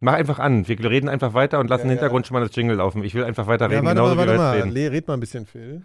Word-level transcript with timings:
Mach 0.00 0.12
einfach 0.14 0.38
an. 0.38 0.66
Wir 0.68 0.78
reden 0.90 1.08
einfach 1.08 1.34
weiter 1.34 1.58
und 1.58 1.68
lassen 1.68 1.82
Ja, 1.82 1.84
im 1.86 1.90
Hintergrund 1.98 2.26
schon 2.26 2.34
mal 2.34 2.46
das 2.46 2.54
Jingle 2.54 2.76
laufen. 2.76 3.02
Ich 3.02 3.14
will 3.14 3.24
einfach 3.24 3.46
weiter 3.46 3.66
Ja, 3.66 3.72
reden, 3.80 3.86
warte 3.86 3.96
genauso 4.00 4.14
mal, 4.14 4.20
warte 4.20 4.32
wie 4.32 4.36
wir 4.36 4.42
mal. 4.42 4.56
reden. 4.56 4.70
Le, 4.70 4.92
red 4.92 5.08
mal 5.08 5.14
ein 5.14 5.20
bisschen, 5.20 5.46
Phil. 5.46 5.82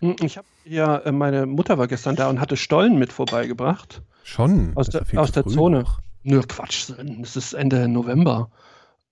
Hm, 0.00 0.16
Ich 0.22 0.36
habe 0.36 0.46
ja, 0.64 0.98
äh, 0.98 1.12
meine 1.12 1.46
Mutter 1.46 1.78
war 1.78 1.86
gestern 1.86 2.16
da 2.16 2.28
und 2.28 2.40
hatte 2.40 2.56
Stollen 2.56 2.98
mit 2.98 3.12
vorbeigebracht. 3.12 4.02
Schon. 4.24 4.72
Aus 4.74 4.88
der, 4.88 5.02
aus 5.16 5.32
der 5.32 5.46
Zone. 5.46 5.80
noch. 5.80 6.00
Nö, 6.24 6.40
Quatsch, 6.46 6.90
es 7.22 7.36
ist 7.36 7.52
Ende 7.52 7.86
November. 7.86 8.50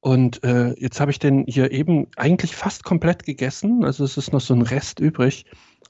Und 0.00 0.42
äh, 0.44 0.74
jetzt 0.78 1.00
habe 1.00 1.12
ich 1.12 1.18
den 1.20 1.44
hier 1.46 1.70
eben 1.70 2.08
eigentlich 2.16 2.54
fast 2.56 2.82
komplett 2.84 3.24
gegessen. 3.24 3.84
Also 3.84 4.04
es 4.04 4.16
ist 4.18 4.32
noch 4.32 4.40
so 4.40 4.52
ein 4.52 4.62
Rest 4.62 4.98
übrig. 5.00 5.46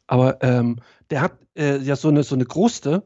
Aber 0.06 0.42
ähm, 0.42 0.76
der 1.10 1.22
hat 1.22 1.32
äh, 1.56 1.78
ja 1.78 1.96
so 1.96 2.08
eine, 2.08 2.22
so 2.22 2.34
eine 2.34 2.44
Kruste. 2.44 3.02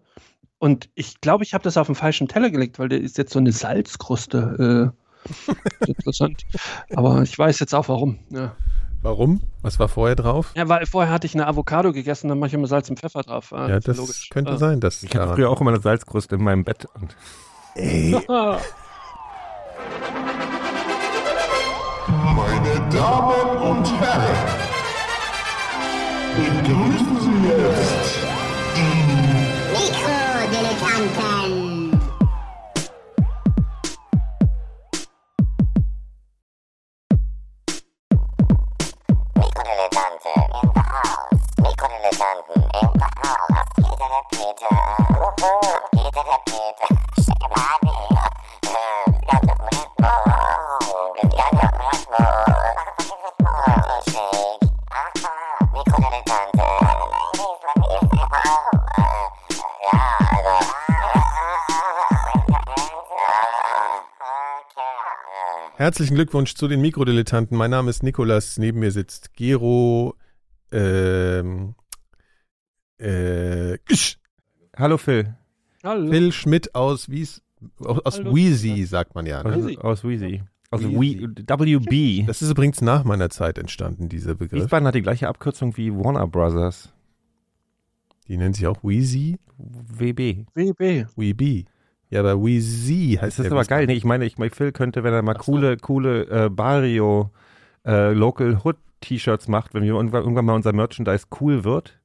Und 0.58 0.88
ich 0.94 1.20
glaube, 1.20 1.44
ich 1.44 1.54
habe 1.54 1.62
das 1.64 1.76
auf 1.76 1.86
den 1.86 1.94
falschen 1.94 2.26
Teller 2.28 2.50
gelegt, 2.50 2.78
weil 2.78 2.88
der 2.88 3.00
ist 3.00 3.16
jetzt 3.18 3.32
so 3.32 3.38
eine 3.38 3.52
Salzkruste. 3.52 4.92
Äh, 5.82 5.86
interessant. 5.86 6.42
Aber 6.94 7.22
ich 7.22 7.38
weiß 7.38 7.60
jetzt 7.60 7.74
auch 7.74 7.88
warum. 7.88 8.18
Ja. 8.30 8.54
Warum? 9.02 9.42
Was 9.62 9.78
war 9.78 9.86
vorher 9.88 10.16
drauf? 10.16 10.50
ja, 10.56 10.68
weil 10.68 10.84
vorher 10.86 11.12
hatte 11.12 11.26
ich 11.28 11.34
eine 11.34 11.46
Avocado 11.46 11.92
gegessen, 11.92 12.28
dann 12.28 12.38
mache 12.40 12.48
ich 12.48 12.54
immer 12.54 12.66
Salz 12.66 12.90
und 12.90 12.98
Pfeffer 12.98 13.22
drauf. 13.22 13.52
Ah, 13.52 13.68
Ja, 13.68 13.78
das 13.78 13.96
logisch. 13.96 14.28
könnte 14.30 14.52
Ah. 14.52 14.56
sein, 14.56 14.80
dass 14.80 15.04
Ich 15.04 15.14
hatte 15.14 15.34
früher 15.34 15.50
auch 15.50 15.60
immer 15.60 15.70
eine 15.70 15.80
Salzkruste 15.80 16.34
in 16.34 16.42
meinem 16.42 16.64
Bett. 16.64 16.86
Und 17.00 17.14
Ey. 17.76 18.16
Meine 22.08 22.88
Damen 22.90 23.58
und 23.58 24.00
Herren, 24.00 24.58
begrüßen 26.36 27.07
der 44.08 44.22
Peter? 44.30 44.68
Wuhu, 45.10 45.60
geht 45.92 46.14
der 46.14 46.38
Peter? 46.46 46.97
Herzlichen 65.78 66.16
Glückwunsch 66.16 66.56
zu 66.56 66.66
den 66.66 66.80
Mikrodilettanten. 66.80 67.56
Mein 67.56 67.70
Name 67.70 67.88
ist 67.88 68.02
Nikolas. 68.02 68.58
Neben 68.58 68.80
mir 68.80 68.90
sitzt 68.90 69.32
Gero. 69.34 70.16
Ähm, 70.72 71.76
äh. 72.98 73.78
Hallo 74.76 74.98
Phil. 74.98 75.36
Hallo. 75.84 76.10
Phil 76.10 76.32
Schmidt 76.32 76.74
aus 76.74 77.08
Wies, 77.10 77.42
aus, 77.78 78.00
aus. 78.04 78.18
Wheezy, 78.24 78.86
sagt 78.86 79.14
man 79.14 79.24
ja. 79.26 79.42
Aus, 79.42 79.54
Ne? 79.54 79.66
Wheezy. 79.66 79.78
aus 79.78 80.02
Wheezy. 80.02 80.42
Aus 80.72 80.82
Wheezy. 80.82 81.28
WB. 81.46 82.26
Das 82.26 82.42
ist 82.42 82.50
übrigens 82.50 82.80
nach 82.80 83.04
meiner 83.04 83.30
Zeit 83.30 83.56
entstanden, 83.56 84.08
dieser 84.08 84.34
Begriff. 84.34 84.64
Wiesbaden 84.64 84.88
hat 84.88 84.96
die 84.96 85.02
gleiche 85.02 85.28
Abkürzung 85.28 85.76
wie 85.76 85.94
Warner 85.94 86.26
Brothers. 86.26 86.92
Die 88.26 88.36
nennt 88.36 88.56
sich 88.56 88.66
auch 88.66 88.82
Wheezy, 88.82 89.38
WB. 89.58 90.46
WB. 90.54 91.06
Weeby. 91.14 91.66
Ja, 92.10 92.20
aber 92.20 92.42
Wheezy 92.42 93.18
heißt 93.20 93.38
Das 93.38 93.44
ist 93.46 93.50
ja 93.50 93.50
aber 93.56 93.64
geil. 93.64 93.86
Nee, 93.86 93.92
ich 93.94 94.04
meine, 94.04 94.24
ich 94.24 94.38
meine, 94.38 94.50
Phil 94.50 94.72
könnte, 94.72 95.04
wenn 95.04 95.12
er 95.12 95.22
mal 95.22 95.36
Ach 95.38 95.42
so. 95.42 95.52
coole, 95.52 95.76
coole 95.76 96.22
äh, 96.46 96.48
Barrio 96.48 97.30
äh, 97.86 98.12
Local 98.12 98.60
Hood 98.64 98.76
T-Shirts 99.00 99.46
macht, 99.48 99.74
wenn 99.74 99.82
wir 99.84 99.92
irgendwann, 99.94 100.22
irgendwann 100.22 100.44
mal 100.46 100.54
unser 100.54 100.72
Merchandise 100.72 101.26
cool 101.40 101.64
wird, 101.64 102.00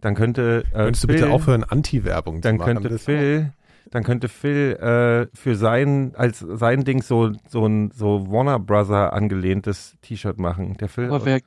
dann 0.00 0.14
könnte 0.14 0.64
äh, 0.72 0.76
Könntest 0.84 1.04
du 1.04 1.08
Phil, 1.08 1.16
bitte 1.16 1.30
aufhören, 1.30 1.64
Anti-Werbung 1.64 2.36
zu 2.36 2.40
dann 2.42 2.56
machen? 2.56 2.74
könnte 2.74 2.88
Das- 2.90 3.04
Phil, 3.04 3.52
dann 3.90 4.02
könnte 4.04 4.28
Phil 4.28 4.72
äh, 4.76 5.36
für 5.36 5.54
sein 5.56 6.12
als 6.16 6.38
sein 6.40 6.84
Ding 6.84 7.02
so 7.02 7.32
so 7.48 7.66
ein 7.66 7.90
so 7.92 8.30
Warner 8.30 8.58
Brother 8.58 9.12
angelehntes 9.12 9.96
T-Shirt 10.02 10.38
machen. 10.38 10.76
Der 10.78 10.88
Phil, 10.88 11.06
Aber 11.06 11.24
wer 11.24 11.40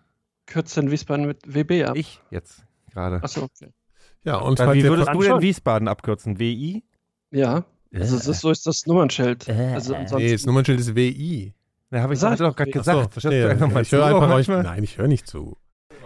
kürzt 0.46 0.76
denn 0.78 0.90
Wiesbaden 0.92 1.26
mit 1.28 1.40
WB 1.54 1.84
ab? 1.86 1.96
ich 1.98 2.22
jetzt 2.30 2.64
gerade. 2.94 3.22
Achso, 3.24 3.44
okay. 3.44 3.72
Ja, 4.24 4.38
und 4.38 4.60
wie 4.60 4.84
würdest 4.84 5.14
du 5.14 5.22
denn. 5.22 5.42
Wiesbaden 5.42 5.88
abkürzen? 5.88 6.40
WI? 6.40 6.84
Ja. 7.32 7.66
Also 7.94 8.18
das 8.18 8.28
ist, 8.28 8.42
so 8.42 8.52
ist 8.52 8.68
das 8.68 8.86
Nummernschild. 8.86 9.50
Also 9.50 9.96
ansonsten, 9.96 10.18
nee, 10.18 10.32
das 10.32 10.46
Nummernschild 10.46 10.80
ist 10.80 10.96
WI. 10.96 11.54
Da 11.90 12.02
habe 12.02 12.14
ich 12.14 12.22
hatte 12.22 12.44
doch 12.44 12.56
gerade 12.56 12.70
ich. 12.70 12.78
Ach 12.78 12.84
so, 12.84 12.92
gesagt. 12.92 13.14
verstehe. 13.14 13.54
Ich 13.82 13.92
höre 13.92 14.06
einfach 14.06 14.22
euch. 14.24 14.48
manchmal? 14.48 14.64
Nein, 14.64 14.84
ich 14.84 14.98
höre 14.98 15.08
nicht 15.08 15.28
zu. 15.28 15.58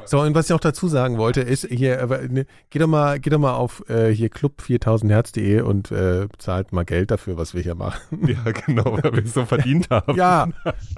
So, 0.05 0.19
und 0.21 0.35
was 0.35 0.45
ich 0.45 0.51
noch 0.51 0.59
dazu 0.59 0.87
sagen 0.87 1.17
wollte, 1.17 1.41
ist 1.41 1.65
hier, 1.67 2.01
aber, 2.01 2.19
ne, 2.27 2.45
geht 2.69 2.81
doch 2.81 2.87
mal, 2.87 3.19
geht 3.19 3.31
doch 3.33 3.39
mal 3.39 3.53
auf 3.53 3.83
äh, 3.89 4.09
hier 4.13 4.29
club4000herz.de 4.29 5.61
und 5.61 5.91
äh, 5.91 6.27
zahlt 6.37 6.73
mal 6.73 6.83
Geld 6.83 7.11
dafür, 7.11 7.37
was 7.37 7.53
wir 7.53 7.61
hier 7.61 7.75
machen. 7.75 7.99
Ja, 8.27 8.51
genau, 8.65 8.97
weil 9.01 9.13
wir 9.13 9.23
es 9.23 9.33
so 9.33 9.45
verdient 9.45 9.89
haben. 9.89 10.15
Ja, 10.15 10.47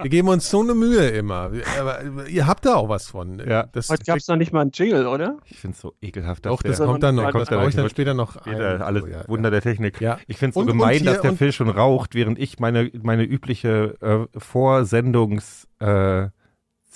wir 0.00 0.10
geben 0.10 0.28
uns 0.28 0.50
so 0.50 0.60
eine 0.60 0.74
Mühe 0.74 1.08
immer. 1.08 1.50
Aber 1.80 2.26
ihr 2.28 2.46
habt 2.46 2.66
da 2.66 2.74
auch 2.74 2.88
was 2.88 3.06
von. 3.08 3.38
Ja. 3.46 3.64
das 3.72 3.88
heute 3.88 4.04
gab 4.04 4.16
es 4.18 4.28
noch 4.28 4.36
nicht 4.36 4.52
mal 4.52 4.62
einen 4.62 4.70
Jingle, 4.72 5.06
oder? 5.06 5.38
Ich 5.46 5.58
finde 5.58 5.74
es 5.74 5.80
so 5.80 5.94
ekelhaft. 6.02 6.46
Doch, 6.46 6.62
dass 6.62 6.72
das 6.72 6.78
der- 6.78 6.86
kommt 6.86 7.02
dann 7.02 7.14
noch. 7.14 7.30
Kommt 7.30 7.50
dann 7.50 7.60
euch 7.60 7.74
dann 7.74 7.88
später 7.90 8.14
noch 8.14 8.40
Später, 8.40 8.74
ein. 8.76 8.82
alles 8.82 9.02
So, 9.02 9.08
ja, 9.08 9.28
Wunder 9.28 9.48
ja. 9.48 9.50
der 9.50 9.62
Technik. 9.62 10.00
Ja. 10.00 10.18
Ich 10.26 10.36
finde 10.38 10.50
es 10.50 10.54
so 10.54 10.60
Und- 10.60 10.70
und 10.70 10.78
gemein, 10.78 10.98
hier- 11.00 11.12
dass 11.12 11.20
der 11.22 11.30
und- 11.32 11.36
Phil 11.38 11.52
schon 11.52 11.68
raucht, 11.68 12.14
während 12.14 12.38
ich 12.38 12.58
meine, 12.58 12.90
meine 13.02 13.24
übliche 13.24 13.94
äh, 14.00 14.38
Vorsendungs 14.38 15.68
äh, 15.80 16.28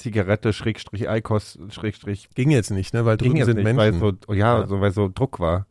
Zigarette 0.00 0.52
Schrägstrich 0.52 1.08
Eikos 1.08 1.58
Schrägstrich 1.70 2.28
Ging 2.34 2.50
jetzt 2.50 2.70
nicht, 2.70 2.94
ne? 2.94 3.04
Weil 3.04 3.16
ging 3.16 3.28
drüben 3.28 3.36
jetzt 3.36 3.46
sind 3.46 3.56
nicht, 3.58 3.76
weil 3.76 3.92
Menschen. 3.92 4.18
so, 4.26 4.32
ja, 4.34 4.60
Ja. 4.60 4.66
so, 4.66 4.80
weil 4.80 4.90
so 4.92 5.08
Druck 5.14 5.38
war. 5.40 5.66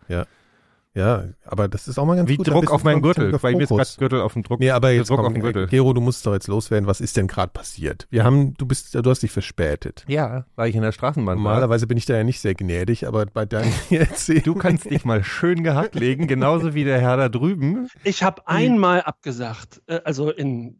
ja, 0.96 1.24
aber 1.46 1.68
das 1.68 1.88
ist 1.88 1.98
auch 2.00 2.06
mal 2.06 2.16
ganz 2.18 2.28
Wie 2.30 2.36
gut. 2.38 2.48
ein 2.48 2.54
Druck 2.54 2.72
auf 2.72 2.84
meinen 2.84 3.02
Gürtel, 3.02 3.32
weil 3.42 3.56
mir 3.56 3.64
ist 3.64 3.70
gerade 3.70 3.90
Gürtel 3.98 4.22
auf 4.22 4.34
dem 4.34 4.44
Druck. 4.44 4.60
Nee, 4.60 4.72
aber 4.72 4.90
jetzt 4.92 5.10
Druck 5.10 5.18
komm, 5.18 5.28
auf 5.28 5.34
dem 5.34 5.42
Gürtel. 5.42 5.68
Gero, 5.68 5.94
du 5.94 6.02
musst 6.02 6.26
doch 6.26 6.34
jetzt 6.34 6.48
loswerden. 6.48 6.88
Was 6.88 7.00
ist 7.00 7.16
denn 7.16 7.28
gerade 7.28 7.52
passiert? 7.54 8.08
Wir 8.10 8.24
haben, 8.24 8.54
du 8.56 8.66
bist, 8.66 8.96
du 8.96 9.10
hast 9.10 9.22
dich 9.24 9.32
verspätet. 9.32 10.04
Ja, 10.08 10.46
weil 10.56 10.70
ich 10.70 10.76
in 10.76 10.82
der 10.82 10.92
Straßenbahn 10.92 11.38
war. 11.38 11.44
Normalerweise 11.44 11.88
bin 11.88 11.98
ich 11.98 12.06
da 12.06 12.18
ja 12.18 12.24
nicht 12.24 12.42
sehr 12.42 12.56
gnädig, 12.56 13.08
aber 13.08 13.26
bei 13.28 13.46
deinen 13.46 13.72
Erzählungen. 13.92 14.44
Du 14.44 14.56
kannst 14.56 14.90
dich 14.90 15.06
mal 15.06 15.24
schön 15.24 15.64
gehackt 15.64 15.96
legen, 15.96 16.28
genauso 16.28 16.74
wie 16.74 16.84
der 16.84 17.00
Herr 17.00 17.18
da 17.18 17.30
drüben. 17.30 17.88
Ich 18.04 18.24
habe 18.24 18.48
einmal 18.48 19.02
abgesagt, 19.02 19.82
äh, 19.88 20.02
also 20.04 20.32
in 20.32 20.76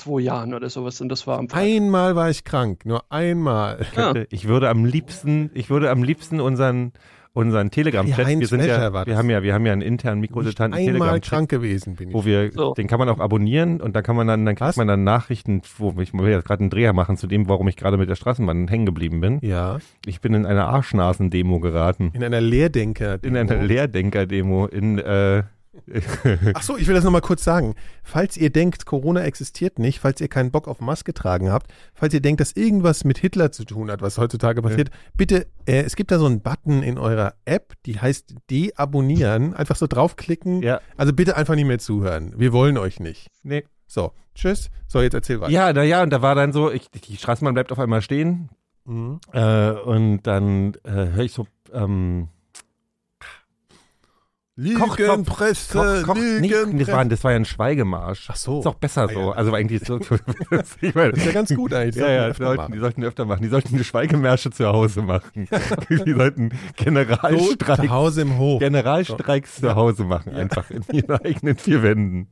zwei 0.00 0.20
Jahren 0.20 0.54
oder 0.54 0.68
sowas 0.70 1.00
und 1.00 1.08
das 1.08 1.26
war 1.26 1.38
am 1.38 1.48
Freitag. 1.48 1.66
Einmal 1.66 2.16
war 2.16 2.30
ich 2.30 2.44
krank, 2.44 2.84
nur 2.84 3.04
einmal. 3.10 3.86
Ja. 3.96 4.14
ich 4.30 4.48
würde 4.48 4.68
am 4.68 4.84
liebsten, 4.84 5.50
ich 5.54 5.70
würde 5.70 5.90
am 5.90 6.02
liebsten 6.02 6.40
unseren 6.40 6.92
unseren 7.32 7.70
Telegram-Chat, 7.70 8.26
Heinz 8.26 8.40
wir 8.40 8.46
sind 8.48 8.64
ja, 8.64 8.92
war 8.92 9.06
wir 9.06 9.16
haben 9.16 9.30
ja, 9.30 9.42
wir 9.44 9.54
haben 9.54 9.64
ja 9.64 9.72
einen 9.72 9.82
internen 9.82 10.20
einmal 10.24 10.74
Telegram-Chat, 10.84 11.22
krank 11.30 11.48
gewesen 11.48 11.94
bin 11.94 12.08
ich. 12.08 12.14
wo 12.14 12.24
wir, 12.24 12.50
So. 12.52 12.74
den 12.74 12.88
kann 12.88 12.98
man 12.98 13.08
auch 13.08 13.20
abonnieren 13.20 13.80
und 13.80 13.94
da 13.94 14.02
kann 14.02 14.16
man 14.16 14.26
dann, 14.26 14.44
dann 14.44 14.56
Was? 14.58 14.70
kriegt 14.70 14.78
man 14.78 14.88
dann 14.88 15.04
Nachrichten, 15.04 15.62
wo 15.78 15.94
ich 16.00 16.12
will 16.12 16.28
jetzt 16.28 16.44
gerade 16.44 16.60
einen 16.62 16.70
Dreher 16.70 16.92
machen 16.92 17.16
zu 17.16 17.28
dem, 17.28 17.48
warum 17.48 17.68
ich 17.68 17.76
gerade 17.76 17.96
mit 17.98 18.08
der 18.10 18.16
Straßenbahn 18.16 18.66
hängen 18.66 18.84
geblieben 18.84 19.20
bin. 19.20 19.38
ja, 19.42 19.78
Ich 20.06 20.20
bin 20.20 20.34
in 20.34 20.44
eine 20.44 20.64
Arschnasen-Demo 20.64 21.60
geraten. 21.60 22.10
in 22.14 22.24
einer 22.24 22.40
Lehrdenker. 22.40 23.22
In 23.22 23.36
einer 23.36 23.62
Lehrdenker-Demo 23.62 24.66
in, 24.66 24.98
äh, 24.98 25.44
Ach 26.54 26.62
so, 26.62 26.76
ich 26.76 26.86
will 26.88 26.94
das 26.94 27.04
nochmal 27.04 27.20
kurz 27.20 27.44
sagen. 27.44 27.74
Falls 28.02 28.36
ihr 28.36 28.50
denkt, 28.50 28.86
Corona 28.86 29.22
existiert 29.22 29.78
nicht, 29.78 30.00
falls 30.00 30.20
ihr 30.20 30.28
keinen 30.28 30.50
Bock 30.50 30.66
auf 30.68 30.80
Maske 30.80 31.14
tragen 31.14 31.50
habt, 31.52 31.72
falls 31.94 32.12
ihr 32.14 32.20
denkt, 32.20 32.40
dass 32.40 32.52
irgendwas 32.52 33.04
mit 33.04 33.18
Hitler 33.18 33.52
zu 33.52 33.64
tun 33.64 33.90
hat, 33.90 34.02
was 34.02 34.18
heutzutage 34.18 34.62
passiert, 34.62 34.90
bitte, 35.14 35.46
äh, 35.66 35.82
es 35.82 35.94
gibt 35.96 36.10
da 36.10 36.18
so 36.18 36.26
einen 36.26 36.40
Button 36.42 36.82
in 36.82 36.98
eurer 36.98 37.34
App, 37.44 37.74
die 37.86 38.00
heißt 38.00 38.34
deabonnieren. 38.50 39.54
Einfach 39.54 39.76
so 39.76 39.86
draufklicken. 39.86 40.62
ja, 40.62 40.80
Also 40.96 41.12
bitte 41.12 41.36
einfach 41.36 41.54
nicht 41.54 41.66
mehr 41.66 41.78
zuhören. 41.78 42.34
Wir 42.36 42.52
wollen 42.52 42.76
euch 42.78 43.00
nicht. 43.00 43.28
nee. 43.42 43.64
So, 43.86 44.12
tschüss. 44.36 44.70
So, 44.86 45.02
jetzt 45.02 45.14
erzähl 45.14 45.40
weiter. 45.40 45.50
Ja, 45.50 45.72
na 45.72 45.82
ja, 45.82 46.04
und 46.04 46.10
da 46.10 46.22
war 46.22 46.36
dann 46.36 46.52
so, 46.52 46.70
ich, 46.70 46.88
die 46.92 47.16
Straßenbahn 47.16 47.54
bleibt 47.54 47.72
auf 47.72 47.78
einmal 47.80 48.02
stehen 48.02 48.48
Mhm. 48.84 49.20
äh, 49.32 49.70
und 49.72 50.22
dann 50.22 50.74
äh, 50.84 50.90
höre 50.90 51.24
ich 51.24 51.32
so, 51.32 51.46
ähm, 51.72 52.28
Lügenpresse, 54.56 55.72
Koch, 56.02 56.06
Koch, 56.06 56.14
nicht, 56.16 56.52
das, 56.52 56.60
war, 56.60 56.66
Lügenpresse. 56.66 57.08
das 57.08 57.24
war 57.24 57.30
ja 57.30 57.36
ein 57.36 57.44
Schweigemarsch. 57.44 58.28
Ach 58.30 58.36
so. 58.36 58.60
Ist 58.60 58.66
auch 58.66 58.74
besser 58.74 59.04
Ah, 59.04 59.08
so. 59.12 59.20
ja. 59.20 59.30
Also 59.32 59.54
eigentlich 59.54 59.82
so. 59.86 59.98
ich 60.80 60.94
meine, 60.94 61.10
Das 61.12 61.20
ist 61.20 61.26
ja 61.26 61.32
ganz 61.32 61.54
gut 61.54 61.72
eigentlich. 61.72 61.96
Ja, 61.96 62.10
ja, 62.10 62.30
die 62.30 62.36
sollten, 62.42 62.72
die 62.72 62.78
sollten 62.78 63.04
öfter 63.04 63.24
machen. 63.24 63.42
Die 63.42 63.48
sollten 63.48 63.76
die 63.76 63.84
Schweigemärsche 63.84 64.50
zu 64.50 64.66
Hause 64.66 65.02
machen. 65.02 65.48
die 66.06 66.12
sollten 66.12 66.50
Generalstreik, 66.76 67.80
Zu 67.80 67.90
Hause 67.90 68.22
im 68.22 68.36
Hof. 68.38 68.58
Generalstreiks 68.60 69.56
zu 69.60 69.74
Hause 69.74 70.04
machen, 70.04 70.34
einfach 70.34 70.70
in 70.70 70.84
ihren 70.92 71.16
eigenen 71.20 71.56
vier 71.56 71.82
Wänden. 71.82 72.28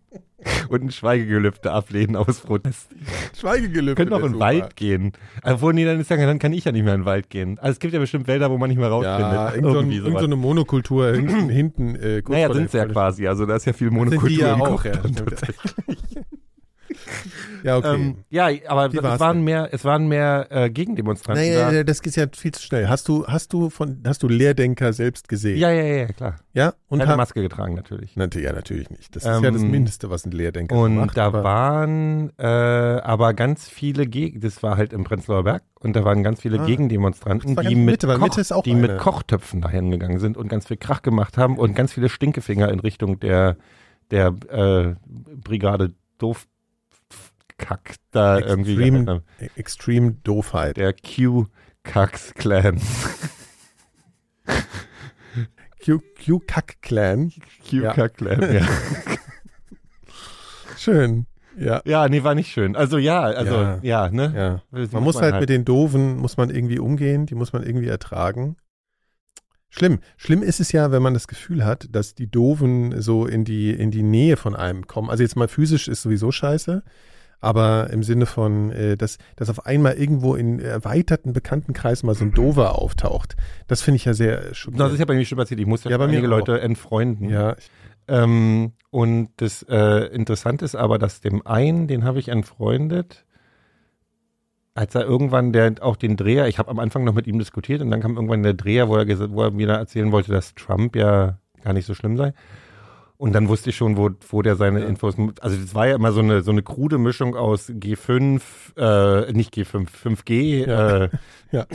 Und 0.68 0.84
ein 0.84 0.90
Schweigegelübde 0.90 1.72
ablehnen 1.72 2.14
aus 2.14 2.40
Protest. 2.40 2.90
Schweigegelübde. 3.38 3.96
Können 3.96 4.12
auch 4.12 4.20
ist 4.20 4.26
in 4.26 4.32
den. 4.32 4.40
Wald 4.40 4.76
gehen. 4.76 5.12
Obwohl, 5.42 5.74
nee, 5.74 5.84
dann 5.84 5.98
ist 5.98 6.10
ja, 6.10 6.16
dann 6.16 6.38
kann 6.38 6.52
ich 6.52 6.64
ja 6.64 6.72
nicht 6.72 6.84
mehr 6.84 6.94
in 6.94 7.00
den 7.00 7.06
Wald 7.06 7.28
gehen. 7.28 7.58
Also 7.58 7.72
es 7.72 7.78
gibt 7.80 7.92
ja 7.92 7.98
bestimmt 7.98 8.28
Wälder, 8.28 8.50
wo 8.50 8.56
man 8.56 8.68
nicht 8.68 8.78
mehr 8.78 8.88
rausfindet. 8.88 9.20
Ja, 9.20 9.50
irgend 9.54 9.72
so, 9.72 9.78
ein, 9.80 9.90
irgend 9.90 10.18
so 10.18 10.24
eine 10.26 10.36
Monokultur 10.36 11.12
hinten. 11.12 11.48
hinten 11.48 11.96
äh, 11.96 12.22
Naja, 12.28 12.52
sind 12.52 12.70
sie 12.70 12.78
ja 12.78 12.86
quasi. 12.86 13.26
Also 13.26 13.46
da 13.46 13.56
ist 13.56 13.64
ja 13.64 13.72
viel 13.72 13.88
Sind 13.88 13.96
Monokultur 13.96 14.28
die 14.28 14.36
ja 14.36 14.54
im 14.54 14.62
auch, 14.62 14.84
ja, 14.84 14.92
tatsächlich. 14.92 15.56
Ja, 17.64 17.76
okay. 17.76 17.94
Ähm, 17.96 18.18
ja, 18.30 18.48
aber 18.68 18.92
Wie 18.92 18.98
es 18.98 19.02
waren 19.02 19.38
denn? 19.38 19.44
mehr, 19.44 19.68
es 19.72 19.84
waren 19.84 20.06
mehr 20.06 20.46
äh, 20.50 20.70
Gegendemonstranten 20.70 21.44
naja, 21.44 21.72
da. 21.72 21.82
das 21.82 22.02
geht 22.02 22.14
ja 22.14 22.26
viel 22.32 22.52
zu 22.52 22.62
schnell. 22.62 22.88
Hast 22.88 23.08
du, 23.08 23.26
hast 23.26 23.52
du 23.52 23.68
von, 23.68 24.00
hast 24.06 24.22
du 24.22 24.28
Lehrdenker 24.28 24.92
selbst 24.92 25.28
gesehen? 25.28 25.58
Ja, 25.58 25.70
ja, 25.72 25.82
ja, 25.82 26.06
klar. 26.06 26.36
Ja? 26.52 26.74
Und 26.88 27.04
hab- 27.04 27.16
Maske 27.16 27.42
getragen 27.42 27.74
natürlich. 27.74 28.14
Ja 28.14 28.52
natürlich 28.52 28.90
nicht. 28.90 29.16
Das 29.16 29.24
ist 29.24 29.42
ja 29.42 29.50
das 29.50 29.62
Ähm, 29.62 29.70
Mindeste, 29.72 30.08
was 30.08 30.24
ein 30.24 30.30
Lehrdenker 30.30 30.76
Und 30.76 30.94
macht. 30.94 31.16
da 31.16 31.26
aber- 31.26 31.42
waren 31.42 32.30
äh, 32.38 32.44
aber 32.46 33.34
ganz 33.34 33.68
viele 33.68 34.06
Gegen, 34.06 34.40
das 34.40 34.62
war 34.62 34.76
halt 34.76 34.92
im 34.92 35.02
Prenzlauer 35.02 35.42
Berg 35.42 35.64
und 35.80 35.96
da 35.96 36.04
waren 36.04 36.22
ganz 36.22 36.40
viele 36.42 36.60
Ah. 36.60 36.64
Gegendemonstranten, 36.66 37.56
die 37.56 37.74
mit, 37.74 38.02
Mitte, 38.04 38.18
Koch, 38.18 38.62
die 38.62 38.74
mit. 38.74 38.98
Kochtöpfen 38.98 39.60
dahin 39.62 39.90
gegangen 39.90 40.20
sind 40.20 40.36
und 40.36 40.48
ganz 40.48 40.68
viel 40.68 40.76
Krach 40.76 41.02
gemacht 41.02 41.36
haben 41.38 41.58
und 41.58 41.74
ganz 41.74 41.92
viele 41.92 42.08
Stinkefinger 42.08 42.70
in 42.70 42.78
Richtung 42.78 43.18
der 43.18 43.56
der 44.12 44.28
äh, 44.50 44.94
Brigade 45.06 45.92
Doofkack 47.58 47.96
da 48.10 48.38
irgendwie 48.38 48.72
Extreme, 48.72 49.06
haben. 49.06 49.22
Extreme 49.56 50.12
Doofheit. 50.12 50.76
der 50.76 50.94
Q-Kax-Clan. 50.94 52.80
Q, 55.84 56.00
Q 56.24 56.40
Kack 56.46 56.80
Clan. 56.82 57.32
Q-Kack-Clan, 57.68 58.54
ja. 58.54 58.66
Schön. 60.76 61.26
Ja. 61.56 61.82
ja, 61.84 62.08
nee, 62.08 62.22
war 62.22 62.36
nicht 62.36 62.52
schön. 62.52 62.76
Also 62.76 62.98
ja, 62.98 63.22
also 63.22 63.54
Ja. 63.54 63.78
ja, 63.82 64.10
ne? 64.10 64.62
Ja. 64.70 64.86
Man 64.92 65.02
muss 65.02 65.20
halt 65.20 65.40
mit 65.40 65.48
den 65.48 65.64
Doofen, 65.64 66.16
muss 66.16 66.36
man 66.36 66.50
irgendwie 66.50 66.78
umgehen, 66.78 67.26
die 67.26 67.34
muss 67.34 67.52
man 67.52 67.64
irgendwie 67.64 67.88
ertragen. 67.88 68.56
Schlimm. 69.68 69.98
Schlimm 70.16 70.44
ist 70.44 70.60
es 70.60 70.70
ja, 70.70 70.92
wenn 70.92 71.02
man 71.02 71.14
das 71.14 71.26
Gefühl 71.26 71.64
hat, 71.64 71.88
dass 71.90 72.14
die 72.14 72.30
Doofen 72.30 73.02
so 73.02 73.26
in 73.26 73.44
die, 73.44 73.70
in 73.70 73.90
die 73.90 74.04
Nähe 74.04 74.36
von 74.36 74.54
einem 74.54 74.86
kommen. 74.86 75.10
Also 75.10 75.24
jetzt 75.24 75.34
mal 75.34 75.48
physisch 75.48 75.88
ist 75.88 76.02
sowieso 76.02 76.30
scheiße, 76.30 76.84
aber 77.40 77.90
im 77.90 78.02
Sinne 78.02 78.26
von, 78.26 78.70
äh, 78.72 78.96
dass, 78.96 79.18
dass 79.36 79.48
auf 79.50 79.66
einmal 79.66 79.94
irgendwo 79.94 80.34
in 80.34 80.58
erweiterten 80.60 81.32
Bekanntenkreis 81.32 82.02
mal 82.02 82.14
so 82.14 82.24
ein 82.24 82.32
Dover 82.32 82.78
auftaucht. 82.80 83.36
Das 83.66 83.80
finde 83.82 83.96
ich 83.96 84.04
ja 84.04 84.14
sehr 84.14 84.36
Das 84.38 84.50
ist 84.50 84.56
schockierend. 84.58 84.98
ja 84.98 85.04
bei 85.04 85.14
mir 85.14 85.24
schon 85.24 85.38
passiert. 85.38 85.60
Ich 85.60 85.66
musste 85.66 85.88
Ja, 85.88 85.92
ja, 85.92 85.98
bei 85.98 86.06
mir 86.06 86.14
einige 86.18 86.26
auch. 86.28 86.38
Leute 86.38 86.60
entfreunden. 86.60 87.28
Ja, 87.28 87.54
Ähm, 88.08 88.72
und 88.90 89.28
das 89.36 89.62
äh, 89.68 90.06
Interessante 90.14 90.64
ist 90.64 90.74
aber, 90.74 90.98
dass 90.98 91.20
dem 91.20 91.46
einen, 91.46 91.86
den 91.88 92.04
habe 92.04 92.18
ich 92.18 92.28
entfreundet, 92.28 93.24
als 94.74 94.94
er 94.94 95.02
irgendwann 95.02 95.52
der 95.52 95.74
auch 95.80 95.96
den 95.96 96.16
Dreher, 96.16 96.48
ich 96.48 96.58
habe 96.58 96.70
am 96.70 96.78
Anfang 96.78 97.04
noch 97.04 97.12
mit 97.14 97.26
ihm 97.26 97.38
diskutiert 97.38 97.82
und 97.82 97.90
dann 97.90 98.00
kam 98.00 98.14
irgendwann 98.14 98.42
der 98.42 98.54
Dreher, 98.54 98.88
wo 98.88 98.96
er, 98.96 99.06
wo 99.30 99.42
er 99.42 99.50
mir 99.50 99.66
da 99.66 99.76
erzählen 99.76 100.12
wollte, 100.12 100.30
dass 100.32 100.54
Trump 100.54 100.94
ja 100.96 101.38
gar 101.62 101.72
nicht 101.72 101.84
so 101.86 101.94
schlimm 101.94 102.16
sei. 102.16 102.32
Und 103.18 103.32
dann 103.32 103.48
wusste 103.48 103.70
ich 103.70 103.76
schon, 103.76 103.96
wo, 103.96 104.10
wo 104.30 104.42
der 104.42 104.54
seine 104.54 104.84
Infos, 104.84 105.16
also 105.40 105.56
das 105.56 105.74
war 105.74 105.88
ja 105.88 105.96
immer 105.96 106.12
so 106.12 106.20
eine, 106.20 106.42
so 106.42 106.52
eine 106.52 106.62
krude 106.62 106.98
Mischung 106.98 107.34
aus 107.34 107.68
G5, 107.68 108.40
äh, 108.76 109.32
nicht 109.32 109.52
G5, 109.54 109.88
5G, 109.90 110.66
Ja. 110.68 110.96
äh, 111.04 111.08
ja. 111.50 111.66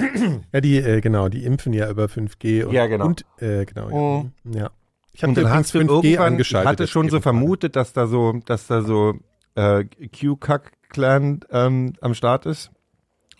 ja, 0.53 0.61
die, 0.61 0.77
äh, 0.77 1.01
genau, 1.01 1.27
die 1.27 1.43
impfen 1.43 1.73
ja 1.73 1.89
über 1.89 2.05
5G 2.05 2.63
und, 2.63 2.73
Ja, 2.73 2.87
genau. 2.87 3.07
und 3.07 3.25
äh, 3.39 3.65
genau, 3.65 3.89
Oh. 3.91 4.25
ja. 4.45 4.61
ja. 4.61 4.69
Ich 5.11 5.23
habe 5.23 5.49
hast 5.49 5.75
du 5.75 5.79
5G 5.79 5.81
irgendwann, 6.05 6.25
angeschaltet. 6.33 6.65
ich 6.65 6.71
hatte 6.71 6.87
schon 6.87 7.09
so 7.09 7.19
vermutet, 7.19 7.75
dass 7.75 7.91
da 7.91 8.07
so, 8.07 8.39
dass 8.45 8.67
da 8.67 8.81
so 8.81 9.13
äh, 9.55 9.83
Q-Kack-Clan 10.17 11.41
ähm, 11.51 11.93
am 12.01 12.13
Start 12.13 12.45
ist. 12.45 12.71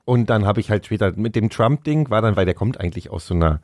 Und 0.05 0.29
dann 0.29 0.45
habe 0.45 0.59
ich 0.59 0.69
halt 0.69 0.85
später 0.85 1.13
mit 1.15 1.35
dem 1.35 1.49
Trump-Ding 1.49 2.09
war 2.09 2.21
dann, 2.21 2.35
weil 2.35 2.45
der 2.45 2.53
kommt 2.53 2.79
eigentlich 2.79 3.09
aus 3.09 3.25
so 3.27 3.33
einer, 3.33 3.61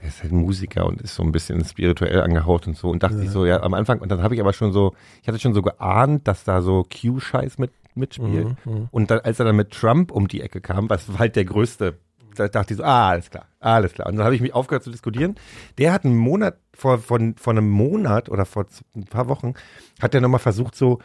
er 0.00 0.08
ist 0.08 0.22
halt 0.22 0.32
Musiker 0.32 0.86
und 0.86 1.00
ist 1.00 1.14
so 1.14 1.22
ein 1.22 1.32
bisschen 1.32 1.64
spirituell 1.64 2.20
angehaucht 2.20 2.66
und 2.66 2.76
so. 2.76 2.88
Und 2.90 3.02
dachte 3.02 3.22
ich 3.22 3.30
so, 3.30 3.44
ja, 3.44 3.62
am 3.62 3.74
Anfang, 3.74 4.00
und 4.00 4.10
dann 4.10 4.22
habe 4.22 4.34
ich 4.34 4.40
aber 4.40 4.52
schon 4.52 4.72
so, 4.72 4.94
ich 5.22 5.28
hatte 5.28 5.38
schon 5.38 5.54
so 5.54 5.62
geahnt, 5.62 6.28
dass 6.28 6.44
da 6.44 6.62
so 6.62 6.84
Q-Scheiß 6.84 7.58
mit, 7.58 7.72
mitspielt. 7.94 8.56
Mhm, 8.64 8.72
mhm. 8.72 8.88
Und 8.90 9.10
dann, 9.10 9.20
als 9.20 9.38
er 9.40 9.46
dann 9.46 9.56
mit 9.56 9.72
Trump 9.72 10.10
um 10.10 10.28
die 10.28 10.40
Ecke 10.40 10.60
kam, 10.60 10.88
was 10.88 11.06
halt 11.18 11.36
der 11.36 11.44
größte, 11.44 11.98
da 12.36 12.48
dachte 12.48 12.74
ich 12.74 12.78
so, 12.78 12.84
ah, 12.84 13.08
alles 13.10 13.30
klar, 13.30 13.46
alles 13.58 13.92
klar. 13.92 14.08
Und 14.08 14.16
dann 14.16 14.24
habe 14.24 14.34
ich 14.34 14.40
mich 14.40 14.54
aufgehört 14.54 14.84
zu 14.84 14.90
diskutieren. 14.90 15.34
Der 15.78 15.92
hat 15.92 16.04
einen 16.04 16.16
Monat, 16.16 16.58
vor, 16.72 16.98
von, 16.98 17.34
vor 17.34 17.52
einem 17.52 17.68
Monat 17.68 18.28
oder 18.28 18.44
vor 18.44 18.66
ein 18.94 19.04
paar 19.04 19.28
Wochen, 19.28 19.54
hat 20.00 20.14
der 20.14 20.20
nochmal 20.20 20.38
versucht, 20.38 20.76
so, 20.76 21.00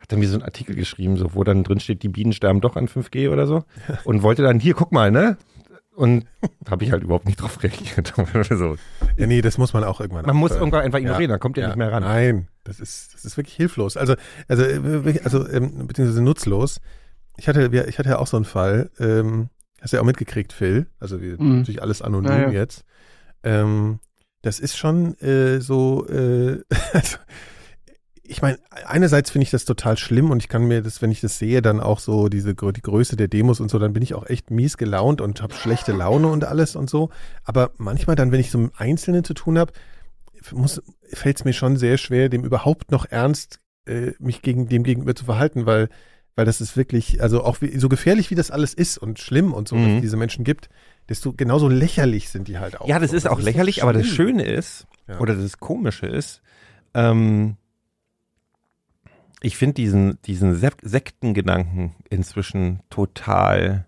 hat 0.00 0.10
dann 0.12 0.22
wie 0.22 0.26
so 0.26 0.34
einen 0.34 0.44
Artikel 0.44 0.74
geschrieben, 0.74 1.18
so, 1.18 1.34
wo 1.34 1.44
dann 1.44 1.62
drin 1.62 1.80
steht, 1.80 2.02
die 2.02 2.08
Bienen 2.08 2.32
sterben 2.32 2.62
doch 2.62 2.76
an 2.76 2.88
5G 2.88 3.30
oder 3.30 3.46
so. 3.46 3.64
Und 4.04 4.22
wollte 4.22 4.42
dann, 4.42 4.58
hier, 4.58 4.72
guck 4.72 4.92
mal, 4.92 5.10
ne? 5.10 5.36
Und 6.00 6.24
habe 6.70 6.84
ich 6.84 6.92
halt 6.92 7.02
überhaupt 7.02 7.26
nicht 7.26 7.40
drauf 7.40 7.62
reagiert. 7.62 8.14
so, 8.50 8.76
Ja, 9.16 9.26
nee, 9.26 9.42
das 9.42 9.58
muss 9.58 9.72
man 9.74 9.84
auch 9.84 10.00
irgendwann 10.00 10.24
man 10.24 10.34
muss 10.36 10.50
aufhören. 10.52 10.62
irgendwann 10.68 10.84
einfach 10.84 10.98
ignorieren, 10.98 11.30
dann 11.30 11.40
kommt 11.40 11.56
ihr 11.58 11.66
nicht 11.66 11.76
mehr 11.76 11.92
ran. 11.92 12.02
Nein, 12.02 12.48
das 12.64 12.80
ist, 12.80 13.12
das 13.14 13.24
ist 13.24 13.36
wirklich 13.36 13.54
hilflos. 13.54 13.96
Also, 13.96 14.14
also, 14.48 14.62
äh, 14.62 15.20
also 15.24 15.46
ähm, 15.48 15.86
beziehungsweise 15.86 16.22
nutzlos. 16.22 16.80
Ich 17.36 17.48
hatte, 17.48 17.70
ich 17.88 17.98
hatte 17.98 18.08
ja 18.08 18.18
auch 18.18 18.26
so 18.26 18.36
einen 18.36 18.44
Fall, 18.46 18.90
ähm, 18.98 19.48
hast 19.80 19.92
du 19.92 19.96
ja 19.96 20.00
auch 20.02 20.06
mitgekriegt, 20.06 20.52
Phil. 20.52 20.86
Also 20.98 21.20
wir, 21.20 21.40
Mhm. 21.40 21.58
natürlich 21.58 21.82
alles 21.82 22.00
anonym 22.02 22.30
Ja, 22.32 22.38
ja. 22.46 22.50
jetzt. 22.50 22.84
Ähm, 23.42 23.98
das 24.42 24.58
ist 24.58 24.76
schon 24.78 25.18
äh, 25.20 25.60
so, 25.60 26.06
äh, 26.08 26.62
also, 26.94 27.18
ich 28.30 28.42
meine, 28.42 28.58
einerseits 28.86 29.30
finde 29.30 29.42
ich 29.44 29.50
das 29.50 29.64
total 29.64 29.96
schlimm 29.98 30.30
und 30.30 30.38
ich 30.42 30.48
kann 30.48 30.64
mir 30.64 30.82
das, 30.82 31.02
wenn 31.02 31.10
ich 31.10 31.20
das 31.20 31.38
sehe, 31.38 31.62
dann 31.62 31.80
auch 31.80 31.98
so 31.98 32.28
diese 32.28 32.54
die 32.54 32.82
Größe 32.82 33.16
der 33.16 33.28
Demos 33.28 33.60
und 33.60 33.70
so, 33.70 33.78
dann 33.78 33.92
bin 33.92 34.02
ich 34.02 34.14
auch 34.14 34.26
echt 34.28 34.50
mies 34.50 34.76
gelaunt 34.76 35.20
und 35.20 35.42
habe 35.42 35.54
schlechte 35.54 35.92
Laune 35.92 36.28
und 36.28 36.44
alles 36.44 36.76
und 36.76 36.88
so. 36.88 37.10
Aber 37.44 37.72
manchmal 37.76 38.16
dann, 38.16 38.30
wenn 38.32 38.40
ich 38.40 38.50
so 38.50 38.58
mit 38.58 38.72
Einzelnen 38.78 39.24
zu 39.24 39.34
tun 39.34 39.58
habe, 39.58 39.72
fällt 41.12 41.38
es 41.38 41.44
mir 41.44 41.52
schon 41.52 41.76
sehr 41.76 41.98
schwer, 41.98 42.28
dem 42.28 42.44
überhaupt 42.44 42.90
noch 42.90 43.04
ernst 43.06 43.60
äh, 43.86 44.12
mich 44.18 44.42
gegen 44.42 44.68
dem 44.68 44.84
gegenüber 44.84 45.14
zu 45.14 45.24
verhalten, 45.24 45.66
weil 45.66 45.88
weil 46.36 46.46
das 46.46 46.60
ist 46.60 46.76
wirklich, 46.76 47.20
also 47.22 47.42
auch 47.42 47.60
wie, 47.60 47.76
so 47.76 47.88
gefährlich 47.88 48.30
wie 48.30 48.34
das 48.36 48.50
alles 48.50 48.72
ist 48.72 48.96
und 48.96 49.18
schlimm 49.18 49.52
und 49.52 49.68
so, 49.68 49.76
dass 49.76 49.84
Mhm. 49.86 49.96
es 49.96 50.00
diese 50.02 50.16
Menschen 50.16 50.44
gibt, 50.44 50.70
desto 51.08 51.32
genauso 51.34 51.68
lächerlich 51.68 52.30
sind 52.30 52.46
die 52.48 52.58
halt 52.58 52.80
auch. 52.80 52.86
Ja, 52.86 52.98
das 53.00 53.10
so. 53.10 53.16
ist 53.16 53.28
auch 53.28 53.40
so 53.40 53.44
lächerlich, 53.44 53.82
aber 53.82 53.92
das. 53.92 54.06
Schöne 54.06 54.44
ist, 54.44 54.86
Ja. 55.08 55.18
oder 55.18 55.34
das 55.34 55.58
Komische 55.58 56.06
ist, 56.06 56.40
ähm, 56.94 57.56
ich 59.42 59.56
finde 59.56 59.74
diesen, 59.74 60.20
diesen 60.22 60.54
Sek 60.54 60.76
Sektengedanken 60.82 61.94
inzwischen 62.08 62.80
total 62.90 63.86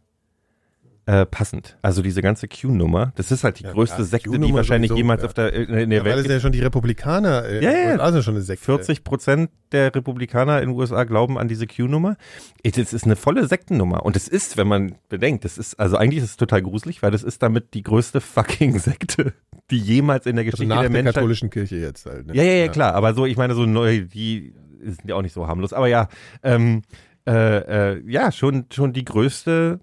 äh, 1.07 1.27
passend. 1.27 1.77
Also 1.83 2.01
diese 2.01 2.23
ganze 2.23 2.47
Q-Nummer, 2.47 3.13
das 3.17 3.33
ist 3.33 3.43
halt 3.43 3.59
die 3.59 3.65
Ja, 3.65 3.73
größte 3.73 3.97
klar, 3.97 4.07
Sekte, 4.07 4.39
die 4.39 4.55
wahrscheinlich 4.55 4.89
sowieso, 4.91 4.99
jemals 5.03 5.23
ja. 5.23 5.27
auf 5.27 5.35
der, 5.35 5.53
in, 5.53 5.69
in 5.69 5.91
Ja, 5.91 5.99
der 5.99 6.05
weil 6.05 6.17
Welt 6.17 6.27
es 6.27 6.33
ja 6.33 6.41
schon 6.41 6.53
die 6.53 6.61
Republikaner, 6.61 7.45
äh, 7.45 7.63
Ja, 7.63 7.71
ja. 7.73 7.97
also 7.97 8.23
schon 8.23 8.35
eine 8.35 8.43
Sekte. 8.43 8.65
40 8.65 9.03
Prozent 9.03 9.51
der 9.73 9.93
Republikaner 9.95 10.63
in 10.63 10.69
den 10.69 10.79
USA 10.79 11.03
glauben 11.05 11.39
an 11.39 11.49
diese 11.49 11.67
Q-Nummer. 11.67 12.17
Es 12.63 12.77
ist 12.79 13.05
eine 13.05 13.17
volle 13.17 13.49
Sektennummer. 13.49 14.05
Und 14.05 14.15
es 14.17 14.29
ist, 14.29 14.57
wenn 14.57 14.69
man 14.69 14.95
bedenkt, 15.09 15.45
das 15.45 15.59
ist, 15.59 15.81
also 15.81 15.97
eigentlich 15.97 16.23
ist 16.23 16.31
es 16.31 16.37
total 16.37 16.63
gruselig, 16.63 17.03
weil 17.03 17.11
das 17.11 17.25
ist 17.25 17.43
damit 17.43 17.75
die 17.75 17.83
größte 17.83 18.21
fucking 18.21 18.79
Sekte, 18.79 19.33
die 19.71 19.79
jemals 19.79 20.27
in 20.27 20.37
der 20.37 20.45
Also 20.45 20.53
Geschichte 20.57 20.69
nach 20.69 20.83
der 20.83 20.91
der 20.91 21.03
Menschheit 21.03 21.15
katholischen 21.15 21.51
Kirche 21.51 21.77
jetzt 21.77 22.07
halt. 22.07 22.27
Ne? 22.29 22.35
Ja, 22.37 22.45
ja, 22.45 22.53
ja, 22.53 22.69
klar. 22.69 22.95
Aber 22.95 23.15
so, 23.15 23.27
ich 23.27 23.37
meine, 23.37 23.55
so 23.55 23.67
neu, 23.67 24.03
die 24.05 24.55
sind 24.81 25.09
ja 25.09 25.17
auch 25.17 25.23
nicht 25.23 25.33
so 25.35 25.49
harmlos. 25.49 25.73
Aber 25.73 25.89
ja, 25.89 26.09
ähm, 26.45 26.83
äh, 27.27 27.93
äh, 27.95 28.03
ja, 28.07 28.33
schon, 28.33 28.67
schon 28.73 28.93
die 28.93 29.05
größte 29.05 29.81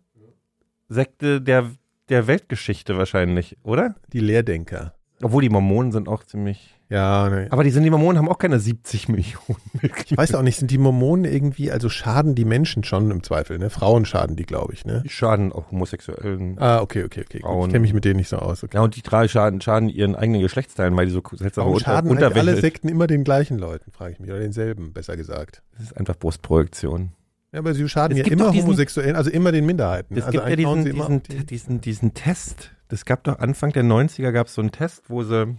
Sekte 0.90 1.42
der, 1.42 1.72
der 2.10 2.28
Weltgeschichte 2.28 2.98
wahrscheinlich, 2.98 3.58
oder? 3.64 3.96
Die 4.12 4.20
Lehrdenker. 4.20 4.94
Obwohl 5.22 5.42
die 5.42 5.50
Mormonen 5.50 5.92
sind 5.92 6.08
auch 6.08 6.24
ziemlich. 6.24 6.76
Ja, 6.90 7.30
ne. 7.30 7.48
Aber 7.52 7.64
die 7.64 7.70
sind 7.70 7.84
die 7.84 7.90
Mormonen 7.90 8.18
haben 8.18 8.30
auch 8.30 8.38
keine 8.38 8.60
70 8.60 9.10
Millionen. 9.10 9.60
Ich 10.10 10.18
weiß 10.18 10.34
auch 10.34 10.42
nicht, 10.42 10.58
sind 10.58 10.72
die 10.72 10.78
Mormonen 10.78 11.26
irgendwie, 11.26 11.72
also 11.72 11.90
schaden 11.90 12.36
die 12.36 12.46
Menschen 12.46 12.84
schon 12.84 13.12
im 13.12 13.22
Zweifel, 13.22 13.60
ne? 13.60 13.70
Frauen 13.70 14.06
schaden 14.06 14.36
die, 14.36 14.46
glaube 14.46 14.74
ich, 14.74 14.86
ne? 14.86 15.02
Die 15.04 15.10
schaden 15.10 15.52
auch 15.52 15.72
Homosexuellen. 15.72 16.58
Ah, 16.58 16.82
okay, 16.82 17.04
okay, 17.04 17.24
okay. 17.26 17.42
Frauen. 17.42 17.68
Ich 17.68 17.74
kenne 17.74 17.82
mich 17.82 17.94
mit 17.94 18.06
denen 18.06 18.18
nicht 18.18 18.30
so 18.30 18.38
aus. 18.38 18.64
Okay. 18.64 18.78
Ja, 18.78 18.82
und 18.84 18.96
die 18.96 19.04
drei 19.04 19.28
schaden, 19.28 19.62
schaden 19.62 19.90
ihren 19.90 20.16
eigenen 20.16 20.42
Geschlechtsteilen, 20.42 20.96
weil 20.98 21.06
die 21.06 21.12
so 21.12 21.22
seltsame 21.34 21.66
Warum 21.66 21.76
Unter 21.76 21.86
schaden 21.86 22.10
Unterwäsche 22.10 22.40
alle 22.40 22.56
Sekten 22.56 22.88
immer 22.90 23.08
den 23.08 23.24
gleichen 23.24 23.60
Leuten, 23.60 23.92
frage 23.92 24.14
ich 24.14 24.20
mich. 24.20 24.30
Oder 24.32 24.40
denselben, 24.40 24.94
besser 24.94 25.16
gesagt. 25.16 25.62
Das 25.78 25.84
ist 25.84 25.98
einfach 25.98 26.16
Brustprojektion. 26.16 27.12
Ja, 27.52 27.60
aber 27.60 27.74
sie 27.74 27.88
schaden 27.90 28.18
Es 28.18 28.26
ja 28.28 28.32
immer 28.32 28.52
diesen- 28.52 28.66
Homosexuellen, 28.68 29.16
also 29.16 29.30
immer 29.32 29.52
den 29.52 29.66
Minderheiten. 29.66 30.16
Es 30.16 30.26
also 30.26 30.38
gibt 30.38 30.50
ja 30.50 30.56
diesen, 30.56 30.86
diesen, 30.86 31.02
auf 31.02 31.22
die- 31.24 31.46
diesen, 31.46 31.82
diesen 31.82 32.14
Test. 32.14 32.72
Das 32.90 33.06
gab 33.06 33.24
doch 33.24 33.40
Anfang 33.40 33.72
der 33.72 33.84
90er 33.84 34.32
gab 34.32 34.48
es 34.48 34.54
so 34.54 34.62
einen 34.62 34.72
Test, 34.72 35.10
wo 35.10 35.24
sie 35.24 35.56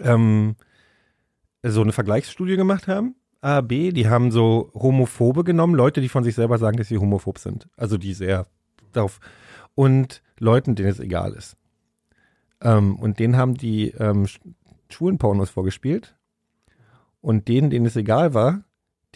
ähm, 0.00 0.56
so 1.62 1.82
eine 1.82 1.92
Vergleichsstudie 1.92 2.56
gemacht 2.56 2.86
haben. 2.88 3.16
A, 3.40 3.60
B, 3.60 3.90
die 3.92 4.08
haben 4.08 4.30
so 4.30 4.70
Homophobe 4.74 5.44
genommen, 5.44 5.74
Leute, 5.74 6.00
die 6.00 6.08
von 6.08 6.24
sich 6.24 6.34
selber 6.34 6.58
sagen, 6.58 6.76
dass 6.78 6.88
sie 6.88 6.98
homophob 6.98 7.38
sind. 7.38 7.68
Also 7.76 7.96
die 7.98 8.14
sehr 8.14 8.46
darauf. 8.92 9.20
Und 9.74 10.22
Leuten, 10.38 10.74
denen 10.74 10.88
es 10.88 11.00
egal 11.00 11.32
ist. 11.34 11.56
Ähm, 12.60 12.96
und 12.96 13.18
denen 13.18 13.36
haben 13.36 13.54
die 13.54 13.90
ähm, 13.90 14.24
Sch- 14.24 14.40
schwulen 14.88 15.18
Pornos 15.18 15.50
vorgespielt. 15.50 16.16
Und 17.20 17.48
denen, 17.48 17.70
denen 17.70 17.86
es 17.86 17.96
egal 17.96 18.34
war, 18.34 18.64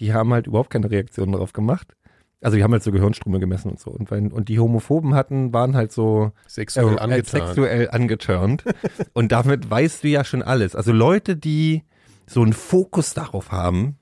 die 0.00 0.14
haben 0.14 0.32
halt 0.32 0.46
überhaupt 0.46 0.70
keine 0.70 0.90
Reaktion 0.90 1.32
darauf 1.32 1.52
gemacht. 1.52 1.94
Also 2.42 2.56
die 2.56 2.64
haben 2.64 2.72
halt 2.72 2.82
so 2.82 2.90
Gehirnströme 2.90 3.38
gemessen 3.38 3.70
und 3.70 3.78
so. 3.78 3.90
Und, 3.90 4.10
wenn, 4.10 4.32
und 4.32 4.48
die 4.48 4.58
Homophoben 4.58 5.14
hatten, 5.14 5.52
waren 5.52 5.76
halt 5.76 5.92
so 5.92 6.32
sexuell 6.46 6.96
äh, 6.96 6.98
angetan. 6.98 7.24
sexuell 7.24 7.90
angeturnt. 7.90 8.64
und 9.12 9.30
damit 9.30 9.70
weißt 9.70 10.02
du 10.02 10.08
ja 10.08 10.24
schon 10.24 10.42
alles. 10.42 10.74
Also 10.74 10.92
Leute, 10.92 11.36
die 11.36 11.84
so 12.26 12.42
einen 12.42 12.54
Fokus 12.54 13.12
darauf 13.12 13.52
haben, 13.52 13.98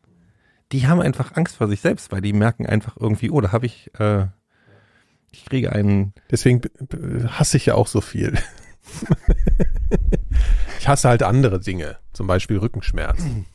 die 0.71 0.87
haben 0.87 1.01
einfach 1.01 1.35
Angst 1.35 1.57
vor 1.57 1.67
sich 1.67 1.81
selbst, 1.81 2.13
weil 2.13 2.21
die 2.21 2.33
merken 2.33 2.67
einfach 2.67 2.97
irgendwie, 2.99 3.31
oh, 3.31 3.41
da 3.41 3.51
habe 3.51 3.67
ich, 3.67 3.91
äh, 3.99 4.27
ich 5.33 5.45
kriege 5.47 5.73
einen, 5.73 6.13
Deswegen 6.31 6.61
hasse 7.27 7.57
ich 7.57 7.67
ja 7.67 7.75
auch 7.75 7.89
so 7.89 8.01
viel. 8.01 8.39
ich 10.79 10.87
hasse 10.87 11.09
halt 11.09 11.25
andere 11.25 11.59
Dinge, 11.59 11.97
zum 12.13 12.29
Beispiel 12.29 12.59
Rückenschmerzen. 12.59 13.47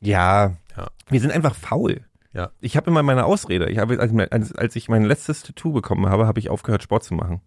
ja, 0.00 0.56
Ja. 0.78 0.88
wir 1.10 1.20
sind 1.20 1.32
einfach 1.32 1.54
faul. 1.54 2.00
Ja. 2.32 2.50
Ich 2.60 2.76
habe 2.76 2.90
immer 2.90 3.02
meine 3.02 3.24
Ausrede. 3.24 3.68
Ich 3.70 3.78
habe, 3.78 3.98
als, 4.00 4.52
als, 4.54 4.76
ich 4.76 4.88
mein 4.88 5.04
letztes 5.04 5.42
Tattoo 5.42 5.72
bekommen 5.72 6.06
habe, 6.08 6.26
habe 6.26 6.38
ich 6.38 6.50
aufgehört, 6.50 6.82
Sport 6.82 7.02
zu 7.04 7.14
machen. 7.14 7.40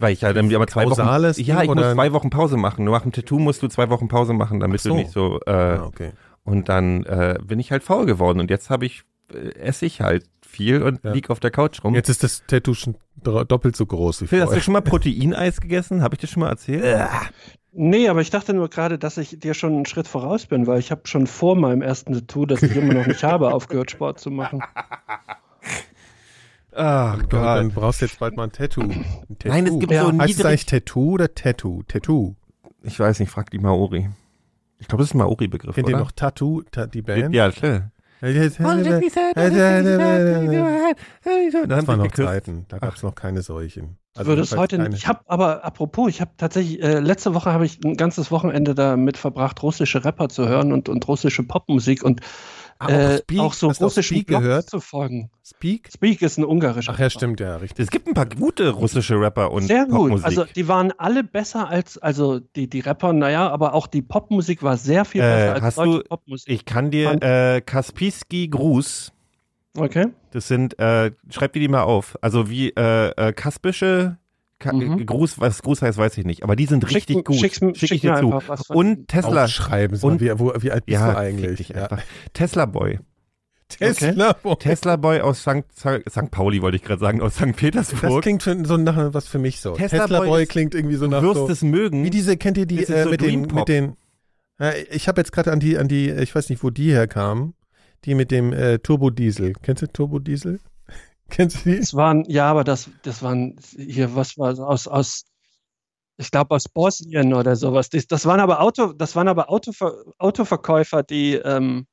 Weil 0.00 0.12
ich 0.12 0.20
ja 0.20 0.32
dann 0.32 0.52
aber 0.54 0.66
zwei 0.66 0.84
Kausales 0.84 1.38
Wochen, 1.38 1.46
ja, 1.46 1.62
ich 1.62 1.68
muss 1.68 1.78
oder- 1.78 1.94
zwei 1.94 2.12
Wochen 2.12 2.30
Pause 2.30 2.56
machen. 2.56 2.84
Nur 2.84 2.94
nach 2.94 3.02
dem 3.02 3.12
Tattoo 3.12 3.38
musst 3.38 3.62
du 3.62 3.68
zwei 3.68 3.88
Wochen 3.90 4.08
Pause 4.08 4.32
machen, 4.32 4.60
damit 4.60 4.80
so. 4.80 4.90
du 4.90 4.94
nicht 4.96 5.10
so, 5.10 5.40
äh, 5.46 5.50
Ah, 5.50 5.84
okay. 5.86 6.12
und 6.44 6.68
dann 6.68 7.04
äh, 7.04 7.38
bin 7.42 7.58
ich 7.58 7.72
halt 7.72 7.82
faul 7.82 8.06
geworden 8.06 8.38
und 8.40 8.50
jetzt 8.50 8.70
habe 8.70 8.84
ich, 8.86 9.02
äh, 9.32 9.54
esse 9.58 9.86
ich 9.86 10.00
halt 10.00 10.24
viel 10.46 10.82
und 10.82 11.02
Ja. 11.04 11.12
lieg 11.12 11.30
auf 11.30 11.40
der 11.40 11.50
Couch 11.50 11.82
rum. 11.82 11.94
Jetzt 11.94 12.08
ist 12.10 12.22
das 12.22 12.44
Tattoo 12.46 12.74
schon 12.74 12.96
doppelt 13.22 13.74
so 13.76 13.86
groß 13.86 14.22
wie 14.22 14.26
Phil, 14.28 14.38
hast 14.40 14.46
du 14.46 14.50
vorher. 14.50 14.62
schon 14.62 14.72
mal 14.72 14.82
Proteineis 14.82 15.60
gegessen? 15.60 16.02
Habe 16.02 16.14
ich 16.14 16.20
das 16.20 16.30
schon 16.30 16.40
mal 16.42 16.50
erzählt? 16.50 16.84
Nee, 17.80 18.08
aber 18.08 18.20
ich 18.22 18.30
dachte 18.30 18.54
nur 18.54 18.68
gerade, 18.68 18.98
dass 18.98 19.18
ich 19.18 19.38
dir 19.38 19.54
schon 19.54 19.72
einen 19.72 19.86
Schritt 19.86 20.08
voraus 20.08 20.46
bin, 20.46 20.66
weil 20.66 20.80
ich 20.80 20.90
habe 20.90 21.02
schon 21.04 21.28
vor 21.28 21.54
meinem 21.54 21.80
ersten 21.80 22.12
Tattoo, 22.12 22.44
das 22.44 22.60
ich 22.62 22.74
immer 22.74 22.92
noch 22.92 23.06
nicht 23.06 23.22
habe, 23.22 23.48
aufgehört, 23.54 23.92
Sport 23.92 24.18
zu 24.18 24.32
machen. 24.32 24.62
Ach 26.72 27.18
Gott, 27.20 27.32
dann 27.32 27.70
brauchst 27.70 28.00
du 28.00 28.06
jetzt 28.06 28.18
bald 28.18 28.36
mal 28.36 28.44
ein 28.44 28.52
Tattoo. 28.52 28.82
Ein 28.82 29.04
Tattoo. 29.38 29.48
Nein, 29.48 29.66
es 29.66 29.78
gibt 29.78 29.92
Ja. 29.92 30.06
so 30.10 30.18
Heißt 30.18 30.38
es 30.40 30.44
eigentlich 30.44 30.66
Tattoo 30.66 31.12
oder 31.12 31.34
Tattoo? 31.34 31.82
Tattoo. 31.86 32.34
Ich 32.82 32.98
weiß 32.98 33.20
nicht, 33.20 33.30
frag 33.30 33.50
die 33.50 33.58
Maori. 33.58 34.08
Ich 34.78 34.86
glaube, 34.88 35.02
das 35.02 35.10
ist 35.10 35.14
ein 35.14 35.18
Maori-Begriff, 35.18 35.74
Kennt 35.74 35.88
oder? 35.88 35.96
ihr 35.96 36.00
noch 36.00 36.12
Tattoo, 36.12 36.62
ta 36.70 36.86
die 36.86 37.02
Band? 37.02 37.34
Ja, 37.34 37.50
klar. 37.50 37.90
Das 38.20 38.58
waren 41.86 41.98
noch 41.98 42.10
Zeiten, 42.12 42.66
da 42.68 42.78
gab 42.78 42.96
es 42.96 43.02
noch 43.02 43.14
keine 43.14 43.42
solchen. 43.42 43.98
Also 44.16 44.30
Würde 44.30 44.42
es 44.42 44.56
heute 44.56 44.78
keine. 44.78 44.96
Ich 44.96 45.06
habe 45.06 45.20
aber, 45.26 45.64
apropos, 45.64 46.08
ich 46.08 46.20
habe 46.20 46.32
tatsächlich, 46.36 46.82
äh, 46.82 46.98
letzte 46.98 47.34
Woche 47.34 47.52
habe 47.52 47.64
ich 47.64 47.78
ein 47.84 47.96
ganzes 47.96 48.32
Wochenende 48.32 48.74
damit 48.74 49.16
verbracht, 49.16 49.62
russische 49.62 50.04
Rapper 50.04 50.28
zu 50.28 50.48
hören 50.48 50.72
und, 50.72 50.88
und 50.88 51.06
russische 51.06 51.44
Popmusik. 51.44 52.02
Und 52.02 52.20
äh, 52.86 53.18
Speak? 53.18 53.40
auch 53.40 53.52
so 53.52 53.68
russischen 53.68 54.16
Speak 54.18 54.28
gehört? 54.28 54.70
zu 54.70 54.80
folgen. 54.80 55.30
Speak? 55.44 55.88
Speak 55.92 56.22
ist 56.22 56.38
ein 56.38 56.44
ungarischer 56.44 56.92
Ach 56.94 56.98
ja, 56.98 57.10
stimmt, 57.10 57.40
ja, 57.40 57.56
richtig. 57.56 57.84
Es 57.86 57.90
gibt 57.90 58.06
ein 58.06 58.14
paar 58.14 58.26
gute 58.28 58.70
russische 58.70 59.20
Rapper 59.20 59.50
und 59.50 59.62
Sehr 59.64 59.86
gut. 59.86 59.96
Popmusik. 60.12 60.26
Also 60.26 60.44
die 60.44 60.68
waren 60.68 60.92
alle 60.98 61.24
besser 61.24 61.68
als, 61.68 61.98
also 61.98 62.38
die, 62.38 62.68
die 62.68 62.80
Rapper, 62.80 63.12
naja, 63.12 63.48
aber 63.50 63.74
auch 63.74 63.86
die 63.86 64.02
Popmusik 64.02 64.62
war 64.62 64.76
sehr 64.76 65.04
viel 65.04 65.22
Äh, 65.22 65.24
besser 65.24 65.54
als 65.54 65.62
hast 65.64 65.78
deutsche 65.78 65.98
du- 65.98 66.04
Popmusik. 66.08 66.52
ich 66.54 66.64
kann 66.64 66.90
dir 66.90 67.20
äh, 67.22 67.60
Kaspiski 67.60 68.48
Gruß, 68.48 69.12
Okay. 69.76 70.06
das 70.32 70.48
sind, 70.48 70.78
äh, 70.78 71.12
schreib 71.30 71.52
dir 71.52 71.60
die 71.60 71.68
mal 71.68 71.82
auf. 71.82 72.16
Also 72.20 72.48
wie 72.50 72.70
äh, 72.70 73.08
äh, 73.10 73.32
kaspische 73.32 74.16
Ka 74.18 74.18
Mhm. 74.64 74.98
äh, 75.00 75.04
Gruß, 75.04 75.38
was 75.40 75.62
Gruß 75.62 75.82
heißt, 75.82 75.98
weiß 75.98 76.18
ich 76.18 76.24
nicht. 76.24 76.42
Aber 76.42 76.56
die 76.56 76.66
sind 76.66 76.84
Schick- 76.84 76.96
richtig 76.96 77.24
gut. 77.24 77.36
schick's 77.36 77.60
mir- 77.60 77.74
Schick 77.74 77.88
schick 77.90 77.92
ich 77.96 78.00
dir 78.02 78.12
mir 78.22 78.40
zu. 78.56 78.72
Und 78.72 79.08
Tesla. 79.08 79.44
Aufschreiben, 79.44 79.96
Sie 79.96 80.06
und- 80.06 80.20
mal, 80.20 80.34
wie, 80.34 80.38
wo, 80.40 80.52
wie 80.60 80.70
alt 80.72 80.86
bist 80.86 80.98
Ja, 81.00 81.12
du 81.12 81.18
eigentlich? 81.18 81.68
Ja. 81.68 81.82
einfach. 81.84 82.02
Tesla 82.32 82.66
Boy. 82.66 82.98
Tesla. 83.68 84.32
Boy. 84.32 84.56
Tesla 84.58 84.96
Boy 84.96 85.20
aus 85.20 85.40
St. 85.42 85.64
St. 85.76 86.30
Pauli, 86.30 86.62
wollte 86.62 86.76
ich 86.76 86.82
gerade 86.82 87.00
sagen, 87.00 87.20
aus 87.20 87.34
St. 87.34 87.48
Das 87.48 87.56
Petersburg. 87.56 88.22
klingt 88.22 88.42
für, 88.42 88.64
so 88.64 88.76
nach 88.78 89.12
was 89.12 89.28
für 89.28 89.38
mich 89.38 89.60
so. 89.60 89.74
Tesla 89.74 90.04
Tesla, 90.06 90.18
Boy 90.20 90.28
Boy, 90.28 90.42
ist- 90.44 90.48
klingt 90.48 90.74
irgendwie 90.74 90.96
so 90.96 91.06
nach 91.06 91.20
Du 91.20 91.28
wirst 91.28 91.36
so, 91.36 91.48
es 91.50 91.62
mögen. 91.62 92.02
Wie 92.02 92.10
diese, 92.10 92.36
kennt 92.38 92.56
ihr 92.56 92.64
die 92.66 92.76
Das 92.78 92.88
äh, 92.88 93.04
so 93.04 93.10
mit, 93.10 93.20
den, 93.20 93.42
mit 93.42 93.68
den, 93.68 93.96
ja, 94.58 94.72
ich 94.90 95.06
habe 95.06 95.20
jetzt 95.20 95.32
gerade 95.32 95.52
an 95.52 95.60
die, 95.60 95.76
an 95.76 95.86
die, 95.86 96.08
ich 96.10 96.34
weiß 96.34 96.48
nicht, 96.48 96.62
wo 96.64 96.70
die 96.70 96.92
herkamen, 96.92 97.52
die 98.06 98.14
mit 98.14 98.30
dem 98.30 98.52
äh, 98.54 98.78
Turbodiesel. 98.78 99.52
Kennst 99.62 99.82
du 99.82 99.86
Turbodiesel? 99.86 100.60
Kennst 101.30 101.64
du 101.64 101.70
die? 101.70 101.78
Das 101.78 101.94
waren, 101.94 102.24
ja, 102.28 102.50
aber 102.50 102.64
das, 102.64 102.90
das 103.02 103.22
waren 103.22 103.56
hier, 103.76 104.14
was 104.14 104.36
war 104.38 104.50
das, 104.50 104.60
aus, 104.60 104.88
aus, 104.88 105.24
ich 106.16 106.30
glaube 106.30 106.54
aus 106.54 106.68
Bosnien 106.68 107.34
oder 107.34 107.54
sowas. 107.56 107.90
Das, 107.90 108.06
das 108.06 108.26
waren 108.26 108.40
aber 108.40 108.60
Auto, 108.60 108.92
das 108.92 109.14
waren 109.14 109.28
aber 109.28 109.50
Autover, 109.50 109.94
Autoverkäufer, 110.18 111.02
die, 111.02 111.34
ähm, 111.34 111.86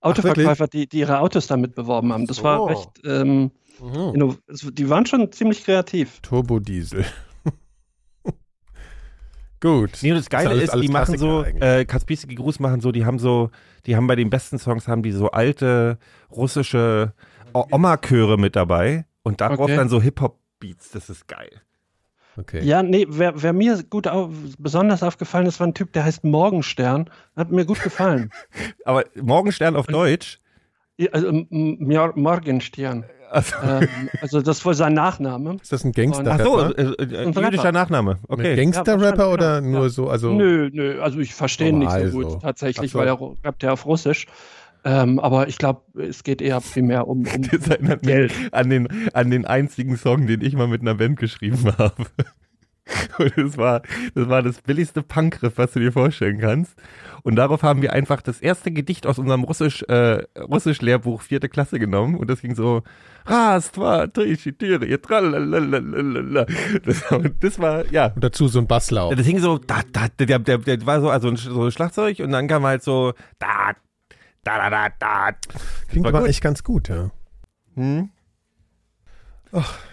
Autoverkäufer, 0.00 0.68
die, 0.68 0.88
die 0.88 1.00
ihre 1.00 1.18
Autos 1.18 1.48
damit 1.48 1.74
beworben 1.74 2.12
haben. 2.12 2.26
Das 2.26 2.36
So. 2.38 2.44
war 2.44 2.66
recht, 2.68 2.88
ähm, 3.04 3.50
Mhm. 3.80 4.36
die 4.72 4.90
waren 4.90 5.06
schon 5.06 5.30
ziemlich 5.30 5.62
kreativ. 5.64 6.18
Turbodiesel. 6.20 7.04
Gut. 9.60 9.98
Nee, 10.02 10.12
und 10.12 10.18
das 10.18 10.30
Geile 10.30 10.50
alles- 10.50 10.64
ist, 10.64 10.70
alles 10.70 10.86
die 10.86 10.92
machen 10.92 11.14
Klassiker 11.16 11.30
so, 11.30 11.40
eigentlich. 11.42 11.62
äh, 11.62 11.84
Kaspiski 11.84 12.34
Gruß 12.34 12.60
machen 12.60 12.80
so, 12.80 12.92
die 12.92 13.04
haben 13.04 13.18
so, 13.18 13.50
die 13.86 13.96
haben 13.96 14.06
bei 14.06 14.14
den 14.16 14.30
besten 14.30 14.58
Songs 14.58 14.86
haben 14.86 15.02
die 15.02 15.10
so 15.12 15.30
alte 15.30 15.98
russische 16.30 17.12
Oma-Chöre 17.52 18.36
mit 18.38 18.56
dabei 18.56 19.06
und 19.22 19.40
darauf 19.40 19.60
Okay. 19.60 19.76
dann 19.76 19.88
so 19.88 20.00
Hip-Hop-Beats, 20.02 20.90
das 20.90 21.10
ist 21.10 21.28
geil. 21.28 21.50
Okay. 22.36 22.62
Ja, 22.64 22.82
nee, 22.84 23.04
wer, 23.08 23.42
wer 23.42 23.52
mir 23.52 23.82
gut 23.82 24.06
au 24.06 24.30
besonders 24.58 25.02
aufgefallen 25.02 25.46
ist, 25.46 25.58
war 25.58 25.66
ein 25.66 25.74
Typ, 25.74 25.92
der 25.92 26.04
heißt 26.04 26.22
Morgenstern. 26.22 27.10
Hat 27.34 27.50
mir 27.50 27.64
gut 27.66 27.82
gefallen. 27.82 28.30
Aber 28.84 29.04
Morgenstern 29.20 29.74
auf 29.74 29.86
Deutsch, 29.88 30.38
Ja, 30.98 31.10
also, 31.12 31.28
m- 31.28 31.46
m- 31.50 32.12
Morgenstern. 32.14 33.04
also, 33.30 33.56
ähm, 33.60 34.08
also 34.20 34.40
das 34.40 34.58
ist 34.58 34.64
wohl 34.64 34.74
sein 34.74 34.94
Nachname. 34.94 35.56
Ist 35.60 35.72
das 35.72 35.82
ein 35.84 35.90
ach 35.90 35.94
so, 35.96 36.00
Gangster-Rapper? 36.12 36.78
äh, 36.78 36.82
äh, 37.02 37.26
Ein 37.26 37.32
jüdischer. 37.32 37.72
Nachname, 37.72 38.18
okay. 38.28 38.54
Gangster-Rapper 38.54 39.26
Ja, 39.26 39.32
oder 39.32 39.60
nur 39.60 39.82
ja. 39.82 39.88
so, 39.88 40.08
also 40.08 40.30
Nö, 40.32 40.70
nö, 40.72 41.00
also 41.02 41.18
ich 41.18 41.34
verstehe 41.34 41.70
ihn 41.70 41.78
nicht 41.80 41.90
so 41.90 42.10
gut 42.10 42.30
so. 42.30 42.36
tatsächlich, 42.38 42.92
so. 42.92 42.98
weil 43.00 43.08
er 43.08 43.18
rappt 43.44 43.64
ja 43.64 43.72
auf 43.72 43.84
Russisch. 43.84 44.26
Ähm, 44.84 45.18
aber 45.18 45.48
ich 45.48 45.58
glaube, 45.58 45.82
es 46.00 46.22
geht 46.22 46.40
eher 46.40 46.60
primär 46.60 47.08
um, 47.08 47.26
um 47.26 47.42
das 47.50 47.68
erinnert 47.68 48.02
Geld. 48.02 48.36
Mich 48.36 48.54
an 48.54 48.70
den, 48.70 48.88
an 49.12 49.30
den 49.30 49.44
einzigen 49.44 49.96
Song, 49.96 50.26
den 50.26 50.40
ich 50.40 50.54
mal 50.54 50.68
mit 50.68 50.80
einer 50.80 50.94
Band 50.94 51.18
geschrieben 51.18 51.72
habe. 51.78 52.06
Und 53.18 53.36
das 53.36 53.58
war, 53.58 53.82
das 54.14 54.28
war 54.28 54.42
das 54.42 54.62
billigste 54.62 55.02
Punkriff, 55.02 55.54
was 55.56 55.72
du 55.72 55.80
dir 55.80 55.92
vorstellen 55.92 56.38
kannst. 56.38 56.74
Und 57.22 57.36
darauf 57.36 57.62
haben 57.62 57.82
wir 57.82 57.92
einfach 57.92 58.22
das 58.22 58.40
erste 58.40 58.70
Gedicht 58.70 59.06
aus 59.06 59.18
unserem 59.18 59.44
Russisch, 59.44 59.82
äh, 59.88 60.22
Russisch-Lehrbuch 60.38 61.20
vierte 61.20 61.48
Klasse 61.48 61.78
genommen. 61.78 62.16
Und 62.16 62.30
das 62.30 62.40
ging 62.40 62.54
so, 62.54 62.82
Ras, 63.26 63.72
twa, 63.72 64.06
tri, 64.06 64.36
schitiri, 64.36 64.96
tralalalala. 64.98 66.46
Das, 66.84 67.04
das 67.40 67.58
war, 67.58 67.84
ja. 67.92 68.12
Und 68.14 68.24
dazu 68.24 68.48
so 68.48 68.58
ein 68.58 68.66
Basslauf. 68.66 69.14
Das 69.14 69.26
hing 69.26 69.38
so, 69.38 69.58
da, 69.58 69.80
da, 69.92 70.08
der, 70.08 70.38
der, 70.38 70.58
der 70.58 70.86
war 70.86 71.00
so, 71.00 71.10
also 71.10 71.34
so 71.36 71.70
Schlagzeug 71.70 72.20
und 72.20 72.30
dann 72.30 72.48
kam 72.48 72.64
halt 72.64 72.82
so, 72.82 73.12
da, 73.38 73.72
da, 74.48 74.70
da, 74.70 74.88
da, 74.88 74.94
da. 74.98 75.38
Klingt 75.88 76.04
war 76.04 76.10
aber 76.10 76.20
gut. 76.20 76.28
echt 76.30 76.42
ganz 76.42 76.62
gut, 76.64 76.88
ja. 76.88 77.10
Hm? 77.74 78.10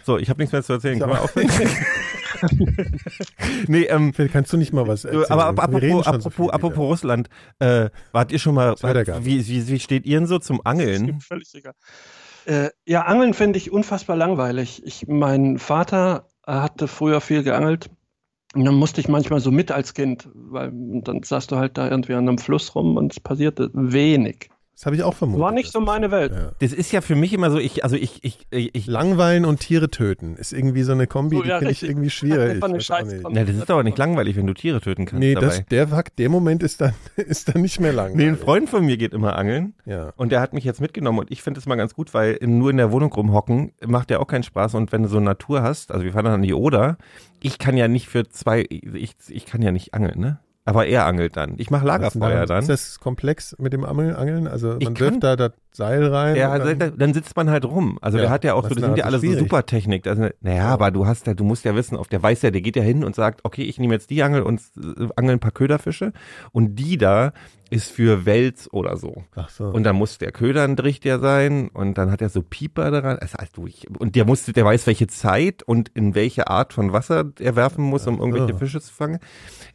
So, 0.05 0.17
ich 0.17 0.29
habe 0.29 0.41
nichts 0.41 0.51
mehr 0.51 0.63
zu 0.63 0.73
erzählen. 0.73 0.99
Können 0.99 1.11
wir 1.13 1.21
aufhören? 1.21 1.49
nee, 3.67 3.83
ähm, 3.83 4.13
Phil, 4.13 4.27
kannst 4.29 4.51
du 4.51 4.57
nicht 4.57 4.73
mal 4.73 4.87
was 4.87 5.05
erzählen? 5.05 5.25
aber 5.29 5.45
ab- 5.45 5.59
apropos, 5.63 6.05
schon 6.05 6.21
so 6.21 6.29
viel 6.29 6.45
apropos, 6.45 6.53
apropos. 6.53 6.89
Russland, 6.89 7.29
äh, 7.59 7.89
wart 8.11 8.31
ihr 8.31 8.39
schon 8.39 8.55
mal, 8.55 8.75
gab. 8.75 9.23
wie, 9.23 9.47
wie, 9.47 9.67
wie 9.67 9.79
steht 9.79 10.05
ihr 10.05 10.19
denn 10.19 10.27
so 10.27 10.39
zum 10.39 10.59
Angeln? 10.65 11.21
völlig 11.21 11.53
egal. 11.53 11.73
Äh, 12.45 12.69
ja, 12.85 13.03
Angeln 13.03 13.33
finde 13.33 13.57
ich 13.57 13.71
unfassbar 13.71 14.15
langweilig. 14.15 14.83
Ich, 14.85 15.07
mein 15.07 15.57
Vater 15.57 16.27
hatte 16.45 16.87
früher 16.87 17.21
viel 17.21 17.43
geangelt. 17.43 17.89
Und 18.55 18.63
dann 18.63 18.75
musste 18.75 19.01
ich 19.01 19.09
manchmal 19.09 19.41
so 19.41 19.51
mit 19.51 19.69
als 19.71 19.93
Kind, 19.93 20.29
weil 20.33 20.71
dann 20.73 21.21
saß 21.23 21.47
du 21.47 21.57
halt 21.57 21.77
da 21.77 21.89
irgendwie 21.89 22.13
an 22.13 22.27
einem 22.29 22.37
Fluss 22.37 22.73
rum 22.73 22.95
und 22.95 23.11
es 23.11 23.19
passierte 23.19 23.69
wenig. 23.73 24.49
Das 24.75 24.85
habe 24.85 24.97
ich 24.97 25.03
auch 25.03 25.13
vermutet. 25.13 25.41
War 25.41 25.51
nicht 25.53 25.71
so 25.71 25.79
meine 25.79 26.11
Welt. 26.11 26.33
Ja. 26.33 26.51
Das 26.59 26.73
ist 26.73 26.91
ja 26.91 26.99
für 26.99 27.15
mich 27.15 27.31
immer 27.31 27.49
so, 27.49 27.57
ich, 27.59 27.85
also 27.85 27.95
ich, 27.95 28.21
ich, 28.25 28.45
ich, 28.49 28.75
ich 28.75 28.87
Langweilen 28.87 29.45
und 29.45 29.61
Tiere 29.61 29.89
töten 29.89 30.35
ist 30.35 30.51
irgendwie 30.51 30.83
so 30.83 30.91
eine 30.91 31.07
Kombi, 31.07 31.41
die 31.41 31.47
ja, 31.47 31.59
finde 31.59 31.71
ich 31.71 31.81
irgendwie 31.83 32.09
schwierig. 32.09 32.61
Nicht. 32.67 32.91
na, 33.29 33.43
das 33.45 33.55
ist 33.55 33.71
aber 33.71 33.83
nicht 33.83 33.97
langweilig, 33.97 34.35
wenn 34.35 34.47
du 34.47 34.53
Tiere 34.53 34.81
töten 34.81 35.05
kannst 35.05 35.19
Nee, 35.21 35.33
dabei. 35.35 35.47
das, 35.47 35.65
der, 35.67 35.87
Fakt- 35.87 36.19
der 36.19 36.27
Moment 36.27 36.61
ist 36.61 36.81
dann, 36.81 36.93
ist 37.15 37.47
dann 37.53 37.61
nicht 37.61 37.79
mehr 37.79 37.93
lang. 37.93 38.17
nee, 38.17 38.27
ein 38.27 38.37
Freund 38.37 38.69
von 38.69 38.85
mir 38.85 38.97
geht 38.97 39.13
immer 39.13 39.37
angeln 39.37 39.75
Ja. 39.85 40.11
und 40.17 40.33
der 40.33 40.41
hat 40.41 40.51
mich 40.53 40.65
jetzt 40.65 40.81
mitgenommen 40.81 41.19
und 41.19 41.31
ich 41.31 41.41
finde 41.41 41.61
es 41.61 41.65
mal 41.67 41.75
ganz 41.75 41.93
gut, 41.93 42.13
weil 42.13 42.37
nur 42.41 42.69
in 42.69 42.75
der 42.77 42.91
Wohnung 42.91 43.13
rumhocken 43.13 43.71
macht 43.85 44.11
ja 44.11 44.19
auch 44.19 44.27
keinen 44.27 44.43
Spaß 44.43 44.73
und 44.75 44.91
wenn 44.91 45.03
du 45.03 45.07
so 45.09 45.21
Natur 45.21 45.61
hast, 45.63 45.91
also 45.91 46.03
wir 46.03 46.11
fahren 46.11 46.25
dann 46.25 46.33
an 46.33 46.41
die 46.41 46.53
Oder, 46.53 46.97
ich 47.41 47.59
kann 47.59 47.77
ja 47.77 47.87
nicht 47.87 48.09
für 48.09 48.27
zwei, 48.27 48.65
ich, 48.69 49.15
ich 49.29 49.45
kann 49.45 49.61
ja 49.61 49.71
nicht 49.71 49.93
angeln, 49.93 50.19
ne? 50.19 50.39
Aber 50.67 50.87
er 50.87 51.05
angelt 51.05 51.37
dann. 51.37 51.53
Ich 51.57 51.69
mache 51.69 51.85
Lagerfeuer 51.85 52.41
Ist 52.41 52.49
dann. 52.49 52.67
das 52.67 52.99
komplex 52.99 53.55
mit 53.59 53.71
dem 53.71 53.85
Angeln? 53.85 54.47
Also 54.47 54.79
man 54.81 54.99
wirft 54.99 55.23
da 55.23 55.35
das 55.35 55.51
Seil 55.71 56.03
rein. 56.07 56.35
Ja, 56.35 56.57
dann, 56.57 56.97
dann 56.97 57.13
sitzt 57.13 57.35
man 57.35 57.51
halt 57.51 57.65
rum. 57.65 57.99
Also 58.01 58.17
Ja, 58.17 58.23
der 58.23 58.31
hat 58.31 58.43
ja 58.43 58.55
auch 58.55 58.63
so, 58.63 58.69
das 58.69 58.77
ist 58.77 58.83
sind 58.83 58.97
ja 58.97 59.05
alles 59.05 59.21
so 59.21 59.31
super 59.37 59.67
Technik. 59.67 60.07
Also, 60.07 60.27
naja, 60.41 60.69
aber 60.69 60.89
du 60.89 61.05
hast 61.05 61.27
ja, 61.27 61.35
du 61.35 61.43
musst 61.43 61.65
ja 61.65 61.75
wissen, 61.75 61.95
auf 61.95 62.07
der 62.07 62.23
weiß 62.23 62.41
ja, 62.41 62.49
der 62.49 62.61
geht 62.61 62.75
ja 62.75 62.81
hin 62.81 63.03
und 63.03 63.15
sagt, 63.15 63.41
okay, 63.43 63.61
ich 63.61 63.77
nehme 63.77 63.93
jetzt 63.93 64.09
die 64.09 64.23
Angel 64.23 64.41
und 64.41 64.59
äh, 64.77 65.07
angel 65.15 65.35
ein 65.35 65.39
paar 65.39 65.51
Köderfische 65.51 66.13
und 66.51 66.75
die 66.77 66.97
da 66.97 67.33
ist 67.75 67.91
für 67.91 68.25
Wels 68.25 68.71
oder 68.73 68.97
so. 68.97 69.23
Ach 69.35 69.49
so. 69.49 69.65
Und 69.65 69.83
dann 69.83 69.95
muss 69.95 70.17
der 70.17 70.31
Köder 70.31 70.63
ein 70.63 70.75
Trichter 70.77 71.19
sein 71.19 71.67
und 71.69 71.97
dann 71.97 72.09
hat 72.11 72.21
er 72.21 72.29
so 72.29 72.41
Pieper 72.41 72.89
daran. 72.91 73.17
Also, 73.19 73.37
also 73.37 73.67
ich, 73.67 73.85
und 73.99 74.15
der 74.15 74.25
muss, 74.25 74.45
der 74.45 74.65
weiß, 74.65 74.87
welche 74.87 75.07
Zeit 75.07 75.61
und 75.63 75.89
in 75.93 76.15
welche 76.15 76.47
Art 76.47 76.73
von 76.73 76.93
Wasser 76.93 77.31
er 77.39 77.55
werfen 77.55 77.83
muss, 77.83 78.07
um 78.07 78.19
irgendwelche 78.19 78.53
so. 78.53 78.57
Fische 78.59 78.81
zu 78.81 78.93
fangen. 78.93 79.19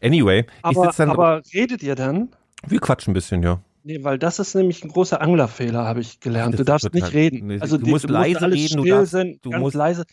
Anyway, 0.02 0.40
ich 0.40 0.46
Aber, 0.62 0.84
sitze 0.86 0.96
dann, 1.02 1.10
aber 1.10 1.42
redet 1.54 1.82
ihr 1.82 1.94
dann? 1.94 2.30
wir 2.66 2.80
quatschen 2.80 3.12
ein 3.12 3.14
bisschen, 3.14 3.42
ja. 3.42 3.60
Nee, 3.84 4.04
weil 4.04 4.18
das 4.18 4.38
ist 4.38 4.54
nämlich 4.54 4.84
ein 4.84 4.90
großer 4.90 5.22
Anglerfehler, 5.22 5.84
habe 5.86 6.00
ich 6.00 6.20
gelernt. 6.20 6.52
Das 6.54 6.58
Du 6.58 6.64
darfst 6.64 6.92
nicht 6.92 7.12
reden. 7.14 7.46
Nee, 7.46 7.60
also 7.60 7.78
du 7.78 7.84
die- 7.84 7.90
musst 7.90 8.08
leise 8.10 8.42
alles 8.42 8.58
reden, 8.58 8.76
du 8.76 8.84
darfst- 8.84 9.12
sein, 9.12 9.38
du 9.42 9.50
ganz 9.50 9.60
musst- 9.62 9.76
leise. 9.76 10.04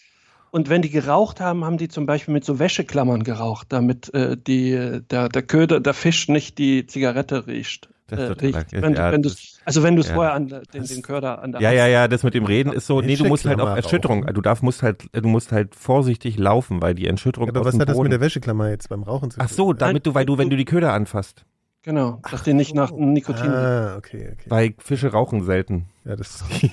Und 0.51 0.69
wenn 0.69 0.81
die 0.81 0.89
geraucht 0.89 1.39
haben, 1.41 1.65
haben 1.65 1.77
die 1.77 1.87
zum 1.89 2.05
Beispiel 2.05 2.33
mit 2.33 2.45
so 2.45 2.57
Wäscheklammern 2.59 3.23
geraucht, 3.23 3.67
damit 3.69 4.13
äh, 4.13 4.37
die, 4.37 5.01
der, 5.09 5.29
der 5.29 5.41
Köder, 5.43 5.79
der 5.79 5.93
Fisch 5.93 6.27
nicht 6.29 6.57
die 6.57 6.85
Zigarette 6.87 7.47
riecht. 7.47 7.89
Das 8.07 8.19
Äh, 8.19 8.31
riecht. 8.31 8.71
Wenn, 8.71 8.93
ja, 8.95 9.11
wenn 9.11 9.29
also 9.65 9.83
wenn 9.83 9.95
du 9.95 10.01
es 10.01 10.07
ja. 10.07 10.13
vorher 10.13 10.33
an 10.33 10.47
der- 10.47 10.61
den, 10.61 10.85
den 10.85 11.01
Köder 11.01 11.41
an 11.43 11.51
der 11.51 11.61
Ja, 11.61 11.71
ja, 11.73 11.87
ja, 11.87 12.07
das 12.07 12.23
mit 12.23 12.33
dem 12.33 12.45
Reden 12.45 12.71
ist 12.71 12.87
so, 12.87 13.01
nee, 13.01 13.17
du 13.17 13.25
musst 13.25 13.45
halt 13.45 13.59
auf 13.59 13.75
Erschütterung, 13.75 14.23
rauchen. 14.23 14.33
du 14.33 14.41
darfst, 14.41 14.63
musst 14.63 14.81
halt, 14.81 15.03
du 15.11 15.27
musst 15.27 15.51
halt 15.51 15.75
vorsichtig 15.75 16.37
laufen, 16.37 16.81
weil 16.81 16.95
die 16.95 17.05
Erschütterung 17.07 17.49
Aber 17.49 17.59
aus 17.59 17.65
was 17.65 17.73
dem 17.75 17.81
hat 17.81 17.89
das 17.89 17.97
Boden. 17.97 18.05
mit 18.05 18.13
der 18.13 18.21
Wäscheklammer 18.21 18.69
jetzt 18.69 18.87
beim 18.87 19.03
Rauchen 19.03 19.29
zu 19.31 19.39
tun? 19.39 19.45
Ach 19.45 19.53
so, 19.53 19.73
damit 19.73 20.05
du, 20.05 20.13
weil 20.15 20.25
du, 20.25 20.37
wenn 20.37 20.49
du 20.49 20.55
die 20.55 20.63
Köder 20.63 20.93
anfasst. 20.93 21.43
Genau, 21.87 22.19
dass 22.29 22.43
die 22.43 22.53
nicht 22.53 22.75
nach 22.75 22.91
Nikotin. 22.91 23.49
Ah, 23.49 23.95
okay, 23.95 24.31
okay. 24.33 24.49
Weil 24.49 24.73
Fische 24.77 25.09
rauchen 25.09 25.45
selten. 25.45 25.85
Ja, 26.03 26.17
das 26.17 26.43
Die 26.59 26.69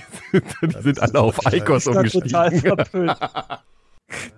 sind 0.81 1.01
alle 1.01 1.21
auf 1.21 1.47
Eikos 1.47 1.85
total 1.85 1.99
umgestiegen. 1.99 2.61
verpönt. 2.61 3.17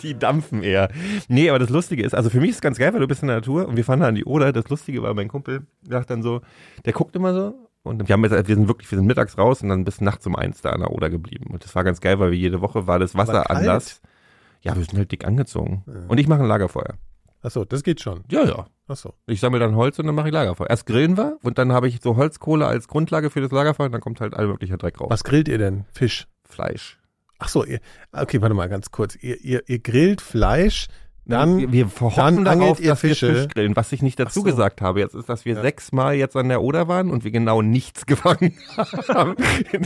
Die 0.02 0.18
dampfen 0.18 0.62
eher. 0.62 0.90
Nee, 1.28 1.48
aber 1.48 1.58
das 1.58 1.70
Lustige 1.70 2.02
ist, 2.02 2.14
also 2.14 2.28
für 2.28 2.40
mich 2.40 2.50
ist 2.50 2.56
es 2.56 2.60
ganz 2.60 2.76
geil, 2.76 2.92
weil 2.92 3.00
du 3.00 3.08
bist 3.08 3.22
in 3.22 3.28
der 3.28 3.36
Natur 3.38 3.66
und 3.66 3.78
wir 3.78 3.86
fahren 3.86 4.00
da 4.00 4.08
an 4.08 4.16
die 4.16 4.26
Oder. 4.26 4.52
Das 4.52 4.68
Lustige 4.68 5.02
war, 5.02 5.14
mein 5.14 5.28
Kumpel 5.28 5.66
sagt 5.88 6.10
dann 6.10 6.22
so, 6.22 6.42
der 6.84 6.92
guckt 6.92 7.16
immer 7.16 7.32
so 7.32 7.54
und 7.82 8.06
wir 8.06 8.12
haben 8.12 8.22
jetzt, 8.24 8.46
wir 8.46 8.54
sind 8.54 8.68
wirklich, 8.68 8.90
wir 8.90 8.98
sind 8.98 9.06
mittags 9.06 9.38
raus 9.38 9.62
und 9.62 9.70
dann 9.70 9.82
bis 9.82 10.02
nachts 10.02 10.26
um 10.26 10.36
eins 10.36 10.60
da 10.60 10.72
an 10.72 10.80
der 10.80 10.90
Oder 10.90 11.08
geblieben. 11.08 11.54
Und 11.54 11.64
das 11.64 11.74
war 11.74 11.84
ganz 11.84 12.02
geil, 12.02 12.18
weil 12.20 12.32
wir 12.32 12.38
jede 12.38 12.60
Woche 12.60 12.86
war 12.86 12.98
das 12.98 13.14
Wasser 13.14 13.44
kalt? 13.44 13.50
anders. 13.50 14.02
Ja, 14.60 14.76
wir 14.76 14.84
sind 14.84 14.98
halt 14.98 15.10
dick 15.10 15.26
angezogen. 15.26 15.84
Ja. 15.86 15.94
Und 16.08 16.18
ich 16.18 16.28
mache 16.28 16.42
ein 16.42 16.48
Lagerfeuer. 16.48 16.98
Ach 17.40 17.50
so, 17.50 17.64
das 17.64 17.82
geht 17.82 18.02
schon. 18.02 18.24
Ja, 18.30 18.44
ja. 18.44 18.66
Ach 18.88 18.96
so. 18.96 19.14
Ich 19.26 19.40
sammle 19.40 19.58
dann 19.58 19.74
Holz 19.74 19.98
und 19.98 20.06
dann 20.06 20.14
mache 20.14 20.28
ich 20.28 20.34
Lagerfeuer. 20.34 20.70
Erst 20.70 20.86
grillen 20.86 21.16
wir 21.16 21.38
und 21.42 21.58
dann 21.58 21.72
habe 21.72 21.88
ich 21.88 22.00
so 22.00 22.16
Holzkohle 22.16 22.66
als 22.66 22.88
Grundlage 22.88 23.30
für 23.30 23.40
das 23.40 23.50
Lagerfeuer 23.50 23.86
und 23.86 23.92
dann 23.92 24.00
kommt 24.00 24.20
halt 24.20 24.34
all 24.34 24.46
möglicher 24.46 24.76
Dreck 24.76 25.00
raus. 25.00 25.08
Was 25.10 25.24
grillt 25.24 25.48
ihr 25.48 25.58
denn? 25.58 25.84
Fisch. 25.92 26.28
Fleisch. 26.44 26.98
Ach 27.38 27.48
so, 27.48 27.64
ihr, 27.64 27.80
okay, 28.12 28.40
warte 28.40 28.54
mal 28.54 28.68
ganz 28.68 28.90
kurz. 28.90 29.16
Ihr, 29.16 29.40
ihr, 29.42 29.62
ihr 29.66 29.78
grillt 29.80 30.20
Fleisch, 30.20 30.88
dann 31.26 31.58
wir, 31.58 31.72
wir 31.72 31.86
dann 32.16 32.44
darauf, 32.44 32.80
ihr 32.80 32.90
dass 32.90 33.00
Fische. 33.00 33.28
wir 33.28 33.34
Fisch 33.42 33.48
grillen. 33.48 33.76
Was 33.76 33.92
ich 33.92 34.02
nicht 34.02 34.18
dazu 34.18 34.40
so. 34.40 34.44
gesagt 34.44 34.80
habe 34.80 35.00
jetzt 35.00 35.14
ist, 35.14 35.28
dass 35.28 35.44
wir 35.44 35.54
Ja. 35.56 35.62
sechsmal 35.62 36.14
jetzt 36.14 36.36
an 36.36 36.48
der 36.48 36.62
Oder 36.62 36.88
waren 36.88 37.10
und 37.10 37.24
wir 37.24 37.30
genau 37.30 37.62
nichts 37.62 38.06
gefangen 38.06 38.52
haben. 39.08 39.34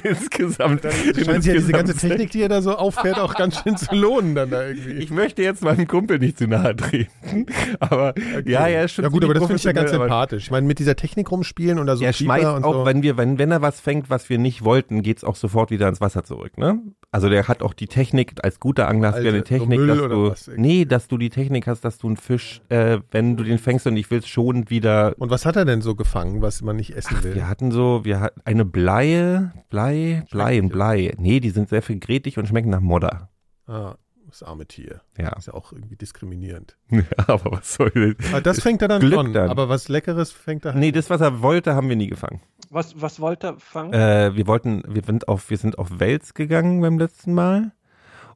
insgesamt. 0.04 0.82
scheint 0.82 1.42
sich 1.42 1.52
ja 1.52 1.58
diese 1.58 1.72
ganze 1.72 1.92
insgesamt 1.92 2.00
Technik, 2.00 2.30
die 2.30 2.40
ihr 2.40 2.48
da 2.48 2.62
so 2.62 2.76
auffährt, 2.76 3.18
auch 3.18 3.34
ganz 3.34 3.62
schön 3.62 3.76
zu 3.76 3.94
lohnen 3.94 4.34
dann 4.34 4.50
da 4.50 4.66
irgendwie. 4.66 4.92
Ich 4.92 5.10
möchte 5.10 5.42
jetzt 5.42 5.62
meinem 5.62 5.86
Kumpel 5.86 6.18
nicht 6.18 6.38
zu 6.38 6.46
nahe 6.46 6.74
treten, 6.76 7.46
aber 7.80 8.14
ja, 8.44 8.66
ja, 8.68 8.82
ist 8.82 8.92
schon 8.92 9.04
ja 9.04 9.08
gut, 9.10 9.24
aber 9.24 9.34
das 9.34 9.42
finde 9.44 9.56
ich 9.56 9.64
ja 9.64 9.72
ganz 9.72 9.90
sympathisch. 9.90 10.44
Ich 10.44 10.50
meine, 10.50 10.66
mit 10.66 10.78
dieser 10.78 10.96
Technik 10.96 11.30
rumspielen 11.30 11.78
und 11.78 11.86
da 11.86 11.96
so 11.96 12.04
er 12.04 12.12
Pieper 12.12 12.24
schmeißt 12.24 12.46
und 12.56 12.64
auch, 12.64 12.74
so. 12.74 12.86
wenn 12.86 13.02
wir, 13.02 13.16
wenn, 13.16 13.38
wenn 13.38 13.50
er 13.50 13.62
was 13.62 13.80
fängt, 13.80 14.10
was 14.10 14.28
wir 14.28 14.38
nicht 14.38 14.64
wollten, 14.64 15.02
geht's 15.02 15.24
auch 15.24 15.36
sofort 15.36 15.70
wieder 15.70 15.88
ins 15.88 16.00
Wasser 16.00 16.24
zurück, 16.24 16.58
ne? 16.58 16.80
Also 17.12 17.28
der 17.28 17.48
hat 17.48 17.62
auch 17.62 17.74
die 17.74 17.88
Technik, 17.88 18.34
als 18.42 18.60
guter 18.60 18.88
Angler 18.88 19.08
hast 19.12 19.18
du 19.18 19.24
ja 19.24 19.30
eine 19.30 19.42
Technik, 19.42 19.80
so 19.80 19.86
dass 20.08 20.44
du, 20.44 20.52
nee, 20.56 20.84
dass 20.84 21.08
du 21.08 21.18
die 21.18 21.29
Technik 21.30 21.66
hast, 21.66 21.84
dass 21.84 21.98
du 21.98 22.06
einen 22.08 22.16
Fisch, 22.16 22.60
äh, 22.68 22.98
wenn 23.10 23.36
du 23.36 23.44
den 23.44 23.58
fängst 23.58 23.86
und 23.86 23.96
ich 23.96 24.10
willst 24.10 24.28
schon 24.28 24.68
wieder, 24.70 25.14
und 25.18 25.30
was 25.30 25.46
hat 25.46 25.56
er 25.56 25.64
denn 25.64 25.80
so 25.82 25.94
gefangen, 25.94 26.42
was 26.42 26.62
man 26.62 26.76
nicht 26.76 26.94
essen 26.96 27.22
will? 27.22 27.34
wir 27.34 27.48
hatten 27.48 27.70
so, 27.70 28.04
wir 28.04 28.20
hatten 28.20 28.40
eine 28.44 28.64
Bleie, 28.64 29.52
Blei, 29.70 30.24
Blei, 30.30 30.58
ein? 30.58 30.68
Blei. 30.68 31.14
Nee, 31.18 31.40
die 31.40 31.50
sind 31.50 31.68
sehr 31.68 31.82
viel 31.82 31.98
gretig 31.98 32.38
und 32.38 32.46
schmecken 32.46 32.70
nach 32.70 32.80
Modder. 32.80 33.30
Ah, 33.66 33.94
das 34.28 34.42
arme 34.42 34.66
Tier. 34.66 35.00
Ja. 35.18 35.30
Ist 35.36 35.46
ja 35.48 35.54
auch 35.54 35.72
irgendwie 35.72 35.96
diskriminierend. 35.96 36.76
ja, 36.90 37.02
aber 37.26 37.52
was 37.52 37.74
soll 37.74 37.90
das? 38.18 38.28
Aber 38.32 38.40
das 38.40 38.60
fängt 38.60 38.82
er 38.82 38.88
dann 38.88 39.00
Glück 39.00 39.14
schon. 39.14 39.32
dann. 39.32 39.48
Aber 39.50 39.68
was 39.68 39.88
Leckeres 39.88 40.30
fängt 40.32 40.64
er 40.64 40.72
halt. 40.72 40.80
Nee, 40.80 40.92
das, 40.92 41.10
was 41.10 41.20
er 41.20 41.40
wollte, 41.42 41.74
haben 41.74 41.88
wir 41.88 41.96
nie 41.96 42.08
gefangen. 42.08 42.40
Was, 42.70 43.00
was 43.00 43.18
wollte 43.18 43.48
er 43.48 43.58
fangen? 43.58 43.92
Äh, 43.92 44.36
wir 44.36 44.46
wollten, 44.46 44.82
wir 44.86 45.02
sind 45.02 45.26
auf, 45.26 45.50
wir 45.50 45.56
sind 45.58 45.78
auf 45.78 45.98
Wels 45.98 46.34
gegangen 46.34 46.80
beim 46.80 46.98
letzten 46.98 47.34
Mal. 47.34 47.72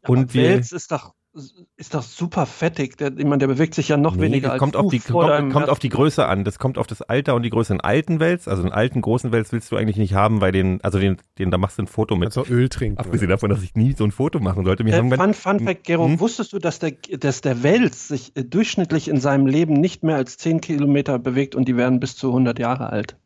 und 0.09 0.35
wir- 0.35 0.49
Wels 0.51 0.73
ist 0.73 0.91
doch, 0.91 1.15
ist 1.77 1.95
doch 1.95 2.03
super 2.03 2.47
fettig. 2.47 2.97
Der, 2.99 3.09
ich 3.17 3.25
meine, 3.25 3.39
der 3.39 3.49
bewegt 3.49 3.75
sich 3.75 3.89
ja 3.89 3.97
noch 3.97 4.15
Nee, 4.17 4.23
weniger 4.23 4.43
das 4.49 4.53
als 4.53 4.59
kommt 4.61 4.77
auf 4.77 4.91
die 4.91 5.01
kommt, 5.01 5.53
kommt 5.53 5.69
auf 5.69 5.79
die 5.79 5.89
Größe 5.89 6.27
an. 6.27 6.45
Das 6.45 6.59
kommt 6.59 6.79
auf 6.79 6.87
das 6.87 7.03
Alter 7.03 7.35
und 7.35 7.43
die 7.43 7.51
Größe. 7.51 7.73
Einen 7.73 7.81
alten 7.81 8.21
Wels, 8.21 8.47
also 8.47 8.63
einen 8.63 8.73
alten 8.73 9.01
großen 9.01 9.33
Wels 9.33 9.51
willst 9.53 9.71
du 9.73 9.77
eigentlich 9.77 9.97
nicht 9.97 10.15
haben, 10.15 10.41
weil 10.41 10.53
den, 10.53 10.81
also 10.83 10.99
den, 10.99 11.17
den 11.39 11.51
da 11.51 11.59
machst 11.59 11.79
du 11.79 11.83
ein 11.83 11.87
Foto 11.87 12.17
mit. 12.17 12.37
Auch 12.39 12.49
Öl 12.49 12.69
trinken. 12.69 12.99
Abgesehen 12.99 13.29
davon, 13.31 13.51
dass 13.51 13.63
ich 13.63 13.75
nie 13.75 13.93
so 13.93 14.05
ein 14.05 14.13
Foto 14.13 14.39
machen 14.41 14.65
sollte. 14.65 14.85
Äh, 14.85 15.17
Fun, 15.17 15.35
Fun 15.35 15.61
Fact, 15.61 15.85
Gero, 15.85 16.07
Hm? 16.07 16.21
wusstest 16.21 16.53
du, 16.53 16.59
dass 16.59 16.79
der, 16.79 16.93
dass 17.19 17.41
der 17.41 17.63
Wels 17.63 18.09
sich 18.09 18.37
äh, 18.37 18.45
durchschnittlich 18.45 19.09
in 19.09 19.19
seinem 19.21 19.47
Leben 19.47 19.75
nicht 19.75 20.03
mehr 20.05 20.17
als 20.17 20.37
10 20.39 20.61
Kilometer 20.61 21.19
bewegt 21.19 21.55
und 21.55 21.67
die 21.67 21.77
werden 21.77 21.99
bis 22.01 22.17
zu 22.17 22.29
100 22.29 22.59
Jahre 22.59 22.91
alt? 22.91 23.17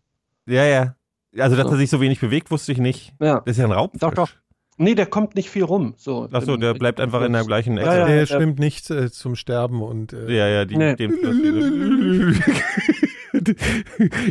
ja, 0.47 0.65
ja. 0.65 0.95
Also, 1.39 1.57
dass 1.57 1.67
So. 1.67 1.73
er 1.73 1.77
sich 1.77 1.91
so 1.91 2.01
wenig 2.01 2.21
bewegt, 2.21 2.51
wusste 2.51 2.73
ich 2.73 2.79
nicht. 2.79 3.13
Ja. 3.21 3.41
Das 3.45 3.53
ist 3.53 3.59
ja 3.59 3.67
ein 3.67 3.73
Raubfisch. 3.73 4.01
Doch, 4.01 4.15
doch. 4.15 4.31
Nee, 4.79 4.95
der 4.95 5.07
kommt 5.07 5.35
nicht 5.35 5.51
viel 5.51 5.65
rum. 5.65 5.95
So, 5.97 6.29
Achso, 6.31 6.57
der 6.57 6.73
bleibt 6.75 7.01
einfach 7.01 7.23
in 7.23 7.33
der 7.33 7.45
gleichen 7.45 7.77
Ecke. 7.79 7.87
Ja, 7.89 7.99
ja. 7.99 8.07
der 8.07 8.27
schwimmt 8.27 8.61
nicht 8.61 8.89
äh, 8.91 9.11
zum 9.11 9.35
Sterben 9.35 9.83
und 9.83 10.13
äh, 10.13 10.33
Ja, 10.33 10.49
ja, 10.49 10.65
die, 10.65 10.77
Nee. 10.77 10.95
dem, 10.95 11.13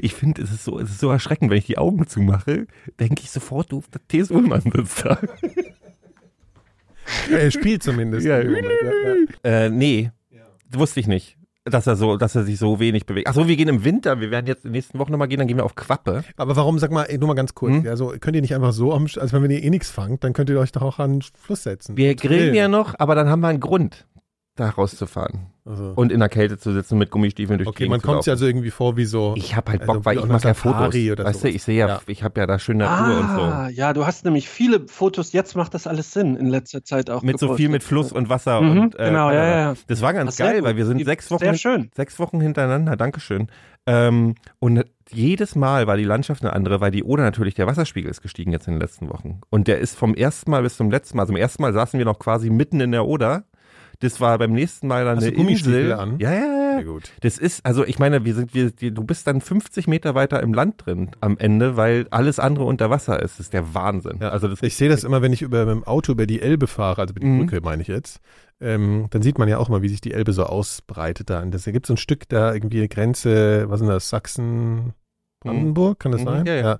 ich 0.01 0.13
finde, 0.13 0.41
es 0.41 0.51
ist 0.51 0.63
so, 0.63 0.79
es 0.79 0.89
ist 0.89 0.99
so 0.99 1.11
erschreckend, 1.11 1.51
wenn 1.51 1.57
ich 1.57 1.65
die 1.65 1.77
Augen 1.77 2.07
zumache, 2.07 2.65
denke 2.99 3.23
ich 3.23 3.29
sofort, 3.29 3.71
du, 3.71 3.83
der 3.93 4.01
T.S. 4.07 4.31
Ullmann 4.31 4.61
sitzt 4.61 5.05
da. 5.05 5.19
er 7.31 7.51
spielt 7.51 7.83
zumindest. 7.83 8.25
Ja. 8.25 8.41
Moment, 8.43 8.65
ja, 9.43 9.51
ja. 9.51 9.65
Äh, 9.65 9.69
nee, 9.69 10.11
wusste 10.71 10.99
ich 10.99 11.07
nicht, 11.07 11.36
dass 11.69 11.87
er 11.87 11.95
so, 11.95 12.17
dass 12.17 12.35
er 12.35 12.43
sich 12.43 12.57
so 12.57 12.79
wenig 12.79 13.05
bewegt. 13.05 13.27
Achso, 13.27 13.47
wir 13.47 13.55
gehen 13.55 13.67
im 13.67 13.83
Winter, 13.83 14.19
wir 14.19 14.31
werden 14.31 14.47
jetzt 14.47 14.65
in 14.65 14.69
den 14.69 14.73
nächsten 14.73 14.97
Wochen 14.99 15.11
nochmal 15.11 15.27
gehen, 15.27 15.37
dann 15.39 15.47
gehen 15.47 15.57
wir 15.57 15.65
auf 15.65 15.75
Quappe. 15.75 16.23
Aber 16.35 16.55
warum, 16.55 16.79
sag 16.79 16.91
mal, 16.91 17.07
nur 17.19 17.27
mal 17.27 17.33
ganz 17.35 17.53
kurz, 17.53 17.73
Hm? 17.75 17.85
ja, 17.85 17.95
so, 17.95 18.13
könnt 18.19 18.35
ihr 18.35 18.41
nicht 18.41 18.55
einfach 18.55 18.73
so, 18.73 18.93
am, 18.93 19.03
also 19.03 19.41
wenn 19.41 19.51
ihr 19.51 19.63
eh 19.63 19.69
nichts 19.69 19.89
fangt, 19.89 20.23
dann 20.23 20.33
könnt 20.33 20.49
ihr 20.49 20.59
euch 20.59 20.71
doch 20.71 20.81
auch 20.81 20.99
an 20.99 21.19
den 21.19 21.21
Fluss 21.21 21.63
setzen. 21.63 21.95
Wir 21.97 22.11
Und 22.11 22.21
grillen 22.21 22.55
ja 22.55 22.67
noch, 22.67 22.95
aber 22.97 23.13
dann 23.13 23.29
haben 23.29 23.41
wir 23.41 23.49
einen 23.49 23.59
Grund, 23.59 24.06
da 24.59 24.69
rauszufahren. 24.69 25.47
Also, 25.65 25.91
Und 25.95 26.11
in 26.11 26.19
der 26.19 26.29
Kälte 26.29 26.57
zu 26.57 26.71
sitzen 26.71 26.97
mit 26.97 27.11
Gummistiefeln 27.11 27.57
durch 27.57 27.65
die 27.67 27.69
okay, 27.69 27.83
Gegend 27.85 27.91
man 27.91 28.01
kommt 28.01 28.23
sich 28.23 28.27
laufen. 28.31 28.35
also 28.37 28.45
irgendwie 28.47 28.71
vor 28.71 28.95
wie 28.97 29.05
so. 29.05 29.33
Ich 29.37 29.55
habe 29.55 29.71
halt 29.71 29.81
Also 29.81 29.93
Bock, 29.93 30.05
weil 30.05 30.15
wie 30.17 30.19
ich 30.21 30.25
mache 30.27 30.47
ja 30.47 30.53
Fotos. 30.53 30.93
Weißt 30.95 31.43
du, 31.43 31.49
ich 31.49 31.63
sehe 31.63 31.77
ja, 31.77 31.87
Ja. 31.87 32.01
ich 32.07 32.23
habe 32.23 32.39
ja 32.39 32.47
da 32.47 32.57
schöne 32.57 32.85
Natur 32.85 33.19
und 33.19 33.29
so. 33.35 33.41
Ah, 33.41 33.69
ja, 33.69 33.93
du 33.93 34.05
hast 34.05 34.23
nämlich 34.25 34.47
viele 34.49 34.87
Fotos, 34.87 35.33
jetzt 35.33 35.55
macht 35.55 35.73
das 35.73 35.87
alles 35.87 36.11
Sinn, 36.13 36.35
in 36.35 36.47
letzter 36.47 36.83
Zeit 36.83 37.09
auch. 37.09 37.21
Mit 37.21 37.37
so 37.39 37.55
viel 37.55 37.69
mit. 37.69 37.83
Fluss 37.83 38.11
und 38.11 38.29
Wasser 38.29 38.61
Mhm, 38.61 38.79
und 38.79 38.99
äh, 38.99 39.05
genau, 39.05 39.29
ja, 39.31 39.45
ja. 39.57 39.73
Das 39.87 40.01
war 40.01 40.13
ganz 40.13 40.35
sehr 40.37 40.51
geil, 40.53 40.63
weil 40.63 40.75
wir 40.77 40.85
sind 40.85 40.97
Die- 40.99 41.03
sechs 41.03 41.29
Wochen, 41.31 41.39
Sehr 41.39 41.53
schön. 41.55 41.89
sechs 41.95 42.17
Wochen 42.19 42.39
hintereinander, 42.41 42.95
Dankeschön. 42.95 43.47
Ähm, 43.85 44.35
und 44.59 44.83
jedes 45.11 45.55
Mal 45.55 45.87
war 45.87 45.95
die 45.95 46.03
Landschaft 46.03 46.43
eine 46.43 46.51
andere, 46.53 46.81
weil 46.81 46.91
die 46.91 47.03
Oder 47.03 47.23
natürlich, 47.23 47.53
der 47.55 47.67
Wasserspiegel 47.67 48.09
ist 48.11 48.21
gestiegen 48.21 48.51
jetzt 48.51 48.67
in 48.67 48.73
den 48.73 48.81
letzten 48.81 49.09
Wochen. 49.09 49.39
Und 49.49 49.67
der 49.67 49.79
ist 49.79 49.95
vom 49.97 50.13
ersten 50.15 50.51
Mal 50.51 50.63
bis 50.63 50.75
zum 50.77 50.91
letzten 50.91 51.15
Mal, 51.17 51.23
also 51.23 51.31
im 51.33 51.37
ersten 51.37 51.61
Mal 51.61 51.71
saßen 51.73 51.97
wir 51.97 52.05
noch 52.05 52.19
quasi 52.19 52.49
mitten 52.49 52.79
in 52.81 52.91
der 52.91 53.05
Oder. 53.05 53.45
Das 53.99 54.21
war 54.21 54.37
beim 54.37 54.51
nächsten 54.53 54.87
Mal 54.87 55.05
dann 55.05 55.17
Hast 55.17 55.23
eine 55.25 55.35
du 55.35 55.41
Insel. 55.47 55.93
an? 55.93 56.19
Ja, 56.19 56.31
ja, 56.31 56.39
ja. 56.39 56.73
Sehr 56.75 56.83
gut. 56.85 57.11
Das 57.21 57.37
ist, 57.39 57.65
also 57.65 57.83
ich 57.83 57.97
meine, 57.97 58.23
wir 58.25 58.35
sind, 58.35 58.53
wir, 58.53 58.71
du 58.71 59.03
bist 59.03 59.25
dann 59.25 59.41
50 59.41 59.87
Meter 59.87 60.13
weiter 60.13 60.43
im 60.43 60.53
Land 60.53 60.85
drin 60.85 61.09
am 61.19 61.37
Ende, 61.39 61.75
weil 61.77 62.05
alles 62.11 62.37
andere 62.39 62.65
unter 62.65 62.89
Wasser 62.91 63.19
ist. 63.21 63.33
Das 63.39 63.47
ist 63.47 63.53
der 63.53 63.73
Wahnsinn. 63.73 64.19
Ja. 64.21 64.29
Also 64.29 64.47
das 64.47 64.61
Ich 64.61 64.75
sehe 64.75 64.89
das 64.89 65.03
immer, 65.03 65.21
wenn 65.23 65.33
ich 65.33 65.41
über, 65.41 65.65
mit 65.65 65.73
dem 65.75 65.83
Auto 65.85 66.11
über 66.11 66.27
die 66.27 66.41
Elbe 66.41 66.67
fahre, 66.67 67.01
also 67.01 67.11
über 67.13 67.21
die 67.21 67.25
Mhm. 67.25 67.39
Brücke 67.47 67.61
meine 67.63 67.81
ich 67.81 67.87
jetzt. 67.87 68.19
Ähm, 68.61 69.07
dann 69.09 69.21
sieht 69.23 69.39
man 69.39 69.47
ja 69.49 69.57
auch 69.57 69.69
mal, 69.69 69.81
wie 69.81 69.89
sich 69.89 70.01
die 70.01 70.13
Elbe 70.13 70.33
so 70.33 70.43
ausbreitet 70.43 71.29
da. 71.31 71.41
Und 71.41 71.51
das, 71.53 71.63
da 71.63 71.71
gibt 71.71 71.87
so 71.87 71.93
ein 71.93 71.97
Stück 71.97 72.29
da 72.29 72.53
irgendwie 72.53 72.77
eine 72.79 72.87
Grenze, 72.89 73.67
was 73.69 73.81
ist 73.81 73.85
denn 73.87 73.93
das, 73.93 74.09
Sachsen, 74.09 74.93
Brandenburg, 75.43 75.99
kann 75.99 76.11
das 76.11 76.21
Mhm, 76.21 76.25
sein? 76.25 76.45
ja, 76.45 76.53
ja. 76.55 76.79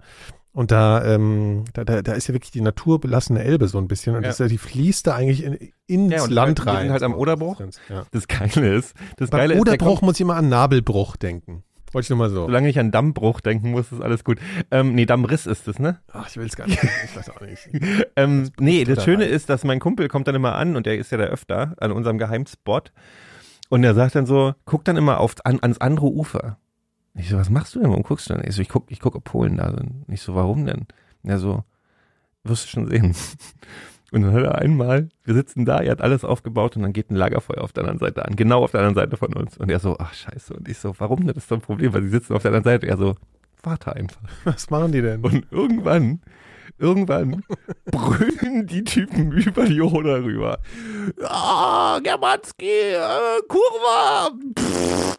Und 0.57 0.71
da, 0.71 1.05
ähm, 1.05 1.65
da, 1.73 1.83
da, 1.85 2.01
da 2.01 2.13
ist 2.13 2.27
ja 2.27 2.33
wirklich 2.33 2.49
die 2.49 2.61
naturbelassene 2.61 3.43
Elbe 3.43 3.67
so 3.67 3.77
ein 3.77 3.87
bisschen. 3.87 4.15
Und 4.15 4.23
Ja. 4.23 4.29
das 4.29 4.37
die 4.49 4.57
fließt 4.57 5.05
da 5.05 5.13
eigentlich 5.13 5.43
in, 5.43 5.53
ins 5.85 6.11
Ja, 6.13 6.25
Land 6.25 6.65
wir 6.65 6.73
rein. 6.73 6.81
sind 6.85 6.91
halt 6.93 7.03
am. 7.03 7.13
Oderbruch. 7.13 7.59
Ja. 7.89 8.05
Das 8.09 8.27
Geile 8.27 8.73
ist, 8.73 8.95
das 9.17 9.29
Bei 9.29 9.37
Geile 9.37 9.53
ist, 9.53 9.63
der 9.67 9.73
Oderbruch 9.75 10.01
muss 10.01 10.15
ich 10.15 10.21
immer 10.21 10.35
an 10.35 10.49
Nabelbruch 10.49 11.15
denken. 11.15 11.63
Wollte 11.91 12.05
ich 12.07 12.09
nur 12.09 12.17
mal 12.17 12.31
so. 12.31 12.45
solange 12.47 12.69
ich 12.69 12.79
an 12.79 12.89
Dammbruch 12.89 13.39
denken 13.39 13.69
muss, 13.69 13.91
ist 13.91 14.01
alles 14.01 14.23
gut. 14.23 14.39
Ähm, 14.71 14.95
nee, 14.95 15.05
Dammriss 15.05 15.45
ist 15.45 15.67
es, 15.67 15.77
ne? 15.77 15.99
Ach, 16.11 16.27
ich 16.27 16.37
will 16.37 16.47
es 16.47 16.55
gar 16.55 16.65
nicht. 16.67 16.83
Ich 17.05 17.15
weiß 17.15 17.29
auch 17.29 17.41
nicht. 17.41 17.69
Ähm, 18.15 18.49
nee, 18.59 18.83
das 18.83 18.95
da 18.97 19.01
Schöne 19.03 19.25
rein. 19.25 19.31
ist, 19.31 19.49
dass 19.51 19.63
mein 19.63 19.79
Kumpel 19.79 20.07
kommt 20.07 20.27
dann 20.27 20.33
immer 20.33 20.55
an 20.55 20.75
und 20.75 20.87
der 20.87 20.97
ist 20.97 21.11
ja 21.11 21.19
da 21.19 21.25
öfter 21.25 21.75
an 21.79 21.91
unserem 21.91 22.17
Geheimspot 22.17 22.91
und 23.69 23.83
er 23.83 23.93
sagt 23.93 24.15
dann 24.15 24.25
so, 24.25 24.55
guck 24.65 24.83
dann 24.85 24.97
immer 24.97 25.19
auf, 25.19 25.35
an, 25.45 25.59
ans 25.61 25.77
andere 25.77 26.07
Ufer. 26.07 26.57
Ich 27.17 27.29
so, 27.29 27.37
was 27.37 27.49
machst 27.49 27.73
du 27.73 27.79
denn? 27.79 27.89
Warum 27.89 28.03
guckst 28.03 28.29
du 28.29 28.35
denn? 28.35 28.47
Ich 28.47 28.55
so, 28.55 28.61
ich 28.61 28.69
guck, 28.69 28.91
ich 28.91 28.99
guck, 28.99 29.15
ob 29.15 29.23
Polen 29.23 29.57
da 29.57 29.71
sind. 29.71 30.05
Ich 30.07 30.21
so, 30.21 30.35
warum 30.35 30.65
denn? 30.65 30.85
Er 31.23 31.39
so, 31.39 31.63
wirst 32.43 32.65
du 32.65 32.69
schon 32.69 32.87
sehen. 32.87 33.15
Und 34.11 34.21
dann 34.21 34.33
hat 34.33 34.43
er 34.43 34.55
einmal, 34.59 35.09
wir 35.25 35.33
sitzen 35.33 35.65
da, 35.65 35.81
er 35.81 35.91
hat 35.91 36.01
alles 36.01 36.23
aufgebaut 36.23 36.77
und 36.77 36.83
dann 36.83 36.93
geht 36.93 37.11
ein 37.11 37.17
Lagerfeuer 37.17 37.61
auf 37.61 37.73
der 37.73 37.83
anderen 37.83 37.99
Seite 37.99 38.23
an, 38.23 38.37
genau 38.37 38.63
auf 38.63 38.71
der 38.71 38.79
anderen 38.79 38.95
Seite 38.95 39.17
von 39.17 39.33
uns. 39.33 39.57
Und 39.57 39.69
er 39.69 39.79
so, 39.79 39.97
ach 39.99 40.13
scheiße. 40.13 40.53
Und 40.53 40.69
ich 40.69 40.77
so, 40.77 40.93
warum 40.97 41.25
denn? 41.25 41.35
Das 41.35 41.43
ist 41.43 41.51
doch 41.51 41.57
ein 41.57 41.61
Problem, 41.61 41.93
weil 41.93 42.03
sie 42.03 42.09
sitzen 42.09 42.33
auf 42.33 42.41
der 42.41 42.51
anderen 42.51 42.63
Seite. 42.63 42.87
Er 42.87 42.95
so, 42.95 43.15
warte 43.63 43.93
einfach. 43.93 44.21
Was 44.45 44.69
machen 44.69 44.93
die 44.93 45.01
denn? 45.01 45.25
Und 45.25 45.45
irgendwann, 45.51 46.21
irgendwann 46.77 47.43
brüllen 47.91 48.65
die 48.67 48.85
Typen 48.85 49.33
über 49.33 49.65
die 49.65 49.81
Oder 49.81 50.23
rüber. 50.23 50.59
Ah, 51.25 51.99
Germanski, 52.01 52.65
äh, 52.65 53.41
Kurva. 53.49 54.29
Pff. 54.57 55.16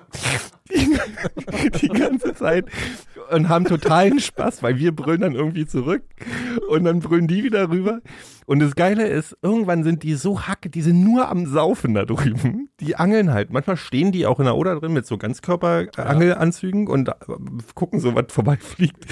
die, 1.82 1.88
ganze 1.88 2.34
Zeit 2.34 2.66
und 3.30 3.48
haben 3.48 3.64
totalen 3.64 4.20
Spaß, 4.20 4.62
weil 4.62 4.78
wir 4.78 4.94
brüllen 4.94 5.20
dann 5.22 5.34
irgendwie 5.34 5.66
zurück 5.66 6.02
und 6.68 6.84
dann 6.84 7.00
brüllen 7.00 7.26
die 7.26 7.44
wieder 7.44 7.70
rüber. 7.70 8.00
Und 8.46 8.60
das 8.60 8.74
Geile 8.74 9.06
ist, 9.06 9.36
irgendwann 9.42 9.84
sind 9.84 10.02
die 10.02 10.14
so 10.14 10.42
hacke, 10.46 10.70
die 10.70 10.82
sind 10.82 11.02
nur 11.02 11.28
am 11.28 11.46
Saufen 11.46 11.94
da 11.94 12.04
drüben. 12.04 12.68
Die 12.80 12.96
angeln 12.96 13.32
halt. 13.32 13.50
Manchmal 13.50 13.76
stehen 13.76 14.12
die 14.12 14.26
auch 14.26 14.38
in 14.38 14.46
der 14.46 14.56
Oder 14.56 14.76
drin 14.76 14.92
mit 14.92 15.06
so 15.06 15.18
Ganzkörperangelanzügen 15.18 16.86
und 16.86 17.08
äh, 17.08 17.14
gucken 17.74 18.00
so, 18.00 18.14
was 18.14 18.26
vorbeifliegt. 18.28 19.06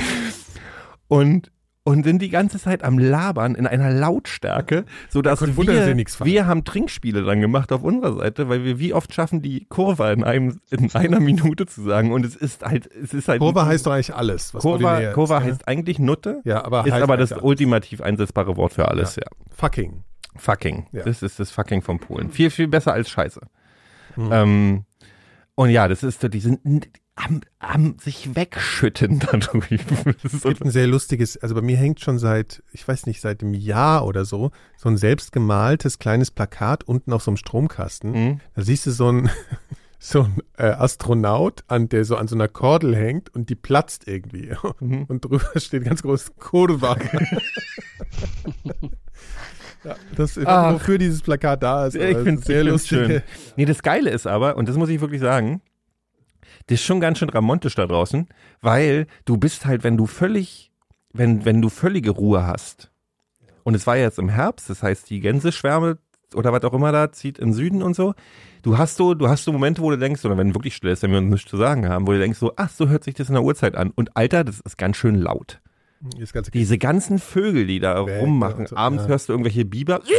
Und 1.09 1.50
und 1.87 2.03
sind 2.03 2.20
die 2.20 2.31
ganze 2.31 2.59
Zeit 2.59 2.83
am 2.83 2.99
Labern 2.99 3.55
in 3.55 3.64
einer 3.64 3.92
Lautstärke, 3.92 4.85
so 5.09 5.22
dass 5.22 5.38
konnte 5.38 5.57
wundern, 5.57 5.77
dass 5.77 5.87
ihr 5.87 5.96
wir, 5.96 6.27
wir 6.27 6.46
haben 6.46 6.64
Trinkspiele 6.64 7.22
dann 7.22 7.40
gemacht 7.40 7.70
auf 7.70 7.85
unserer 7.85 8.16
Seite, 8.16 8.49
weil 8.49 8.64
wir 8.64 8.81
wie 8.81 8.92
oft 8.92 9.14
schaffen, 9.14 9.40
die 9.40 9.66
Kurve 9.66 10.11
in 10.11 10.25
einem 10.25 10.59
in 10.70 10.92
einer 10.94 11.20
Minute 11.20 11.64
zu 11.66 11.83
sagen 11.83 12.11
und 12.11 12.27
es 12.27 12.35
ist 12.35 12.64
halt 12.64 12.87
es 12.87 13.14
ist 13.14 13.29
halt 13.29 13.38
Kurva 13.38 13.66
heißt 13.66 13.87
doch 13.87 13.92
eigentlich 13.92 14.12
alles, 14.12 14.53
was 14.53 14.64
ordinär 14.64 15.12
Kurva 15.12 15.38
ist, 15.38 15.44
ne? 15.44 15.51
heißt 15.53 15.68
eigentlich 15.68 16.01
Nutte, 16.01 16.40
Ja, 16.42 16.64
aber 16.64 16.85
ist 16.85 16.92
aber 16.92 17.16
das 17.16 17.31
eigentlich 17.31 17.44
ultimativ 17.44 18.01
einsetzbare 18.01 18.57
Wort 18.57 18.72
für 18.72 18.88
alles, 18.88 19.14
ja. 19.14 19.27
Fucking. 19.55 20.03
Fucking. 20.35 20.88
Ja. 20.90 21.05
Das 21.05 21.22
ist 21.22 21.38
das 21.38 21.53
Fucking 21.53 21.83
von 21.83 22.01
Polen. 22.01 22.31
Viel, 22.31 22.51
viel 22.51 22.66
besser 22.66 22.92
als 22.92 23.09
Scheiße. 23.09 23.40
Mhm. 24.16 24.29
Ähm, 24.33 24.85
und 25.55 25.70
ja, 25.70 25.87
das 25.87 26.03
ist 26.03 26.20
so, 26.20 26.29
die 26.29 26.40
sind 26.40 26.61
am, 27.16 27.40
am 27.59 27.98
sich 27.98 28.37
wegschütten 28.37 29.18
da 29.31 29.38
drüben. 29.38 30.14
Das 30.22 30.33
ist 30.35 30.42
so, 30.42 30.50
gibt 30.50 30.64
ein 30.64 30.70
sehr 30.70 30.87
lustiges, 30.87 31.37
also 31.38 31.55
bei 31.55 31.62
mir 31.62 31.76
hängt 31.76 32.00
schon 32.00 32.18
seit, 32.18 32.62
ich 32.72 32.87
weiß 32.87 33.07
nicht, 33.07 33.20
seit 33.20 33.42
einem 33.42 33.55
Jahr 33.55 34.07
oder 34.07 34.24
so, 34.24 34.52
so 34.76 34.88
ein 34.88 34.96
selbst 34.96 35.33
gemaltes 35.33 35.98
kleines 35.98 36.31
Plakat 36.31 36.85
unten 36.85 37.12
auf 37.12 37.22
so 37.22 37.33
einem 37.33 37.37
Stromkasten. 37.38 38.12
Mhm. 38.12 38.40
Da 38.55 38.62
siehst 38.62 38.87
du 38.87 38.92
so 38.92 39.11
ein, 39.11 39.31
so 39.98 40.22
ein 40.24 40.37
äh, 40.59 40.66
Astronaut, 40.66 41.64
an 41.68 41.88
der 41.88 42.05
so 42.05 42.16
an 42.16 42.29
so 42.29 42.37
einer 42.37 42.48
Kordel 42.48 42.94
hängt 42.94 43.35
und 43.35 43.48
die 43.48 43.57
platzt 43.57 44.07
irgendwie. 44.07 44.52
Mhm. 44.81 45.05
Und 45.05 45.24
drüber 45.24 45.48
steht 45.57 45.85
ganz 45.85 46.02
groß 46.02 46.37
Kurva. 46.37 46.98
ja, 49.85 49.96
das 50.14 50.37
ist, 50.37 50.46
Ach. 50.46 50.74
wofür 50.74 50.98
dieses 50.98 51.22
Plakat 51.22 51.62
da 51.62 51.87
ist. 51.87 51.94
ich 51.94 52.02
es 52.02 52.16
finde 52.16 52.33
ist 52.33 52.40
es 52.40 52.44
sehr 52.46 52.62
lustig. 52.62 53.22
Nee, 53.57 53.64
das 53.64 53.83
Geile 53.83 54.11
ist 54.11 54.26
aber, 54.26 54.59
und 54.59 54.68
das 54.68 54.76
muss 54.76 54.90
ich 54.90 55.00
wirklich 55.00 55.22
sagen, 55.22 55.62
das 56.66 56.80
ist 56.80 56.84
schon 56.84 57.00
ganz 57.00 57.18
schön 57.18 57.30
ramontisch 57.30 57.74
da 57.74 57.86
draußen, 57.86 58.28
weil 58.60 59.06
du 59.24 59.36
bist 59.36 59.66
halt, 59.66 59.84
wenn 59.84 59.96
du 59.96 60.06
völlig, 60.06 60.72
wenn, 61.12 61.44
wenn 61.44 61.62
du 61.62 61.68
völlige 61.68 62.10
Ruhe 62.10 62.46
hast, 62.46 62.90
und 63.64 63.74
es 63.74 63.86
war 63.86 63.96
jetzt 63.96 64.20
im 64.20 64.28
Herbst, 64.28 64.70
das 64.70 64.84
heißt, 64.84 65.10
die 65.10 65.18
Gänseschwärme 65.18 65.98
oder 66.34 66.52
was 66.52 66.62
auch 66.62 66.72
immer 66.72 66.92
da 66.92 67.10
zieht 67.10 67.38
in 67.38 67.52
Süden 67.52 67.82
und 67.82 67.96
so, 67.96 68.14
du 68.62 68.78
hast 68.78 68.96
so, 68.96 69.14
du 69.14 69.28
hast 69.28 69.44
so 69.44 69.52
Momente, 69.52 69.82
wo 69.82 69.90
du 69.90 69.98
denkst, 69.98 70.24
oder 70.24 70.36
wenn 70.36 70.54
wirklich 70.54 70.76
still 70.76 70.90
ist, 70.90 71.02
wenn 71.02 71.10
wir 71.10 71.18
uns 71.18 71.30
nichts 71.30 71.50
zu 71.50 71.56
sagen 71.56 71.88
haben, 71.88 72.06
wo 72.06 72.12
du 72.12 72.18
denkst 72.18 72.38
so, 72.38 72.52
ach, 72.56 72.70
so 72.70 72.88
hört 72.88 73.02
sich 73.04 73.14
das 73.14 73.28
in 73.28 73.34
der 73.34 73.42
Uhrzeit 73.42 73.74
an. 73.74 73.90
Und 73.94 74.16
Alter, 74.16 74.44
das 74.44 74.60
ist 74.60 74.78
ganz 74.78 74.96
schön 74.96 75.16
laut. 75.16 75.60
Ganze 76.32 76.50
Diese 76.50 76.78
ganzen 76.78 77.18
Vögel, 77.18 77.66
die 77.66 77.80
da 77.80 78.02
Bäcker 78.02 78.20
rummachen. 78.20 78.66
so, 78.66 78.76
Abends 78.76 79.04
ja. 79.04 79.08
hörst 79.08 79.28
du 79.28 79.32
irgendwelche 79.32 79.64
Biber 79.64 80.00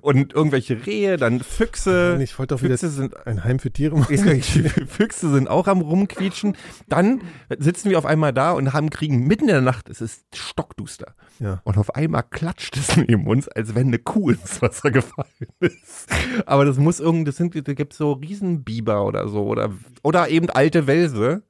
und 0.00 0.32
irgendwelche 0.32 0.86
Rehe, 0.86 1.16
dann 1.16 1.40
Füchse. 1.40 2.18
ich 2.22 2.38
wollte 2.38 2.54
doch 2.54 2.62
wieder 2.62 2.78
Füchse 2.78 2.90
sind 2.90 3.26
ein 3.26 3.44
Heim 3.44 3.58
für 3.58 3.70
Tiere 3.70 3.96
machen. 3.96 4.16
Füchse 4.88 5.30
sind 5.30 5.48
auch 5.48 5.66
am 5.66 5.80
rumquietschen. 5.80 6.56
Dann 6.88 7.22
sitzen 7.58 7.90
wir 7.90 7.98
auf 7.98 8.06
einmal 8.06 8.32
da 8.32 8.52
und 8.52 8.72
haben 8.72 8.90
kriegen 8.90 9.26
mitten 9.26 9.44
in 9.44 9.54
der 9.54 9.60
Nacht, 9.60 9.88
es 9.88 10.00
ist 10.00 10.24
stockduster. 10.34 11.14
Ja. 11.38 11.60
Und 11.64 11.78
auf 11.78 11.94
einmal 11.94 12.22
klatscht 12.22 12.76
es 12.76 12.96
neben 13.08 13.26
uns, 13.26 13.48
als 13.48 13.74
wenn 13.74 13.88
eine 13.88 13.98
Kuh 13.98 14.30
ins 14.30 14.62
Wasser 14.62 14.90
gefallen 14.90 15.28
ist. 15.60 16.08
Aber 16.46 16.64
das 16.64 16.78
muss 16.78 17.00
irgend, 17.00 17.28
das 17.28 17.36
sind, 17.36 17.54
da 17.68 17.74
gibt 17.74 17.92
so 17.92 18.12
Riesenbiber 18.12 19.04
oder 19.04 19.28
so 19.28 19.44
oder, 19.44 19.70
oder 20.02 20.28
eben 20.28 20.50
alte 20.50 20.86
Wälse, 20.86 21.42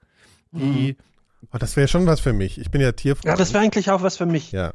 die, 0.52 0.96
Oh, 1.52 1.59
das 1.59 1.76
wäre 1.76 1.88
schon 1.88 2.07
was 2.07 2.20
für 2.20 2.33
mich. 2.33 2.59
Ich 2.59 2.70
bin 2.70 2.81
ja 2.81 2.92
Tierfreund. 2.92 3.26
Ja, 3.26 3.37
das 3.37 3.52
wäre 3.52 3.64
eigentlich 3.64 3.90
auch 3.90 4.02
was 4.02 4.16
für 4.16 4.26
mich. 4.26 4.52
ja. 4.52 4.72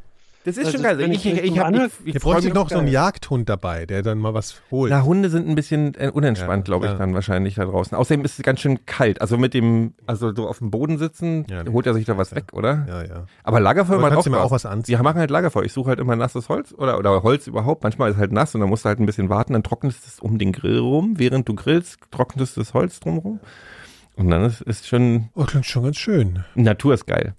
Das 0.48 0.58
ist 0.58 0.66
Also, 0.66 0.78
schon 0.78 0.84
geil. 0.84 1.02
Ich, 1.02 1.10
ich 1.10 1.26
ich, 1.26 1.34
mich 1.34 1.44
ich, 1.44 1.54
so 1.56 1.60
hab, 1.64 1.74
ich, 1.74 1.82
ich 2.06 2.12
Hier 2.14 2.22
freu 2.22 2.32
bräuchte 2.34 2.46
mich 2.48 2.54
noch 2.56 2.70
so 2.70 2.78
einen 2.78 2.86
geil. 2.86 2.94
Jagdhund 2.94 3.50
dabei, 3.50 3.86
der 3.86 4.02
dann 4.02 4.18
mal 4.18 4.34
was 4.34 4.62
holt. 4.72 4.90
Na, 4.92 5.04
Hunde 5.04 5.30
sind 5.30 5.48
ein 5.48 5.56
bisschen 5.56 5.94
äh, 5.96 6.10
unentspannt, 6.14 6.68
Ja, 6.68 6.72
glaube 6.72 6.86
ich, 6.86 6.92
ja. 6.94 6.98
dann 6.98 7.14
wahrscheinlich 7.14 7.56
da 7.56 7.66
draußen. 7.66 7.98
Außerdem 7.98 8.24
ist 8.26 8.40
es 8.40 8.44
ganz 8.44 8.62
schön 8.62 8.86
kalt. 8.86 9.22
Also 9.22 9.38
mit 9.38 9.54
dem, 9.54 9.94
also 10.06 10.34
so 10.34 10.48
auf 10.48 10.60
dem 10.60 10.72
Boden 10.72 10.98
sitzen, 10.98 11.46
Ja, 11.50 11.64
nee. 11.64 11.72
holt 11.72 11.86
er 11.86 11.94
sich 11.94 12.06
da 12.06 12.18
was 12.18 12.34
weg, 12.34 12.46
oder? 12.54 12.86
ja, 12.88 13.04
ja. 13.04 13.26
Aber 13.44 13.60
Lagerfeuer 13.60 14.00
macht 14.00 14.16
auch 14.16 14.24
du 14.24 14.30
mir 14.30 14.38
Spaß. 14.38 14.46
auch 14.48 14.52
was 14.52 14.66
anziehen? 14.66 14.98
Die 14.98 15.04
machen 15.04 15.20
halt 15.20 15.30
Lagerfeuer. 15.30 15.64
Ich 15.66 15.74
suche 15.74 15.90
halt 15.90 16.00
immer 16.00 16.16
nasses 16.16 16.50
Holz 16.50 16.74
oder, 16.78 16.98
oder 16.98 17.22
Holz 17.24 17.48
überhaupt. 17.48 17.84
Manchmal 17.84 18.10
ist 18.10 18.16
es 18.16 18.20
halt 18.22 18.32
nass 18.32 18.56
und 18.56 18.62
dann 18.62 18.70
musst 18.70 18.86
du 18.86 18.90
halt 18.90 19.00
ein 19.00 19.06
bisschen 19.06 19.30
warten. 19.30 19.54
Dann 19.54 19.64
trocknest 19.64 20.08
es 20.08 20.20
um 20.20 20.38
den 20.40 20.54
Grill 20.54 20.80
rum. 20.80 21.14
Während 21.18 21.48
du 21.50 21.54
grillst, 21.56 22.00
trocknest 22.12 22.58
das 22.58 22.74
Holz 22.74 23.00
drumherum. 23.00 23.40
Und 24.16 24.30
dann 24.32 24.44
ist, 24.46 24.62
ist 24.62 24.88
schon, 24.88 25.30
Oh, 25.36 25.44
klingt 25.44 25.68
schon 25.68 25.84
ganz 25.84 25.98
schön. 25.98 26.44
Natur 26.56 26.96
ist 26.96 27.06
geil. 27.06 27.36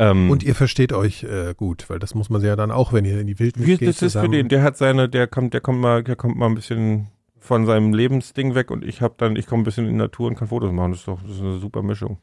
Ähm, 0.00 0.30
Und 0.30 0.42
ihr 0.42 0.54
versteht 0.54 0.94
euch 0.94 1.24
äh, 1.24 1.52
gut, 1.54 1.90
weil 1.90 1.98
das 1.98 2.14
muss 2.14 2.30
man 2.30 2.40
ja 2.40 2.56
dann 2.56 2.70
auch, 2.70 2.94
wenn 2.94 3.04
ihr 3.04 3.20
in 3.20 3.26
die 3.26 3.38
Wildnis 3.38 3.66
wie, 3.66 3.76
geht 3.76 3.82
das 3.88 3.96
ist 3.96 3.98
für 4.00 4.06
zusammen. 4.06 4.32
den, 4.32 4.48
der 4.48 4.62
hat 4.62 4.78
seine, 4.78 5.10
der 5.10 5.26
kommt, 5.26 5.52
der 5.52 5.60
kommt 5.60 5.78
mal, 5.78 6.02
der 6.02 6.16
kommt 6.16 6.36
mal 6.36 6.46
ein 6.46 6.54
bisschen 6.54 7.08
von 7.38 7.66
seinem 7.66 7.92
Lebensding 7.92 8.54
weg 8.54 8.70
und 8.70 8.82
ich 8.82 9.02
habe 9.02 9.14
dann, 9.18 9.36
ich 9.36 9.46
komme 9.46 9.60
ein 9.60 9.64
bisschen 9.64 9.84
in 9.84 9.92
die 9.92 9.98
Natur 9.98 10.28
und 10.28 10.36
kann 10.36 10.48
Fotos 10.48 10.72
machen. 10.72 10.92
Das 10.92 11.00
ist 11.00 11.08
doch, 11.08 11.20
das 11.22 11.32
ist 11.32 11.40
eine 11.42 11.58
super 11.58 11.82
Mischung. 11.82 12.16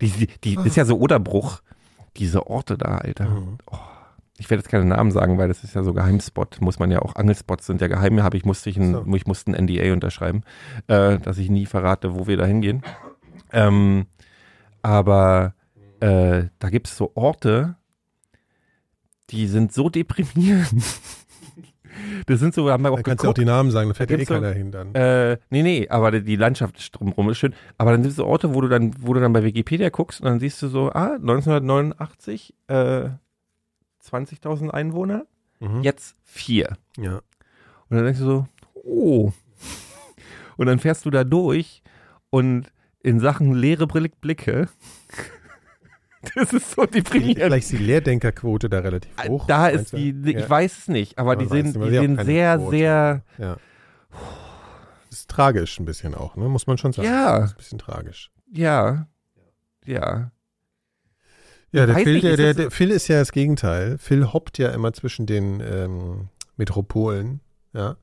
Die, 0.00 0.08
die, 0.08 0.28
die 0.42 0.54
das 0.56 0.66
ist 0.66 0.76
ja 0.76 0.86
so 0.86 0.98
Oderbruch. 0.98 1.60
Diese 2.16 2.46
Orte 2.46 2.78
da, 2.78 2.96
Alter. 2.98 3.28
Mhm. 3.28 3.58
Ich 4.38 4.48
werde 4.48 4.62
jetzt 4.62 4.70
keine 4.70 4.86
Namen 4.86 5.10
sagen, 5.10 5.36
weil 5.38 5.48
das 5.48 5.62
ist 5.64 5.74
ja 5.74 5.82
so 5.82 5.92
Geheimspot. 5.92 6.60
Muss 6.62 6.78
man 6.78 6.90
ja 6.90 7.00
auch, 7.00 7.16
Angelspots 7.16 7.66
sind 7.66 7.80
ja 7.82 7.86
geheim. 7.86 8.22
Habe 8.22 8.36
ich, 8.38 8.44
musste 8.44 8.70
ich, 8.70 8.78
ein, 8.78 8.92
So. 8.92 9.04
ich 9.14 9.26
musste 9.26 9.52
ein 9.52 9.66
NDA 9.66 9.92
unterschreiben, 9.92 10.42
äh, 10.88 11.18
dass 11.18 11.36
ich 11.38 11.50
nie 11.50 11.66
verrate, 11.66 12.14
wo 12.14 12.26
wir 12.26 12.36
da 12.38 12.46
hingehen. 12.46 12.82
Ähm, 13.52 14.06
aber 14.82 15.54
äh, 16.02 16.48
da 16.58 16.70
gibt 16.70 16.88
es 16.88 16.96
so 16.96 17.12
Orte, 17.14 17.76
die 19.30 19.46
sind 19.46 19.72
so 19.72 19.88
deprimierend. 19.88 20.72
Das 22.26 22.40
sind 22.40 22.54
so, 22.54 22.70
haben 22.70 22.82
wir 22.84 22.90
auch 22.90 22.96
Dann 22.96 23.04
kannst 23.04 23.24
du 23.24 23.28
auch 23.28 23.34
die 23.34 23.44
Namen 23.44 23.70
sagen, 23.70 23.90
da 23.90 23.94
fährt 23.94 24.08
Da 24.08 24.14
ja 24.14 24.16
eh 24.16 24.18
gibt's 24.24 24.28
so- 24.34 24.34
keiner 24.40 24.52
hin 24.54 24.70
dann. 24.72 24.94
Äh, 24.94 25.36
nee, 25.50 25.62
nee, 25.62 25.88
aber 25.90 26.10
die- 26.22 26.36
Landschaft 26.36 26.98
drumherum 26.98 27.28
ist 27.28 27.36
schön. 27.38 27.54
Aber 27.76 27.90
dann 27.92 28.02
sind 28.02 28.12
so 28.14 28.24
Orte, 28.26 28.54
wo 28.54 28.62
du 28.62 28.68
dann, 28.68 28.94
wo 29.00 29.12
du 29.12 29.20
dann 29.20 29.32
bei 29.34 29.44
Wikipedia 29.44 29.90
guckst 29.90 30.20
und 30.22 30.24
dann 30.26 30.40
siehst 30.40 30.62
du 30.62 30.68
so, 30.68 30.90
ah, 30.92 31.16
1989, 31.20 32.54
äh, 32.68 33.10
20.000 34.02 34.70
Einwohner, 34.70 35.26
Mhm. 35.60 35.82
jetzt 35.82 36.16
vier. 36.22 36.78
Ja. 36.96 37.16
Und 37.16 37.96
dann 37.96 38.04
denkst 38.04 38.20
du 38.20 38.24
so, 38.24 38.46
oh. 38.74 39.32
Und 40.56 40.66
dann 40.66 40.78
fährst 40.78 41.04
du 41.04 41.10
da 41.10 41.24
durch 41.24 41.82
und 42.30 42.72
in 43.02 43.20
Sachen 43.20 43.52
leere 43.54 43.86
Blicke, 43.86 44.68
das 46.34 46.52
ist 46.52 46.72
so 46.72 46.86
deprimierend. 46.86 47.40
Vielleicht 47.40 47.72
ist 47.72 47.78
die 47.78 47.84
Leerdenkerquote 47.84 48.68
da 48.68 48.80
relativ 48.80 49.10
hoch. 49.28 49.46
da 49.46 49.68
ist 49.68 49.92
die, 49.92 50.10
ich 50.24 50.34
ja. 50.34 50.50
weiß 50.50 50.78
es 50.78 50.88
nicht, 50.88 51.18
aber 51.18 51.36
Man 51.36 51.48
die 51.48 51.50
weil 51.50 51.90
die 51.90 52.14
keine 52.14 52.24
sehr, 52.24 52.56
Quote 52.56 52.76
sehr, 52.76 53.22
Ja. 53.38 53.56
Das 55.10 55.18
ist 55.20 55.30
tragisch 55.30 55.78
ein 55.78 55.84
bisschen 55.84 56.14
auch, 56.14 56.36
ne? 56.36 56.48
muss 56.48 56.66
man 56.66 56.78
schon 56.78 56.92
sagen. 56.92 57.08
Ja. 57.08 57.40
Das 57.40 57.50
ist 57.50 57.54
ein 57.54 57.58
bisschen 57.58 57.78
tragisch. 57.78 58.30
ja, 58.52 59.06
ja. 59.84 60.30
Ja, 61.74 61.86
der 61.86 61.96
Phil, 61.96 62.12
nicht, 62.12 62.24
der, 62.24 62.32
ist 62.32 62.38
der, 62.38 62.54
der 62.54 62.70
Phil 62.70 62.90
ist 62.90 63.08
ja 63.08 63.18
das 63.18 63.32
Gegenteil. 63.32 63.96
Phil 63.96 64.32
hoppt 64.32 64.58
ja 64.58 64.68
immer 64.70 64.92
zwischen 64.92 65.24
den 65.24 65.60
ähm, 65.60 66.28
Metropolen. 66.56 67.40
Ja. 67.72 67.96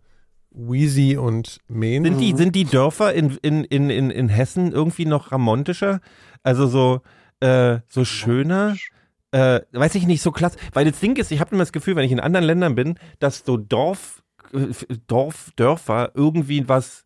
Wheezy 0.51 1.17
und 1.17 1.59
Maine. 1.67 2.09
Sind 2.09 2.19
die, 2.19 2.35
sind 2.35 2.55
die 2.55 2.65
Dörfer 2.65 3.13
in, 3.13 3.37
in, 3.43 3.63
in, 3.63 3.91
in, 3.91 4.09
in 4.09 4.27
Hessen 4.27 4.71
irgendwie 4.71 5.05
noch 5.05 5.31
ramontischer? 5.31 6.01
Also 6.41 6.65
so, 6.65 7.01
äh, 7.39 7.79
so 7.87 8.05
schöner? 8.05 8.75
Äh, 9.31 9.61
weiß 9.71 9.95
ich 9.95 10.07
nicht, 10.07 10.21
so 10.21 10.31
klasse. 10.31 10.57
Weil 10.73 10.89
das 10.89 10.99
Ding 10.99 11.15
ist, 11.17 11.31
ich 11.31 11.39
habe 11.39 11.51
immer 11.51 11.61
das 11.63 11.71
Gefühl, 11.71 11.95
wenn 11.95 12.05
ich 12.05 12.11
in 12.11 12.19
anderen 12.19 12.45
Ländern 12.45 12.75
bin, 12.75 12.97
dass 13.19 13.43
so 13.45 13.57
Dorf, 13.57 14.23
äh, 14.53 14.67
Dorf, 15.07 15.51
Dörfer 15.55 16.11
irgendwie 16.15 16.67
was 16.67 17.05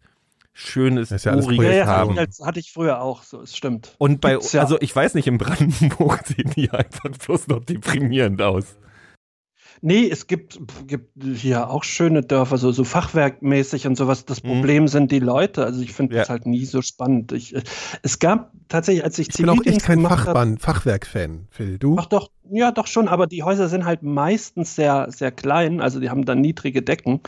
Schönes, 0.55 1.09
Das 1.09 1.21
ist 1.21 1.25
ja 1.25 1.31
alles 1.31 1.47
Uriges 1.47 1.65
Ja, 1.65 1.71
ja, 1.71 1.85
haben. 1.87 2.15
das 2.15 2.39
hatte 2.39 2.59
ich 2.59 2.71
früher 2.71 3.01
auch, 3.01 3.23
so, 3.23 3.41
es 3.41 3.57
stimmt. 3.57 3.95
Und 3.97 4.21
bei, 4.21 4.37
ja. 4.51 4.61
also 4.61 4.77
ich 4.79 4.95
weiß 4.95 5.15
nicht, 5.15 5.27
in 5.27 5.39
Brandenburg 5.39 6.23
sehen 6.27 6.51
die 6.55 6.69
einfach 6.69 7.09
bloß 7.09 7.47
noch 7.47 7.65
deprimierend 7.65 8.41
aus. 8.41 8.77
Nee, 9.81 10.09
es 10.09 10.27
gibt, 10.27 10.59
gibt 10.87 11.09
hier 11.35 11.69
auch 11.69 11.83
schöne 11.83 12.21
Dörfer, 12.21 12.57
so, 12.57 12.71
so 12.71 12.83
fachwerkmäßig 12.83 13.87
und 13.87 13.95
sowas. 13.97 14.25
Das 14.25 14.43
Mhm. 14.43 14.47
Problem 14.47 14.87
sind 14.87 15.11
die 15.11 15.19
Leute. 15.19 15.65
Also 15.65 15.81
ich 15.81 15.93
finde 15.93 16.15
Ja. 16.15 16.21
das 16.21 16.29
halt 16.29 16.45
nie 16.45 16.65
so 16.65 16.81
spannend. 16.81 17.31
Ich, 17.31 17.55
äh, 17.55 17.61
es 18.01 18.19
gab 18.19 18.51
tatsächlich, 18.69 19.03
als 19.03 19.19
ich 19.19 19.29
ich 19.29 19.35
bin 19.35 19.49
auch 19.49 19.65
echt 19.65 19.83
kein 19.83 20.01
Fachwerk-Fan, 20.57 21.47
Phil. 21.49 21.77
Du? 21.77 21.95
Ach 21.99 22.05
doch, 22.05 22.29
ja, 22.49 22.71
doch 22.71 22.87
schon, 22.87 23.07
aber 23.07 23.27
die 23.27 23.43
Häuser 23.43 23.67
sind 23.67 23.85
halt 23.85 24.03
meistens 24.03 24.75
sehr, 24.75 25.07
sehr 25.09 25.31
klein, 25.31 25.81
also 25.81 25.99
die 25.99 26.09
haben 26.09 26.25
dann 26.25 26.41
niedrige 26.41 26.81
Decken. 26.81 27.21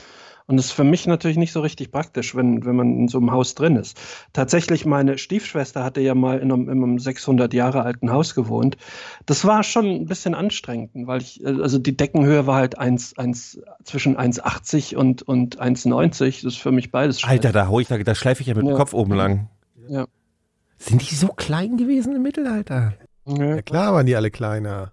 Und 0.47 0.57
das 0.57 0.67
ist 0.67 0.71
für 0.73 0.83
mich 0.83 1.07
natürlich 1.07 1.37
nicht 1.37 1.51
so 1.51 1.61
richtig 1.61 1.91
praktisch, 1.91 2.35
wenn, 2.35 2.65
wenn 2.65 2.75
man 2.75 2.99
in 2.99 3.07
so 3.07 3.17
einem 3.17 3.31
Haus 3.31 3.55
drin 3.55 3.77
ist. 3.77 3.99
Tatsächlich, 4.31 4.85
meine 4.85 5.17
Stiefschwester 5.17 5.83
hatte 5.83 6.01
ja 6.01 6.13
mal 6.13 6.37
in 6.37 6.51
einem, 6.51 6.69
in 6.69 6.83
einem 6.83 6.99
600 6.99 7.51
Jahre 7.53 7.81
alten 7.81 8.11
Haus 8.11 8.35
gewohnt. 8.35 8.77
Das 9.25 9.45
war 9.45 9.63
schon 9.63 9.85
ein 9.87 10.05
bisschen 10.05 10.35
anstrengend, 10.35 10.91
weil 11.07 11.21
ich, 11.21 11.43
also 11.45 11.79
die 11.79 11.97
Deckenhöhe 11.97 12.45
war 12.45 12.57
halt 12.57 12.77
1, 12.77 13.17
1, 13.17 13.61
zwischen 13.83 14.17
1,80 14.17 14.95
und, 14.95 15.23
und 15.23 15.59
1,90. 15.59 16.43
Das 16.43 16.53
ist 16.53 16.57
für 16.57 16.71
mich 16.71 16.91
beides 16.91 17.21
schwer. 17.21 17.31
Alter, 17.31 17.51
da 17.51 17.67
hau 17.67 17.79
ich, 17.79 17.87
da, 17.87 17.97
da 17.97 18.13
schleife 18.13 18.41
ich 18.41 18.47
ja 18.47 18.53
mit 18.53 18.63
dem 18.63 18.69
Ja. 18.69 18.75
Kopf 18.75 18.93
oben 18.93 19.13
lang. 19.13 19.49
Ja. 19.87 20.05
Sind 20.77 21.09
die 21.09 21.15
so 21.15 21.29
klein 21.29 21.77
gewesen 21.77 22.15
im 22.15 22.21
Mittelalter? 22.21 22.93
Ja. 23.25 23.45
Ja 23.45 23.61
klar 23.63 23.93
waren 23.95 24.05
die 24.05 24.15
alle 24.15 24.29
kleiner. 24.29 24.91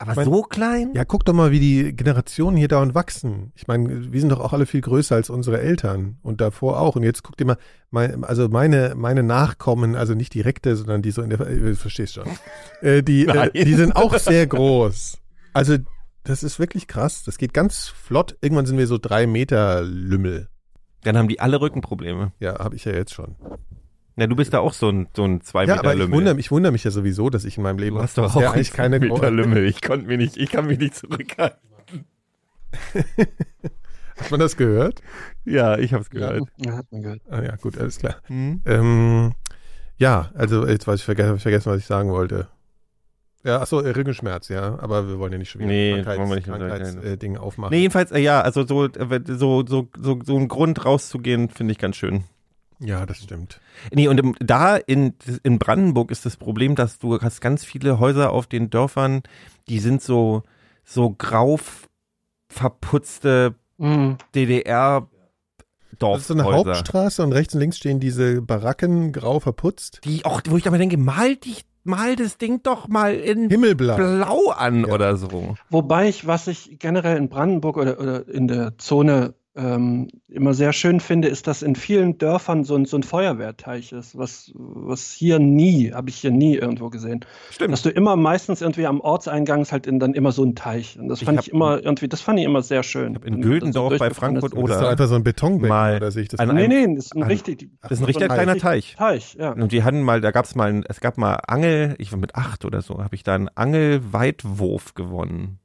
Aber 0.00 0.12
Ich 0.12 0.16
mein- 0.16 0.24
so 0.24 0.42
klein? 0.42 0.92
Ja, 0.94 1.04
guck 1.04 1.26
doch 1.26 1.34
mal, 1.34 1.50
wie 1.50 1.60
die 1.60 1.94
Generationen 1.94 2.56
hier 2.56 2.68
dauernd 2.68 2.94
wachsen. 2.94 3.52
Ich 3.54 3.66
meine, 3.68 4.10
wir 4.10 4.18
sind 4.18 4.30
doch 4.30 4.40
auch 4.40 4.54
alle 4.54 4.64
viel 4.64 4.80
größer 4.80 5.14
als 5.14 5.28
unsere 5.28 5.60
Eltern 5.60 6.16
und 6.22 6.40
davor 6.40 6.80
auch. 6.80 6.96
Und 6.96 7.02
jetzt 7.02 7.22
guck 7.22 7.36
dir 7.36 7.44
mal, 7.44 7.58
mein, 7.90 8.24
also 8.24 8.48
meine, 8.48 8.94
meine 8.96 9.22
Nachkommen, 9.22 9.96
also 9.96 10.14
nicht 10.14 10.32
direkte, 10.32 10.74
sondern 10.74 11.02
die 11.02 11.10
so 11.10 11.20
in 11.20 11.28
der, 11.28 11.40
äh, 11.40 11.54
du 11.54 11.76
verstehst 11.76 12.14
schon, 12.14 12.24
äh, 12.80 13.02
die, 13.02 13.26
äh, 13.26 13.50
die 13.52 13.74
sind 13.74 13.94
auch 13.94 14.16
sehr 14.16 14.46
groß. 14.46 15.18
Also 15.52 15.76
das 16.24 16.42
ist 16.44 16.58
wirklich 16.58 16.86
krass. 16.86 17.22
Das 17.24 17.36
geht 17.36 17.52
ganz 17.52 17.88
flott. 17.88 18.38
Irgendwann 18.40 18.64
sind 18.64 18.78
wir 18.78 18.86
so 18.86 18.96
drei 18.96 19.26
Meter 19.26 19.82
Lümmel. 19.82 20.48
Dann 21.02 21.18
haben 21.18 21.28
die 21.28 21.40
alle 21.40 21.60
Rückenprobleme. 21.60 22.32
Ja, 22.40 22.58
habe 22.58 22.74
ich 22.74 22.86
ja 22.86 22.92
jetzt 22.92 23.12
schon. 23.12 23.36
Na, 24.16 24.26
du 24.26 24.36
bist 24.36 24.52
da 24.52 24.58
auch 24.58 24.72
so 24.72 24.88
ein, 24.90 25.08
so 25.14 25.24
ein 25.24 25.40
zwei 25.40 25.64
Ja, 25.64 25.76
Meter 25.76 25.80
aber 25.80 25.92
ich 25.94 25.98
Lümmel. 26.00 26.16
wundere, 26.16 26.38
ich 26.40 26.50
wundere 26.50 26.72
mich 26.72 26.84
ja 26.84 26.90
sowieso, 26.90 27.30
dass 27.30 27.44
ich 27.44 27.56
in 27.56 27.62
meinem 27.62 27.78
Leben 27.78 27.96
du 27.96 28.02
hast 28.02 28.18
doch 28.18 28.34
auch 28.36 28.52
eigentlich 28.52 28.72
keine 28.72 28.98
Meter 28.98 29.30
Lümmel. 29.30 29.66
Ich 29.66 29.80
konnte 29.82 30.06
mir 30.06 30.18
nicht, 30.18 30.36
ich 30.36 30.50
kann 30.50 30.66
mich 30.66 30.78
nicht 30.78 30.94
zurückhalten. 30.94 31.58
Hat 34.20 34.30
man 34.30 34.40
das 34.40 34.56
gehört? 34.56 35.00
Ja, 35.44 35.78
ich 35.78 35.94
hab's 35.94 36.10
gehört. 36.10 36.42
Ja, 36.58 36.76
hat 36.76 36.86
man 36.92 37.02
gehört. 37.02 37.22
Ah 37.30 37.42
ja, 37.42 37.56
gut, 37.56 37.78
alles 37.78 37.98
klar. 37.98 38.16
Hm? 38.26 38.60
Ähm, 38.66 39.32
ja, 39.96 40.30
also 40.34 40.66
jetzt 40.66 40.86
weiß 40.86 41.00
ich 41.00 41.04
vergessen, 41.06 41.30
hab 41.30 41.36
ich 41.36 41.42
vergessen, 41.42 41.72
was 41.72 41.78
ich 41.78 41.86
sagen 41.86 42.10
wollte. 42.10 42.48
Ja, 43.42 43.62
achso, 43.62 43.80
äh, 43.80 43.90
Rückenschmerz, 43.90 44.48
ja, 44.48 44.78
aber 44.78 45.08
wir 45.08 45.18
wollen 45.18 45.32
ja 45.32 45.38
nicht 45.38 45.48
schon 45.50 45.62
wieder 45.62 45.70
Nee, 45.70 46.02
Krankheits, 46.02 46.96
äh, 46.96 47.16
Dinge 47.16 47.40
aufmachen. 47.40 47.72
Nee, 47.74 47.80
jedenfalls, 47.80 48.12
äh, 48.12 48.18
ja, 48.18 48.42
also 48.42 48.66
so, 48.66 48.84
äh, 48.84 49.20
so, 49.26 49.64
so, 49.66 49.88
so, 49.98 50.18
so 50.22 50.36
ein 50.36 50.48
Grund 50.48 50.84
rauszugehen, 50.84 51.48
finde 51.48 51.72
ich 51.72 51.78
ganz 51.78 51.96
schön. 51.96 52.24
Ja, 52.80 53.04
das 53.06 53.18
stimmt. 53.18 53.60
Nee, 53.92 54.08
und 54.08 54.18
im, 54.18 54.34
da 54.40 54.76
in, 54.76 55.14
in 55.42 55.58
Brandenburg 55.58 56.10
ist 56.10 56.24
das 56.26 56.36
Problem, 56.36 56.74
dass 56.74 56.98
du 56.98 57.20
hast 57.20 57.40
ganz 57.40 57.64
viele 57.64 57.98
Häuser 58.00 58.32
auf 58.32 58.46
den 58.46 58.70
Dörfern, 58.70 59.22
die 59.68 59.78
sind 59.80 60.02
so, 60.02 60.42
so 60.84 61.10
grau 61.10 61.58
verputzte 62.48 63.54
Mhm. 63.78 64.18
DDR 64.34 65.08
Das 65.98 66.18
ist 66.20 66.26
so 66.26 66.34
eine 66.34 66.42
Dorfhäuser. 66.42 66.68
Hauptstraße 66.70 67.22
und 67.22 67.32
rechts 67.32 67.54
und 67.54 67.60
links 67.60 67.78
stehen 67.78 67.98
diese 67.98 68.42
Baracken 68.42 69.10
grau 69.12 69.40
verputzt. 69.40 70.02
Die 70.04 70.26
auch, 70.26 70.42
wo 70.50 70.58
ich 70.58 70.66
aber 70.66 70.76
denke, 70.76 70.98
mal 70.98 71.36
dich, 71.36 71.64
mal 71.82 72.14
das 72.14 72.36
Ding 72.36 72.62
doch 72.62 72.88
mal 72.88 73.14
in 73.14 73.48
Himmelblau. 73.48 73.96
blau 73.96 74.50
an 74.50 74.84
Ja. 74.86 74.92
oder 74.92 75.16
so. 75.16 75.56
Wobei 75.70 76.10
ich, 76.10 76.26
was 76.26 76.46
ich 76.46 76.78
generell 76.78 77.16
in 77.16 77.30
Brandenburg 77.30 77.78
oder, 77.78 77.98
oder 77.98 78.28
in 78.28 78.48
der 78.48 78.76
Zone 78.76 79.32
ähm, 79.56 80.08
immer 80.28 80.54
sehr 80.54 80.72
schön 80.72 81.00
finde, 81.00 81.26
ist, 81.28 81.46
dass 81.48 81.62
in 81.62 81.74
vielen 81.74 82.18
Dörfern 82.18 82.62
so 82.62 82.76
ein, 82.76 82.84
so 82.84 82.96
ein 82.96 83.02
Feuerwehrteich 83.02 83.90
ist, 83.90 84.16
was, 84.16 84.52
was 84.54 85.10
hier 85.10 85.40
nie, 85.40 85.92
habe 85.92 86.08
ich 86.08 86.16
hier 86.16 86.30
nie 86.30 86.54
irgendwo 86.56 86.88
gesehen. 86.88 87.24
Stimmt. 87.50 87.72
Dass 87.72 87.82
du 87.82 87.90
immer 87.90 88.14
meistens 88.14 88.60
irgendwie 88.62 88.86
am 88.86 89.00
Ortseingang 89.00 89.62
ist 89.62 89.72
halt 89.72 89.88
in, 89.88 89.98
dann 89.98 90.14
immer 90.14 90.30
so 90.30 90.44
ein 90.44 90.54
Teich. 90.54 90.98
Und 91.00 91.08
das 91.08 91.20
Ich 91.20 91.26
fand 91.26 91.40
ich 91.40 91.50
immer 91.52 91.82
irgendwie, 91.82 92.06
das 92.08 92.20
fand 92.20 92.38
ich 92.38 92.44
immer 92.44 92.62
sehr 92.62 92.84
schön. 92.84 93.18
in 93.24 93.40
Güldendorf 93.42 93.92
so 93.94 93.98
bei 93.98 94.10
Frankfurt 94.10 94.52
ist. 94.54 94.60
Das 94.62 94.70
ist 94.70 94.76
Oder 94.76 94.80
doch 94.82 94.88
einfach 94.90 95.08
so 95.08 95.14
ein 95.16 95.24
Betonbecken, 95.24 95.68
mal 95.68 95.96
oder 95.96 96.10
sehe 96.12 96.22
ich 96.22 96.28
das? 96.28 96.38
an 96.40 96.54
Nee, 96.54 96.64
einem- 96.64 96.90
nee, 96.90 96.94
das 96.96 97.06
ist 97.06 97.16
ein 97.16 97.22
an- 97.24 97.28
richtig. 97.28 97.68
Das 97.82 97.90
ist 97.92 98.00
ein 98.00 98.04
richtiger 98.04 98.28
kleiner 98.28 98.56
Teich. 98.56 98.94
Teich, 98.96 99.34
ja. 99.38 99.50
Und 99.52 99.72
die 99.72 99.82
hatten 99.82 100.02
mal, 100.02 100.20
da 100.20 100.30
gab's 100.30 100.54
mal, 100.54 100.70
ein- 100.72 100.84
es 100.88 101.00
gab 101.00 101.18
mal 101.18 101.34
Angel, 101.48 101.96
ich 101.98 102.12
war 102.12 102.18
mit 102.18 102.36
acht 102.36 102.64
oder 102.64 102.82
so, 102.82 102.98
habe 103.02 103.14
ich 103.16 103.24
da 103.24 103.34
einen 103.34 103.48
Angelweitwurf 103.48 104.94
gewonnen. 104.94 105.58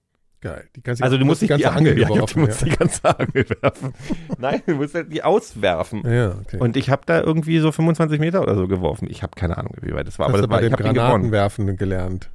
Geil. 0.46 0.66
Die 0.76 0.84
ganze, 0.84 1.04
Also 1.04 1.18
du 1.18 1.26
musst 1.26 1.42
die 1.42 1.46
nicht 1.46 1.50
ganze 1.64 1.64
die 1.64 1.76
Angel 1.90 2.00
ja, 2.00 2.08
geworfen. 2.08 2.42
du 2.42 2.46
musst 2.48 2.66
die 2.66 2.70
ganze 2.70 3.20
Angel 3.20 3.46
werfen. 3.62 3.94
Nein, 4.38 4.62
du 4.68 4.76
musst 4.76 4.94
halt 4.94 5.12
die 5.12 5.24
auswerfen. 5.24 6.04
ja. 6.06 6.14
ja, 6.14 6.36
okay. 6.40 6.58
Und 6.60 6.78
ich 6.78 6.90
habe 6.90 7.02
da 7.06 7.20
irgendwie 7.22 7.58
so 7.60 7.72
25 7.72 8.20
Meter 8.20 8.42
oder 8.42 8.56
so 8.56 8.68
geworfen. 8.68 9.08
Ich 9.10 9.24
habe 9.24 9.32
keine 9.36 9.58
Ahnung, 9.58 9.74
wie 9.82 9.94
weit 9.94 10.08
das 10.08 10.20
war, 10.20 10.28
Hast 10.28 10.34
aber 10.36 10.42
das 10.44 10.50
war, 10.52 10.60
bei 10.60 10.66
ich 10.68 10.70
dem 10.74 10.86
habe. 10.86 10.94
Granatenwerfen 10.98 11.78
gelernt. 11.78 12.30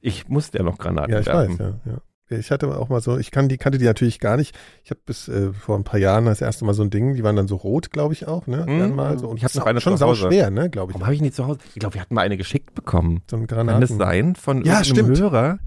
Ich 0.00 0.28
musste 0.28 0.58
ja 0.58 0.64
noch 0.64 0.78
Granaten 0.78 1.12
Ja, 1.12 1.20
ich 1.20 1.26
werfen. 1.26 1.58
weiß, 1.58 1.66
ja, 1.86 1.92
ja. 1.92 1.98
Ich 2.30 2.50
hatte 2.50 2.68
auch 2.76 2.90
mal 2.90 3.00
so, 3.00 3.16
ich 3.16 3.30
kann 3.30 3.48
die, 3.48 3.56
kannte 3.56 3.78
die 3.78 3.86
natürlich 3.86 4.20
gar 4.20 4.36
nicht. 4.36 4.54
Ich 4.84 4.90
habe 4.90 5.00
bis 5.06 5.28
äh, 5.28 5.50
vor 5.54 5.76
ein 5.78 5.84
paar 5.84 5.98
Jahren 5.98 6.26
das 6.26 6.42
erste 6.42 6.66
Mal 6.66 6.74
so 6.74 6.82
ein 6.82 6.90
Ding, 6.90 7.14
die 7.14 7.24
waren 7.24 7.36
dann 7.36 7.48
so 7.48 7.56
rot, 7.56 7.90
glaube 7.90 8.12
ich 8.12 8.28
auch, 8.28 8.46
ne? 8.46 8.66
Mhm. 8.68 8.78
Dann 8.80 8.94
mal 8.96 9.18
so. 9.18 9.28
Und 9.28 9.38
Ich 9.38 9.44
hab 9.44 9.48
das 9.48 9.54
ist 9.54 9.60
noch 9.60 9.66
eine 9.66 9.80
schon 9.80 9.96
sau 9.96 10.14
schwer, 10.14 10.50
ne, 10.50 10.68
glaube 10.68 10.90
ich. 10.92 10.94
Warum 10.96 11.06
habe 11.06 11.14
ich 11.14 11.22
nicht 11.22 11.34
zu 11.34 11.46
Hause? 11.46 11.60
Ich 11.72 11.80
glaube, 11.80 11.94
wir 11.94 12.02
hatten 12.02 12.14
mal 12.14 12.20
eine 12.20 12.36
geschickt 12.36 12.74
bekommen. 12.74 13.22
So 13.30 13.36
ein 13.36 13.46
Kann 13.46 13.66
Granaten. 13.66 13.80
das 13.80 13.96
sein? 13.96 14.34
Von 14.36 14.62
Ja, 14.64 14.80
irgendeinem 14.80 15.14
stimmt. 15.14 15.20
Hörer? 15.20 15.58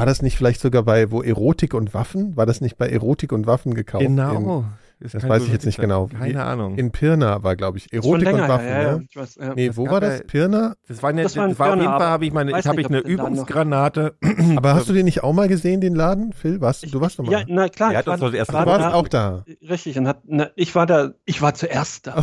War 0.00 0.06
das 0.06 0.22
nicht 0.22 0.38
vielleicht 0.38 0.62
sogar 0.62 0.82
bei 0.82 1.10
wo 1.10 1.20
Erotik 1.20 1.74
und 1.74 1.92
Waffen? 1.92 2.34
War 2.34 2.46
das 2.46 2.62
nicht 2.62 2.78
bei 2.78 2.88
Erotik 2.88 3.32
und 3.32 3.46
Waffen 3.46 3.74
gekauft? 3.74 4.02
Genau. 4.02 4.64
Das 5.02 5.12
kann 5.12 5.30
weiß 5.30 5.40
so 5.40 5.46
ich 5.46 5.52
jetzt 5.54 5.64
nicht 5.64 5.76
sein. 5.76 5.84
genau. 5.88 6.06
Keine 6.08 6.44
Ahnung. 6.44 6.76
In, 6.76 6.90
Pirna 6.90 7.42
war, 7.42 7.56
glaube 7.56 7.78
ich, 7.78 7.84
Das 7.88 8.00
ist 8.00 8.04
Erotik 8.04 8.32
und 8.34 8.40
Waffen, 8.48 8.66
her, 8.66 8.82
ja, 8.82 8.88
ja. 8.90 8.96
ne? 8.98 9.06
Ich 9.08 9.16
weiß, 9.16 9.34
ja. 9.40 9.54
Nee, 9.54 9.66
Das 9.68 9.76
wo 9.78 9.88
war 9.88 10.00
das? 10.00 10.22
Pirna? 10.26 10.74
Das 10.88 11.02
war, 11.02 11.10
eine, 11.10 11.22
Das 11.22 11.32
das 11.32 11.38
war 11.38 11.42
war, 11.42 11.48
ein 11.48 11.50
auf 11.50 11.58
jeden 11.78 11.80
Pirna, 11.86 11.98
Fall, 11.98 12.08
habe 12.08 12.24
ich, 12.26 12.32
meine, 12.32 12.52
weiß 12.52 12.66
hab 12.66 12.76
nicht, 12.76 12.84
ich 12.90 12.96
eine 12.96 13.00
Übungsgranate. 13.00 14.14
Aber 14.56 14.74
hast 14.74 14.88
du 14.88 14.92
den 14.92 15.06
nicht 15.06 15.22
auch 15.22 15.32
mal 15.32 15.48
gesehen, 15.48 15.80
den 15.80 15.94
Laden, 15.94 16.32
Phil? 16.34 16.60
Warst, 16.60 16.92
du 16.92 17.00
warst 17.00 17.18
doch 17.18 17.24
mal. 17.24 17.32
Ja, 17.32 17.42
na 17.48 17.68
klar. 17.70 17.92
Er 17.92 17.98
hat 17.98 18.06
ich 18.06 18.12
uns 18.12 18.20
war- 18.20 18.28
das 18.30 18.38
erste 18.38 18.52
war 18.52 18.64
du 18.66 18.70
warst 18.72 18.84
da- 18.84 18.92
auch 18.92 19.08
da. 19.08 19.44
Richtig, 19.68 19.96
und 19.98 20.06
hat, 20.06 20.20
na, 20.26 20.50
ich 20.54 20.74
war 20.74 20.84
da, 20.86 21.12
ich 21.24 21.40
war 21.40 21.54
zuerst 21.54 22.06
da. 22.06 22.22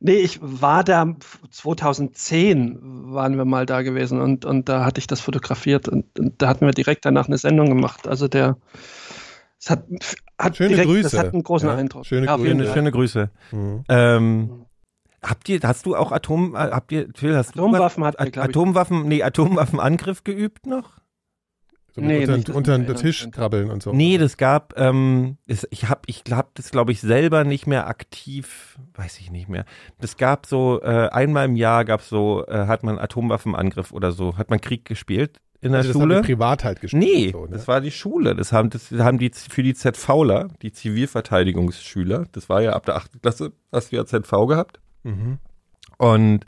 Nee, 0.00 0.16
ich 0.16 0.38
war 0.42 0.84
da 0.84 1.14
2010 1.50 2.78
waren 2.82 3.36
wir 3.36 3.44
mal 3.44 3.64
da 3.66 3.82
gewesen 3.82 4.20
und, 4.20 4.44
und 4.44 4.68
da 4.68 4.84
hatte 4.84 4.98
ich 4.98 5.06
das 5.06 5.20
fotografiert 5.20 5.88
und, 5.88 6.18
und 6.18 6.40
da 6.42 6.48
hatten 6.48 6.66
wir 6.66 6.72
direkt 6.72 7.04
danach 7.04 7.26
eine 7.28 7.38
Sendung 7.38 7.68
gemacht. 7.68 8.06
Also 8.08 8.28
der, 8.28 8.56
es 9.64 9.70
hat, 9.70 9.84
hat 10.38 10.56
Schöne 10.56 10.70
direkt, 10.70 10.88
Grüße. 10.88 11.02
das 11.02 11.18
hat 11.18 11.32
einen 11.32 11.42
großen 11.42 11.68
Ja, 11.68 11.74
Eindruck. 11.76 12.06
schöne 12.06 12.26
jeden 12.36 12.60
Schöne, 12.60 12.72
schöne 12.72 12.92
Grüße. 12.92 13.30
Mhm. 13.52 13.84
Ähm, 13.88 14.66
habt 15.22 15.48
ihr, 15.48 15.58
hast 15.62 15.86
du 15.86 15.96
auch 15.96 16.12
Atom, 16.12 16.54
äh, 16.54 16.58
habt 16.58 16.92
ihr, 16.92 17.08
Phil, 17.14 17.36
hast 17.36 17.50
Atomwaffen 17.50 18.02
du 18.02 18.06
hatten 18.06 18.18
wir, 18.18 18.26
At- 18.26 18.32
glaub 18.32 18.44
ich. 18.44 18.50
Atomwaffen, 18.50 19.08
nee, 19.08 19.22
Atomwaffenangriff 19.22 20.24
geübt 20.24 20.66
noch? 20.66 20.98
So 21.94 22.00
Nee, 22.00 22.22
unter, 22.22 22.36
nicht, 22.36 22.50
unter 22.50 22.76
den 22.76 22.96
Tisch 22.96 23.28
krabbeln 23.30 23.70
und 23.70 23.80
so. 23.80 23.92
Nee, 23.92 24.18
das 24.18 24.36
gab, 24.36 24.74
ähm, 24.76 25.38
es, 25.46 25.64
ich 25.70 25.88
hab, 25.88 26.08
ich 26.08 26.24
hab 26.28 26.52
das 26.56 26.72
glaube 26.72 26.90
ich 26.90 27.00
selber 27.00 27.44
nicht 27.44 27.68
mehr 27.68 27.86
aktiv, 27.86 28.76
weiß 28.94 29.20
ich 29.20 29.30
nicht 29.30 29.48
mehr. 29.48 29.64
Das 30.00 30.16
gab 30.16 30.46
so, 30.46 30.82
äh, 30.82 31.08
einmal 31.12 31.44
im 31.44 31.54
Jahr 31.54 31.84
gab 31.84 32.02
so, 32.02 32.44
äh, 32.48 32.66
hat 32.66 32.82
man 32.82 32.98
Atomwaffenangriff 32.98 33.92
oder 33.92 34.10
so, 34.10 34.36
hat 34.36 34.50
man 34.50 34.60
Krieg 34.60 34.84
gespielt 34.84 35.40
in 35.64 35.72
der 35.72 35.78
also 35.80 35.92
das 35.92 36.00
haben 36.00 36.10
Schule. 36.10 36.22
privat 36.22 36.62
halt 36.62 36.80
gespielt. 36.80 37.02
Nee, 37.02 37.30
So, 37.32 37.46
ne? 37.46 37.52
das 37.52 37.66
war 37.66 37.80
die 37.80 37.90
Schule. 37.90 38.34
Das 38.36 38.52
haben, 38.52 38.70
das 38.70 38.90
haben 38.92 39.18
die 39.18 39.30
für 39.34 39.62
die 39.62 39.74
ZVler, 39.74 40.48
die 40.62 40.72
Zivilverteidigungsschüler, 40.72 42.26
das 42.32 42.48
war 42.48 42.62
ja 42.62 42.74
ab 42.74 42.84
der 42.86 42.96
8. 42.96 43.22
Klasse, 43.22 43.52
hast 43.72 43.90
du 43.90 43.96
ja 43.96 44.04
ZV 44.06 44.46
gehabt. 44.46 44.80
mhm. 45.02 45.38
Und 45.96 46.44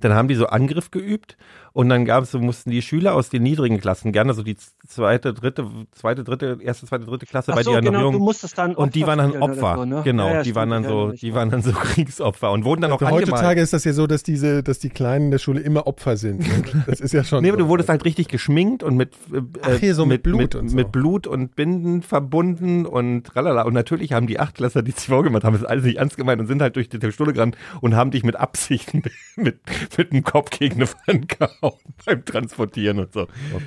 dann 0.00 0.12
haben 0.12 0.28
die 0.28 0.34
so 0.34 0.46
Angriff 0.46 0.90
geübt 0.90 1.38
und 1.72 1.88
dann 1.88 2.04
gab 2.04 2.24
es 2.24 2.30
so, 2.32 2.38
mussten 2.40 2.70
die 2.70 2.82
Schüler 2.82 3.14
aus 3.14 3.28
den 3.30 3.42
niedrigen 3.42 3.80
Klassen, 3.80 4.12
gerne 4.12 4.34
so 4.34 4.42
die 4.42 4.56
zweite, 4.86 5.32
dritte, 5.34 5.66
zweite, 5.92 6.24
dritte, 6.24 6.58
erste, 6.62 6.86
zweite, 6.86 7.04
dritte 7.04 7.26
Klasse, 7.26 7.52
Ach 7.52 7.56
weil 7.56 7.64
so, 7.64 7.70
die 7.70 7.74
ja 7.76 7.80
noch 7.82 7.90
genau, 7.90 8.02
jung 8.02 8.12
du 8.14 8.18
musstest 8.18 8.58
dann 8.58 8.74
und 8.74 8.94
die 8.94 9.06
waren 9.06 9.18
dann 9.18 9.40
Opfer. 9.42 9.76
So, 9.76 9.84
ne? 9.84 10.02
Genau, 10.04 10.28
Ja, 10.28 10.34
ja, 10.34 10.42
die 10.42 10.54
waren 10.54 10.70
dann 10.70 10.84
so, 10.84 11.12
die 11.12 11.34
waren 11.34 11.50
dann 11.50 11.62
so 11.62 11.72
Kriegsopfer 11.72 12.50
und 12.52 12.64
wurden 12.64 12.80
dann 12.82 12.92
auch 12.92 13.00
Also 13.00 13.06
angemalt. 13.14 13.32
heutzutage 13.32 13.60
ist 13.60 13.72
das 13.72 13.84
ja 13.84 13.92
so, 13.92 14.06
dass 14.06 14.22
diese, 14.22 14.62
dass 14.62 14.78
die 14.78 14.88
Kleinen 14.90 15.30
der 15.30 15.38
Schule 15.38 15.60
immer 15.60 15.86
Opfer 15.86 16.16
sind. 16.16 16.40
ne? 16.40 16.84
Das 16.86 17.00
ist 17.00 17.12
ja 17.12 17.24
schon. 17.24 17.42
Nee, 17.42 17.48
aber 17.50 17.58
so. 17.58 17.64
du 17.64 17.68
wurdest 17.70 17.88
halt 17.88 18.04
richtig 18.04 18.28
geschminkt 18.28 18.82
und 18.82 18.96
mit, 18.96 19.14
äh, 19.32 19.40
Ach, 19.62 19.78
hier 19.78 19.94
so 19.94 20.06
mit 20.06 20.22
Blut 20.22 20.40
mit, 20.40 20.54
und 20.54 20.68
so. 20.70 20.76
mit 20.76 20.92
Blut 20.92 21.26
und 21.26 21.54
Binden 21.56 22.02
verbunden 22.02 22.86
und 22.86 23.24
tralala. 23.24 23.62
Und 23.62 23.74
natürlich 23.74 24.12
haben 24.12 24.26
die 24.26 24.40
Achtklässler, 24.40 24.82
die 24.82 24.94
CV 24.94 25.22
gemacht 25.22 25.44
haben, 25.44 25.54
das 25.54 25.64
alles 25.64 25.84
nicht 25.84 25.98
ernst 25.98 26.16
gemeint 26.16 26.40
und 26.40 26.46
sind 26.46 26.60
halt 26.62 26.76
durch 26.76 26.88
die 26.88 27.12
Schule 27.12 27.32
gerannt 27.32 27.56
und 27.80 27.94
haben 27.94 28.10
dich 28.10 28.24
mit 28.24 28.36
Absicht 28.36 28.92
mit, 29.36 29.60
mit 29.96 30.12
dem 30.12 30.24
Kopf 30.24 30.50
gegen 30.50 30.76
eine 30.76 30.88
Wand 31.06 31.28
gehauen 31.28 31.59
beim 32.06 32.24
Transportieren 32.24 32.98
und 32.98 33.12
so. 33.12 33.26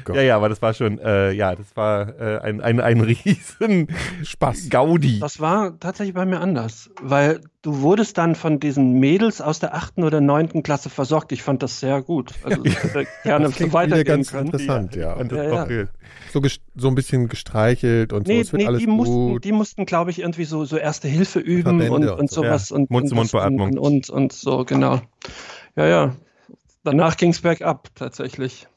Oh. 0.09 0.13
Ja, 0.13 0.21
ja, 0.21 0.35
aber 0.35 0.49
das 0.49 0.61
war 0.61 0.73
schon, 0.73 0.99
äh, 0.99 1.31
ja, 1.31 1.55
das 1.55 1.75
war 1.75 2.19
äh, 2.19 2.39
ein, 2.39 2.61
ein, 2.61 2.79
ein 2.79 2.99
riesen 3.01 3.87
Spaß. 4.23 4.69
Gaudi. 4.69 5.19
Das 5.19 5.39
war 5.39 5.79
tatsächlich 5.79 6.15
bei 6.15 6.25
mir 6.25 6.39
anders, 6.41 6.89
weil 7.01 7.41
du 7.61 7.81
wurdest 7.81 8.17
dann 8.17 8.35
von 8.35 8.59
diesen 8.59 8.99
Mädels 8.99 9.39
aus 9.41 9.59
der 9.59 9.73
achten 9.73 10.03
oder 10.03 10.21
neunten 10.21 10.63
Klasse 10.63 10.89
versorgt. 10.89 11.31
Ich 11.31 11.43
fand 11.43 11.63
das 11.63 11.79
sehr 11.79 12.01
gut. 12.01 12.33
Also 12.43 12.63
ich 12.65 12.75
hätte 12.83 13.07
gerne 13.23 13.45
Das 13.49 13.57
so 13.57 13.73
weitergehen 13.73 14.05
ganz 14.05 14.31
können. 14.31 14.45
interessant, 14.47 14.95
ja. 14.95 15.13
Und 15.13 15.31
das 15.31 15.37
Ja, 15.45 15.51
war 15.51 15.71
ja. 15.71 15.85
So, 16.33 16.41
so 16.75 16.87
ein 16.87 16.95
bisschen 16.95 17.29
gestreichelt 17.29 18.11
und 18.11 18.27
so. 18.27 18.33
Nee, 18.33 18.39
Es 18.41 18.51
wird 18.51 18.61
nee 18.63 18.67
alles 18.67 18.79
die, 18.79 18.87
mussten, 18.87 19.13
gut. 19.33 19.43
die 19.43 19.51
mussten, 19.51 19.85
glaube 19.85 20.11
ich, 20.11 20.19
irgendwie 20.19 20.45
so, 20.45 20.65
so 20.65 20.77
erste 20.77 21.07
Hilfe 21.07 21.39
üben 21.39 21.79
Verbände 21.79 21.91
und, 21.91 22.03
und 22.09 22.19
und 22.19 22.29
so. 22.31 22.41
sowas. 22.41 22.69
Ja, 22.69 22.75
Und, 22.77 22.89
Mund-zu-Mund-Beatmung. 22.89 23.77
Und, 23.77 23.79
und, 23.79 24.09
und 24.09 24.33
so, 24.33 24.65
genau. 24.65 24.99
Ja, 25.75 25.85
ja. 25.87 26.15
Danach 26.83 27.17
ging 27.17 27.31
es 27.31 27.41
bergab, 27.41 27.89
tatsächlich. 27.95 28.67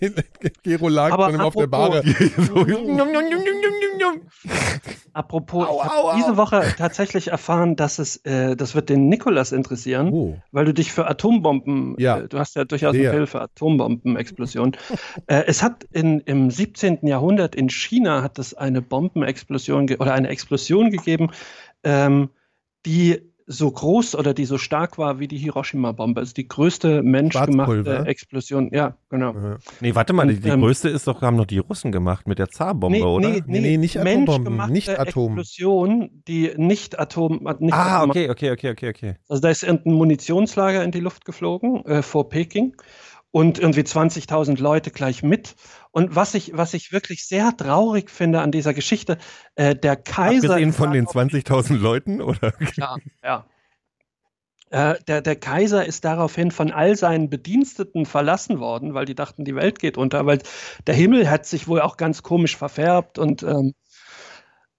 Gero 0.64 0.88
lag 0.88 1.12
Aber 1.12 1.30
ihm 1.30 1.40
auf 1.40 1.54
der 1.54 1.64
apropos- 1.64 1.70
Bahre. 1.70 2.02
njum. 2.04 4.20
Apropos, 5.12 5.66
Au, 5.66 5.80
au, 5.80 6.10
au. 6.10 6.16
diese 6.16 6.36
Woche 6.36 6.62
tatsächlich 6.76 7.28
erfahren, 7.28 7.76
dass 7.76 7.98
es, 7.98 8.16
äh, 8.18 8.56
das 8.56 8.74
wird 8.74 8.88
den 8.88 9.08
Nikolas 9.08 9.52
interessieren, 9.52 10.10
Oh. 10.12 10.36
weil 10.52 10.64
du 10.64 10.74
dich 10.74 10.92
für 10.92 11.06
Atombomben, 11.08 11.96
Ja. 11.98 12.18
äh, 12.18 12.28
du 12.28 12.38
hast 12.38 12.56
ja 12.56 12.64
durchaus 12.64 12.92
Sehr. 12.94 13.10
einen 13.10 13.18
Fell 13.18 13.26
für 13.26 13.40
Atombombenexplosionen. 13.40 14.76
äh, 15.26 15.44
es 15.46 15.62
hat 15.62 15.84
in, 15.92 16.20
im 16.20 16.50
17. 16.50 17.06
Jahrhundert 17.06 17.54
in 17.54 17.68
China 17.68 18.22
hat 18.22 18.38
es 18.38 18.54
eine 18.54 18.82
Bombenexplosion 18.82 19.90
oder 19.98 20.14
eine 20.14 20.28
Explosion 20.28 20.90
gegeben, 20.90 21.30
ähm, 21.82 22.30
die 22.86 23.27
so 23.50 23.70
groß 23.70 24.14
oder 24.14 24.34
die 24.34 24.44
so 24.44 24.58
stark 24.58 24.98
war 24.98 25.18
wie 25.20 25.26
die 25.26 25.38
Hiroshima-Bombe. 25.38 26.20
Also 26.20 26.34
die 26.34 26.46
größte 26.46 27.02
menschgemachte? 27.02 28.04
Explosion. 28.06 28.68
Ja, 28.74 28.98
genau. 29.08 29.34
Nee, 29.80 29.94
warte 29.94 30.12
mal, 30.12 30.26
die, 30.26 30.38
die 30.38 30.50
Ähm, 30.50 30.60
größte 30.60 30.90
ist 30.90 31.06
doch, 31.06 31.22
haben 31.22 31.38
doch 31.38 31.46
die 31.46 31.56
Russen 31.58 31.90
gemacht 31.90 32.28
mit 32.28 32.38
der 32.38 32.50
Zarbombe, 32.50 33.06
oder? 33.06 33.30
Nee, 33.30 33.42
nee, 33.46 33.60
Nee, 33.60 33.76
nicht 33.78 33.98
Atombomben, 33.98 34.70
nicht 34.70 34.90
Atom. 34.90 35.38
Explosion, 35.38 36.10
die 36.28 36.52
nicht 36.58 36.98
Atom, 36.98 37.40
nicht 37.58 37.72
Ah, 37.72 38.00
Atom- 38.02 38.10
okay, 38.10 38.28
okay, 38.28 38.50
okay, 38.50 38.70
okay, 38.72 38.88
okay. 38.90 39.14
Also 39.28 39.40
da 39.40 39.48
ist 39.48 39.62
irgendein 39.62 39.94
Munitionslager 39.94 40.84
in 40.84 40.90
die 40.90 41.00
Luft 41.00 41.24
geflogen 41.24 41.84
äh, 41.86 42.02
vor 42.02 42.28
Peking 42.28 42.76
und 43.38 43.60
irgendwie 43.60 43.82
20.000 43.82 44.60
Leute 44.60 44.90
gleich 44.90 45.22
mit. 45.22 45.54
Und 45.92 46.16
was 46.16 46.34
ich, 46.34 46.56
was 46.56 46.74
ich 46.74 46.90
wirklich 46.90 47.24
sehr 47.24 47.56
traurig 47.56 48.10
finde 48.10 48.40
an 48.40 48.50
dieser 48.50 48.74
Geschichte, 48.74 49.16
äh, 49.54 49.76
der 49.76 49.94
Kaiser. 49.94 50.54
Abgesehen 50.54 50.72
von 50.72 50.90
den 50.90 51.04
ist 51.04 51.14
20.000 51.14 51.76
Leuten, 51.76 52.20
oder? 52.20 52.52
ja, 52.74 52.96
ja. 53.22 53.46
Äh, 54.70 54.96
der, 55.06 55.22
der 55.22 55.36
Kaiser 55.36 55.86
ist 55.86 56.04
daraufhin 56.04 56.50
von 56.50 56.72
all 56.72 56.96
seinen 56.96 57.30
Bediensteten 57.30 58.06
verlassen 58.06 58.58
worden, 58.58 58.94
weil 58.94 59.04
die 59.04 59.14
dachten, 59.14 59.44
die 59.44 59.54
Welt 59.54 59.78
geht 59.78 59.98
unter, 59.98 60.26
weil 60.26 60.40
der 60.88 60.96
Himmel 60.96 61.30
hat 61.30 61.46
sich 61.46 61.68
wohl 61.68 61.80
auch 61.80 61.96
ganz 61.96 62.24
komisch 62.24 62.56
verfärbt 62.56 63.20
und 63.20 63.44
ähm, 63.44 63.74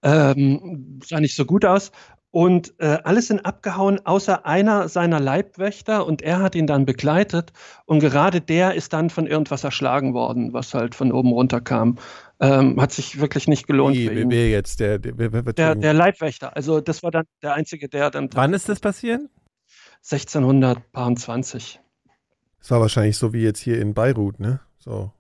ähm, 0.04 1.00
sah 1.06 1.22
nicht 1.22 1.38
so 1.38 1.46
gut 1.46 1.64
aus. 1.64 1.94
Und 2.32 2.76
äh, 2.78 3.00
alle 3.04 3.22
sind 3.24 3.44
abgehauen, 3.44 4.06
außer 4.06 4.46
einer 4.46 4.88
seiner 4.88 5.20
Leibwächter 5.20 6.06
und 6.06 6.22
er 6.22 6.40
hat 6.40 6.54
ihn 6.54 6.68
dann 6.68 6.86
begleitet 6.86 7.54
und 7.86 8.02
gerade 8.02 8.40
der 8.40 8.76
ist 8.76 8.94
dann 8.94 9.10
von 9.10 9.26
irgendwas 9.26 9.64
erschlagen 9.64 10.14
worden, 10.14 10.54
was 10.54 10.76
halt 10.76 10.94
von 10.94 11.12
oben 11.12 11.32
runter 11.32 11.60
kam. 11.60 11.98
Ähm, 12.40 12.80
hat 12.80 12.92
sich 12.92 13.20
wirklich 13.20 13.48
nicht 13.48 13.66
gelohnt 13.66 13.96
Wie, 13.96 14.08
für 14.08 14.14
ihn. 14.14 14.30
wer 14.30 14.50
jetzt? 14.50 14.80
Der, 14.80 15.00
der, 15.00 15.14
Der, 15.14 15.76
der 15.76 15.94
Leibwächter, 15.94 16.56
also 16.56 16.82
das 16.82 17.02
war 17.02 17.10
dann 17.10 17.26
der 17.42 17.56
Einzige, 17.56 17.90
der 17.90 18.12
dann 18.12 18.30
Wann 18.34 18.54
ist 18.54 18.70
das 18.70 18.80
passiert? 18.80 19.22
1620. 20.04 21.80
das 22.60 22.72
war 22.72 22.80
wahrscheinlich 22.80 23.18
so 23.18 23.34
wie 23.34 23.42
jetzt 23.42 23.60
hier 23.60 23.82
in 23.82 23.94
Beirut, 23.94 24.40
ne? 24.40 24.60
So. 24.78 25.12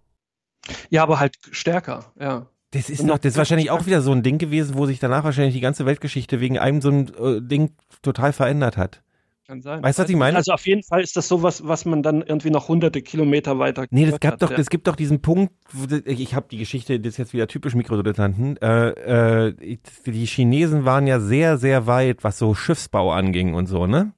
Ja, 0.89 1.03
aber 1.03 1.19
halt 1.19 1.37
stärker, 1.51 2.13
ja. 2.19 2.47
Das 2.71 2.89
ist 2.89 3.03
noch- 3.03 3.17
das 3.17 3.33
ist 3.33 3.37
wahrscheinlich 3.37 3.71
auch 3.71 3.85
wieder 3.85 4.01
so 4.01 4.11
ein 4.11 4.21
Ding 4.23 4.37
gewesen, 4.37 4.75
wo 4.75 4.85
sich 4.85 4.99
danach 4.99 5.23
wahrscheinlich 5.23 5.55
die 5.55 5.61
ganze 5.61 5.85
Weltgeschichte 5.85 6.39
wegen 6.39 6.59
einem 6.59 6.81
so 6.81 6.89
ein 6.89 7.07
äh, 7.15 7.41
Ding 7.41 7.71
total 8.01 8.31
verändert 8.33 8.77
hat. 8.77 9.01
Kann 9.47 9.61
sein. 9.61 9.81
Weißt 9.81 9.97
du, 9.97 10.03
was 10.03 10.09
ich 10.11 10.15
meine? 10.15 10.37
Also 10.37 10.51
auf 10.51 10.67
jeden 10.67 10.83
Fall 10.83 11.01
ist 11.01 11.17
das 11.17 11.27
sowas, 11.27 11.63
was 11.65 11.83
man 11.85 12.03
dann 12.03 12.21
irgendwie 12.21 12.51
noch 12.51 12.67
hunderte 12.67 13.01
Kilometer 13.01 13.57
weiter. 13.57 13.87
Nee, 13.89 14.05
das 14.05 14.19
gab 14.19 14.33
hat, 14.33 14.43
doch, 14.43 14.51
ja. 14.51 14.57
es 14.59 14.69
gibt 14.69 14.85
doch 14.87 14.95
diesen 14.95 15.21
Punkt, 15.23 15.51
ich 16.05 16.35
habe 16.35 16.45
die 16.51 16.59
Geschichte, 16.59 16.99
das 16.99 17.13
ist 17.13 17.17
jetzt 17.17 17.33
wieder 17.33 17.47
typisch 17.47 17.73
Mikrodilettanten. 17.73 18.57
Äh, 18.57 19.47
äh, 19.47 19.77
die 20.05 20.25
Chinesen 20.27 20.85
waren 20.85 21.07
ja 21.07 21.19
sehr, 21.19 21.57
sehr 21.57 21.87
weit, 21.87 22.23
was 22.23 22.37
so 22.37 22.53
Schiffsbau 22.53 23.11
anging 23.11 23.55
und 23.55 23.65
so, 23.65 23.87
ne? 23.87 24.13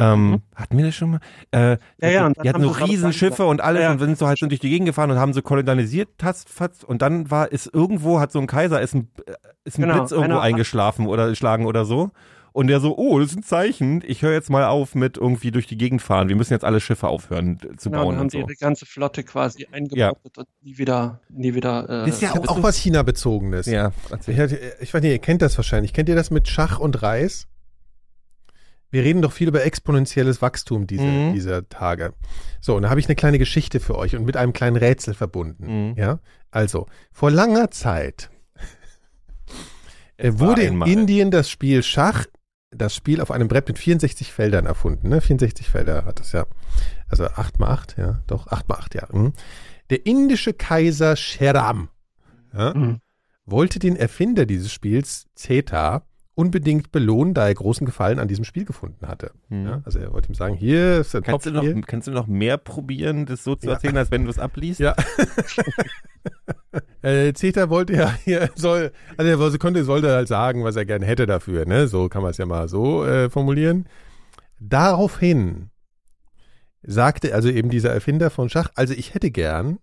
Ähm, 0.00 0.30
Mhm. 0.30 0.42
Hatten 0.54 0.76
wir 0.78 0.84
das 0.86 0.94
schon 0.94 1.10
mal? 1.10 1.20
Äh, 1.50 1.76
Ja, 2.00 2.08
ja, 2.08 2.26
und 2.26 2.36
die 2.36 2.42
dann 2.42 2.48
hatten 2.54 2.54
haben 2.54 2.62
so 2.64 2.70
es 2.84 2.88
Riesenschiffe 2.88 3.44
und 3.44 3.60
alles 3.60 3.80
Ja, 3.82 3.86
ja. 3.88 3.92
und 3.92 3.98
sind 3.98 4.16
so 4.18 4.26
halt 4.26 4.38
so 4.38 4.46
durch 4.46 4.60
die 4.60 4.70
Gegend 4.70 4.86
gefahren 4.86 5.10
und 5.10 5.18
haben 5.18 5.32
so 5.32 5.42
kolonialisiert, 5.42 6.08
tast, 6.18 6.48
und 6.86 7.02
dann 7.02 7.30
war, 7.30 7.52
ist 7.52 7.72
irgendwo, 7.72 8.18
hat 8.18 8.32
so 8.32 8.38
ein 8.40 8.46
Kaiser, 8.46 8.80
ist 8.80 8.94
ein, 8.94 9.08
äh, 9.26 9.32
ist 9.64 9.78
ein 9.78 9.82
Genau, 9.82 9.94
Blitz 9.98 10.12
irgendwo 10.12 10.32
einer- 10.34 10.40
eingeschlafen 10.40 11.06
oder 11.06 11.28
geschlagen 11.28 11.66
oder 11.66 11.84
so. 11.84 12.10
Und 12.52 12.66
der 12.66 12.80
so, 12.80 12.96
oh, 12.98 13.20
das 13.20 13.30
ist 13.30 13.36
ein 13.36 13.42
Zeichen. 13.44 14.02
Ich 14.04 14.22
höre 14.22 14.32
jetzt 14.32 14.50
mal 14.50 14.64
auf 14.64 14.96
mit 14.96 15.16
irgendwie 15.16 15.52
durch 15.52 15.68
die 15.68 15.76
Gegend 15.78 16.02
fahren. 16.02 16.28
Wir 16.28 16.34
müssen 16.34 16.52
jetzt 16.52 16.64
alle 16.64 16.80
Schiffe 16.80 17.06
aufhören 17.06 17.58
äh, 17.62 17.76
zu 17.76 17.90
Genau, 17.90 18.02
bauen 18.02 18.08
dann 18.08 18.16
haben 18.16 18.22
und 18.24 18.30
sie 18.32 18.38
so. 18.38 18.44
ihre 18.44 18.56
ganze 18.56 18.86
Flotte 18.86 19.22
quasi 19.22 19.68
eingebottet 19.70 20.36
und 20.38 20.48
nie 20.60 20.76
wieder, 20.76 21.20
nie 21.28 21.54
wieder. 21.54 21.84
Äh, 21.84 22.06
Das 22.06 22.16
ist 22.16 22.22
ja 22.22 22.32
Auch, 22.32 22.48
auch 22.48 22.62
was 22.64 22.76
China-bezogenes. 22.76 23.66
Ja, 23.66 23.92
Ich, 24.26 24.28
ich 24.80 24.92
weiß 24.94 25.00
nicht, 25.02 25.12
ihr 25.12 25.18
kennt 25.20 25.42
das 25.42 25.56
wahrscheinlich. 25.58 25.92
Kennt 25.92 26.08
ihr 26.08 26.16
das 26.16 26.30
mit 26.32 26.48
Schach 26.48 26.80
und 26.80 27.00
Reis? 27.02 27.46
Wir 28.90 29.04
reden 29.04 29.22
doch 29.22 29.32
viel 29.32 29.48
über 29.48 29.64
exponentielles 29.64 30.42
Wachstum 30.42 30.86
diese, 30.86 31.04
Mhm. 31.04 31.32
dieser 31.32 31.68
Tage. 31.68 32.12
So, 32.60 32.74
und 32.76 32.82
da 32.82 32.90
habe 32.90 32.98
ich 33.00 33.06
eine 33.06 33.14
kleine 33.16 33.38
Geschichte 33.38 33.78
für 33.80 33.96
euch 33.96 34.16
und 34.16 34.24
mit 34.24 34.36
einem 34.36 34.52
kleinen 34.52 34.76
Rätsel 34.76 35.14
verbunden. 35.14 35.90
Mhm. 35.90 35.94
Ja, 35.96 36.18
also, 36.50 36.86
vor 37.12 37.30
langer 37.30 37.70
Zeit 37.70 38.30
äh, 40.16 40.32
wurde 40.34 40.62
in. 40.62 40.82
Indien 40.82 41.30
das 41.30 41.48
Spiel 41.50 41.82
Schach, 41.82 42.26
das 42.70 42.94
Spiel 42.94 43.20
auf 43.20 43.30
einem 43.30 43.48
Brett 43.48 43.68
mit 43.68 43.78
64 43.78 44.32
Feldern 44.32 44.66
erfunden. 44.66 45.08
Ne? 45.08 45.20
64 45.20 45.68
Felder 45.68 46.04
hat 46.04 46.20
es 46.20 46.32
ja. 46.32 46.46
Also 47.08 47.24
8 47.26 47.58
mal 47.58 47.68
8, 47.70 47.96
ja, 47.98 48.22
doch, 48.26 48.46
8 48.48 48.68
mal 48.68 48.76
8, 48.76 48.94
ja. 48.94 49.08
Mhm. 49.12 49.32
Der 49.90 50.06
indische 50.06 50.52
Kaiser 50.52 51.16
Sheram 51.16 51.88
ja, 52.52 52.74
Mhm. 52.74 53.00
wollte 53.44 53.78
den 53.78 53.96
Erfinder 53.96 54.46
dieses 54.46 54.72
Spiels, 54.72 55.26
Zeta, 55.34 56.04
unbedingt 56.40 56.90
belohnen, 56.90 57.34
da 57.34 57.46
er 57.46 57.54
großen 57.54 57.84
Gefallen 57.84 58.18
an 58.18 58.26
diesem 58.26 58.44
Spiel 58.44 58.64
gefunden 58.64 59.06
hatte. 59.06 59.32
Mhm. 59.50 59.66
Ja, 59.66 59.82
also 59.84 59.98
er 59.98 60.10
wollte 60.12 60.30
ihm 60.30 60.34
sagen, 60.34 60.54
hier 60.54 61.00
ist 61.00 61.14
ein 61.14 61.22
Kannst 61.22 61.44
du, 61.44 61.50
noch, 61.50 61.64
kannst 61.86 62.08
du 62.08 62.12
noch 62.12 62.26
mehr 62.26 62.56
probieren, 62.56 63.26
das 63.26 63.44
so 63.44 63.54
zu 63.56 63.66
Ja. 63.66 63.74
erzählen, 63.74 63.98
als 63.98 64.10
wenn 64.10 64.24
du 64.24 64.30
es 64.30 64.38
abliest? 64.38 64.80
Ja. 64.80 64.96
äh, 67.02 67.34
Zeta 67.34 67.68
wollte 67.68 67.92
ja, 67.94 68.14
hier 68.24 68.48
soll, 68.54 68.90
also 69.18 69.52
er 69.52 69.58
konnte, 69.58 69.84
sollte 69.84 70.10
halt 70.10 70.28
sagen, 70.28 70.64
was 70.64 70.76
er 70.76 70.86
gern 70.86 71.02
hätte 71.02 71.26
dafür, 71.26 71.66
ne? 71.66 71.88
So 71.88 72.08
kann 72.08 72.22
man 72.22 72.30
es 72.30 72.38
ja 72.38 72.46
mal 72.46 72.68
so 72.68 73.04
äh, 73.04 73.28
formulieren. 73.28 73.86
Daraufhin 74.58 75.68
sagte 76.82 77.34
also 77.34 77.50
eben 77.50 77.68
dieser 77.68 77.92
Erfinder 77.92 78.30
von 78.30 78.48
Schach, 78.48 78.70
also 78.74 78.94
ich 78.94 79.12
hätte 79.12 79.30
gern, 79.30 79.78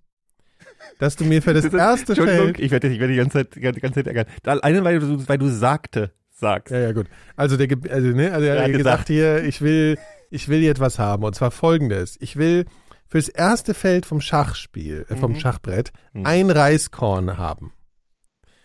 dass 0.98 1.16
du 1.16 1.24
mir 1.26 1.44
für 1.44 1.54
das 1.54 1.64
Das 1.70 1.74
erste 1.74 2.14
Entschuldigung, 2.14 2.46
Feld 2.46 2.60
ich 2.60 2.72
werde 2.72 2.88
dich 2.90 2.96
ich 2.96 3.02
werde 3.02 3.14
die 3.14 3.20
ganze 3.20 3.34
Zeit, 3.38 3.56
die 3.56 3.82
ganze 3.82 4.04
Zeit 4.04 4.08
ärgern. 4.08 4.26
Alleine, 4.44 4.84
weil 4.84 5.00
du, 5.00 5.28
weil 5.28 5.38
du 5.38 5.50
sagte, 5.50 6.12
sagst. 6.40 6.72
Ja, 6.72 6.80
ja, 6.80 6.92
gut. 6.92 7.08
Also 7.36 7.58
der, 7.58 7.70
also, 7.90 8.08
ne, 8.10 8.32
also 8.32 8.46
er 8.46 8.64
hat 8.64 8.72
gesagt, 8.72 8.78
gesagt. 8.78 9.08
hier, 9.08 9.44
ich 9.44 9.62
will, 9.62 9.98
ich 10.30 10.48
will 10.50 10.62
jetzt 10.62 10.80
was 10.80 11.00
haben. 11.00 11.24
Und 11.24 11.36
zwar 11.36 11.52
folgendes. 11.52 12.18
Ich 12.20 12.36
will 12.38 12.66
fürs 13.08 13.30
erste 13.30 13.74
Feld 13.74 14.06
vom 14.06 14.22
Schachspiel, 14.22 15.06
äh, 15.10 15.16
vom 15.16 15.34
Mhm. 15.34 15.40
Schachbrett, 15.40 15.92
Mhm. 16.14 16.26
ein 16.26 16.50
Reiskorn 16.52 17.38
haben. 17.38 17.74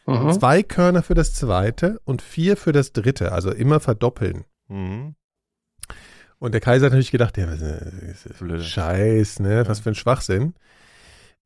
Mhm. 0.06 0.32
Zwei 0.32 0.62
Körner 0.64 1.02
für 1.02 1.14
das 1.14 1.32
zweite 1.34 2.00
und 2.04 2.22
vier 2.22 2.56
für 2.56 2.72
das 2.72 2.92
dritte. 2.92 3.32
Also 3.32 3.52
immer 3.52 3.78
verdoppeln. 3.80 4.44
Mhm. 4.68 5.14
Und 6.38 6.52
der 6.52 6.60
Kaiser 6.60 6.86
hat 6.86 6.92
natürlich 6.92 7.12
gedacht, 7.12 7.38
ja, 7.38 7.46
was 7.46 7.60
ist 7.62 8.26
das 8.28 8.38
Blöde. 8.38 8.64
Scheiß, 8.64 9.38
ne? 9.38 9.62
Was 9.68 9.78
für 9.78 9.90
ein 9.90 9.94
Schwachsinn. 9.94 10.54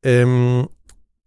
Ähm, 0.03 0.67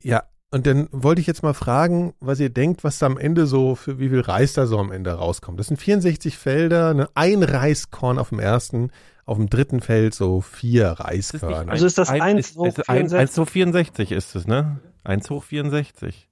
ja, 0.03 0.25
und 0.51 0.67
dann 0.67 0.89
wollte 0.91 1.21
ich 1.21 1.27
jetzt 1.27 1.43
mal 1.43 1.55
fragen, 1.55 2.13
was 2.21 2.41
ihr 2.41 2.51
denkt, 2.51 2.83
was 2.85 2.99
da 2.99 3.07
am 3.07 3.19
Ende 3.19 3.47
so, 3.47 3.75
für 3.75 3.99
wie 3.99 4.09
viel 4.09 4.21
Reis 4.21 4.53
da 4.55 4.67
so 4.67 4.79
am 4.79 4.91
Ende 4.93 5.13
rauskommt. 5.13 5.61
Das 5.61 5.69
sind 5.69 5.77
64 5.77 6.37
Felder, 6.37 6.93
ne? 6.95 7.09
ein 7.15 7.43
Reiskorn 7.43 8.19
auf 8.19 8.31
dem 8.31 8.41
ersten, 8.41 8.91
auf 9.27 9.37
dem 9.37 9.49
dritten 9.49 9.81
Feld 9.81 10.15
so 10.15 10.41
vier 10.41 10.89
Reiskörner. 10.91 11.71
Also 11.71 11.87
ist 11.87 11.99
das 11.99 12.09
Ein- 12.09 12.21
eins 12.23 12.51
ist- 12.51 12.57
hoch 12.57 12.67
ist 12.67 12.89
ein- 12.89 13.09
64? 13.09 13.19
1 13.21 13.39
hoch 13.39 13.49
64 13.49 14.13
ist 14.13 14.35
es, 14.35 14.47
ne? 14.47 14.81
1 15.05 15.31
hoch 15.31 15.45
64. 15.45 16.29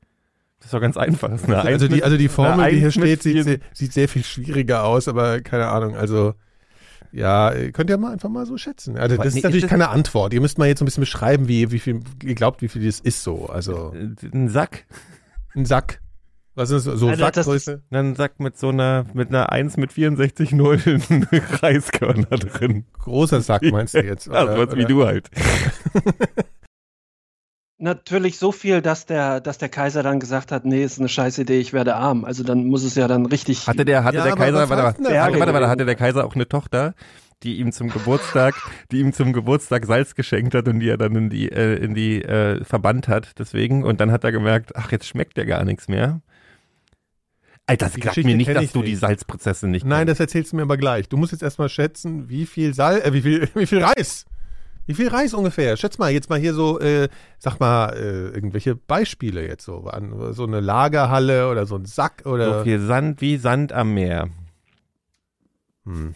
Das 0.58 0.66
ist 0.66 0.74
doch 0.74 0.80
ganz 0.80 0.96
einfach. 0.96 1.30
Ist 1.30 1.48
also, 1.48 1.84
Eins 1.86 1.94
die, 1.94 2.02
also 2.02 2.16
die 2.16 2.28
Formel, 2.28 2.70
die 2.72 2.80
hier 2.80 2.90
steht, 2.90 3.22
sieht 3.22 3.60
sieht 3.72 3.92
sehr 3.92 4.08
viel 4.08 4.24
schwieriger 4.24 4.82
aus, 4.84 5.06
aber 5.06 5.40
keine 5.40 5.68
Ahnung, 5.68 5.94
also 5.94 6.34
ja, 7.12 7.52
ihr 7.52 7.72
könnt 7.72 7.90
ja 7.90 7.96
mal 7.96 8.12
einfach 8.12 8.28
mal 8.28 8.46
so 8.46 8.56
schätzen. 8.58 8.96
Also 8.96 9.16
das 9.16 9.34
nee, 9.34 9.38
ist 9.38 9.44
natürlich 9.44 9.56
ist 9.56 9.62
das- 9.64 9.70
keine 9.70 9.88
Antwort. 9.88 10.32
Ihr 10.32 10.40
müsst 10.40 10.58
mal 10.58 10.66
jetzt 10.68 10.78
so 10.80 10.84
ein 10.84 10.86
bisschen 10.86 11.02
beschreiben, 11.02 11.48
wie, 11.48 11.70
wie 11.70 11.78
viel 11.78 12.00
ihr 12.22 12.34
glaubt, 12.34 12.62
wie 12.62 12.68
viel 12.68 12.84
das 12.84 13.00
ist 13.00 13.22
so. 13.22 13.46
Also 13.46 13.92
Ein 14.32 14.48
Sack. 14.48 14.86
ein 15.54 15.64
Sack. 15.64 16.00
Was 16.54 16.70
ist 16.70 16.86
das? 16.88 16.98
so 16.98 17.08
Also 17.08 17.20
Sackgröße? 17.22 17.82
Ein 17.90 18.16
Sack 18.16 18.40
mit 18.40 18.58
so 18.58 18.70
einer, 18.70 19.06
mit 19.14 19.28
einer 19.28 19.52
1 19.52 19.76
mit 19.76 19.92
64 19.92 20.50
Nullen 20.52 21.02
Reiskörner 21.62 22.24
drin. 22.36 22.84
Großer 22.98 23.40
Sack 23.42 23.62
meinst 23.70 23.94
du 23.94 24.02
jetzt? 24.04 24.28
Also 24.28 24.66
was 24.66 24.74
wie 24.76 24.84
du 24.84 25.06
halt. 25.06 25.30
Natürlich 27.80 28.38
so 28.38 28.50
viel, 28.50 28.82
dass 28.82 29.06
der, 29.06 29.40
dass 29.40 29.58
der 29.58 29.68
Kaiser 29.68 30.02
dann 30.02 30.18
gesagt 30.18 30.50
hat, 30.50 30.64
nee, 30.64 30.82
ist 30.82 30.98
eine 30.98 31.08
scheiß 31.08 31.38
Idee, 31.38 31.60
ich 31.60 31.72
werde 31.72 31.94
arm. 31.94 32.24
Also 32.24 32.42
dann 32.42 32.66
muss 32.66 32.82
es 32.82 32.96
ja 32.96 33.06
dann 33.06 33.24
richtig. 33.24 33.68
Hatte 33.68 33.84
der, 33.84 34.02
hatte 34.02 34.18
Ja, 34.18 34.24
der 34.24 34.34
Kaiser, 34.34 34.68
warte, 34.68 34.82
warte, 34.82 35.04
warte, 35.04 35.38
warte, 35.38 35.52
warte, 35.52 35.68
hatte 35.68 35.84
der 35.84 35.94
Kaiser 35.94 36.26
auch 36.26 36.34
eine 36.34 36.48
Tochter, 36.48 36.94
die 37.44 37.58
ihm 37.58 37.70
zum 37.70 37.88
Geburtstag, 37.88 38.56
die 38.90 38.98
ihm 38.98 39.12
zum 39.12 39.32
Geburtstag 39.32 39.86
Salz 39.86 40.16
geschenkt 40.16 40.56
hat 40.56 40.66
und 40.66 40.80
die 40.80 40.88
er 40.88 40.98
dann 40.98 41.14
in 41.14 41.30
die, 41.30 41.52
äh, 41.52 41.76
in 41.76 41.94
die 41.94 42.20
äh, 42.20 42.64
verbannt 42.64 43.06
hat, 43.06 43.38
deswegen. 43.38 43.84
Und 43.84 44.00
dann 44.00 44.10
hat 44.10 44.24
er 44.24 44.32
gemerkt, 44.32 44.74
ach, 44.74 44.90
jetzt 44.90 45.06
schmeckt 45.06 45.36
der 45.36 45.46
gar 45.46 45.64
nichts 45.64 45.86
mehr. 45.86 46.20
Alter, 47.66 47.90
sag 47.90 48.16
mir 48.16 48.36
nicht, 48.36 48.48
dass 48.48 48.72
du 48.72 48.82
die 48.82 48.90
nicht. 48.90 49.00
Salzprozesse 49.00 49.68
nicht 49.68 49.86
Nein, 49.86 50.06
kennst. 50.06 50.18
das 50.18 50.26
erzählst 50.26 50.50
du 50.50 50.56
mir 50.56 50.62
aber 50.62 50.78
gleich. 50.78 51.08
Du 51.08 51.16
musst 51.16 51.30
jetzt 51.30 51.42
erstmal 51.42 51.68
schätzen, 51.68 52.28
wie 52.28 52.44
viel 52.44 52.74
Sal 52.74 53.02
äh, 53.02 53.12
wie 53.12 53.22
viel, 53.22 53.48
wie 53.54 53.66
viel 53.66 53.84
Reis 53.84 54.24
Wie 54.88 54.94
viel 54.94 55.08
Reis 55.08 55.34
ungefähr? 55.34 55.76
Schätz 55.76 55.98
mal, 55.98 56.10
jetzt 56.10 56.30
mal 56.30 56.38
hier 56.38 56.54
so, 56.54 56.80
äh, 56.80 57.10
sag 57.38 57.60
mal, 57.60 57.90
äh, 57.90 58.28
irgendwelche 58.34 58.74
Beispiele 58.74 59.46
jetzt 59.46 59.66
so. 59.66 59.84
An, 59.84 60.32
so 60.32 60.44
eine 60.44 60.60
Lagerhalle 60.60 61.50
oder 61.50 61.66
so 61.66 61.76
ein 61.76 61.84
Sack 61.84 62.22
oder. 62.24 62.60
So 62.60 62.64
viel 62.64 62.80
Sand 62.80 63.20
wie 63.20 63.36
Sand 63.36 63.74
am 63.74 63.92
Meer. 63.92 64.30
Hm. 65.84 66.14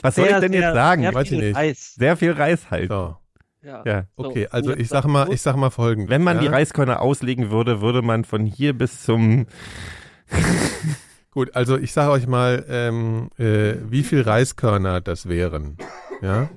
Was 0.00 0.14
soll 0.14 0.28
ich 0.28 0.36
denn 0.36 0.54
jetzt 0.54 0.72
sagen? 0.72 1.02
Sehr 1.02 1.14
Weiß 1.14 1.22
ich 1.24 1.28
viel 1.28 1.40
nicht. 1.40 1.56
Reis. 1.56 1.94
Sehr 1.94 2.16
viel 2.16 2.32
Reis 2.32 2.70
halt. 2.70 2.88
So, 2.88 3.16
Ja. 3.60 3.82
Ja. 3.84 4.04
So, 4.16 4.24
okay, 4.24 4.48
also 4.50 4.74
ich 4.74 4.88
sag 4.88 5.04
mal, 5.04 5.30
ich 5.30 5.42
sag 5.42 5.56
mal 5.56 5.68
folgendes. 5.68 6.08
Wenn 6.08 6.22
man 6.22 6.36
ja? 6.36 6.42
die 6.44 6.48
Reiskörner 6.48 7.02
auslegen 7.02 7.50
würde, 7.50 7.82
würde 7.82 8.00
man 8.00 8.24
von 8.24 8.46
hier 8.46 8.72
bis 8.72 9.02
zum 9.02 9.44
Gut, 11.32 11.54
also 11.54 11.76
ich 11.76 11.92
sage 11.92 12.12
euch 12.12 12.26
mal, 12.26 12.64
ähm, 12.68 13.28
äh, 13.36 13.74
wie 13.90 14.04
viel 14.04 14.22
Reiskörner 14.22 15.02
das 15.02 15.28
wären. 15.28 15.76
Ja? 16.22 16.48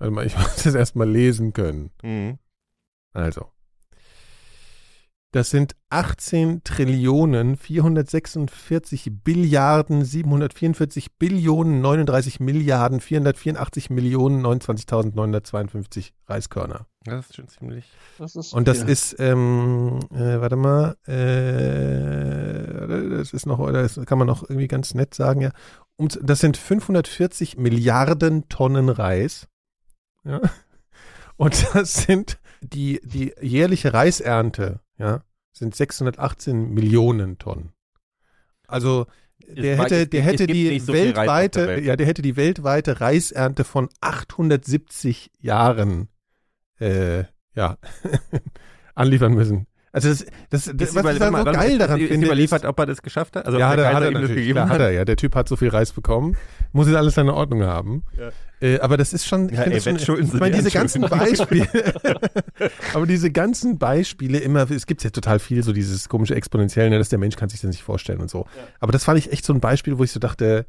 Warte 0.00 0.12
mal, 0.12 0.26
ich 0.26 0.36
muss 0.38 0.64
das 0.64 0.74
erstmal 0.74 1.08
lesen 1.08 1.52
können. 1.52 1.90
Mhm. 2.02 2.38
Also. 3.12 3.46
Das 5.32 5.50
sind 5.50 5.76
18 5.90 6.64
Trillionen 6.64 7.56
446 7.56 9.12
Billiarden 9.22 10.04
744 10.04 11.18
Billionen 11.18 11.80
39 11.80 12.40
Milliarden 12.40 13.00
484 13.00 13.90
Millionen 13.90 14.44
29.952 14.44 16.10
Reiskörner. 16.26 16.86
Das 17.04 17.26
ist 17.26 17.36
schon 17.36 17.46
ziemlich. 17.46 17.84
Das 18.18 18.34
ist 18.34 18.52
Und 18.52 18.66
das 18.66 18.78
viel. 18.80 18.88
ist, 18.88 19.20
ähm, 19.20 20.00
äh, 20.12 20.40
warte 20.40 20.56
mal, 20.56 20.96
äh, 21.06 22.88
das 23.16 23.32
ist 23.32 23.46
noch, 23.46 23.64
das 23.70 24.00
kann 24.06 24.18
man 24.18 24.26
noch 24.26 24.42
irgendwie 24.42 24.66
ganz 24.66 24.94
nett 24.94 25.14
sagen, 25.14 25.42
ja. 25.42 25.52
Um, 25.94 26.08
das 26.22 26.40
sind 26.40 26.56
540 26.56 27.56
Milliarden 27.56 28.48
Tonnen 28.48 28.88
Reis. 28.88 29.46
Ja. 30.24 30.40
Und 31.36 31.74
das 31.74 31.94
sind 32.02 32.38
die, 32.60 33.00
die 33.02 33.32
jährliche 33.40 33.94
Reisernte, 33.94 34.80
ja, 34.98 35.24
sind 35.52 35.74
618 35.74 36.70
Millionen 36.74 37.38
Tonnen. 37.38 37.72
Also 38.66 39.06
der 39.48 39.76
mag- 39.78 39.86
hätte, 39.86 40.02
es 40.02 40.10
der 40.10 40.22
hätte 40.22 40.44
es 40.44 40.50
die 40.52 40.78
so 40.80 40.92
weltweite, 40.92 41.66
Welt. 41.66 41.84
ja, 41.84 41.96
der 41.96 42.06
hätte 42.06 42.22
die 42.22 42.36
weltweite 42.36 43.00
Reisernte 43.00 43.64
von 43.64 43.88
870 44.00 45.30
Jahren 45.38 46.08
äh, 46.78 47.24
ja, 47.54 47.78
anliefern 48.94 49.32
müssen. 49.34 49.66
Also 49.92 50.08
das, 50.08 50.24
das, 50.50 50.70
das 50.72 50.88
Ist 50.90 50.94
was 50.94 51.14
ich 51.14 51.18
da 51.18 51.26
so 51.26 51.32
warte 51.32 51.50
mal, 51.50 51.52
geil 51.52 51.78
daran 51.78 52.00
ist 52.00 52.08
finde, 52.08 52.26
überliefert, 52.26 52.64
ob 52.64 52.78
er 52.78 52.86
das 52.86 53.02
geschafft 53.02 53.34
hat? 53.34 53.46
Also 53.46 53.58
ja, 53.58 53.66
ob 53.66 53.72
hat 53.72 53.78
der 53.78 53.86
er, 53.86 53.94
hat 53.94 54.02
er 54.02 54.12
das 54.12 54.20
natürlich, 54.20 54.36
gegeben 54.36 54.56
klar, 54.56 54.68
hat 54.68 54.80
er, 54.80 54.90
ja. 54.92 55.04
Der 55.04 55.16
Typ 55.16 55.34
hat 55.34 55.48
so 55.48 55.56
viel 55.56 55.68
Reis 55.68 55.92
bekommen, 55.92 56.36
muss 56.72 56.86
jetzt 56.86 56.96
alles 56.96 57.14
seine 57.14 57.34
Ordnung 57.34 57.64
haben. 57.64 58.04
Ja. 58.16 58.30
Äh, 58.60 58.78
aber 58.80 58.96
das 58.96 59.12
ist 59.12 59.26
schon, 59.26 59.48
ich 59.48 59.56
Ja, 59.56 59.62
ey, 59.62 59.80
das 59.80 60.04
schon, 60.04 60.22
ich 60.22 60.32
meine, 60.34 60.52
die 60.52 60.62
diese 60.62 60.70
ganzen. 60.70 61.00
Beispiele, 61.02 61.66
aber 62.94 63.06
diese 63.06 63.32
ganzen 63.32 63.78
Beispiele 63.78 64.38
immer, 64.38 64.70
es 64.70 64.86
gibt 64.86 65.02
ja 65.02 65.10
total 65.10 65.40
viel 65.40 65.64
so 65.64 65.72
dieses 65.72 66.08
komische 66.08 66.36
Exponentielle, 66.36 66.90
ne, 66.90 66.98
dass 66.98 67.08
der 67.08 67.18
Mensch 67.18 67.34
kann 67.36 67.48
sich 67.48 67.60
das 67.60 67.70
nicht 67.70 67.82
vorstellen 67.82 68.20
und 68.20 68.30
so. 68.30 68.46
Aber 68.78 68.92
das 68.92 69.04
fand 69.04 69.18
ich 69.18 69.32
echt 69.32 69.44
so 69.44 69.52
ein 69.52 69.60
Beispiel, 69.60 69.98
wo 69.98 70.04
ich 70.04 70.12
so 70.12 70.20
dachte, 70.20 70.66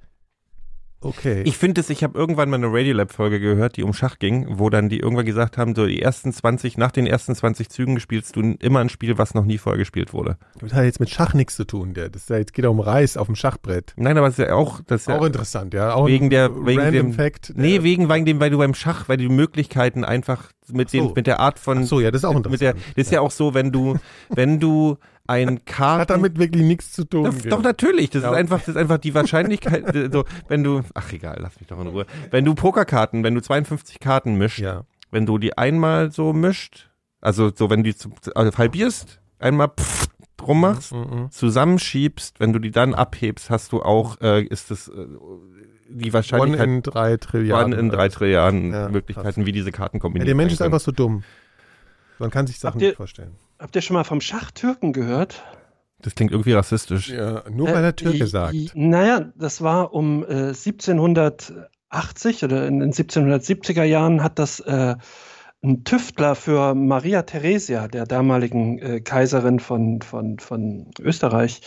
okay. 1.01 1.41
Ich 1.45 1.57
finde 1.57 1.81
es, 1.81 1.89
ich 1.89 2.03
habe 2.03 2.17
irgendwann 2.17 2.49
mal 2.49 2.57
eine 2.57 2.67
Radiolab-Folge 2.67 3.39
gehört, 3.39 3.77
die 3.77 3.83
um 3.83 3.93
Schach 3.93 4.19
ging, 4.19 4.45
wo 4.59 4.69
dann 4.69 4.89
die 4.89 4.99
irgendwann 4.99 5.25
gesagt 5.25 5.57
haben, 5.57 5.75
so 5.75 5.85
die 5.85 6.01
ersten 6.01 6.31
20, 6.31 6.77
nach 6.77 6.91
den 6.91 7.05
ersten 7.05 7.35
20 7.35 7.69
Zügen 7.69 7.99
spielst 7.99 8.35
du 8.35 8.41
immer 8.59 8.79
ein 8.79 8.89
Spiel, 8.89 9.17
was 9.17 9.33
noch 9.33 9.45
nie 9.45 9.57
vorher 9.57 9.77
gespielt 9.77 10.13
wurde. 10.13 10.37
Das 10.59 10.73
hat 10.73 10.85
jetzt 10.85 10.99
mit 10.99 11.09
Schach 11.09 11.33
nichts 11.33 11.55
zu 11.55 11.65
tun. 11.65 11.93
Der, 11.93 12.09
das 12.09 12.23
ist 12.23 12.29
ja, 12.29 12.37
jetzt 12.37 12.53
geht 12.53 12.63
ja 12.63 12.69
um 12.69 12.79
Reis 12.79 13.17
auf 13.17 13.27
dem 13.27 13.35
Schachbrett. 13.35 13.93
Nein, 13.97 14.17
aber 14.17 14.27
es 14.27 14.37
ist 14.39 14.47
ja 14.47 14.55
auch, 14.55 14.81
das 14.87 15.01
ist 15.01 15.07
ja 15.07 15.19
Auch 15.19 15.25
interessant, 15.25 15.73
ja. 15.73 15.93
Auch 15.93 16.07
wegen 16.07 16.29
der, 16.29 16.65
wegen 16.65 16.91
dem, 16.91 17.13
Fact. 17.13 17.53
nee, 17.55 17.83
wegen, 17.83 18.09
wegen 18.09 18.25
dem, 18.25 18.39
weil 18.39 18.49
du 18.49 18.57
beim 18.57 18.73
Schach, 18.73 19.09
weil 19.09 19.17
die 19.17 19.29
Möglichkeiten 19.29 20.03
einfach 20.03 20.51
mit 20.71 20.89
so. 20.89 20.97
den, 20.97 21.13
mit 21.13 21.27
der 21.27 21.39
Art 21.39 21.59
von, 21.59 21.79
Ach 21.79 21.83
so, 21.83 21.99
ja, 21.99 22.11
das 22.11 22.21
ist 22.21 22.25
auch 22.25 22.33
mit 22.33 22.45
der, 22.61 22.71
interessant. 22.71 22.97
das 22.97 23.05
ist 23.05 23.11
ja 23.11 23.21
auch 23.21 23.31
so, 23.31 23.53
wenn 23.53 23.71
du, 23.71 23.97
wenn 24.29 24.59
du 24.59 24.97
ein 25.31 25.65
Karten, 25.65 26.01
Hat 26.01 26.09
damit 26.09 26.37
wirklich 26.37 26.63
nichts 26.63 26.91
zu 26.91 27.05
tun. 27.05 27.23
Doch, 27.25 27.37
gell? 27.41 27.49
doch, 27.51 27.61
natürlich. 27.63 28.09
Das 28.09 28.23
Ja. 28.23 28.31
ist 28.31 28.37
einfach, 28.37 28.59
das 28.59 28.67
ist 28.69 28.77
einfach 28.77 28.97
die 28.97 29.13
Wahrscheinlichkeit, 29.13 29.85
so, 30.13 30.25
wenn 30.47 30.63
du, 30.63 30.81
ach 30.93 31.11
egal, 31.13 31.37
lass 31.41 31.59
mich 31.59 31.67
doch 31.67 31.79
in 31.79 31.87
Ruhe. 31.87 32.05
Wenn 32.29 32.45
du 32.45 32.53
Pokerkarten, 32.55 33.23
wenn 33.23 33.33
du 33.35 33.41
52 33.41 33.99
Karten 33.99 34.35
mischt, 34.35 34.59
Ja. 34.59 34.83
wenn 35.11 35.25
du 35.25 35.37
die 35.37 35.57
einmal 35.57 36.11
so 36.11 36.33
mischt, 36.33 36.89
also 37.21 37.51
so, 37.55 37.69
wenn 37.69 37.83
du 37.83 37.91
die 37.91 37.95
zu, 37.95 38.11
also 38.35 38.57
halbierst, 38.57 39.21
einmal 39.39 39.69
pff, 39.69 40.07
drum 40.37 40.61
machst, 40.61 40.91
Mhm. 40.93 41.29
zusammenschiebst, 41.31 42.39
wenn 42.39 42.51
du 42.53 42.59
die 42.59 42.71
dann 42.71 42.93
abhebst, 42.95 43.49
hast 43.49 43.71
du 43.73 43.81
auch, 43.83 44.19
äh, 44.21 44.43
ist 44.43 44.71
das, 44.71 44.87
äh, 44.87 44.93
die 45.89 46.05
One 46.05 46.13
Wahrscheinlichkeit 46.13 46.67
in 46.67 46.81
drei 46.81 47.17
Trilliarden. 47.17 47.73
One 47.73 47.81
in 47.81 47.89
drei 47.89 48.09
Trilliarden 48.09 48.73
Ja, 48.73 48.89
Möglichkeiten, 48.89 49.45
wie 49.45 49.51
diese 49.51 49.71
Karten 49.71 49.97
Ja, 49.97 50.01
kombiniert 50.01 50.27
der 50.27 50.35
Mensch 50.35 50.53
ist 50.53 50.59
werden 50.61 50.73
einfach 50.73 50.83
so 50.83 50.91
dumm. 50.91 51.23
Man 52.17 52.29
kann 52.31 52.47
sich 52.47 52.59
Sachen 52.59 52.79
ihr- 52.81 52.87
nicht 52.89 52.97
vorstellen. 52.97 53.35
Habt 53.61 53.75
ihr 53.75 53.81
schon 53.83 53.93
mal 53.93 54.03
vom 54.03 54.21
Schachtürken 54.21 54.91
gehört? 54.91 55.43
Das 55.99 56.15
klingt 56.15 56.31
irgendwie 56.31 56.53
rassistisch. 56.53 57.09
Ja, 57.09 57.43
nur 57.49 57.67
weil 57.71 57.83
der 57.83 57.95
Türke 57.95 58.23
Äh, 58.23 58.27
sagt. 58.27 58.55
Naja, 58.73 59.31
das 59.35 59.61
war 59.61 59.93
um 59.93 60.23
äh, 60.23 60.53
1780 60.53 62.43
oder 62.43 62.67
in 62.67 62.79
den 62.79 62.91
1770er 62.91 63.83
Jahren 63.83 64.23
hat 64.23 64.39
das 64.39 64.59
äh, 64.61 64.95
ein 65.63 65.83
Tüftler 65.83 66.33
für 66.33 66.73
Maria 66.73 67.21
Theresia, 67.21 67.87
der 67.87 68.05
damaligen 68.07 68.79
äh, 68.79 68.99
Kaiserin 69.01 69.59
von, 69.59 70.01
von, 70.01 70.39
von 70.39 70.89
Österreich, 70.99 71.61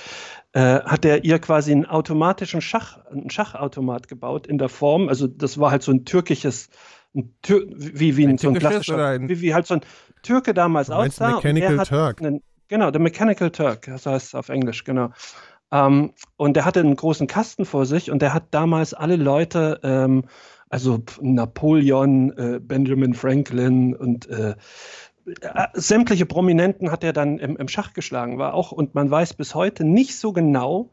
äh, 0.53 0.80
hat 0.80 1.05
er 1.05 1.24
ihr 1.24 1.38
quasi 1.38 1.70
einen 1.70 1.86
automatischen 1.86 2.61
Schach, 2.61 2.99
einen 3.07 3.30
Schachautomat 3.30 4.09
gebaut 4.09 4.49
in 4.49 4.59
der 4.59 4.68
Form. 4.68 5.09
Also 5.09 5.28
das 5.28 5.59
war 5.61 5.70
halt 5.70 5.84
so 5.84 5.92
ein 5.92 6.05
türkisches, 6.05 6.70
ein 7.14 7.32
Tür, 7.42 7.64
wie, 7.68 8.16
wie 8.16 8.24
ein, 8.24 8.30
Ein 8.30 8.38
so 8.38 8.49
ein 8.49 8.55
klassischer, 8.55 9.07
ein- 9.07 9.28
wie, 9.28 9.40
wie 9.40 9.55
halt 9.55 9.68
so 9.68 9.74
ein 9.74 9.82
Türke 10.25 10.55
damals 10.55 10.89
und 10.89 11.18
der 11.20 11.37
Mechanical 11.37 11.87
Turk. 11.87 12.20
einen, 12.20 12.43
genau, 12.68 12.91
der 12.91 13.01
Mechanical 13.01 13.51
Turk, 13.51 13.87
das 13.87 14.07
heißt 14.07 14.35
auf 14.35 14.49
Englisch, 14.49 14.85
genau. 14.85 15.11
Ähm, 15.70 16.12
und 16.37 16.57
der 16.57 16.64
hatte 16.64 16.81
einen 16.81 16.97
großen 16.97 17.27
Kasten 17.27 17.64
vor 17.64 17.87
sich 17.87 18.11
und 18.11 18.22
der 18.22 18.35
hat 18.35 18.45
damals 18.51 18.95
alle 18.95 19.16
Leute, 19.16 19.81
ähm, 19.83 20.25
also 20.68 21.03
Napoleon, 21.20 22.33
äh, 22.37 22.61
Benjamin 22.61 23.14
Franklin 23.14 23.95
und 23.95 24.29
äh, 24.29 24.55
äh, 25.27 25.66
sämtliche 25.75 26.27
Prominenten 26.27 26.91
hat 26.91 27.05
er 27.05 27.12
dann 27.12 27.39
im, 27.39 27.57
im 27.57 27.68
Schach 27.68 27.93
geschlagen, 27.93 28.39
war 28.39 28.55
auch, 28.55 28.72
und 28.72 28.95
man 28.95 29.11
weiß 29.11 29.35
bis 29.35 29.55
heute 29.55 29.85
nicht 29.85 30.18
so 30.18 30.33
genau, 30.33 30.91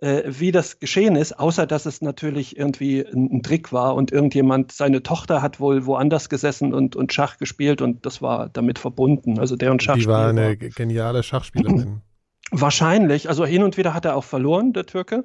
äh, 0.00 0.22
wie 0.26 0.50
das 0.50 0.78
geschehen 0.80 1.16
ist, 1.16 1.38
außer 1.38 1.66
dass 1.66 1.86
es 1.86 2.00
natürlich 2.00 2.56
irgendwie 2.56 3.04
ein, 3.04 3.30
ein 3.32 3.42
Trick 3.42 3.72
war 3.72 3.94
und 3.94 4.12
irgendjemand, 4.12 4.72
seine 4.72 5.02
Tochter 5.02 5.42
hat 5.42 5.60
wohl 5.60 5.86
woanders 5.86 6.28
gesessen 6.28 6.72
und, 6.74 6.96
und 6.96 7.12
Schach 7.12 7.36
gespielt 7.38 7.82
und 7.82 8.06
das 8.06 8.22
war 8.22 8.48
damit 8.48 8.78
verbunden. 8.78 9.38
Also 9.38 9.56
deren 9.56 9.78
Die 9.78 9.84
Schachspiel 9.84 10.08
war 10.08 10.28
eine 10.28 10.56
ge- 10.56 10.70
geniale 10.70 11.22
Schachspielerin. 11.22 12.00
Wahrscheinlich. 12.50 13.28
Also 13.28 13.44
hin 13.46 13.62
und 13.62 13.76
wieder 13.76 13.94
hat 13.94 14.04
er 14.04 14.16
auch 14.16 14.24
verloren, 14.24 14.72
der 14.72 14.86
Türke. 14.86 15.24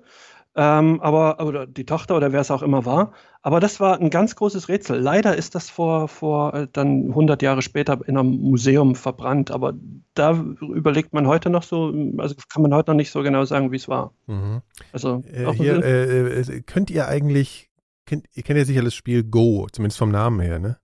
Ähm, 0.58 1.02
aber, 1.02 1.46
oder 1.46 1.68
die 1.68 1.86
Tochter 1.86 2.16
oder 2.16 2.32
wer 2.32 2.40
es 2.40 2.50
auch 2.50 2.62
immer 2.62 2.86
war. 2.86 3.12
Aber 3.42 3.60
das 3.60 3.80
war 3.82 4.00
ein 4.00 4.10
ganz 4.10 4.36
großes 4.38 4.70
Rätsel. 4.70 5.00
Leider 5.00 5.36
ist 5.36 5.54
das 5.54 5.70
vor, 5.70 6.08
vor 6.08 6.54
äh, 6.54 6.68
dann 6.72 7.10
100 7.10 7.42
Jahre 7.42 7.62
später 7.62 8.00
in 8.08 8.18
einem 8.18 8.38
Museum 8.40 8.96
verbrannt. 8.96 9.52
Aber 9.52 9.74
da 10.14 10.32
überlegt 10.62 11.12
man 11.14 11.28
heute 11.28 11.50
noch 11.50 11.64
so, 11.64 11.94
also 12.18 12.36
kann 12.52 12.62
man 12.62 12.74
heute 12.74 12.92
noch 12.92 12.96
nicht 12.96 13.12
so 13.12 13.22
genau 13.22 13.44
sagen, 13.44 13.72
wie 13.74 13.76
es 13.76 13.90
war. 13.90 14.14
Mhm. 14.28 14.62
Also 14.94 15.22
Äh, 15.32 15.46
auch 15.46 15.56
hier, 15.56 15.76
ein- 15.76 15.84
äh, 15.84 16.40
äh, 16.40 16.62
könnt 16.62 16.90
ihr 16.90 17.08
eigentlich, 17.10 17.70
kennt, 18.06 18.26
ihr 18.34 18.44
kennt 18.44 18.58
ja 18.58 18.66
sicher 18.66 18.82
das 18.82 18.94
Spiel 18.96 19.24
Go, 19.26 19.68
zumindest 19.72 20.00
vom 20.00 20.10
Namen 20.12 20.40
her, 20.40 20.60
ne? 20.60 20.78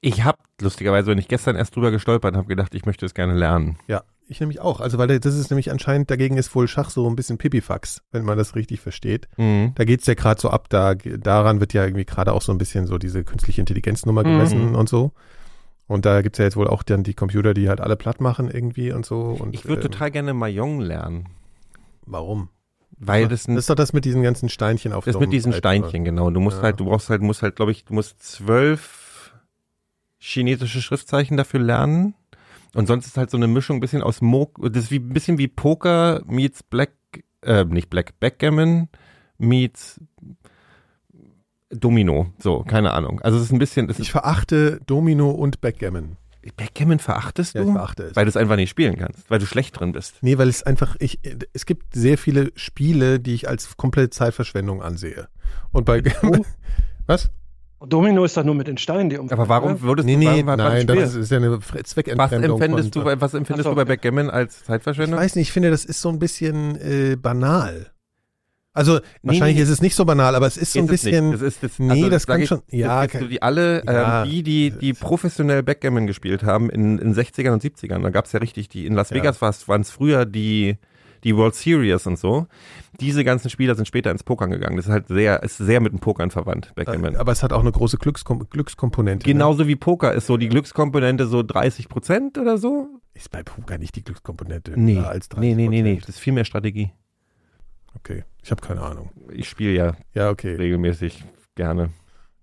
Ich 0.00 0.24
habe 0.24 0.38
lustigerweise, 0.62 1.10
wenn 1.10 1.18
ich 1.18 1.28
gestern 1.28 1.54
erst 1.56 1.76
drüber 1.76 1.90
gestolpert 1.90 2.34
habe, 2.36 2.48
gedacht, 2.48 2.74
ich 2.74 2.86
möchte 2.86 3.04
es 3.04 3.12
gerne 3.12 3.34
lernen. 3.34 3.78
Ja, 3.86 4.02
ich 4.30 4.40
nämlich 4.40 4.60
auch. 4.60 4.80
Also, 4.80 4.98
weil 4.98 5.06
das 5.20 5.34
ist 5.34 5.50
nämlich 5.50 5.70
anscheinend, 5.70 6.10
dagegen 6.10 6.36
ist 6.36 6.54
wohl 6.54 6.68
Schach 6.68 6.90
so 6.90 7.08
ein 7.08 7.16
bisschen 7.16 7.38
Pipifax, 7.38 8.02
wenn 8.12 8.24
man 8.24 8.36
das 8.38 8.54
richtig 8.54 8.80
versteht. 8.80 9.28
Mhm. 9.36 9.72
Da 9.74 9.84
geht's 9.84 10.06
ja 10.06 10.14
gerade 10.14 10.40
so 10.40 10.50
ab, 10.50 10.68
da, 10.68 10.94
daran 10.94 11.60
wird 11.60 11.72
ja 11.72 11.84
irgendwie 11.84 12.04
gerade 12.04 12.32
auch 12.32 12.42
so 12.42 12.52
ein 12.52 12.58
bisschen 12.58 12.86
so 12.86 12.98
diese 12.98 13.24
künstliche 13.24 13.60
Intelligenznummer 13.60 14.22
Mhm. 14.24 14.28
gemessen 14.32 14.74
und 14.74 14.88
so. 14.88 15.12
Und 15.86 16.04
da 16.04 16.20
gibt's 16.22 16.38
ja 16.38 16.44
jetzt 16.44 16.56
wohl 16.56 16.68
auch 16.68 16.82
dann 16.82 17.02
die 17.02 17.14
Computer, 17.14 17.54
die 17.54 17.68
halt 17.68 17.80
alle 17.80 17.96
platt 17.96 18.20
machen 18.20 18.50
irgendwie 18.50 18.92
und 18.92 19.06
so. 19.06 19.20
Und, 19.40 19.54
Ich 19.54 19.64
würde 19.64 19.82
ähm, 19.82 19.90
total 19.90 20.10
gerne 20.10 20.34
Mahjong 20.34 20.80
lernen, 20.80 21.28
Warum? 22.04 22.50
weil 22.98 23.26
das 23.28 23.48
ein 23.48 23.54
Das 23.54 23.64
ist 23.64 23.70
doch 23.70 23.74
das 23.76 23.92
mit 23.92 24.04
diesen 24.04 24.22
ganzen 24.22 24.48
Steinchen 24.48 24.92
auf 24.92 25.04
Das 25.04 25.18
mit 25.18 25.32
diesen 25.32 25.52
Brett, 25.52 25.60
Steinchen, 25.60 26.04
genau. 26.04 26.30
Du 26.30 26.40
musst 26.40 26.58
Ja. 26.58 26.64
halt, 26.64 26.80
du 26.80 26.84
brauchst 26.86 27.08
halt, 27.10 27.22
musst 27.22 27.42
halt, 27.42 27.56
glaube 27.56 27.72
ich, 27.72 27.84
du 27.84 27.94
musst 27.94 28.22
zwölf 28.22 29.32
chinesische 30.18 30.82
Schriftzeichen 30.82 31.36
dafür 31.36 31.60
lernen. 31.60 32.14
Und 32.74 32.86
sonst 32.86 33.06
ist 33.06 33.16
halt 33.16 33.30
so 33.30 33.36
eine 33.36 33.46
Mischung 33.48 33.78
ein 33.78 33.80
bisschen 33.80 34.02
aus 34.02 34.20
Mo, 34.20 34.52
das 34.60 34.84
ist 34.84 34.90
wie, 34.90 34.98
ein 34.98 35.08
bisschen 35.10 35.38
wie 35.38 35.48
Poker 35.48 36.22
meets 36.26 36.62
Black, 36.62 36.92
äh, 37.42 37.64
nicht 37.64 37.88
Black, 37.90 38.18
Backgammon 38.20 38.88
meets 39.38 40.00
Domino. 41.70 42.32
So, 42.38 42.62
keine 42.64 42.92
Ahnung. 42.92 43.20
Also 43.20 43.36
es 43.38 43.44
ist 43.44 43.52
ein 43.52 43.58
bisschen, 43.58 43.92
Ich 43.98 44.10
verachte 44.10 44.80
Domino 44.86 45.30
und 45.30 45.60
Backgammon. 45.60 46.16
Backgammon 46.56 46.98
verachtest 46.98 47.54
Ja, 47.54 47.60
ich 47.60 47.66
du? 47.66 47.72
verachte 47.74 48.04
es. 48.04 48.16
weil 48.16 48.24
du 48.24 48.28
es 48.30 48.36
einfach 48.36 48.56
nicht 48.56 48.70
spielen 48.70 48.96
kannst, 48.96 49.30
weil 49.30 49.38
du 49.38 49.44
schlecht 49.44 49.78
drin 49.78 49.92
bist. 49.92 50.14
Nee, 50.22 50.38
weil 50.38 50.48
es 50.48 50.62
einfach, 50.62 50.96
ich, 50.98 51.20
es 51.52 51.66
gibt 51.66 51.94
sehr 51.94 52.16
viele 52.16 52.52
Spiele, 52.54 53.20
die 53.20 53.34
ich 53.34 53.48
als 53.48 53.76
komplette 53.76 54.10
Zeitverschwendung 54.10 54.80
ansehe. 54.82 55.28
Und 55.72 55.84
bei, 55.84 56.02
was? 57.06 57.30
Domino 57.86 58.24
ist 58.24 58.36
doch 58.36 58.44
nur 58.44 58.54
mit 58.56 58.66
den 58.66 58.76
Steinen, 58.78 59.08
die 59.10 59.18
umfallen. 59.18 59.40
Aber 59.40 59.48
warum 59.48 59.80
würdest 59.82 60.06
Nee, 60.06 60.14
du 60.14 60.18
nee, 60.18 60.44
warum- 60.44 60.58
nein, 60.58 60.82
spielen? 60.82 60.98
das 61.00 61.14
ist 61.14 61.30
ja 61.30 61.36
eine 61.36 61.56
Fre- 61.58 61.76
was 61.76 61.82
Zweckentfremdung. 61.84 62.60
empfindest 62.60 62.92
von- 62.94 63.02
du 63.02 63.04
bei, 63.04 63.20
was 63.20 63.34
empfindest 63.34 63.64
so, 63.64 63.70
du 63.70 63.76
bei. 63.76 63.84
Backgammon 63.84 64.30
als 64.30 64.58
Ich 64.58 64.64
Zeitverschwendung? 64.64 65.18
weiß 65.20 65.36
nicht, 65.36 65.48
ich 65.48 65.52
finde, 65.52 65.70
das 65.70 65.84
ist 65.84 66.00
so 66.00 66.08
ein 66.08 66.18
bisschen 66.18 66.76
äh, 66.80 67.16
banal. 67.16 67.90
Also, 68.74 69.00
wahrscheinlich 69.22 69.56
nee. 69.56 69.62
ist 69.62 69.70
es 69.70 69.80
nicht 69.82 69.96
so 69.96 70.04
banal, 70.04 70.36
aber 70.36 70.46
es 70.46 70.56
ist 70.56 70.72
so 70.72 70.78
ein 70.78 70.84
Ist 70.86 70.92
es 70.92 71.02
bisschen. 71.02 71.30
nicht. 71.30 71.34
Das 71.34 71.42
ist, 71.42 71.62
das, 71.64 71.78
nee, 71.78 71.90
also, 71.90 72.08
das 72.10 72.26
kann 72.28 72.40
ich, 72.40 72.48
schon. 72.48 72.62
Ja, 72.70 73.02
das, 73.02 73.10
kann, 73.12 73.22
du, 73.22 73.28
die 73.28 73.42
alle, 73.42 73.82
Ja. 73.84 74.22
ähm, 74.22 74.30
die, 74.30 74.42
die, 74.44 74.70
die 74.70 74.92
professionell 74.92 75.64
Backgammon 75.64 76.06
gespielt 76.06 76.44
haben 76.44 76.70
in 76.70 76.98
in 76.98 77.12
60ern 77.14 77.50
und 77.54 77.62
70ern, 77.62 78.02
da 78.02 78.10
gab 78.10 78.26
es 78.26 78.32
ja 78.32 78.38
richtig 78.38 78.68
die, 78.68 78.86
in 78.86 78.94
Las 78.94 79.10
Ja. 79.10 79.16
Vegas 79.16 79.40
waren 79.40 79.80
es 79.80 79.90
früher 79.90 80.26
die, 80.26 80.76
die 81.24 81.36
World 81.36 81.54
Series 81.54 82.06
und 82.06 82.18
so. 82.18 82.46
Diese 83.00 83.24
ganzen 83.24 83.50
Spieler 83.50 83.74
sind 83.74 83.86
später 83.86 84.10
ins 84.10 84.22
Pokern 84.24 84.50
gegangen. 84.50 84.76
Das 84.76 84.86
ist 84.86 84.92
halt 84.92 85.08
sehr, 85.08 85.42
ist 85.42 85.56
sehr 85.58 85.80
mit 85.80 85.92
dem 85.92 86.00
Pokern 86.00 86.30
verwandt, 86.30 86.72
Backgammon. 86.74 87.16
aber 87.16 87.32
es 87.32 87.42
hat 87.42 87.52
auch 87.52 87.60
eine 87.60 87.72
große 87.72 87.96
Glückskom 87.98 88.48
Glückskomponente. 88.50 89.24
Genauso 89.24 89.66
wie 89.68 89.76
Poker 89.76 90.12
ist 90.12 90.26
so 90.26 90.36
die 90.36 90.48
Glückskomponente 90.48 91.26
so 91.26 91.42
30 91.42 91.88
Prozent 91.88 92.38
oder 92.38 92.58
so. 92.58 92.82
Ne? 92.82 92.88
Ist 93.14 93.30
bei 93.30 93.42
Poker 93.42 93.78
nicht 93.78 93.96
die 93.96 94.04
Glückskomponente 94.04 94.72
Nee, 94.76 94.98
als 94.98 95.30
30% 95.30 95.40
nee, 95.40 95.54
nee, 95.54 95.68
nee, 95.68 95.82
nee, 95.82 95.96
das 96.00 96.10
ist 96.10 96.18
viel 96.20 96.32
mehr 96.32 96.44
Strategie. 96.44 96.92
Okay, 97.96 98.24
ich 98.42 98.50
habe 98.50 98.60
keine 98.60 98.80
Ahnung. 98.82 99.10
Ich 99.32 99.48
spiele 99.48 99.72
ja 99.72 99.96
Ja, 100.14 100.30
okay. 100.30 100.54
regelmäßig 100.54 101.24
gerne. 101.56 101.90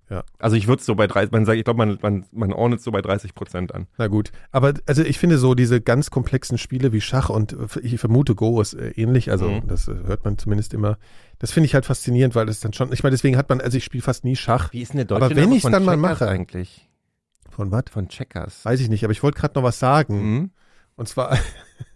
Ja. 0.09 0.23
Also 0.37 0.55
ich 0.55 0.67
würde 0.67 0.81
es 0.81 0.85
so 0.85 0.93
bei 0.95 1.07
30, 1.07 1.31
man 1.31 1.45
sagt, 1.45 1.57
ich 1.57 1.63
glaube, 1.63 1.77
man, 1.83 1.97
man, 2.01 2.25
man 2.31 2.53
ordnet 2.53 2.79
so 2.81 2.91
bei 2.91 3.01
30 3.01 3.33
Prozent 3.33 3.73
an. 3.73 3.87
Na 3.97 4.05
gut. 4.07 4.31
Aber 4.51 4.73
also 4.85 5.01
ich 5.03 5.17
finde 5.17 5.37
so 5.39 5.55
diese 5.55 5.81
ganz 5.81 6.11
komplexen 6.11 6.57
Spiele 6.59 6.93
wie 6.93 7.01
Schach 7.01 7.29
und 7.29 7.53
äh, 7.53 7.79
ich 7.81 7.99
vermute 7.99 8.35
Go 8.35 8.61
ist 8.61 8.73
äh, 8.75 8.89
ähnlich, 8.91 9.31
also 9.31 9.49
Mhm. 9.49 9.67
das 9.67 9.87
äh, 9.87 9.95
hört 10.05 10.23
man 10.23 10.37
zumindest 10.37 10.73
immer. 10.75 10.97
Das 11.39 11.51
finde 11.51 11.65
ich 11.65 11.73
halt 11.73 11.85
faszinierend, 11.85 12.35
weil 12.35 12.45
das 12.45 12.59
dann 12.59 12.71
schon, 12.73 12.93
ich 12.93 13.01
meine, 13.01 13.15
deswegen 13.15 13.35
hat 13.35 13.49
man, 13.49 13.61
also 13.61 13.77
ich 13.77 13.83
spiele 13.83 14.03
fast 14.03 14.23
nie 14.25 14.35
Schach. 14.35 14.71
Wie 14.73 14.81
ist 14.81 14.93
denn 14.93 15.05
der 15.07 15.15
Aber 15.17 15.25
deutsche 15.27 15.35
wenn 15.37 15.43
Name 15.45 15.55
ich's 15.55 15.63
von 15.63 15.71
dann 15.71 15.83
mal 15.85 15.95
Checkers 15.97 16.19
mache- 16.19 16.29
eigentlich? 16.29 16.89
Von 17.49 17.71
was? 17.71 17.85
Von 17.89 18.07
Checkers. 18.09 18.63
Weiß 18.65 18.79
ich 18.81 18.89
nicht, 18.89 19.03
aber 19.05 19.11
ich 19.11 19.23
wollte 19.23 19.39
gerade 19.39 19.55
noch 19.57 19.63
was 19.63 19.79
sagen. 19.79 20.35
Mhm. 20.35 20.51
Und 20.97 21.07
zwar, 21.07 21.37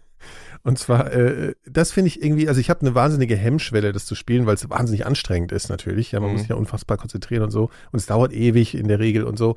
und 0.62 0.78
zwar, 0.78 1.12
äh, 1.12 1.54
das 1.66 1.92
finde 1.92 2.08
ich 2.08 2.22
irgendwie, 2.22 2.48
also 2.48 2.60
ich 2.60 2.70
habe 2.70 2.80
eine 2.82 2.94
wahnsinnige 2.94 3.36
Hemmschwelle, 3.36 3.92
das 3.92 4.06
zu 4.06 4.14
spielen, 4.14 4.46
weil 4.46 4.54
es 4.54 4.68
wahnsinnig 4.68 5.06
anstrengend 5.06 5.52
ist 5.52 5.68
natürlich. 5.68 6.12
Ja, 6.12 6.20
man 6.20 6.28
Mhm. 6.28 6.32
muss 6.34 6.40
sich 6.42 6.50
ja 6.50 6.56
unfassbar 6.56 6.96
konzentrieren 6.98 7.42
und 7.44 7.50
so. 7.50 7.70
Und 7.92 7.98
es 7.98 8.06
dauert 8.06 8.32
ewig 8.32 8.74
in 8.74 8.88
der 8.88 8.98
Regel 8.98 9.24
und 9.24 9.38
so. 9.38 9.56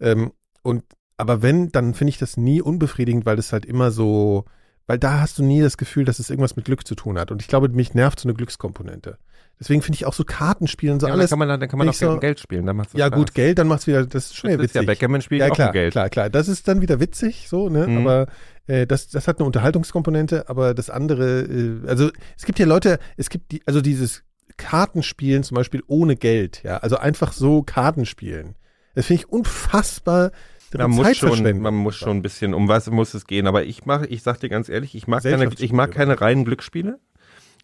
Ähm, 0.00 0.32
und 0.62 0.84
aber 1.16 1.40
wenn, 1.42 1.70
dann 1.70 1.94
finde 1.94 2.10
ich 2.10 2.18
das 2.18 2.36
nie 2.36 2.60
unbefriedigend, 2.60 3.24
weil 3.26 3.36
das 3.36 3.52
halt 3.52 3.64
immer 3.64 3.90
so, 3.92 4.44
weil 4.86 4.98
da 4.98 5.20
hast 5.20 5.38
du 5.38 5.44
nie 5.44 5.60
das 5.60 5.76
Gefühl, 5.76 6.04
dass 6.04 6.18
es 6.18 6.30
irgendwas 6.30 6.56
mit 6.56 6.64
Glück 6.64 6.86
zu 6.86 6.94
tun 6.96 7.18
hat. 7.18 7.30
Und 7.30 7.40
ich 7.40 7.48
glaube, 7.48 7.68
mich 7.68 7.94
nervt 7.94 8.18
so 8.20 8.28
eine 8.28 8.34
Glückskomponente. 8.34 9.18
Deswegen 9.60 9.80
finde 9.82 9.96
ich 9.96 10.06
auch 10.06 10.14
so 10.14 10.24
Kartenspielen 10.24 10.98
so 10.98 11.06
Ja, 11.06 11.12
dann 11.12 11.20
alles. 11.20 11.30
kann 11.30 11.38
man, 11.38 11.48
dann 11.48 11.68
kann 11.68 11.78
man 11.78 11.88
auch 11.88 11.92
so- 11.94 12.18
Geld 12.18 12.40
spielen. 12.40 12.66
Dann 12.66 12.74
macht's 12.76 12.94
Ja, 12.96 13.06
Spaß. 13.06 13.16
gut, 13.18 13.34
Geld, 13.34 13.58
dann 13.58 13.68
macht's 13.68 13.86
wieder, 13.86 14.04
das 14.04 14.26
ist 14.26 14.36
schon 14.36 14.48
Das 14.50 14.54
wieder 14.54 14.64
ist 14.64 14.74
ja 14.74 14.80
witzig. 14.80 14.86
Backgammon 14.88 15.20
spielt 15.22 15.40
Ja, 15.42 15.48
auch 15.50 15.54
klar, 15.54 15.68
mit 15.68 15.74
Geld. 15.74 15.92
klar, 15.92 16.10
klar. 16.10 16.30
Das 16.30 16.48
ist 16.48 16.66
dann 16.66 16.80
wieder 16.80 16.98
witzig, 16.98 17.46
so, 17.48 17.68
ne? 17.68 17.86
Mhm. 17.86 17.98
Aber 17.98 18.26
äh, 18.66 18.86
das, 18.86 19.08
das 19.08 19.28
hat 19.28 19.38
eine 19.38 19.46
Unterhaltungskomponente, 19.46 20.48
aber 20.48 20.74
das 20.74 20.90
andere, 20.90 21.42
äh, 21.42 21.88
also 21.88 22.10
es 22.36 22.44
gibt 22.44 22.58
ja 22.58 22.66
Leute, 22.66 22.98
es 23.16 23.30
gibt 23.30 23.52
die, 23.52 23.62
also 23.66 23.80
dieses 23.80 24.24
Kartenspielen 24.56 25.42
zum 25.42 25.54
Beispiel 25.56 25.82
ohne 25.86 26.16
Geld, 26.16 26.62
ja, 26.62 26.78
also 26.78 26.96
einfach 26.96 27.32
so 27.32 27.62
Karten 27.62 28.06
spielen. 28.06 28.54
Das 28.94 29.06
finde 29.06 29.22
ich 29.22 29.28
unfassbar 29.30 30.32
Man 30.78 30.90
muss, 30.90 31.16
schon, 31.18 31.60
man 31.60 31.74
muss 31.74 31.96
schon 31.96 32.16
ein 32.18 32.22
bisschen, 32.22 32.54
um 32.54 32.66
was 32.66 32.90
muss 32.90 33.12
es 33.12 33.26
gehen. 33.26 33.46
Aber 33.46 33.64
ich 33.64 33.84
mache, 33.84 34.06
ich 34.06 34.22
sag 34.22 34.40
dir 34.40 34.48
ganz 34.48 34.70
ehrlich, 34.70 34.94
ich 34.94 35.06
mag 35.06 35.22
keine, 35.22 35.50
ich 35.58 35.72
mag 35.72 35.90
keine 35.90 36.20
reinen 36.20 36.44
Glücksspiele. 36.44 36.98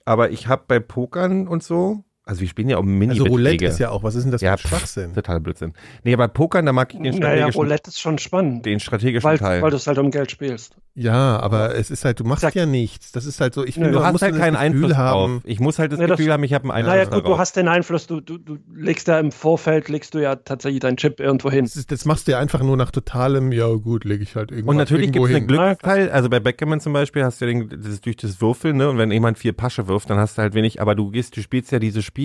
Aber 0.04 0.30
ich 0.30 0.46
habe 0.46 0.64
bei 0.68 0.78
Pokern 0.78 1.48
und 1.48 1.62
so, 1.62 2.04
also 2.28 2.40
wir 2.42 2.48
spielen 2.48 2.68
ja 2.68 2.76
auch 2.76 2.82
mini 2.82 3.12
Also 3.12 3.24
Roulette 3.24 3.64
ist 3.64 3.78
ja 3.80 3.90
auch, 3.90 4.02
was 4.02 4.14
ist 4.14 4.24
denn 4.24 4.32
das 4.32 4.40
Ja, 4.42 4.56
für 4.56 4.66
ein 4.66 4.68
Schwachsinn? 4.78 5.14
total 5.14 5.40
Blödsinn. 5.40 5.72
Nee, 6.04 6.14
bei 6.14 6.28
Pokern, 6.28 6.66
da 6.66 6.72
mag 6.72 6.92
ich 6.92 7.00
den 7.00 7.04
Naja, 7.04 7.16
strategischen, 7.16 7.60
Roulette 7.60 7.88
ist 7.90 8.00
schon 8.00 8.18
spannend, 8.18 8.66
den 8.66 8.80
strategischen 8.80 9.28
weil, 9.28 9.38
Teil. 9.38 9.62
weil 9.62 9.70
du 9.70 9.76
es 9.76 9.86
halt 9.86 9.98
um 9.98 10.10
Geld 10.10 10.30
spielst. 10.30 10.76
Ja, 10.94 11.38
aber 11.38 11.76
es 11.76 11.90
ist 11.92 12.04
halt, 12.04 12.18
du 12.18 12.24
machst 12.24 12.42
Sag- 12.42 12.54
ja 12.56 12.66
nichts. 12.66 13.12
Das 13.12 13.24
ist 13.24 13.40
halt 13.40 13.54
so, 13.54 13.64
ich 13.64 13.74
finde, 13.74 13.92
du 13.92 14.02
hast 14.04 14.12
muss 14.12 14.22
halt 14.22 14.36
keinen 14.36 14.56
Einfluss 14.56 14.96
haben. 14.96 15.34
drauf. 15.36 15.42
Ich 15.46 15.60
muss 15.60 15.78
halt 15.78 15.92
das 15.92 16.00
Nee, 16.00 16.06
das- 16.08 16.16
Gefühl 16.18 16.32
haben, 16.32 16.42
ich 16.42 16.52
habe 16.54 16.64
einen 16.64 16.72
Einfluss 16.72 16.92
Naja, 16.92 17.04
gut, 17.04 17.14
du 17.14 17.20
darauf. 17.20 17.38
hast 17.38 17.56
den 17.56 17.68
Einfluss, 17.68 18.06
du, 18.08 18.20
du, 18.20 18.36
du 18.36 18.58
legst 18.74 19.06
da 19.06 19.20
im 19.20 19.30
Vorfeld, 19.30 19.88
legst 19.88 20.14
du 20.14 20.18
ja 20.18 20.34
tatsächlich 20.34 20.80
deinen 20.80 20.96
Chip 20.96 21.20
irgendwo 21.20 21.50
hin. 21.52 21.64
Das, 21.66 21.76
ist, 21.76 21.92
das 21.92 22.04
machst 22.04 22.26
du 22.26 22.32
ja 22.32 22.40
einfach 22.40 22.60
nur 22.64 22.76
nach 22.76 22.90
totalem, 22.90 23.52
ja 23.52 23.68
gut, 23.74 24.04
lege 24.04 24.24
ich 24.24 24.34
halt 24.34 24.50
irgendwo 24.50 24.70
Und 24.72 24.76
natürlich 24.76 25.12
gibt 25.12 25.24
es 25.24 25.34
einen. 25.34 25.46
Glücksteil. 25.46 26.10
Also 26.10 26.28
bei 26.28 26.40
Backgammon 26.40 26.80
zum 26.80 26.92
Beispiel 26.92 27.22
hast 27.24 27.40
du 27.40 27.46
ja 27.46 27.52
den, 27.52 27.68
das 27.80 27.92
ist 27.92 28.04
durch 28.04 28.16
das 28.16 28.40
Würfeln, 28.40 28.76
ne? 28.76 28.90
Und 28.90 28.98
wenn 28.98 29.12
jemand 29.12 29.38
vier 29.38 29.52
Pasche 29.52 29.86
wirft, 29.86 30.10
dann 30.10 30.18
hast 30.18 30.36
du 30.36 30.42
halt 30.42 30.54
wenig, 30.54 30.80
aber 30.82 30.96
du 30.96 31.12
gehst, 31.12 31.36
du 31.36 31.42
spielst 31.42 31.70
ja 31.70 31.78
diese 31.78 32.02
Spiele, 32.02 32.17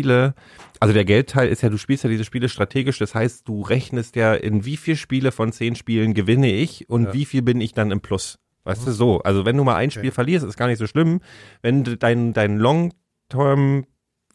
also 0.79 0.93
der 0.93 1.05
Geldteil 1.05 1.49
ist 1.49 1.61
ja, 1.61 1.69
du 1.69 1.77
spielst 1.77 2.03
ja 2.03 2.09
diese 2.09 2.23
Spiele 2.25 2.49
strategisch, 2.49 2.97
das 2.97 3.13
heißt, 3.13 3.47
du 3.47 3.61
rechnest 3.61 4.15
ja, 4.15 4.33
in 4.33 4.65
wie 4.65 4.77
viel 4.77 4.95
Spiele 4.95 5.31
von 5.31 5.51
zehn 5.51 5.75
Spielen 5.75 6.13
gewinne 6.13 6.51
ich 6.51 6.89
und 6.89 7.05
Ja. 7.05 7.13
wie 7.13 7.25
viel 7.25 7.41
bin 7.43 7.61
ich 7.61 7.73
dann 7.73 7.91
im 7.91 8.01
Plus. 8.01 8.39
Weißt 8.65 8.87
du, 8.87 8.91
so. 8.91 9.19
Also 9.21 9.45
wenn 9.45 9.57
du 9.57 9.63
mal 9.65 9.75
ein 9.75 9.89
Okay. 9.89 9.99
Spiel 9.99 10.11
verlierst, 10.11 10.45
ist 10.45 10.55
gar 10.57 10.67
nicht 10.67 10.79
so 10.79 10.87
schlimm. 10.87 11.19
Wenn 11.61 11.83
dein, 11.99 12.31
dein 12.33 12.57
Long-Term 12.57 13.85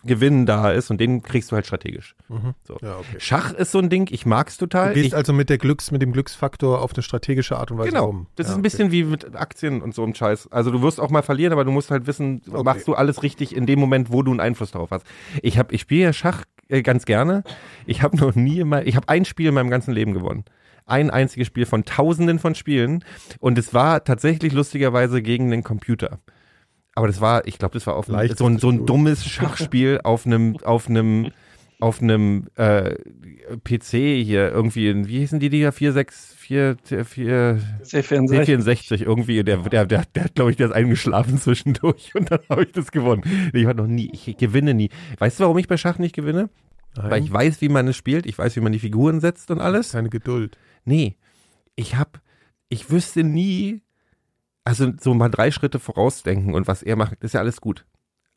Gewinn 0.09 0.45
da 0.47 0.73
ist 0.73 0.91
und 0.91 1.01
den 1.01 1.23
kriegst 1.23 1.53
du 1.53 1.55
halt 1.55 1.65
strategisch. 1.67 2.17
Mhm. 2.29 2.55
So. 2.65 2.77
Ja, 2.83 2.97
okay. 2.97 3.17
Schach 3.19 3.53
ist 3.53 3.71
so 3.71 3.79
ein 3.79 3.89
Ding, 3.89 4.09
ich 4.11 4.27
mag's 4.27 4.57
total. 4.59 4.89
Du 4.89 4.95
gehst 4.95 5.07
ich, 5.07 5.15
also 5.15 5.33
mit 5.33 5.49
der 5.51 5.59
Glücks, 5.59 5.93
mit 5.93 6.03
dem 6.03 6.13
Glücksfaktor 6.13 6.81
auf 6.83 6.95
eine 6.95 7.03
strategische 7.05 7.57
Art 7.57 7.71
und 7.71 7.79
Weise 7.79 7.91
Genau. 7.91 8.07
rum. 8.07 8.27
Das 8.35 8.47
Ja, 8.47 8.51
ist 8.51 8.57
ein 8.57 8.61
okay. 8.61 8.63
bisschen 8.63 8.91
wie 8.91 9.05
mit 9.05 9.37
Aktien 9.37 9.81
und 9.83 9.95
so 9.95 10.03
einem 10.03 10.15
Scheiß. 10.17 10.51
Also 10.51 10.73
du 10.73 10.83
wirst 10.83 10.99
auch 11.01 11.11
mal 11.11 11.23
verlieren, 11.23 11.53
aber 11.53 11.65
du 11.65 11.71
musst 11.71 11.93
halt 11.93 12.09
wissen, 12.09 12.43
Okay. 12.51 12.65
machst 12.65 12.89
du 12.89 12.95
alles 12.95 13.23
richtig 13.23 13.55
in 13.55 13.67
dem 13.67 13.79
Moment, 13.79 14.11
wo 14.11 14.23
du 14.25 14.33
einen 14.33 14.41
Einfluss 14.41 14.73
darauf 14.73 14.91
hast. 14.91 15.07
Ich 15.43 15.57
habe, 15.59 15.73
ich 15.75 15.83
spiele 15.83 16.03
ja 16.03 16.13
Schach 16.13 16.43
äh, 16.69 16.83
ganz 16.83 17.05
gerne. 17.05 17.45
Ich 17.87 18.03
habe 18.03 18.17
noch 18.17 18.35
nie 18.35 18.59
immer, 18.59 18.85
ich 18.87 18.97
habe 18.97 19.09
ein 19.09 19.25
Spiel 19.25 19.49
in 19.49 19.55
meinem 19.55 19.71
ganzen 19.71 19.93
Leben 19.93 20.15
gewonnen. 20.15 20.45
Ein 20.87 21.11
einziges 21.11 21.47
Spiel 21.47 21.67
von 21.67 21.85
Tausenden 21.85 22.39
von 22.39 22.55
Spielen 22.55 23.05
und 23.41 23.59
es 23.59 23.75
war 23.75 24.05
tatsächlich 24.05 24.55
lustigerweise 24.55 25.21
gegen 25.21 25.51
den 25.51 25.63
Computer. 25.63 26.19
Aber 26.99 27.07
das 27.07 27.21
war, 27.21 27.47
ich 27.47 27.61
glaube, 27.61 27.75
das 27.75 27.87
war 27.87 27.95
auf 27.95 28.11
einem, 28.11 28.35
so 28.35 28.47
ein, 28.47 28.59
so 28.59 28.71
ein 28.71 28.85
dummes 28.85 29.25
Schachspiel 29.25 30.01
auf 30.03 30.27
einem, 30.27 30.57
auf 30.65 30.89
einem, 30.89 31.31
auf 31.79 32.03
einem 32.03 32.49
äh, 32.57 32.97
PC 33.63 33.91
hier 34.25 34.51
irgendwie, 34.51 34.89
in, 34.89 35.07
wie 35.07 35.21
hießen 35.21 35.39
die 35.39 35.49
Dinger? 35.49 35.71
4, 35.71 35.93
6, 35.93 36.35
4, 36.37 36.77
4, 37.05 37.61
C64. 37.85 38.31
C64 38.31 39.03
irgendwie, 39.05 39.45
der, 39.45 39.59
der, 39.59 39.87
der, 39.87 40.07
der 40.13 40.25
hat, 40.25 40.35
glaube 40.35 40.51
ich, 40.51 40.57
der 40.57 40.67
ist 40.67 40.73
eingeschlafen 40.73 41.39
zwischendurch 41.41 42.17
und 42.17 42.33
dann 42.33 42.41
habe 42.51 42.65
ich 42.65 42.73
das 42.73 42.91
gewonnen. 42.91 43.23
Ich 43.53 43.65
war 43.65 43.75
noch 43.75 43.87
nie, 43.87 44.11
ich 44.13 44.37
gewinne 44.37 44.75
nie. 44.75 44.91
Weißt 45.21 45.39
du, 45.39 45.45
warum 45.45 45.59
ich 45.59 45.69
bei 45.69 45.77
Schach 45.77 46.01
nicht 46.01 46.17
gewinne? 46.17 46.51
Nein, 46.97 47.11
Weil 47.13 47.23
ich 47.23 47.33
weiß, 47.33 47.61
wie 47.61 47.69
man 47.69 47.87
es 47.87 47.97
spielt, 47.97 48.27
ich 48.27 48.37
weiß, 48.37 48.57
wie 48.57 48.61
man 48.61 48.73
die 48.73 48.81
Figuren 48.81 49.21
setzt 49.21 49.53
und 49.53 49.61
alles. 49.61 49.93
keine 49.93 50.09
Geduld. 50.09 50.59
Nee, 50.85 51.15
ich 51.77 51.95
hab, 51.95 52.21
ich 52.69 52.91
wüsste 52.91 53.23
nie, 53.23 53.83
also 54.69 54.93
so 55.01 55.15
mal 55.15 55.31
drei 55.31 55.51
Schritte 55.51 55.79
vorausdenken 55.79 56.53
und 56.53 56.69
was 56.69 56.83
er 56.83 56.97
macht, 56.97 57.25
ist 57.25 57.33
ja 57.33 57.41
alles 57.41 57.63
gut. 57.63 57.87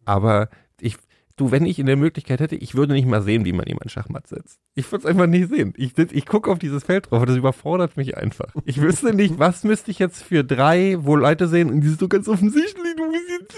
Aber 0.05 0.47
ich, 0.79 0.95
du, 1.35 1.51
wenn 1.51 1.65
ich 1.65 1.77
in 1.77 1.87
der 1.87 1.97
Möglichkeit 1.97 2.39
hätte, 2.39 2.55
ich 2.55 2.73
würde 2.73 2.93
nicht 2.93 3.05
mal 3.05 3.21
sehen, 3.21 3.43
wie 3.43 3.51
man 3.51 3.65
jemanden 3.65 3.89
Schachmatt 3.89 4.27
setzt. 4.27 4.57
Ich 4.73 4.89
würde 4.93 5.03
es 5.03 5.05
einfach 5.05 5.27
nicht 5.27 5.49
sehen. 5.49 5.73
Ich, 5.75 5.97
ich 5.97 6.25
gucke 6.25 6.49
auf 6.49 6.57
dieses 6.57 6.85
Feld 6.85 7.11
drauf 7.11 7.19
und 7.19 7.27
das 7.27 7.35
überfordert 7.35 7.97
mich 7.97 8.15
einfach. 8.15 8.55
Ich 8.63 8.79
wüsste 8.79 9.13
nicht, 9.13 9.39
was 9.39 9.65
müsste 9.65 9.91
ich 9.91 9.99
jetzt 9.99 10.23
für 10.23 10.45
drei, 10.45 10.95
wo 11.01 11.17
Leute 11.17 11.49
sehen 11.49 11.69
und 11.69 11.81
die 11.81 11.87
ist 11.87 11.99
so 11.99 12.07
ganz 12.07 12.29
offensichtlich, 12.29 12.95
du 12.95 13.11
jetzt, 13.11 13.55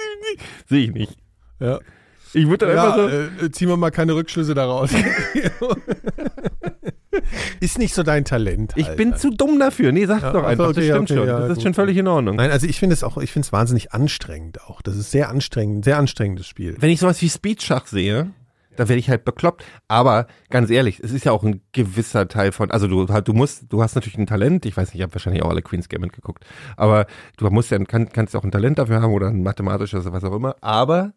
sehe 0.67 0.85
ich 0.85 0.93
nicht. 0.93 1.15
Ja. 1.59 1.79
Ich 2.33 2.47
würde 2.47 2.65
dann 2.65 2.75
einfach 2.75 2.97
Ja, 2.97 3.29
so, 3.37 3.45
äh, 3.45 3.51
ziehen 3.51 3.69
wir 3.69 3.77
mal 3.77 3.91
keine 3.91 4.15
Rückschlüsse 4.15 4.55
daraus. 4.55 4.89
ist 7.59 7.77
nicht 7.77 7.93
so 7.93 8.03
dein 8.03 8.25
Talent. 8.25 8.73
ich 8.75 8.87
halt. 8.87 8.97
bin 8.97 9.15
zu 9.15 9.29
dumm 9.31 9.59
dafür. 9.59 9.91
Nee, 9.91 10.05
sag 10.05 10.21
Ja, 10.21 10.31
doch 10.33 10.43
also 10.43 10.47
einfach, 10.47 10.69
okay, 10.69 10.75
das 10.75 10.85
stimmt 10.85 11.11
okay, 11.11 11.19
schon. 11.19 11.27
ja, 11.27 11.39
das 11.39 11.49
ist 11.49 11.55
gut. 11.55 11.63
schon 11.63 11.73
völlig 11.73 11.97
in 11.97 12.07
Ordnung. 12.07 12.35
Nein, 12.35 12.51
also 12.51 12.67
ich 12.67 12.79
finde 12.79 12.93
es 12.93 13.03
auch, 13.03 13.17
ich 13.17 13.31
finde 13.31 13.45
es 13.45 13.53
wahnsinnig 13.53 13.93
anstrengend 13.93 14.61
auch. 14.63 14.81
Das 14.81 14.95
ist 14.95 15.11
sehr 15.11 15.29
anstrengend, 15.29 15.85
sehr 15.85 15.97
anstrengendes 15.97 16.47
Spiel. 16.47 16.75
wenn 16.79 16.89
ich 16.89 16.99
sowas 16.99 17.21
wie 17.21 17.29
Speedschach 17.29 17.87
sehe, 17.87 18.31
da 18.75 18.89
werde 18.89 18.99
ich 18.99 19.09
halt 19.09 19.25
bekloppt. 19.25 19.63
Aber 19.87 20.27
ganz 20.49 20.69
ehrlich, 20.69 20.99
es 20.99 21.11
ist 21.11 21.25
ja 21.25 21.31
auch 21.31 21.43
ein 21.43 21.61
gewisser 21.71 22.27
Teil 22.27 22.51
von, 22.51 22.71
also 22.71 22.87
du, 22.87 23.05
du 23.05 23.33
musst, 23.33 23.65
du 23.69 23.81
hast 23.83 23.95
natürlich 23.95 24.17
ein 24.17 24.27
Talent, 24.27 24.65
ich 24.65 24.75
weiß 24.75 24.89
nicht, 24.89 24.95
ich 24.95 25.01
habe 25.01 25.13
wahrscheinlich 25.13 25.43
auch 25.43 25.49
alle 25.49 25.61
Queen's 25.61 25.89
Gambit 25.89 26.13
geguckt, 26.13 26.45
aber 26.75 27.05
du 27.37 27.49
musst 27.49 27.71
ja, 27.71 27.79
kann, 27.79 28.09
kannst 28.09 28.33
ja 28.33 28.39
auch 28.39 28.43
ein 28.43 28.51
Talent 28.51 28.79
dafür 28.79 29.01
haben 29.01 29.13
oder 29.13 29.27
ein 29.27 29.43
mathematisches 29.43 30.05
oder 30.05 30.13
was 30.13 30.23
auch 30.23 30.35
immer, 30.35 30.55
aber 30.61 31.13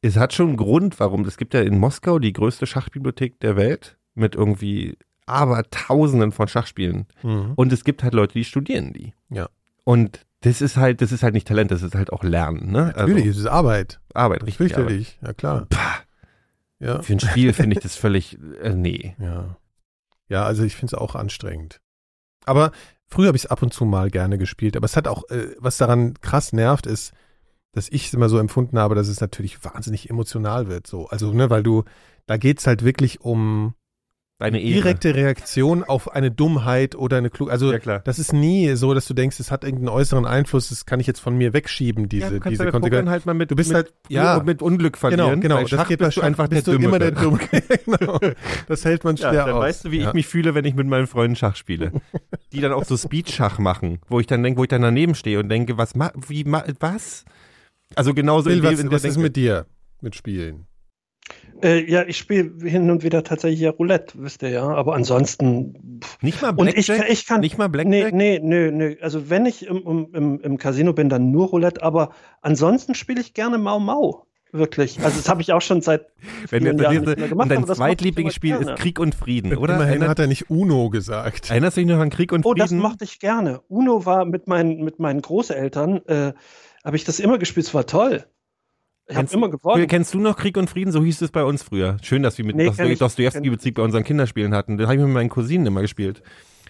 es 0.00 0.16
hat 0.16 0.32
schon 0.32 0.48
einen 0.48 0.56
Grund, 0.56 1.00
warum, 1.00 1.24
es 1.24 1.36
gibt 1.36 1.54
ja 1.54 1.60
in 1.60 1.78
Moskau 1.78 2.18
die 2.18 2.32
größte 2.32 2.66
Schachbibliothek 2.66 3.40
der 3.40 3.56
Welt 3.56 3.97
mit 4.18 4.34
irgendwie 4.34 4.96
aber 5.26 5.62
tausenden 5.70 6.32
von 6.32 6.48
Schachspielen 6.48 7.06
Mhm. 7.22 7.52
und 7.54 7.72
es 7.72 7.84
gibt 7.84 8.02
halt 8.02 8.14
Leute, 8.14 8.32
die 8.34 8.44
studieren 8.44 8.92
die. 8.92 9.12
Ja. 9.28 9.48
Und 9.84 10.24
das 10.40 10.60
ist 10.62 10.76
halt, 10.76 11.02
das 11.02 11.12
ist 11.12 11.22
halt 11.22 11.34
nicht 11.34 11.46
Talent, 11.48 11.70
das 11.70 11.82
ist 11.82 11.94
halt 11.94 12.12
auch 12.12 12.22
Lernen, 12.22 12.70
ne? 12.70 12.94
Natürlich, 12.96 13.26
es 13.26 13.36
ist 13.38 13.46
Arbeit. 13.46 14.00
Also 14.14 14.24
Arbeit, 14.24 14.42
richtig. 14.42 14.56
Fürchterlich, 14.56 15.18
ja 15.22 15.32
klar. 15.32 15.66
Pah. 15.68 15.96
Ja. 16.78 17.02
Für 17.02 17.12
ein 17.14 17.20
Spiel 17.20 17.52
finde 17.52 17.76
ich 17.76 17.82
das 17.82 17.96
völlig, 17.96 18.38
äh, 18.62 18.74
nee. 18.74 19.16
Ja. 19.18 19.56
Ja, 20.28 20.44
also 20.44 20.62
ich 20.62 20.76
finde 20.76 20.94
es 20.94 21.00
auch 21.00 21.14
anstrengend. 21.14 21.80
Aber 22.44 22.70
früher 23.06 23.26
habe 23.28 23.36
ich 23.36 23.44
es 23.44 23.50
ab 23.50 23.62
und 23.62 23.72
zu 23.74 23.84
mal 23.84 24.10
gerne 24.10 24.38
gespielt. 24.38 24.76
Aber 24.76 24.84
es 24.84 24.96
hat 24.96 25.08
auch, 25.08 25.28
äh, 25.30 25.48
was 25.58 25.76
daran 25.78 26.14
krass 26.20 26.52
nervt, 26.52 26.86
ist, 26.86 27.12
dass 27.72 27.88
ich 27.88 28.06
es 28.06 28.14
immer 28.14 28.28
so 28.28 28.38
empfunden 28.38 28.78
habe, 28.78 28.94
dass 28.94 29.08
es 29.08 29.20
natürlich 29.20 29.64
wahnsinnig 29.64 30.08
emotional 30.08 30.68
wird. 30.68 30.86
So. 30.86 31.08
Also, 31.08 31.32
ne, 31.32 31.50
weil 31.50 31.62
du, 31.62 31.84
da 32.26 32.36
geht's 32.36 32.66
halt 32.66 32.84
wirklich 32.84 33.20
um, 33.22 33.74
Deine 34.40 34.60
Ehre. 34.60 34.82
direkte 34.82 35.16
Reaktion 35.16 35.82
auf 35.82 36.12
eine 36.12 36.30
Dummheit 36.30 36.94
oder 36.94 37.16
eine 37.16 37.28
Klug. 37.28 37.50
Also 37.50 37.72
Ja, 37.72 37.80
klar. 37.80 38.00
das 38.04 38.20
ist 38.20 38.32
nie 38.32 38.76
so, 38.76 38.94
dass 38.94 39.06
du 39.08 39.14
denkst, 39.14 39.40
es 39.40 39.50
hat 39.50 39.64
irgendeinen 39.64 39.88
äußeren 39.88 40.26
Einfluss, 40.26 40.68
das 40.68 40.86
kann 40.86 41.00
ich 41.00 41.08
jetzt 41.08 41.18
von 41.18 41.36
mir 41.36 41.52
wegschieben, 41.54 42.08
diese, 42.08 42.34
ja, 42.34 42.38
du 42.38 42.48
diese 42.48 42.58
bei 42.64 42.70
Pokern 42.70 42.80
Konsequenz. 42.82 43.10
halt 43.10 43.26
mal 43.26 43.34
mit, 43.34 43.50
Du 43.50 43.56
bist 43.56 43.70
mit, 43.70 43.76
halt- 43.76 43.92
ja. 44.08 44.40
mit 44.44 44.62
Unglück 44.62 44.96
verlieren. 44.96 45.40
Genau, 45.40 45.56
genau. 45.56 45.62
Bei 45.62 45.66
Schach 45.66 45.88
geht 45.88 45.98
bist 45.98 46.16
du 46.18 46.20
einfach 46.20 46.46
bist 46.46 46.68
der 46.68 46.74
du 46.78 46.80
immer 46.84 47.00
der. 47.00 47.10
Dumme. 47.10 47.40
genau. 47.84 48.20
Das 48.68 48.84
hält 48.84 49.02
man 49.02 49.16
Ja, 49.16 49.30
schwer 49.30 49.46
dann 49.46 49.54
aus. 49.56 49.62
weißt 49.62 49.84
du, 49.86 49.90
wie 49.90 49.98
ja. 50.02 50.08
ich 50.08 50.14
mich 50.14 50.28
fühle, 50.28 50.54
wenn 50.54 50.64
ich 50.64 50.74
mit 50.76 50.86
meinen 50.86 51.08
Freunden 51.08 51.34
Schach 51.34 51.56
spiele. 51.56 51.90
Die 52.52 52.60
dann 52.60 52.72
auch 52.72 52.84
so 52.84 52.96
Speed-Schach 52.96 53.58
machen, 53.58 53.98
wo 54.08 54.20
ich 54.20 54.28
dann 54.28 54.42
denke, 54.44 54.58
wo 54.60 54.62
ich 54.62 54.68
dann 54.68 54.82
daneben 54.82 55.16
stehe 55.16 55.40
und 55.40 55.48
denke, 55.48 55.78
was 55.78 55.96
ma 55.96 56.12
wie 56.28 56.44
ma 56.44 56.62
was? 56.78 57.24
Also 57.96 58.14
genauso 58.14 58.50
Phil, 58.50 58.58
in 58.58 58.64
was, 58.64 58.78
in 58.78 58.88
der 58.88 58.92
was 58.92 59.04
ist 59.04 59.16
mit 59.18 59.34
dir? 59.34 59.66
Mit 60.00 60.14
Spielen? 60.14 60.66
Äh, 61.62 61.90
ja, 61.90 62.04
ich 62.06 62.16
spiele 62.16 62.52
hin 62.68 62.90
und 62.90 63.02
wieder 63.02 63.24
tatsächlich 63.24 63.60
ja 63.60 63.70
Roulette, 63.70 64.14
wisst 64.22 64.42
ihr 64.42 64.50
ja. 64.50 64.68
Aber 64.68 64.94
ansonsten. 64.94 66.00
pff. 66.02 66.22
nicht 66.22 66.40
mal 66.42 66.50
Und 66.54 66.68
ich, 66.68 66.86
Blackjack? 66.86 66.98
kann- 66.98 67.12
ich 67.12 67.26
kann. 67.26 67.40
nicht 67.40 67.58
mal 67.58 67.66
Nee, 67.68 67.70
Blackjack? 67.72 68.14
nee, 68.14 68.40
nee, 68.42 68.70
nee. 68.70 68.96
Also 69.00 69.28
wenn 69.30 69.44
ich 69.46 69.66
im, 69.66 70.08
im, 70.14 70.40
im, 70.40 70.58
Casino 70.58 70.92
bin, 70.92 71.08
dann 71.08 71.30
nur 71.30 71.48
Roulette, 71.48 71.82
aber 71.82 72.10
ansonsten 72.42 72.94
spiele 72.94 73.20
ich 73.20 73.34
gerne 73.34 73.58
Mau 73.58 73.80
Mau. 73.80 74.24
Wirklich. 74.50 74.98
Also 75.04 75.18
das 75.18 75.28
habe 75.28 75.42
ich 75.42 75.52
auch 75.52 75.60
schon 75.60 75.82
seit 75.82 76.06
Wenn 76.50 76.64
du 76.64 76.82
Jahren 76.82 76.92
diese, 77.00 77.04
nicht 77.06 77.18
mehr 77.18 77.28
gemacht. 77.28 77.50
und 77.52 77.68
dein 77.68 77.76
Zweitlieblingsspiel 77.76 78.56
immer 78.56 78.72
ist. 78.74 78.80
Krieg 78.80 78.98
und 78.98 79.14
Frieden, 79.14 79.54
oder? 79.56 79.74
Immerhin 79.74 79.90
Erinnert, 79.94 80.08
hat 80.08 80.18
er 80.20 80.26
nicht 80.26 80.48
Uno 80.50 80.88
gesagt. 80.88 81.50
erinnerst 81.50 81.76
du 81.76 81.82
dich 81.82 81.90
noch 81.90 81.98
an 81.98 82.08
Krieg 82.08 82.32
und 82.32 82.46
Oh, 82.46 82.54
das 82.54 82.70
Frieden? 82.70 82.80
mochte 82.80 83.04
ich 83.04 83.18
gerne. 83.20 83.60
Uno 83.68 84.06
war 84.06 84.24
mit 84.24 84.46
meinen, 84.48 84.82
mit 84.84 85.00
meinen 85.00 85.20
Großeltern, 85.20 86.00
äh, 86.06 86.32
habe 86.82 86.96
ich 86.96 87.04
das 87.04 87.20
immer 87.20 87.36
gespielt. 87.38 87.66
Es 87.66 87.74
war 87.74 87.84
toll. 87.84 88.24
Ich 89.10 89.14
habe 89.16 89.22
Kennst- 89.24 89.34
immer 89.34 89.48
gewonnen. 89.48 89.86
Kennst 89.86 90.12
du 90.12 90.20
noch 90.20 90.36
Krieg 90.36 90.56
und 90.58 90.68
Frieden? 90.68 90.92
So 90.92 91.02
hieß 91.02 91.22
es 91.22 91.30
bei 91.30 91.42
uns 91.42 91.62
früher. 91.62 91.96
Schön, 92.02 92.22
dass 92.22 92.36
wir 92.36 92.44
mit 92.44 92.56
Nee, 92.56 92.66
Dostoevsky-Bezug 92.94 93.74
bei 93.74 93.82
unseren 93.82 94.04
Kinderspielen 94.04 94.54
hatten. 94.54 94.76
Das 94.76 94.86
habe 94.86 94.96
ich 94.98 95.02
mit 95.02 95.12
meinen 95.14 95.30
Cousinen 95.30 95.66
immer 95.66 95.80
gespielt. 95.80 96.22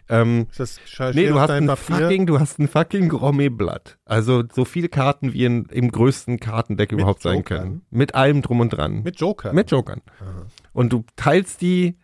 Ähm, 0.08 0.46
Ist 0.50 0.60
das 0.60 0.80
Sch- 0.86 1.14
nee, 1.14 1.26
du 1.26 1.38
hast 1.38 1.50
ein 1.50 1.68
fucking, 1.68 2.26
du 2.26 2.38
hast 2.40 2.58
ein 2.58 2.68
fucking 2.68 3.08
Gourmet-Blatt. 3.10 3.98
Also 4.06 4.42
so 4.54 4.64
viele 4.64 4.88
Karten 4.88 5.34
wie 5.34 5.44
in, 5.44 5.64
im 5.66 5.90
größten 5.90 6.38
Kartendeck 6.40 6.92
Mit 6.92 7.00
überhaupt 7.00 7.20
sein 7.22 7.38
Jokern? 7.38 7.58
können. 7.58 7.82
Mit 7.90 8.14
allem 8.14 8.40
drum 8.40 8.60
und 8.60 8.70
dran. 8.70 9.02
Mit 9.02 9.20
Joker. 9.20 9.52
Mit 9.52 9.70
Jokern. 9.70 10.00
Aha. 10.20 10.46
Und 10.72 10.92
du 10.94 11.04
teilst 11.16 11.60
die 11.60 11.96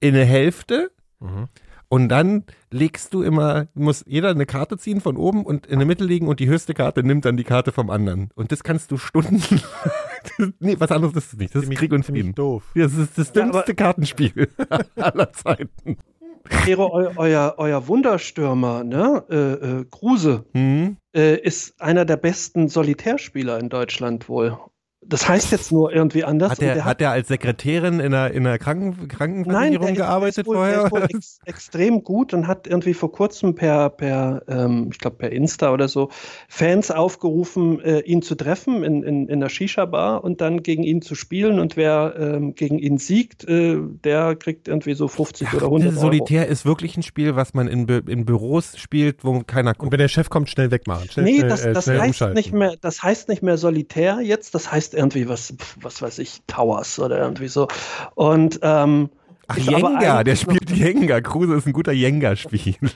in 0.00 0.14
eine 0.16 0.24
Hälfte 0.24 0.90
Mhm. 1.20 1.48
Und 1.92 2.08
dann 2.08 2.44
legst 2.70 3.12
du 3.12 3.22
immer, 3.22 3.66
muss 3.74 4.02
jeder 4.06 4.30
eine 4.30 4.46
Karte 4.46 4.78
ziehen 4.78 5.02
von 5.02 5.18
oben 5.18 5.44
und 5.44 5.66
in 5.66 5.78
der 5.78 5.86
Mitte 5.86 6.04
liegen 6.04 6.26
und 6.26 6.40
die 6.40 6.48
höchste 6.48 6.72
Karte 6.72 7.02
nimmt 7.02 7.26
dann 7.26 7.36
die 7.36 7.44
Karte 7.44 7.70
vom 7.70 7.90
anderen. 7.90 8.30
Und 8.34 8.50
das 8.50 8.64
kannst 8.64 8.90
du 8.92 8.96
Stunden. 8.96 9.60
nee, 10.58 10.76
was 10.78 10.90
anderes 10.90 11.14
ist 11.16 11.34
es 11.34 11.38
nicht. 11.38 11.54
Das 11.54 11.64
ist 11.64 11.70
Krieg 11.74 11.92
und 11.92 12.02
Frieden. 12.06 12.34
doof. 12.34 12.62
Das 12.74 12.94
ist 12.94 13.18
das 13.18 13.30
Ja, 13.34 13.42
dümmste 13.42 13.74
Kartenspiel 13.74 14.48
aller 14.96 15.34
Zeiten. 15.34 15.98
Eu, 16.66 17.10
euer, 17.16 17.56
euer 17.58 17.86
Wunderstürmer, 17.86 18.84
ne? 18.84 19.24
Äh, 19.28 19.36
äh, 19.80 19.84
Kruse, 19.90 20.46
Hm? 20.54 20.96
äh, 21.14 21.36
ist 21.42 21.78
einer 21.78 22.06
der 22.06 22.16
besten 22.16 22.68
Solitärspieler 22.70 23.58
in 23.60 23.68
Deutschland 23.68 24.30
wohl. 24.30 24.56
Das 25.04 25.28
heißt 25.28 25.50
jetzt 25.50 25.72
nur 25.72 25.92
irgendwie 25.92 26.24
anders. 26.24 26.52
Hat 26.52 26.58
und 26.60 26.66
er, 26.66 26.84
hat 26.84 27.00
er 27.00 27.10
als 27.10 27.28
Sekretärin 27.28 28.00
in 28.00 28.14
einer, 28.14 28.30
in 28.30 28.46
einer 28.46 28.58
Kranken, 28.58 28.96
Nein, 28.98 29.08
Krankenversicherung 29.08 29.80
der 29.80 29.92
ist, 29.92 29.96
gearbeitet 29.96 30.36
der 30.36 30.42
ist 30.42 30.46
wohl, 30.46 30.54
der 30.54 30.88
vorher? 30.88 31.04
ist 31.04 31.12
wohl 31.12 31.16
ex, 31.16 31.38
extrem 31.44 32.04
gut 32.04 32.32
und 32.34 32.46
hat 32.46 32.66
irgendwie 32.66 32.94
vor 32.94 33.10
kurzem 33.10 33.54
per, 33.54 33.90
per 33.90 34.42
ähm, 34.48 34.90
ich 34.92 34.98
glaube 34.98 35.16
per 35.16 35.32
Insta 35.32 35.72
oder 35.72 35.88
so, 35.88 36.10
Fans 36.48 36.90
aufgerufen, 36.90 37.80
äh, 37.80 38.00
ihn 38.00 38.22
zu 38.22 38.36
treffen 38.36 38.84
in, 38.84 39.02
in, 39.02 39.28
in 39.28 39.40
der 39.40 39.48
Shisha-Bar 39.48 40.22
und 40.22 40.40
dann 40.40 40.62
gegen 40.62 40.84
ihn 40.84 41.02
zu 41.02 41.14
spielen. 41.14 41.58
Und 41.58 41.76
wer 41.76 42.14
ähm, 42.18 42.54
gegen 42.54 42.78
ihn 42.78 42.98
siegt, 42.98 43.48
äh, 43.48 43.78
der 44.04 44.36
kriegt 44.36 44.68
irgendwie 44.68 44.94
so 44.94 45.08
50 45.08 45.48
Ach, 45.48 45.54
oder 45.54 45.66
100 45.66 45.88
das 45.88 45.96
Euro. 45.98 46.06
Solitär 46.06 46.46
ist 46.46 46.64
wirklich 46.64 46.96
ein 46.96 47.02
Spiel, 47.02 47.34
was 47.34 47.54
man 47.54 47.66
in, 47.66 47.88
in 47.88 48.24
Büros 48.24 48.78
spielt, 48.78 49.24
wo 49.24 49.40
keiner 49.40 49.70
Und 49.70 49.78
guckt. 49.78 49.92
wenn 49.92 49.98
der 49.98 50.08
Chef 50.08 50.30
kommt, 50.30 50.48
schnell 50.48 50.70
wegmachen. 50.70 51.10
Schnell, 51.10 51.24
Nee, 51.24 51.38
schnell, 51.38 51.48
das, 51.48 51.64
äh, 51.64 51.72
das, 51.72 51.88
heißt 51.88 52.34
nicht 52.34 52.52
mehr, 52.52 52.76
das 52.80 53.02
heißt 53.02 53.28
nicht 53.28 53.42
mehr 53.42 53.58
Solitär 53.58 54.20
jetzt, 54.20 54.54
das 54.54 54.70
heißt 54.70 54.91
irgendwie 54.94 55.28
was, 55.28 55.54
was 55.80 56.02
weiß 56.02 56.18
ich, 56.18 56.40
Towers 56.46 56.98
oder 56.98 57.18
irgendwie 57.18 57.48
so. 57.48 57.68
Und 58.14 58.60
ähm, 58.62 59.10
Ach, 59.48 59.58
Jenga, 59.58 60.24
der 60.24 60.36
spielt 60.36 60.70
Jenga. 60.70 61.20
Kruse 61.20 61.54
ist 61.54 61.66
ein 61.66 61.72
guter 61.72 61.92
Jenga-Spiel. 61.92 62.76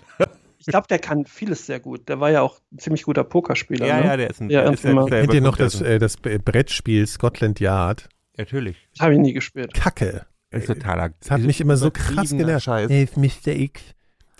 Ich 0.59 0.73
glaube, 0.73 0.89
der 0.89 0.99
kann 0.99 1.27
vieles 1.27 1.65
sehr 1.65 1.79
gut. 1.79 2.09
Der 2.09 2.19
war 2.19 2.33
ja 2.33 2.43
auch 2.43 2.59
ein 2.73 2.79
ziemlich 2.79 3.05
guter 3.05 3.23
Pokerspieler. 3.23 3.87
Ja, 3.87 4.01
ne? 4.01 4.07
ja, 4.07 4.17
der 4.17 4.31
ist 4.31 4.41
ein 4.41 4.51
Ja, 4.51 4.63
der 4.65 4.73
ist 4.73 4.83
der 4.83 5.07
Kennt 5.07 5.33
ihr 5.35 5.41
noch 5.41 5.57
das, 5.57 5.81
äh, 5.81 6.01
das 6.01 6.17
Brettspiel 6.17 7.07
Scotland 7.07 7.61
Yard? 7.61 8.09
Natürlich. 8.37 8.77
Das 8.95 9.03
habe 9.05 9.13
ich 9.15 9.21
nie 9.21 9.33
gespielt. 9.33 9.75
Kacke. 9.75 10.27
Ist 10.51 10.67
totaler. 10.67 11.11
Das 11.21 11.31
hat 11.31 11.43
mich 11.43 11.61
immer 11.61 11.77
so 11.77 11.93
krass 11.93 12.31
genervt. 12.31 12.65
Scheiß. 12.65 12.91
Hey, 12.91 13.09
Mr. 13.15 13.53
X. 13.55 13.81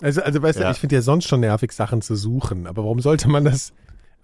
Also, 0.01 0.21
also 0.21 0.41
weißt 0.41 0.59
Ja. 0.59 0.65
du, 0.65 0.71
ich 0.71 0.79
finde 0.79 0.95
ja 0.95 1.01
sonst 1.01 1.29
schon 1.29 1.39
nervig, 1.39 1.71
Sachen 1.71 2.01
zu 2.01 2.15
suchen. 2.15 2.67
Aber 2.67 2.83
warum 2.83 2.99
sollte 2.99 3.29
man 3.29 3.45
das? 3.45 3.71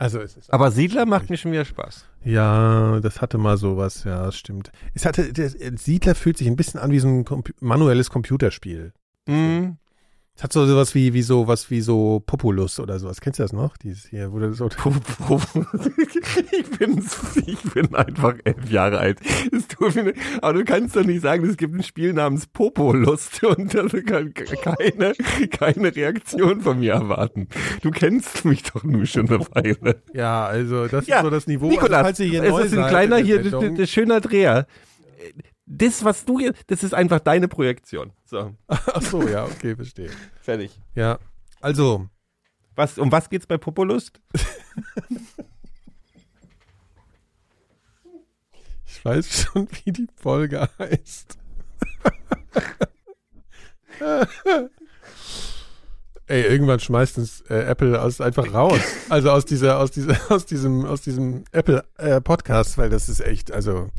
Also, 0.04 0.20
Aber 0.50 0.70
Siedler 0.70 1.06
macht 1.06 1.30
mir 1.30 1.38
schon 1.38 1.54
wieder 1.54 1.64
Spaß. 1.64 2.06
Ja, 2.26 3.00
das 3.00 3.22
hatte 3.22 3.38
mal 3.38 3.56
sowas, 3.56 4.04
ja, 4.04 4.26
das 4.26 4.36
stimmt. 4.36 4.70
Es 4.94 5.06
hatte, 5.06 5.32
der 5.32 5.50
Siedler 5.50 6.14
fühlt 6.14 6.38
sich 6.38 6.48
ein 6.48 6.58
bisschen 6.58 6.82
an 6.82 6.92
wie 6.92 7.00
so 7.00 7.08
ein 7.08 7.26
manuelles 7.62 8.10
Computerspiel. 8.10 8.92
Mhm. 9.28 9.78
Es 10.36 10.44
hat 10.44 10.52
so 10.52 10.66
sowas 10.66 10.96
wie, 10.96 11.14
wie 11.14 11.22
so, 11.22 11.48
was 11.48 11.70
wie 11.70 11.82
so 11.82 12.22
Populus 12.26 12.80
oder 12.80 12.98
sowas. 12.98 13.22
Kennst 13.22 13.38
du 13.38 13.44
das 13.44 13.54
noch? 13.54 13.78
Dieses 13.78 14.08
hier, 14.08 14.32
wo 14.34 14.40
du 14.40 14.52
so. 14.54 14.68
Ich 16.52 16.70
bin, 16.80 17.04
ich 17.46 17.62
bin 17.74 17.94
einfach 17.94 18.34
elf 18.44 18.70
Jahre 18.70 18.98
alt. 18.98 19.20
Mir, 19.96 20.14
aber 20.42 20.54
du 20.54 20.64
kannst 20.66 20.96
doch 20.96 21.04
nicht 21.04 21.22
sagen, 21.22 21.46
es 21.46 21.58
gibt 21.58 21.76
ein 21.76 21.84
Spiel 21.84 22.14
namens 22.14 22.48
Popolust 22.48 23.44
und 23.44 23.74
das 23.76 23.92
kann 24.06 24.34
keine, 24.34 25.14
keine 25.52 25.96
Reaktion 25.96 26.62
von 26.62 26.80
mir 26.80 26.94
erwarten. 26.94 27.48
Du 27.82 27.92
kennst 27.92 28.44
mich 28.46 28.64
doch 28.64 28.84
nur 28.84 29.06
schon 29.06 29.30
eine 29.30 29.40
Weile. 29.52 30.02
ja, 30.14 30.46
also, 30.46 30.88
das 30.88 31.06
Ja, 31.08 31.18
ist 31.18 31.24
so 31.24 31.30
das 31.30 31.48
Niveau. 31.48 31.70
Nikolas, 31.70 31.92
also, 32.00 32.04
falls 32.06 32.20
ihr 32.22 32.26
hier 32.28 32.44
es 32.44 32.50
neu 32.50 32.62
ist 32.62 32.74
ein 32.74 32.80
seid 32.80 32.90
kleiner 32.90 33.18
in 33.20 33.28
der 33.28 33.42
hier, 33.42 33.50
Sendung- 33.52 33.76
der 33.76 33.86
schöner 33.88 34.22
Dreher. 34.22 34.68
Das, 35.66 36.04
was 36.04 36.26
du 36.26 36.40
hier, 36.40 36.54
das 36.68 36.84
ist 36.84 36.94
einfach 36.94 37.20
deine 37.20 37.48
Projektion. 37.48 38.12
So, 38.26 38.54
Ach 38.68 39.02
so, 39.02 39.28
ja, 39.28 39.46
okay, 39.46 39.76
verstehe. 39.76 40.10
fertig. 40.42 40.78
Ja, 40.94 41.20
also, 41.62 42.08
Was, 42.76 42.98
um 42.98 43.12
was 43.12 43.30
geht's 43.30 43.48
bei 43.48 43.58
Popolust? 43.58 44.20
ich 48.86 49.06
weiß 49.06 49.44
schon, 49.54 49.68
wie 49.84 49.92
die 49.92 50.08
Folge 50.16 50.68
heißt. 50.80 51.38
Ey, 56.28 56.42
irgendwann 56.44 56.80
schmeißt 56.80 57.18
uns 57.18 57.42
äh, 57.50 57.64
Apple 57.66 58.02
aus, 58.02 58.22
einfach 58.22 58.54
raus. 58.54 58.80
Also 59.10 59.30
aus 59.32 59.46
dieser, 59.46 59.80
aus 59.80 59.92
dieser, 59.92 60.18
aus 60.32 60.46
diesem, 60.46 60.86
aus 60.86 61.02
diesem 61.02 61.44
Apple 61.52 61.84
äh, 61.98 62.22
Podcast, 62.22 62.78
weil 62.78 62.90
das 62.90 63.10
ist 63.10 63.20
echt, 63.20 63.52
also 63.52 63.90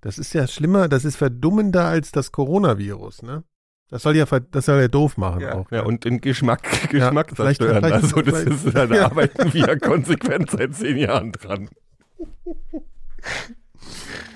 das 0.00 0.18
ist 0.18 0.32
ja 0.32 0.46
schlimmer, 0.46 0.88
das 0.88 1.04
ist 1.04 1.16
verdummender 1.16 1.84
als 1.86 2.12
das 2.12 2.32
Coronavirus, 2.32 3.22
ne? 3.22 3.44
Das 3.90 4.02
soll 4.02 4.16
ja, 4.16 4.26
das 4.26 4.66
soll 4.66 4.80
ja 4.80 4.88
doof 4.88 5.16
machen 5.16 5.40
Ja, 5.40 5.54
auch. 5.54 5.70
ja, 5.70 5.78
ne? 5.78 5.84
und 5.84 6.04
in 6.04 6.20
Geschmack, 6.20 6.62
Geschmack 6.90 7.32
vielleicht- 7.34 7.60
zerstören. 7.60 7.82
vielleicht- 7.84 7.94
also 8.04 8.20
das 8.22 8.42
vielleicht- 8.42 8.64
ist, 8.66 8.74
da 8.76 8.82
arbeiten 9.06 9.54
wir 9.54 9.78
konsequent 9.78 10.50
seit 10.50 10.74
zehn 10.74 10.98
Jahren 10.98 11.32
dran. 11.32 11.70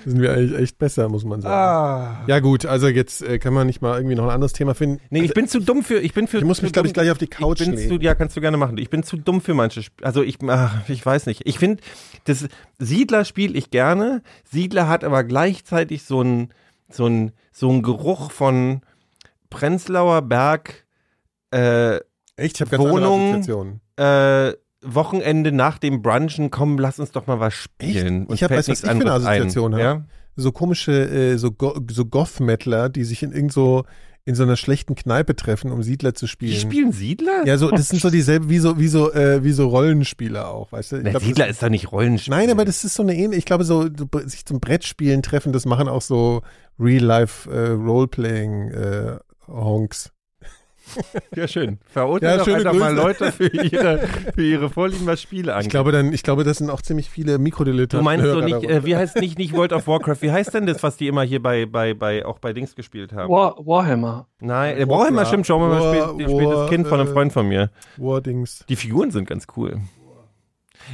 sind 0.05 0.21
wir 0.21 0.33
eigentlich 0.33 0.59
echt 0.59 0.77
besser, 0.77 1.07
muss 1.09 1.23
man 1.23 1.41
sagen. 1.41 1.53
Ah. 1.53 2.23
Ja 2.27 2.39
gut, 2.39 2.65
also 2.65 2.87
jetzt 2.87 3.21
äh, 3.21 3.39
kann 3.39 3.53
man 3.53 3.67
nicht 3.67 3.81
mal 3.81 3.95
irgendwie 3.97 4.15
noch 4.15 4.25
ein 4.25 4.29
anderes 4.31 4.53
Thema 4.53 4.75
finden. 4.75 4.99
Nee, 5.09 5.21
ich 5.23 5.33
bin 5.33 5.47
zu 5.47 5.59
dumm 5.59 5.83
für, 5.83 5.99
ich 5.99 6.13
bin 6.13 6.27
für. 6.27 6.37
Ich 6.39 6.43
muss 6.43 6.61
mich, 6.61 6.73
glaube 6.73 6.87
ich, 6.87 6.93
gleich 6.93 7.09
auf 7.11 7.17
die 7.17 7.27
Couch 7.27 7.61
ich 7.61 7.67
bin 7.69 7.77
zu, 7.77 7.89
legen. 7.93 8.03
Ja, 8.03 8.15
kannst 8.15 8.35
du 8.35 8.41
gerne 8.41 8.57
machen. 8.57 8.77
Ich 8.77 8.89
bin 8.89 9.03
zu 9.03 9.17
dumm 9.17 9.41
für 9.41 9.53
manche 9.53 9.79
Sp 9.85 9.95
Also 10.03 10.21
ich, 10.23 10.37
ach, 10.47 10.87
ich 10.89 11.05
weiß 11.05 11.25
nicht. 11.27 11.41
Ich 11.45 11.57
finde, 11.59 11.81
das 12.25 12.47
Siedler 12.79 13.23
spiele 13.25 13.57
ich 13.57 13.69
gerne. 13.71 14.21
Siedler 14.49 14.87
hat 14.87 15.03
aber 15.03 15.23
gleichzeitig 15.23 16.03
so 16.03 16.21
ein, 16.21 16.49
so 16.89 17.07
ein, 17.07 17.31
so 17.51 17.69
ein 17.71 17.81
Geruch 17.81 18.31
von 18.31 18.81
Prenzlauer 19.49 20.21
Berg, 20.23 20.85
äh, 21.51 21.97
Echt, 22.35 22.55
ich 22.55 22.61
habe 22.61 22.71
ganz 22.71 22.83
andere 22.83 22.93
Wohnung- 22.93 23.33
Assoziationen. 23.35 23.81
äh, 23.97 24.53
Wochenende 24.85 25.51
nach 25.51 25.77
dem 25.77 26.01
Brunchen, 26.01 26.51
komm, 26.51 26.77
lass 26.77 26.99
uns 26.99 27.11
doch 27.11 27.27
mal 27.27 27.39
was 27.39 27.53
spielen. 27.53 28.27
Ich 28.33 28.43
hab- 28.43 28.49
fällt 28.49 28.59
weißt 28.59 28.69
was 28.69 28.79
ich 28.79 28.85
für 28.85 28.89
eine 28.91 28.99
anderes 29.01 29.25
ein. 29.25 29.41
Assoziation 29.41 29.73
hab? 29.75 29.81
Ja? 29.81 30.05
So 30.35 30.51
komische, 30.51 30.91
äh, 31.09 31.37
so, 31.37 31.51
Go 31.51 31.79
so 31.91 32.05
Goth-Mettler, 32.05 32.89
die 32.89 33.03
sich 33.03 33.21
in 33.23 33.31
irgend 33.31 33.53
so, 33.53 33.83
in 34.25 34.35
so 34.35 34.43
einer 34.43 34.55
schlechten 34.55 34.95
Kneipe 34.95 35.35
treffen, 35.35 35.71
um 35.71 35.83
Siedler 35.83 36.13
zu 36.13 36.27
spielen. 36.27 36.53
Die 36.53 36.59
spielen 36.59 36.91
Siedler? 36.93 37.43
Ja, 37.45 37.57
so, 37.57 37.69
das 37.69 37.89
sind 37.89 38.01
so 38.01 38.09
dieselben, 38.09 38.49
wie 38.49 38.57
so, 38.59 38.79
wie 38.79 38.87
so, 38.87 39.11
äh, 39.13 39.43
wie 39.43 39.51
so 39.51 39.67
Rollenspieler 39.67 40.47
auch, 40.49 40.71
weißt 40.71 40.93
du? 40.93 40.95
Na, 41.03 41.09
glaub, 41.11 41.23
Siedler 41.23 41.47
ist 41.47 41.61
doch 41.61 41.69
nicht 41.69 41.91
Rollenspiel. 41.91 42.33
Nein, 42.33 42.49
aber 42.49 42.63
das 42.65 42.83
ist 42.83 42.95
so 42.95 43.03
eine 43.03 43.13
ähnliche, 43.15 43.39
ich 43.39 43.45
glaube, 43.45 43.65
so, 43.65 43.83
so 43.83 44.07
sich 44.25 44.45
zum 44.45 44.59
Brettspielen 44.59 45.21
treffen, 45.23 45.51
das 45.53 45.65
machen 45.65 45.87
auch 45.89 46.01
so 46.01 46.41
Real-Life 46.79 47.51
äh, 47.51 47.71
Roleplaying 47.71 48.69
äh, 48.71 49.17
Honks. 49.47 50.09
Ja, 51.35 51.47
schön. 51.47 51.79
Verurteilt 51.87 52.39
Ja, 52.39 52.45
doch 52.45 52.53
einfach 52.53 52.73
mal 52.73 52.93
Grüße. 52.93 53.01
Leute 53.25 53.31
für 53.31 53.47
ihre, 53.47 53.99
für 54.35 54.43
ihre 54.43 54.69
Vorlieben, 54.69 55.05
was 55.07 55.21
Spiele 55.21 55.53
angeht. 55.53 55.67
Ich 55.67 55.71
glaube, 55.71 55.91
dann, 55.91 56.13
ich 56.13 56.23
glaube, 56.23 56.43
das 56.43 56.57
sind 56.57 56.69
auch 56.69 56.81
ziemlich 56.81 57.09
viele 57.09 57.37
Mikrodilettanten. 57.39 57.99
Du 57.99 58.03
meinst 58.03 58.25
so 58.25 58.41
nicht, 58.41 58.69
äh, 58.69 58.85
wie 58.85 58.95
heißt 58.95 59.15
nicht, 59.17 59.37
nicht 59.37 59.53
World 59.53 59.73
of 59.73 59.87
Warcraft, 59.87 60.17
wie 60.21 60.31
heißt 60.31 60.53
denn 60.53 60.65
das, 60.65 60.83
was 60.83 60.97
die 60.97 61.07
immer 61.07 61.23
hier 61.23 61.41
bei, 61.41 61.65
bei, 61.65 61.93
bei, 61.93 62.25
auch 62.25 62.39
bei 62.39 62.53
Dings 62.53 62.75
gespielt 62.75 63.13
haben? 63.13 63.31
War, 63.31 63.55
Warhammer. 63.65 64.27
Nein, 64.39 64.77
äh, 64.77 64.87
Warhammer 64.87 65.25
stimmt 65.25 65.47
schon, 65.47 65.61
mal 65.61 65.71
War- 65.79 66.09
spielt, 66.13 66.29
spielt 66.29 66.47
das 66.49 66.55
War- 66.57 66.69
Kind 66.69 66.87
von 66.87 66.99
einem 66.99 67.09
äh, 67.09 67.13
Freund 67.13 67.33
von 67.33 67.47
mir. 67.47 67.71
Wordings. 67.97 68.65
Die 68.69 68.75
Figuren 68.75 69.09
sind 69.11 69.27
ganz 69.27 69.47
cool. 69.57 69.79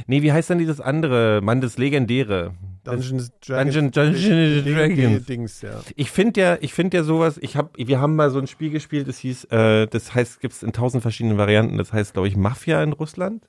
Nee, 0.06 0.22
wie 0.22 0.32
heißt 0.32 0.48
denn 0.50 0.58
dieses 0.58 0.80
andere, 0.80 1.40
Mann, 1.42 1.60
das 1.60 1.76
Legendäre? 1.76 2.52
Dungeons 2.84 3.30
Dungeon- 3.46 3.90
Dungeons 3.90 4.66
and 4.66 4.76
Dragons. 4.76 5.26
Dings, 5.26 5.62
ja. 5.62 5.80
Ich 5.96 6.10
finde 6.10 6.40
ja, 6.40 6.58
ich 6.60 6.72
finde 6.72 6.96
ja 6.96 7.02
sowas, 7.02 7.38
ich 7.42 7.56
hab, 7.56 7.76
wir 7.76 8.00
haben 8.00 8.16
mal 8.16 8.30
so 8.30 8.38
ein 8.38 8.46
Spiel 8.46 8.70
gespielt, 8.70 9.06
das 9.08 9.18
hieß, 9.18 9.44
äh, 9.50 9.86
das 9.86 10.14
heißt, 10.14 10.40
gibt's 10.40 10.62
in 10.62 10.72
tausend 10.72 11.02
verschiedenen 11.02 11.38
Varianten, 11.38 11.76
das 11.78 11.92
heißt, 11.92 12.14
glaube 12.14 12.28
ich, 12.28 12.36
Mafia 12.36 12.82
in 12.82 12.92
Russland. 12.92 13.44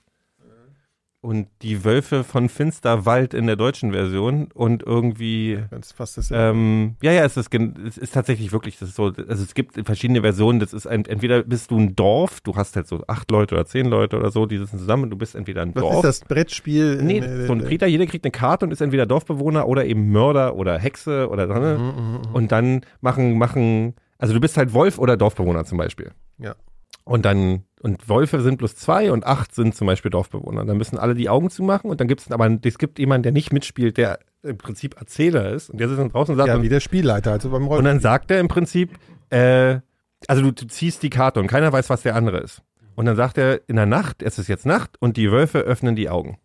Und 1.24 1.50
die 1.62 1.84
Wölfe 1.86 2.24
von 2.24 2.50
Finsterwald 2.50 3.36
in 3.36 3.46
der 3.46 3.56
deutschen 3.56 3.92
Version 3.92 4.50
und 4.56 4.82
irgendwie 4.82 5.60
Ganz 5.70 5.92
fast 5.92 6.18
das 6.18 6.32
Ähm, 6.32 6.96
ja, 7.04 7.12
ja, 7.12 7.24
es 7.24 7.38
ist, 7.38 7.54
es 7.54 8.00
ist 8.00 8.16
tatsächlich 8.16 8.52
wirklich, 8.52 8.80
das 8.80 8.90
ist 8.90 8.96
so, 8.96 9.14
also 9.28 9.44
es 9.44 9.54
gibt 9.54 9.86
verschiedene 9.86 10.22
Versionen, 10.22 10.60
das 10.60 10.74
ist 10.74 10.88
ein, 10.88 11.06
entweder 11.06 11.44
bist 11.44 11.70
du 11.70 11.78
ein 11.78 11.96
Dorf, 11.96 12.42
du 12.42 12.56
hast 12.56 12.76
halt 12.76 12.88
so 12.88 13.04
acht 13.06 13.30
Leute 13.30 13.54
oder 13.54 13.68
zehn 13.68 13.86
Leute 13.86 14.18
oder 14.18 14.32
so, 14.32 14.48
die 14.48 14.58
sitzen 14.58 14.80
zusammen 14.80 15.04
und 15.04 15.10
du 15.12 15.16
bist 15.16 15.36
entweder 15.36 15.62
ein 15.62 15.76
Was 15.76 15.82
Dorf. 15.84 15.96
ist 15.98 16.04
das 16.04 16.20
Brettspiel? 16.22 17.04
Nee, 17.04 17.20
Äh, 17.20 17.46
so 17.46 17.54
ein 17.54 17.64
Krieger, 17.64 17.86
jeder 17.86 18.08
kriegt 18.08 18.26
eine 18.26 18.32
Karte 18.32 18.66
und 18.66 18.72
ist 18.72 18.82
entweder 18.82 19.06
Dorfbewohner 19.06 19.68
oder 19.68 19.86
eben 19.86 20.12
Mörder 20.12 20.56
oder 20.56 20.80
Hexe 20.80 21.30
oder 21.30 21.46
ne? 21.46 21.78
Mhm, 21.78 21.86
mhm, 21.86 22.12
mhm. 22.14 22.34
Und 22.34 22.52
dann 22.52 22.82
machen, 23.00 23.38
machen, 23.38 23.94
also 24.18 24.34
du 24.34 24.40
bist 24.40 24.58
halt 24.58 24.74
Wolf 24.74 24.98
oder 24.98 25.18
Dorfbewohner 25.18 25.66
zum 25.66 25.78
Beispiel. 25.78 26.14
Ja. 26.40 26.56
Und 27.04 27.26
dann, 27.26 27.64
und 27.82 28.08
Wölfe 28.10 28.42
sind 28.42 28.58
plus 28.58 28.76
zwei 28.76 29.12
und 29.12 29.26
acht 29.26 29.54
sind 29.56 29.76
zum 29.76 29.88
Beispiel 29.88 30.12
Dorfbewohner. 30.12 30.66
Dann 30.66 30.78
müssen 30.78 30.98
alle 30.98 31.16
die 31.16 31.30
Augen 31.30 31.50
zumachen 31.50 31.90
und 31.90 32.00
dann 32.00 32.08
gibt 32.08 32.22
es 32.22 32.32
aber, 32.32 32.50
es 32.64 32.78
gibt 32.78 33.00
jemanden, 33.00 33.24
der 33.24 33.32
nicht 33.32 33.52
mitspielt, 33.52 33.98
der 33.98 34.20
im 34.44 34.58
Prinzip 34.58 35.00
Erzähler 35.00 35.50
ist 35.52 35.70
und 35.70 35.80
der 35.80 35.88
sitzt 35.88 36.00
dann 36.00 36.10
draußen 36.10 36.34
und 36.34 36.38
sagt, 36.38 36.48
Ja, 36.50 36.62
wie 36.62 36.70
der 36.70 36.80
Spielleiter, 36.80 37.32
also 37.32 37.50
beim 37.50 37.64
und 37.64 37.68
Rollen. 37.70 37.86
dann 37.86 38.00
sagt 38.00 38.32
er 38.32 38.40
im 38.40 38.48
Prinzip, 38.48 38.98
äh, 39.30 39.80
also 40.28 40.42
du, 40.42 40.52
du 40.52 40.68
ziehst 40.68 41.02
die 41.04 41.10
Karte 41.10 41.40
und 41.40 41.48
keiner 41.48 41.72
weiß, 41.74 41.90
was 41.90 42.02
der 42.04 42.16
andere 42.16 42.38
ist. 42.40 42.62
Und 42.96 43.06
dann 43.06 43.16
sagt 43.16 43.38
er, 43.38 43.62
in 43.68 43.76
der 43.78 43.86
Nacht, 43.86 44.22
es 44.22 44.38
ist 44.38 44.48
jetzt 44.48 44.66
Nacht 44.66 44.98
und 45.00 45.18
die 45.18 45.32
Wölfe 45.32 45.60
öffnen 45.60 45.96
die 45.96 46.10
Augen. 46.10 46.38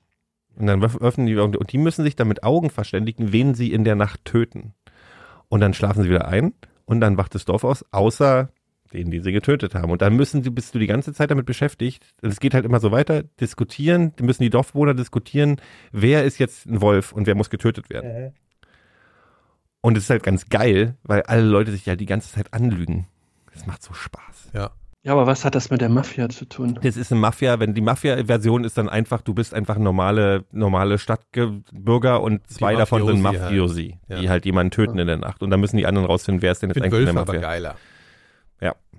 Und 0.59 0.67
dann 0.69 0.83
öff- 0.83 1.01
öffnen 1.03 1.27
die 1.27 1.37
Augen 1.39 1.57
und 1.57 1.73
die 1.73 1.79
müssen 1.79 2.03
sich 2.03 2.17
dann 2.17 2.29
mit 2.29 2.43
Augen 2.45 2.71
verständigen, 2.71 3.33
wen 3.33 3.55
sie 3.55 3.73
in 3.73 3.85
der 3.85 3.95
Nacht 3.97 4.25
töten. 4.25 4.73
Und 5.49 5.61
dann 5.61 5.75
schlafen 5.75 6.03
sie 6.03 6.09
wieder 6.09 6.29
ein 6.29 6.55
und 6.87 7.01
dann 7.01 7.19
wacht 7.19 7.35
das 7.35 7.45
Dorf 7.45 7.63
aus, 7.65 7.85
außer 7.91 8.49
denen, 8.97 9.11
die 9.11 9.21
sie 9.21 9.33
getötet 9.33 9.75
haben. 9.75 9.91
Und 9.91 10.03
dann 10.03 10.15
müssen 10.15 10.43
sie, 10.43 10.51
bist 10.51 10.75
du 10.75 10.79
die 10.79 10.87
ganze 10.87 11.13
Zeit 11.13 11.31
damit 11.31 11.47
beschäftigt, 11.47 12.05
und 12.23 12.31
es 12.31 12.41
geht 12.41 12.55
halt 12.55 12.65
immer 12.65 12.81
so 12.81 12.91
weiter, 12.91 13.23
diskutieren, 13.41 14.13
die 14.19 14.23
müssen 14.25 14.43
die 14.43 14.51
Dorfbewohner 14.51 14.95
diskutieren, 14.95 15.61
wer 15.93 16.25
ist 16.25 16.39
jetzt 16.39 16.67
ein 16.67 16.81
Wolf 16.81 17.13
und 17.13 17.27
wer 17.27 17.35
muss 17.35 17.51
getötet 17.51 17.91
werden. 17.91 18.33
Und 19.81 19.97
es 19.97 20.05
ist 20.05 20.11
halt 20.11 20.23
ganz 20.23 20.49
geil, 20.49 20.97
weil 21.05 21.23
alle 21.23 21.43
Leute 21.43 21.71
sich 21.71 21.87
ja 21.87 21.95
die 21.95 22.07
ganze 22.07 22.33
Zeit 22.33 22.53
anlügen. 22.53 23.07
Das 23.53 23.67
macht 23.67 23.83
so 23.83 23.95
Spaß. 23.95 24.51
ja. 24.53 24.71
Ja, 25.07 25.13
aber 25.13 25.29
was 25.29 25.45
hat 25.45 25.55
das 25.55 25.71
mit 25.71 25.81
der 25.81 25.89
Mafia 25.89 26.29
zu 26.29 26.47
tun? 26.47 26.81
Das 26.83 26.97
ist 26.97 27.13
eine 27.13 27.21
Mafia, 27.21 27.61
wenn 27.61 27.75
die 27.75 27.81
Mafia-Version 27.81 28.65
ist 28.65 28.77
dann 28.77 28.89
einfach, 28.89 29.21
du 29.21 29.35
bist 29.35 29.55
einfach 29.55 29.79
normale, 29.79 30.45
normale 30.51 30.99
Stadtbürger 30.99 32.21
und 32.21 32.45
zwei 32.51 32.75
davon 32.75 33.07
sind 33.07 33.23
Mafiosi 33.23 33.91
halt. 33.91 34.01
Ja. 34.09 34.21
die 34.21 34.31
halt 34.31 34.45
jemanden 34.47 34.73
töten 34.73 34.99
in 34.99 35.07
der 35.07 35.19
Nacht. 35.19 35.45
Und 35.45 35.51
dann 35.51 35.61
müssen 35.61 35.77
die 35.77 35.87
anderen 35.87 36.09
rausfinden, 36.09 36.43
wer 36.43 36.51
ist 36.51 36.63
denn 36.63 36.71
jetzt 36.71 36.79
eigentlich 36.79 36.91
Wölfe 36.91 37.13
der 37.13 37.21
aber 37.23 37.35
Mafia. 37.35 37.41
geiler. 37.41 37.77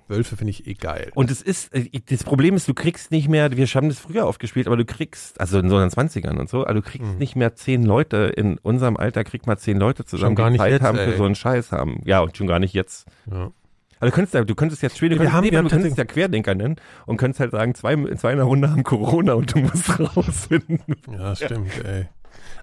Ja. 0.09 0.15
Wölfe 0.15 0.37
finde 0.37 0.51
ich 0.51 0.67
eh 0.67 0.73
geil. 0.73 1.11
Und 1.15 1.29
es 1.31 1.41
ist, 1.41 1.73
äh, 1.73 1.89
das 2.09 2.23
Problem 2.23 2.55
ist, 2.55 2.67
du 2.67 2.73
kriegst 2.73 3.11
nicht 3.11 3.27
mehr, 3.27 3.55
wir 3.55 3.65
haben 3.67 3.89
das 3.89 3.99
früher 3.99 4.25
aufgespielt, 4.25 4.67
aber 4.67 4.77
du 4.77 4.85
kriegst, 4.85 5.39
also 5.39 5.59
in 5.59 5.69
so 5.69 5.79
den 5.79 5.89
20ern 5.89 6.37
und 6.37 6.49
so, 6.49 6.63
aber 6.65 6.75
du 6.75 6.81
kriegst 6.81 7.07
Mhm. 7.13 7.17
nicht 7.17 7.35
mehr 7.35 7.55
zehn 7.55 7.83
Leute, 7.83 8.31
in 8.35 8.57
unserem 8.59 8.97
Alter 8.97 9.23
kriegt 9.23 9.47
man 9.47 9.57
zehn 9.57 9.77
Leute 9.77 10.05
zusammen, 10.05 10.29
Schon 10.31 10.35
gar 10.35 10.47
die 10.47 10.51
nicht 10.53 10.61
Zeit 10.61 10.71
jetzt, 10.71 10.81
haben 10.83 10.97
ey. 10.97 11.11
für 11.11 11.17
so 11.17 11.25
einen 11.25 11.35
Scheiß 11.35 11.71
haben. 11.71 12.01
Ja, 12.05 12.19
und 12.21 12.35
schon 12.37 12.47
gar 12.47 12.59
nicht 12.59 12.73
jetzt. 12.73 13.07
Ja. 13.29 13.51
Also 13.99 14.11
du 14.11 14.15
könntest, 14.15 14.33
ja- 14.35 14.43
du 14.43 14.53
könntest 14.55 14.83
jetzt 14.83 14.95
spielen, 14.97 15.09
du 15.11 15.15
Wir 15.15 15.17
könntest, 15.25 15.35
haben- 15.35 15.43
nee, 15.45 15.51
wir 15.51 15.57
haben 15.57 15.65
du 15.65 15.71
könntest 15.71 15.97
ja 15.97 16.05
Querdenker 16.05 16.53
nennen 16.53 16.75
und 17.07 17.17
könntest 17.17 17.39
halt 17.39 17.51
sagen, 17.51 17.73
zwei, 17.73 17.95
zwei 18.15 18.31
in 18.31 18.37
der 18.37 18.45
Runde 18.45 18.69
haben 18.69 18.83
Corona 18.83 19.33
und 19.33 19.53
du 19.55 19.59
musst 19.59 19.89
rausfinden. 20.15 20.79
Ja, 21.11 21.35
stimmt, 21.35 21.83
ey. 21.83 22.07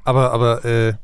Aber, 0.05 0.33
aber, 0.33 0.65
äh, 0.65 0.95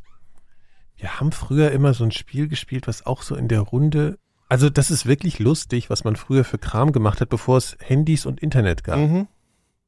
wir 0.97 1.19
haben 1.19 1.33
früher 1.33 1.71
immer 1.73 1.95
so 1.95 2.05
ein 2.05 2.13
Spiel 2.13 2.47
gespielt, 2.47 2.87
was 2.87 3.07
auch 3.07 3.23
so 3.23 3.35
in 3.35 3.49
der 3.49 3.61
Runde, 3.61 4.19
also 4.51 4.69
das 4.69 4.91
ist 4.91 5.07
wirklich 5.07 5.39
lustig, 5.39 5.89
was 5.89 6.05
man 6.05 6.17
früher 6.17 6.45
für 6.45 6.59
Kram 6.59 6.93
gemacht 6.93 7.21
hat, 7.23 7.31
bevor 7.31 7.57
es 7.57 7.77
Handys 7.81 8.27
und 8.27 8.41
Internet 8.41 8.85
gab. 8.85 8.99
Mhm. 8.99 9.29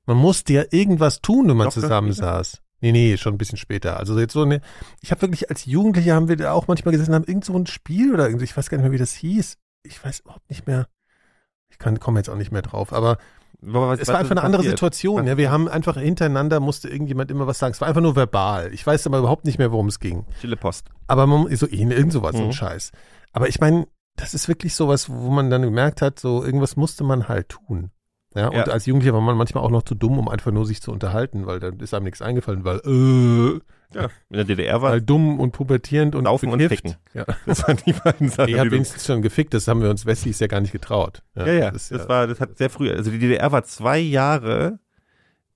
Man 0.07 0.17
musste 0.17 0.53
ja 0.55 0.63
irgendwas 0.71 1.21
tun, 1.21 1.49
wenn 1.49 1.57
man 1.57 1.67
Doch, 1.67 1.75
zusammensaß. 1.75 2.63
Nee, 2.81 2.91
nee, 2.93 3.17
schon 3.17 3.35
ein 3.35 3.39
bisschen 3.39 3.59
später. 3.59 3.99
Also 3.99 4.19
jetzt 4.19 4.33
so 4.33 4.43
eine, 4.43 4.61
ich 5.01 5.11
habe 5.13 5.23
wirklich 5.23 5.51
als 5.51 5.67
Jugendlicher 5.67 6.15
haben 6.15 6.29
wir 6.29 6.37
da 6.37 6.53
auch 6.53 6.67
manchmal 6.67 6.93
gesessen, 6.93 7.15
haben 7.15 7.25
irgend 7.25 7.45
so 7.45 7.55
ein 7.57 7.67
Spiel 7.67 8.13
oder 8.15 8.27
irgendwie, 8.27 8.45
ich 8.45 8.57
weiß 8.57 8.71
gar 8.71 8.79
nicht 8.79 8.85
mehr, 8.85 8.93
wie 8.93 8.99
das 8.99 9.13
hieß. 9.15 9.59
Ich 9.85 10.05
weiß 10.05 10.21
überhaupt 10.21 10.49
nicht 10.49 10.67
mehr. 10.67 10.89
Ich 11.71 11.79
kann, 11.79 12.01
komme 12.01 12.19
jetzt 12.19 12.29
auch 12.29 12.37
nicht 12.37 12.51
mehr 12.53 12.63
drauf, 12.63 12.93
aber 12.93 13.19
Was, 13.61 14.01
es 14.01 14.09
war 14.09 14.19
einfach 14.19 14.33
eine 14.33 14.43
andere 14.43 14.63
passiert? 14.63 14.79
Situation. 14.79 15.27
Ja, 15.27 15.37
wir 15.37 15.51
haben 15.53 15.69
einfach 15.69 15.97
hintereinander 15.97 16.59
musste 16.59 16.89
irgendjemand 16.89 17.31
immer 17.31 17.47
was 17.47 17.59
sagen. 17.61 17.73
Es 17.73 17.81
war 17.81 17.87
einfach 17.89 18.01
nur 18.01 18.17
verbal. 18.17 18.73
Ich 18.75 18.85
weiß 18.87 19.07
aber 19.07 19.19
überhaupt 19.19 19.45
nicht 19.45 19.59
mehr, 19.59 19.71
worum 19.71 19.87
es 19.87 20.01
ging. 20.01 20.27
Stille 20.39 20.57
Post. 20.57 20.89
Aber 21.07 21.27
man, 21.29 21.55
so 21.57 21.69
irgend 21.69 22.13
sowas, 22.13 22.33
so 22.35 22.43
ein 22.43 22.49
Mhm. 22.49 22.53
Scheiß. 22.53 22.91
Aber 23.33 23.49
ich 23.49 23.61
meine, 23.61 23.87
das 24.17 24.35
ist 24.35 24.49
wirklich 24.49 24.75
sowas, 24.75 25.09
wo 25.11 25.31
man 25.31 25.51
dann 25.51 25.63
gemerkt 25.63 26.03
hat, 26.03 26.19
so 26.19 26.45
irgendwas 26.45 26.77
musste 26.77 27.05
man 27.05 27.29
halt 27.29 27.49
tun. 27.49 27.91
Ja, 28.35 28.49
und 28.49 28.55
Ja. 28.57 28.65
als 28.65 28.87
Jugendlicher 28.87 29.13
war 29.15 29.21
man 29.21 29.37
manchmal 29.37 29.63
auch 29.63 29.71
noch 29.71 29.83
zu 29.83 29.95
dumm, 29.95 30.19
um 30.19 30.29
einfach 30.29 30.53
nur 30.53 30.65
sich 30.65 30.81
zu 30.81 30.91
unterhalten, 30.91 31.45
weil 31.47 31.61
dann 31.61 31.79
ist 31.81 31.93
einem 31.93 32.05
nichts 32.05 32.23
eingefallen, 32.23 32.65
weil, 32.65 32.79
äh, 32.79 33.61
Ja, 33.95 34.05
in 34.31 34.37
der 34.37 34.45
DDR 34.45 34.81
war 34.81 34.93
weil 34.93 35.03
dumm 35.03 35.39
und 35.39 35.53
pubertierend 35.53 36.15
und 36.15 36.25
Laufen 36.25 36.49
und 36.51 36.59
bekifft. 36.59 36.83
Ficken. 36.87 36.97
Ja. 37.13 37.27
das 37.47 37.63
waren 37.69 37.77
die 37.85 37.93
beiden 37.93 38.31
Sachen. 38.31 38.49
Ich 38.49 38.59
habe 38.59 38.71
wenigstens 38.71 39.05
schon 39.05 39.21
gefickt, 39.21 39.53
das 39.53 39.69
haben 39.69 39.83
wir 39.83 39.91
uns 39.91 40.07
Wessis 40.07 40.41
ja 40.41 40.47
gar 40.47 40.61
nicht 40.63 40.73
getraut. 40.73 41.23
ja, 41.35 41.47
ja, 41.47 41.71
das 41.71 41.91
das, 41.91 42.01
ist 42.03 42.09
war, 42.09 42.27
das 42.27 42.41
hat 42.41 42.57
sehr 42.57 42.71
früh, 42.71 42.91
also 42.91 43.11
die 43.11 43.19
DDR 43.19 43.53
war 43.53 43.65
zwei 43.65 43.99
Jahre 43.99 44.79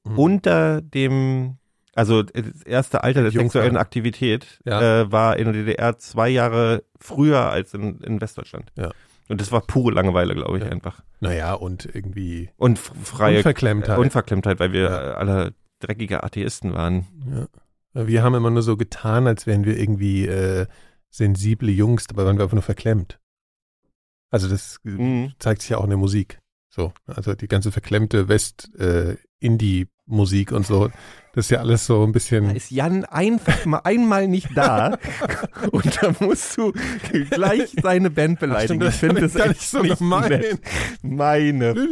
Mhm. 0.05 0.19
unter 0.19 0.81
dem, 0.83 1.57
also 1.97 2.23
das 2.23 2.63
erste 2.65 3.03
Alter 3.03 3.23
der 3.23 3.33
Jungs 3.33 3.53
sexuellen. 3.53 3.77
Aktivität 3.77 4.61
Ja. 4.65 5.01
äh, 5.03 5.13
war 5.13 5.37
in 5.39 5.47
der 5.47 5.55
DDR 5.55 5.99
zwei 5.99 6.29
Jahre 6.29 6.85
früher 7.01 7.51
als 7.51 7.75
in, 7.75 7.99
in 8.01 8.21
Westdeutschland. 8.21 8.71
Ja. 8.77 8.91
Und 9.29 9.41
das 9.41 9.51
war 9.51 9.61
pure 9.63 9.93
Langeweile, 9.93 10.35
glaube 10.35 10.59
ich, 10.59 10.65
Ja. 10.65 10.71
einfach. 10.71 11.03
Naja, 11.21 11.55
und 11.55 11.85
irgendwie 11.93 12.51
Und 12.59 12.79
freie 12.79 13.39
Unverklemmtheit. 13.39 13.99
äh, 13.99 14.01
Unverklemmtheit, 14.01 14.61
weil 14.61 14.73
wir 14.73 14.83
Ja. 14.83 15.11
äh, 15.11 15.15
alle 15.15 15.55
dreckige 15.81 16.23
Atheisten 16.23 16.75
waren. 16.75 17.07
Ja. 17.95 18.07
Wir 18.07 18.23
haben 18.23 18.35
immer 18.35 18.51
nur 18.51 18.63
so 18.63 18.77
getan, 18.77 19.27
als 19.27 19.47
wären 19.47 19.65
wir 19.65 19.79
irgendwie 19.79 20.27
äh, 20.27 20.67
sensible 21.11 21.71
Jungs, 21.73 22.07
dabei 22.07 22.25
waren 22.27 22.37
wir 22.37 22.43
einfach 22.45 22.55
nur 22.55 22.63
verklemmt. 22.63 23.19
Also 24.31 24.49
das 24.49 24.81
äh, 24.85 24.91
Mhm. 24.91 25.33
zeigt 25.39 25.63
sich 25.63 25.71
ja 25.71 25.79
auch 25.79 25.85
in 25.85 25.91
der 25.91 25.99
Musik. 25.99 26.39
So, 26.69 26.93
also 27.07 27.35
die 27.35 27.49
ganze 27.49 27.73
verklemmte 27.73 28.29
West-Indie-Musik 30.07 30.53
und 30.53 30.67
so, 30.67 30.89
das 31.33 31.47
ist 31.47 31.51
ja 31.51 31.59
alles 31.59 31.87
so 31.87 32.03
ein 32.03 32.09
Da 32.09 32.13
bisschen. 32.13 32.55
ist 32.57 32.71
Jan 32.71 33.05
einfach 33.05 33.65
mal 33.67 33.81
einmal 33.85 34.27
nicht 34.29 34.49
da 34.57 34.97
und 35.71 36.03
da 36.03 36.15
musst 36.21 36.57
du 36.57 36.73
gleich 37.31 37.75
seine 37.83 38.11
Band 38.11 38.41
beleidigen. 38.41 38.83
Ach, 38.83 38.89
ich 38.89 38.95
stimmt, 38.97 39.15
finde 39.17 39.23
das 39.23 39.33
das 39.33 39.43
ist 39.43 39.45
gar 39.45 39.51
echt 39.51 39.71
so 39.71 39.83
nicht 39.83 39.99
gemein. 39.99 40.59
Meine. 41.03 41.75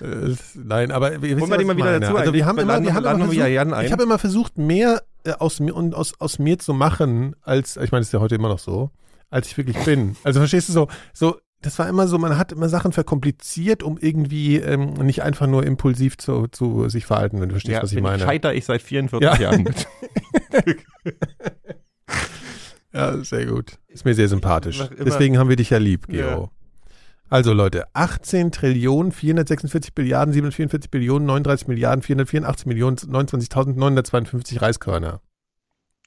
Äh, 0.00 0.36
Nein, 0.54 0.92
aber 0.92 1.20
wir 1.20 1.40
Holen 1.40 1.50
wir 1.50 1.58
die 1.58 1.64
mal 1.64 1.76
wieder 1.76 1.98
dazu. 1.98 2.16
Also 2.16 2.32
wir 2.32 2.46
haben 2.46 2.58
immer, 2.58 2.80
wir 2.80 2.94
haben 2.94 3.04
immer 3.04 3.26
versucht, 3.26 3.48
Jan 3.48 3.74
ein. 3.74 3.84
ich 3.86 3.90
habe 3.90 4.04
immer 4.04 4.18
versucht, 4.20 4.56
mehr 4.56 5.02
äh, 5.24 5.32
aus 5.32 5.58
mir 5.58 5.74
und 5.74 5.92
aus, 5.92 6.14
aus 6.20 6.38
mir 6.38 6.56
zu 6.60 6.72
machen, 6.72 7.34
als, 7.42 7.76
ich 7.76 7.90
meine, 7.90 8.02
das 8.02 8.08
ist 8.08 8.12
ja 8.12 8.20
heute 8.20 8.36
immer 8.36 8.48
noch 8.48 8.60
so, 8.60 8.92
als 9.28 9.48
ich 9.48 9.56
wirklich 9.56 9.76
bin. 9.78 10.14
Also 10.22 10.38
verstehst 10.38 10.68
du 10.68 10.72
so, 10.72 10.88
so, 11.12 11.38
das 11.62 11.78
war 11.78 11.88
immer 11.88 12.06
so, 12.06 12.18
man 12.18 12.38
hat 12.38 12.52
immer 12.52 12.68
Sachen 12.68 12.92
verkompliziert, 12.92 13.82
um 13.82 13.98
irgendwie 13.98 14.56
ähm, 14.56 14.92
nicht 14.94 15.22
einfach 15.22 15.46
nur 15.46 15.64
impulsiv 15.66 16.16
zu, 16.16 16.46
zu 16.48 16.88
sich 16.88 17.04
verhalten, 17.06 17.40
wenn 17.40 17.48
du 17.48 17.54
verstehst, 17.54 17.76
ja, 17.76 17.82
was 17.82 17.92
ich 17.92 18.00
meine. 18.00 18.22
Scheiter 18.22 18.54
ich 18.54 18.64
seit 18.64 18.80
44 18.82 19.22
Ja. 19.22 19.36
Jahren 19.38 19.62
mit. 19.64 19.86
Ja, 22.92 23.22
sehr 23.22 23.46
gut. 23.46 23.78
Ist 23.88 24.04
mir 24.04 24.14
sehr 24.14 24.28
sympathisch. 24.28 24.82
Deswegen 24.98 25.38
haben 25.38 25.50
wir 25.50 25.56
dich 25.56 25.70
ja 25.70 25.78
lieb, 25.78 26.06
Gero. 26.08 26.44
Ja. 26.44 26.50
Also 27.28 27.52
Leute, 27.52 27.84
18 27.92 28.50
Trillionen, 28.50 29.12
446 29.12 29.94
Billiarden, 29.94 30.32
744 30.32 30.90
Billionen, 30.90 31.26
39 31.26 31.68
Milliarden, 31.68 32.00
484 32.02 32.66
Millionen, 32.66 32.96
29.952 32.96 34.62
Reiskörner. 34.62 35.20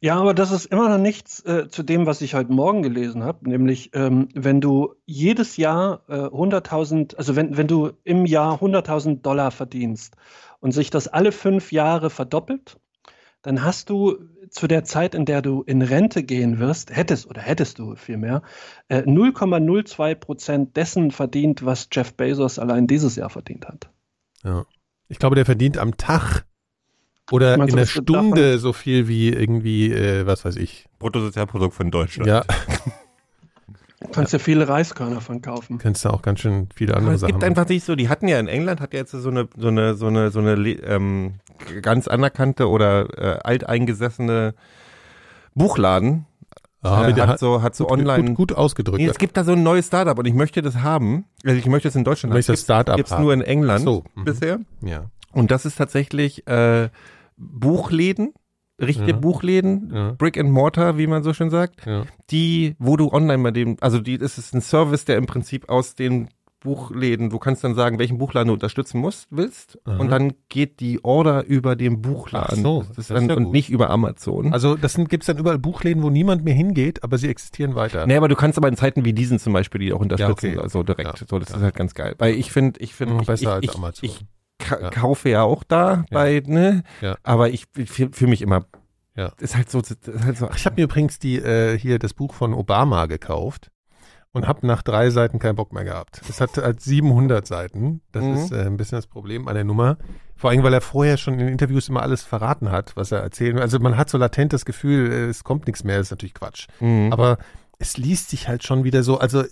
Ja, 0.04 0.20
aber 0.20 0.34
das 0.34 0.52
ist 0.52 0.66
immer 0.66 0.89
noch 0.89 0.97
nichts 0.97 1.45
äh, 1.45 1.70
zu 1.70 1.84
dem, 1.84 2.08
was 2.08 2.22
ich 2.22 2.34
heute 2.34 2.52
Morgen 2.52 2.82
gelesen 2.82 3.24
habe, 3.24 3.47
nämlich 3.47 3.91
ähm, 3.93 4.30
wenn 4.34 4.60
du 4.60 4.95
jedes 5.06 5.58
Jahr 5.58 6.02
äh, 6.08 6.14
100.000, 6.14 7.18
also 7.18 7.36
wenn, 7.36 7.56
wenn 7.56 7.68
du 7.68 7.91
im 8.04 8.26
Jahr 8.26 8.60
100.000 8.60 9.22
Dollar 9.22 9.52
verdienst 9.52 10.16
und 10.60 10.72
sich 10.72 10.89
das 10.89 11.08
alle 11.08 11.32
fünf 11.32 11.72
Jahre 11.72 12.10
verdoppelt, 12.10 12.80
dann 13.43 13.64
hast 13.64 13.91
du 13.91 14.18
zu 14.49 14.66
der 14.66 14.84
Zeit, 14.86 15.14
in 15.14 15.26
der 15.26 15.43
du 15.43 15.62
in 15.62 15.84
Rente 15.84 16.24
gehen 16.24 16.58
wirst, 16.58 16.95
hättest 16.95 17.28
oder 17.28 17.41
hättest 17.41 17.78
du 17.78 17.95
vielmehr, 17.95 18.41
äh, 18.88 19.04
0,02 19.04 20.16
Prozent 20.16 20.78
dessen 20.78 21.12
verdient, 21.12 21.64
was 21.64 21.89
Jeff 21.91 22.16
Bezos 22.16 22.58
allein 22.58 22.88
dieses 22.88 23.16
Jahr 23.18 23.30
verdient 23.30 23.68
hat. 23.68 23.91
Ja. 24.43 24.66
Ich 25.10 25.20
glaube, 25.20 25.36
der 25.36 25.45
verdient 25.45 25.78
am 25.78 25.95
Tag 25.97 26.45
oder 27.30 27.58
Meinst 27.58 27.74
in 27.74 27.80
wird 27.80 27.90
Stunde 27.90 28.60
so 28.60 28.74
viel 28.74 29.08
wie 29.08 29.30
irgendwie, 29.30 29.92
äh, 29.92 30.26
was 30.26 30.44
weiß 30.46 30.56
ich. 30.58 30.88
Bruttosozialprodukt 31.00 31.74
von 31.74 31.92
Deutschland. 31.92 32.28
Ja, 32.28 32.44
Du 34.04 34.08
kannst 34.10 34.34
ja 34.34 34.40
viele 34.40 34.68
Reiskörner 34.68 35.22
von 35.22 35.42
kaufen. 35.44 35.78
kannst 35.78 36.04
du 36.04 36.10
auch 36.10 36.24
ganz 36.24 36.40
schön 36.40 36.68
viele 36.74 36.94
andere 36.96 37.10
Aber 37.10 37.16
es 37.16 37.22
Sachen 37.22 37.34
gibt 37.34 37.42
machen. 37.44 37.50
einfach 37.52 37.70
nicht 37.70 37.86
so, 37.86 37.96
die 37.96 38.10
hatten 38.10 38.28
ja 38.28 38.40
in 38.40 38.48
England, 38.48 38.82
hat 38.82 38.94
ja 38.94 39.00
jetzt 39.02 39.12
so 39.12 39.30
eine, 39.30 39.48
so 39.56 39.68
eine, 39.68 39.94
so 39.94 40.08
eine, 40.08 40.32
so 40.32 40.40
eine 40.40 40.54
ähm, 40.54 41.36
ganz 41.84 42.08
anerkannte 42.08 42.68
oder 42.68 43.08
äh, 43.18 43.40
alteingesessene 43.44 44.56
Buchladen. 45.54 46.26
Ah, 46.82 47.10
äh, 47.10 47.14
der 47.14 47.28
hat 47.28 47.38
so, 47.40 47.62
hat 47.62 47.76
so 47.76 47.86
gut, 47.86 48.00
online. 48.00 48.30
Gut, 48.30 48.50
gut 48.50 48.54
ausgedrückt. 48.58 48.98
Nee, 48.98 49.08
es 49.08 49.20
gibt 49.20 49.38
da 49.38 49.44
so 49.44 49.52
ein 49.52 49.62
neues 49.62 49.86
Startup 49.86 50.18
und 50.18 50.26
ich 50.26 50.34
möchte 50.34 50.64
das 50.64 50.78
haben. 50.78 51.26
Also 51.46 51.56
ich 51.58 51.68
möchte 51.68 51.88
es 51.90 51.96
in 51.96 52.04
Deutschland 52.04 52.32
Du 52.34 52.38
möchtest 52.38 52.58
das 52.58 52.64
Startup 52.64 52.96
Gibt's 52.96 53.12
haben. 53.12 53.24
nur 53.24 53.34
in 53.34 53.42
England 53.42 53.84
so, 53.86 54.04
mhm. 54.16 54.24
bisher. 54.26 54.60
ja. 54.82 55.06
Und 55.34 55.52
das 55.52 55.66
ist 55.66 55.76
tatsächlich 55.78 56.48
äh, 56.48 56.90
Buchläden, 57.38 58.34
richtige 58.80 59.12
Ja. 59.12 59.18
Buchläden, 59.18 59.92
Ja. 59.94 60.12
Brick 60.18 60.38
and 60.40 60.52
Mortar, 60.52 60.98
wie 60.98 61.08
man 61.08 61.24
so 61.24 61.34
schön 61.34 61.50
sagt, 61.50 61.86
Ja. 61.86 62.04
die, 62.30 62.76
wo 62.80 62.98
du 62.98 63.12
online 63.12 63.44
bei 63.44 63.52
dem, 63.52 63.78
also 63.82 64.00
die, 64.00 64.18
das 64.18 64.38
ist 64.38 64.54
ein 64.54 64.62
Service, 64.62 65.06
der 65.06 65.18
im 65.18 65.26
Prinzip 65.26 65.70
aus 65.70 65.96
den 65.96 66.30
Buchläden, 66.64 67.32
du 67.32 67.40
kannst 67.40 67.64
dann 67.64 67.74
sagen, 67.74 67.98
welchen 67.98 68.20
Buchladen 68.20 68.50
du 68.50 68.54
unterstützen 68.54 69.00
musst, 69.02 69.26
willst, 69.32 69.80
Aha. 69.84 69.98
und 69.98 70.10
dann 70.12 70.34
geht 70.48 70.80
die 70.80 71.04
Order 71.04 71.44
über 71.44 71.76
den 71.76 72.04
Buchladen. 72.04 72.60
Ach 72.60 72.64
so, 72.64 72.80
das 72.82 72.88
das 72.90 72.98
ist 73.10 73.10
dann, 73.10 73.30
ja 73.30 73.36
und 73.36 73.46
gut. 73.46 73.54
nicht 73.54 73.72
über 73.72 73.90
Amazon. 73.90 74.54
Also 74.54 74.76
das 74.76 74.94
gibt 74.96 75.24
es 75.24 75.26
dann 75.28 75.40
überall 75.40 75.58
Buchläden, 75.58 76.04
wo 76.04 76.12
niemand 76.12 76.44
mehr 76.44 76.54
hingeht, 76.54 77.04
aber 77.04 77.18
sie 77.18 77.30
existieren 77.30 77.74
weiter. 77.74 78.06
Nee, 78.06 78.16
aber 78.16 78.28
du 78.28 78.36
kannst 78.36 78.60
aber 78.60 78.68
in 78.68 78.76
Zeiten 78.78 79.06
wie 79.06 79.14
diesen 79.14 79.40
zum 79.40 79.54
Beispiel 79.54 79.82
die 79.82 79.92
auch 79.92 80.00
unterstützen, 80.02 80.52
okay. 80.52 80.58
also 80.60 80.84
direkt. 80.84 81.20
Ja, 81.22 81.28
So, 81.28 81.40
das 81.40 81.50
ja. 81.50 81.56
ist 81.56 81.62
halt 81.64 81.76
ganz 81.76 81.96
geil. 81.96 82.14
Weil 82.20 82.36
ich 82.36 82.52
finde, 82.52 82.80
ich 82.80 82.94
finde, 82.94 83.16
ich, 83.20 83.26
besser 83.26 83.42
ich, 83.42 83.48
als 83.50 83.64
ich, 83.64 83.76
Amazon. 83.76 84.10
ich 84.10 84.26
ka 84.62 84.89
kaufe 84.89 85.30
ja 85.30 85.43
auch 85.43 85.64
da 85.64 86.05
bei, 86.12 86.41
ne? 86.45 86.84
Aber 87.24 87.49
ich 87.49 87.66
fühle 87.74 88.12
fühl 88.14 88.28
mich 88.28 88.41
immer, 88.41 88.66
Ja. 89.16 89.32
ist 89.39 89.55
halt 89.55 89.70
so, 89.70 89.80
ist 89.80 89.97
halt 90.24 90.38
so. 90.38 90.49
Ich 90.55 90.66
habe 90.66 90.76
mir 90.78 90.84
übrigens 90.86 91.20
die 91.20 91.38
äh, 91.38 91.78
hier 91.78 91.99
das 91.99 92.14
Buch 92.14 92.34
von 92.34 92.53
Obama 92.53 93.05
gekauft 93.07 93.70
und 94.32 94.47
habe 94.47 94.66
nach 94.66 94.82
drei 94.82 95.09
Seiten 95.09 95.39
keinen 95.39 95.55
Bock 95.55 95.74
mehr 95.74 95.84
gehabt. 95.84 96.22
Es 96.30 96.39
hat 96.39 96.55
halt 96.57 96.82
700 96.82 97.45
Seiten. 97.45 98.01
Das 98.14 98.24
Mhm. 98.24 98.34
ist 98.36 98.51
äh, 98.51 98.62
ein 98.66 98.78
bisschen 98.78 98.97
das 98.97 99.07
Problem 99.07 99.47
an 99.47 99.55
der 99.55 99.66
Nummer. 99.66 99.97
Vor 100.38 100.49
allem, 100.49 100.64
weil 100.64 100.74
er 100.74 100.82
vorher 100.82 101.18
schon 101.18 101.38
in 101.39 101.47
Interviews 101.49 101.89
immer 101.89 102.01
alles 102.01 102.24
verraten 102.24 102.72
hat, 102.72 102.95
was 102.95 103.12
er 103.12 103.20
erzählen 103.20 103.55
will. 103.55 103.62
Also 103.62 103.78
man 103.80 103.97
hat 103.97 104.09
so 104.09 104.18
latent 104.18 104.53
das 104.53 104.66
Gefühl, 104.66 105.12
äh, 105.12 105.26
es 105.30 105.43
kommt 105.43 105.68
nichts 105.68 105.84
mehr. 105.84 105.99
Ist 105.99 106.12
natürlich 106.12 106.34
Quatsch. 106.34 106.68
Mhm. 106.80 107.12
Aber 107.12 107.38
es 107.78 107.97
liest 107.97 108.30
sich 108.30 108.47
halt 108.47 108.64
schon 108.64 108.84
wieder 108.84 109.03
so, 109.03 109.18
also 109.20 109.43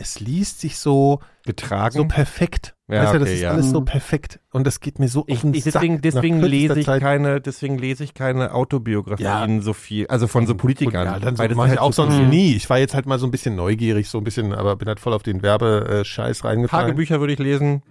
es 0.00 0.18
liest 0.18 0.60
sich 0.60 0.78
so, 0.78 1.20
getragen. 1.44 1.94
so 1.94 2.04
perfekt. 2.06 2.74
Ja, 2.88 3.02
weißt 3.04 3.14
du, 3.14 3.18
das 3.20 3.28
okay, 3.28 3.34
ist 3.36 3.40
ja. 3.42 3.50
alles 3.52 3.70
so 3.70 3.80
Mhm. 3.80 3.84
perfekt. 3.84 4.40
Und 4.50 4.66
das 4.66 4.80
geht 4.80 4.98
mir 4.98 5.08
so 5.08 5.24
ich, 5.26 5.36
auf 5.36 5.42
den 5.42 5.54
ich, 5.54 5.62
Sack 5.64 5.72
deswegen 5.74 5.94
nach 5.96 6.00
deswegen 6.00 6.40
lese 6.40 6.80
ich 6.80 6.86
Zeit. 6.86 7.02
keine, 7.02 7.40
deswegen 7.40 7.78
lese 7.78 8.02
ich 8.02 8.14
keine 8.14 8.52
Autobiografien 8.54 9.26
Ja. 9.56 9.62
so 9.62 9.72
viel, 9.74 10.06
also 10.08 10.26
von 10.26 10.46
so 10.46 10.54
Politikern. 10.54 11.06
Ja, 11.06 11.18
dann 11.20 11.36
so, 11.36 11.42
weil 11.42 11.48
das 11.48 11.56
mach 11.56 11.66
ist 11.66 11.72
ich 11.74 11.78
halt 11.78 11.86
auch 11.86 11.92
so 11.92 12.02
sonst 12.10 12.28
nie. 12.30 12.54
Ich 12.56 12.68
war 12.70 12.78
jetzt 12.78 12.94
halt 12.94 13.06
mal 13.06 13.18
so 13.18 13.26
ein 13.26 13.30
bisschen 13.30 13.54
neugierig, 13.54 14.08
so 14.08 14.18
ein 14.18 14.24
bisschen, 14.24 14.52
aber 14.54 14.74
bin 14.76 14.88
halt 14.88 14.98
voll 15.00 15.12
auf 15.12 15.22
den 15.22 15.42
Werbescheiß 15.42 16.44
reingefallen. 16.44 16.86
Tagebücher 16.86 17.20
würde 17.20 17.34
ich 17.34 17.38
lesen. 17.38 17.82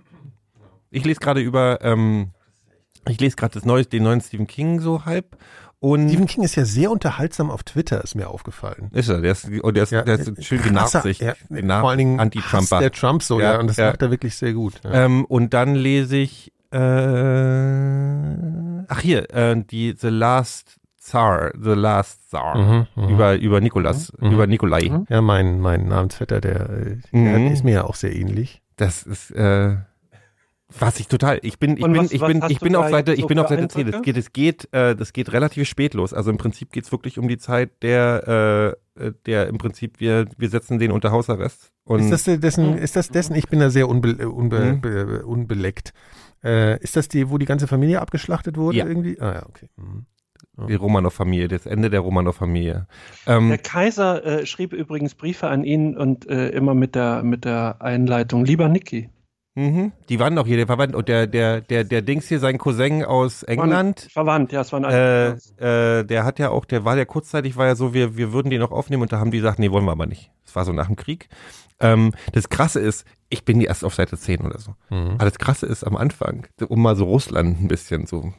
Ich 0.92 1.06
lese 1.06 1.20
gerade 1.20 1.40
über, 1.42 1.80
ähm, 1.84 2.32
ich 3.08 3.20
lese 3.22 3.36
gerade 3.36 3.54
das 3.54 3.64
neue, 3.66 3.86
den 3.86 4.04
neuen 4.04 4.22
Stephen 4.22 4.48
King 4.48 4.80
so 4.82 5.06
halb. 5.06 5.38
Und 5.82 6.10
Stephen 6.10 6.26
King 6.28 6.44
ist 6.44 6.56
ja 6.56 6.66
sehr 6.66 6.92
unterhaltsam 6.92 7.50
auf 7.50 7.64
Twitter, 7.64 8.04
ist 8.04 8.16
mir 8.16 8.30
aufgefallen. 8.30 8.90
ist 8.92 9.08
er, 9.08 9.22
der 9.22 9.32
ist, 9.32 9.50
oh, 9.64 9.72
der 9.72 9.84
ist, 9.84 9.92
Ja, 9.92 10.02
der 10.02 10.20
ist 10.20 10.44
schön 10.44 10.62
genarzt, 10.62 11.06
ja, 11.20 11.36
vor 11.50 11.90
allen 11.90 11.98
Dingen 11.98 12.20
Anti-Trumper. 12.20 12.80
der 12.80 12.92
Trump 12.92 13.24
so, 13.24 13.40
ja, 13.40 13.54
Ja, 13.54 13.60
und 13.60 13.68
das 13.68 13.78
ja. 13.78 13.88
macht 13.92 14.02
er 14.02 14.12
wirklich 14.12 14.36
sehr 14.36 14.52
gut. 14.54 14.74
Ähm, 14.84 15.24
und 15.26 15.54
dann 15.54 15.76
lese 15.76 16.18
ich, 16.18 16.52
äh, 16.72 16.78
ach 18.88 19.00
hier, 19.02 19.30
äh, 19.34 19.62
die 19.70 19.96
The 19.98 20.10
Last 20.10 20.78
Tsar, 21.00 21.52
The 21.60 21.72
Last 21.72 22.30
Tsar, 22.30 22.58
Mhm, 22.58 22.88
mhm. 22.96 23.10
über, 23.10 23.36
über 23.38 23.62
Nikolas, 23.62 24.12
Mhm. 24.20 24.32
über 24.32 24.48
Nikolai. 24.48 24.90
Mhm. 24.90 25.06
ja, 25.10 25.22
mein, 25.22 25.60
mein 25.60 25.88
Namensvetter, 25.88 26.42
der, 26.42 26.70
äh, 26.70 26.98
Mhm. 27.12 27.26
der 27.26 27.52
ist 27.52 27.64
mir 27.64 27.74
ja 27.74 27.84
auch 27.86 27.96
sehr 27.96 28.16
ähnlich. 28.16 28.62
Das 28.76 29.04
ist, 29.04 29.32
äh, 29.32 29.78
was 30.78 31.00
ich 31.00 31.08
total, 31.08 31.40
ich 31.42 31.58
bin, 31.58 31.78
ich 31.78 31.84
bin, 31.84 31.96
was- 31.96 32.12
ich 32.12 32.22
bin, 32.22 32.44
ich 32.48 32.60
bin 32.60 32.76
auf 32.76 32.90
Seite, 32.90 33.14
ich 33.14 33.22
so 33.22 33.28
bin 33.28 33.40
auf 33.40 33.48
Seite 33.48 33.68
10. 33.68 33.88
Es 33.88 33.94
Eindrücke? 33.96 34.02
geht, 34.14 34.18
es 34.18 34.34
geht, 34.34 34.70
äh, 34.74 34.96
das 34.96 35.14
geht 35.14 35.32
relativ 35.34 35.68
spät 35.68 35.94
los. 35.96 36.14
Also 36.14 36.30
im 36.30 36.38
Prinzip 36.38 36.72
geht's 36.72 36.92
wirklich 36.92 37.18
um 37.18 37.28
die 37.28 37.38
Zeit 37.40 37.72
der, 37.82 38.76
äh, 38.98 39.08
äh, 39.08 39.14
der 39.26 39.48
im 39.48 39.58
Prinzip 39.58 40.00
wir, 40.00 40.26
wir 40.38 40.50
setzen 40.50 40.78
den 40.78 40.92
unter 40.92 41.12
Hausarrest. 41.12 41.72
Und 41.86 42.02
Ist 42.02 42.12
das 42.28 42.40
dessen, 42.40 42.78
ist 42.78 42.96
das 42.96 43.10
dessen, 43.10 43.36
ich 43.36 43.48
bin 43.48 43.60
da 43.60 43.70
sehr 43.72 43.90
unbe, 43.90 44.10
äh, 44.12 44.26
unbe, 44.26 44.60
Mhm. 44.60 44.82
be, 44.82 45.26
unbeleckt. 45.26 45.92
Äh, 46.44 46.80
ist 46.84 46.96
das 46.96 47.08
die, 47.08 47.30
wo 47.32 47.38
die 47.40 47.46
ganze 47.46 47.68
Familie 47.68 48.00
abgeschlachtet 48.02 48.56
wurde 48.56 48.78
Ja. 48.78 48.86
irgendwie? 48.86 49.20
Ah 49.20 49.34
ja, 49.34 49.46
okay. 49.48 49.70
Mhm. 49.78 50.06
die 50.68 50.76
Romanov-Familie, 50.76 51.48
das 51.48 51.66
Ende 51.66 51.90
der 51.90 52.02
Romanov-Familie. 52.02 52.86
Ähm, 53.28 53.48
Der 53.48 53.58
Kaiser 53.60 54.26
äh, 54.26 54.46
schrieb 54.46 54.74
übrigens 54.74 55.16
Briefe 55.16 55.48
an 55.48 55.64
ihn 55.64 55.96
und 55.98 56.28
äh, 56.30 56.50
immer 56.50 56.74
mit 56.74 56.96
der, 56.96 57.24
mit 57.24 57.46
der 57.46 57.82
Einleitung, 57.82 58.44
lieber 58.44 58.68
Niki. 58.68 59.10
Mhm. 59.60 59.92
Die 60.10 60.20
waren 60.20 60.36
doch 60.36 60.48
hier, 60.48 60.58
der 60.58 60.68
Verwandt 60.68 60.96
und 60.96 61.08
der, 61.08 61.28
der, 61.28 61.62
der, 61.62 61.84
der 61.84 62.02
Dings 62.02 62.28
hier, 62.28 62.40
sein 62.40 62.58
Cousin 62.58 63.04
aus 63.04 63.44
England. 63.44 64.08
Verwandt, 64.12 64.52
ja, 64.52 64.62
es 64.62 64.72
waren 64.72 64.84
Äh, 64.84 65.32
äh, 65.58 66.04
der 66.04 66.24
hat 66.24 66.40
ja 66.40 66.50
auch, 66.50 66.66
der 66.66 66.86
war 66.86 66.98
ja 66.98 67.06
kurzzeitig, 67.06 67.58
war 67.58 67.68
ja 67.68 67.76
so, 67.76 67.94
wir, 67.94 68.18
wir 68.18 68.34
würden 68.34 68.50
den 68.50 68.62
noch 68.62 68.72
aufnehmen 68.72 69.04
und 69.04 69.12
da 69.12 69.20
haben 69.20 69.32
die 69.32 69.38
gesagt, 69.38 69.60
nee, 69.60 69.72
wollen 69.72 69.86
wir 69.86 69.92
aber 69.92 70.06
nicht. 70.06 70.32
Das 70.46 70.56
war 70.56 70.66
so 70.66 70.74
nach 70.74 70.88
dem 70.88 70.96
Krieg. 70.96 71.30
Ähm, 71.80 72.14
das 72.34 72.50
Krasse 72.50 72.80
ist, 72.80 73.06
ich 73.30 73.46
bin 73.46 73.62
erst 73.62 73.84
auf 73.86 73.96
Seite 73.96 74.18
10 74.18 74.42
oder 74.42 74.60
so. 74.60 74.76
Mhm. 74.90 75.12
Aber 75.16 75.26
das 75.26 75.38
Krasse 75.38 75.66
ist 75.66 75.84
am 75.84 75.96
Anfang, 75.96 76.48
um 76.68 76.82
mal 76.82 76.96
so 76.96 77.06
Russland 77.06 77.62
ein 77.62 77.68
bisschen 77.68 78.06
so, 78.06 78.34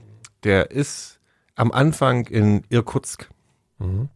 der 0.44 0.70
ist 0.70 1.20
am 1.54 1.72
Anfang 1.72 2.26
in 2.26 2.62
Irkutsk. 2.68 3.28
Mhm. 3.78 4.08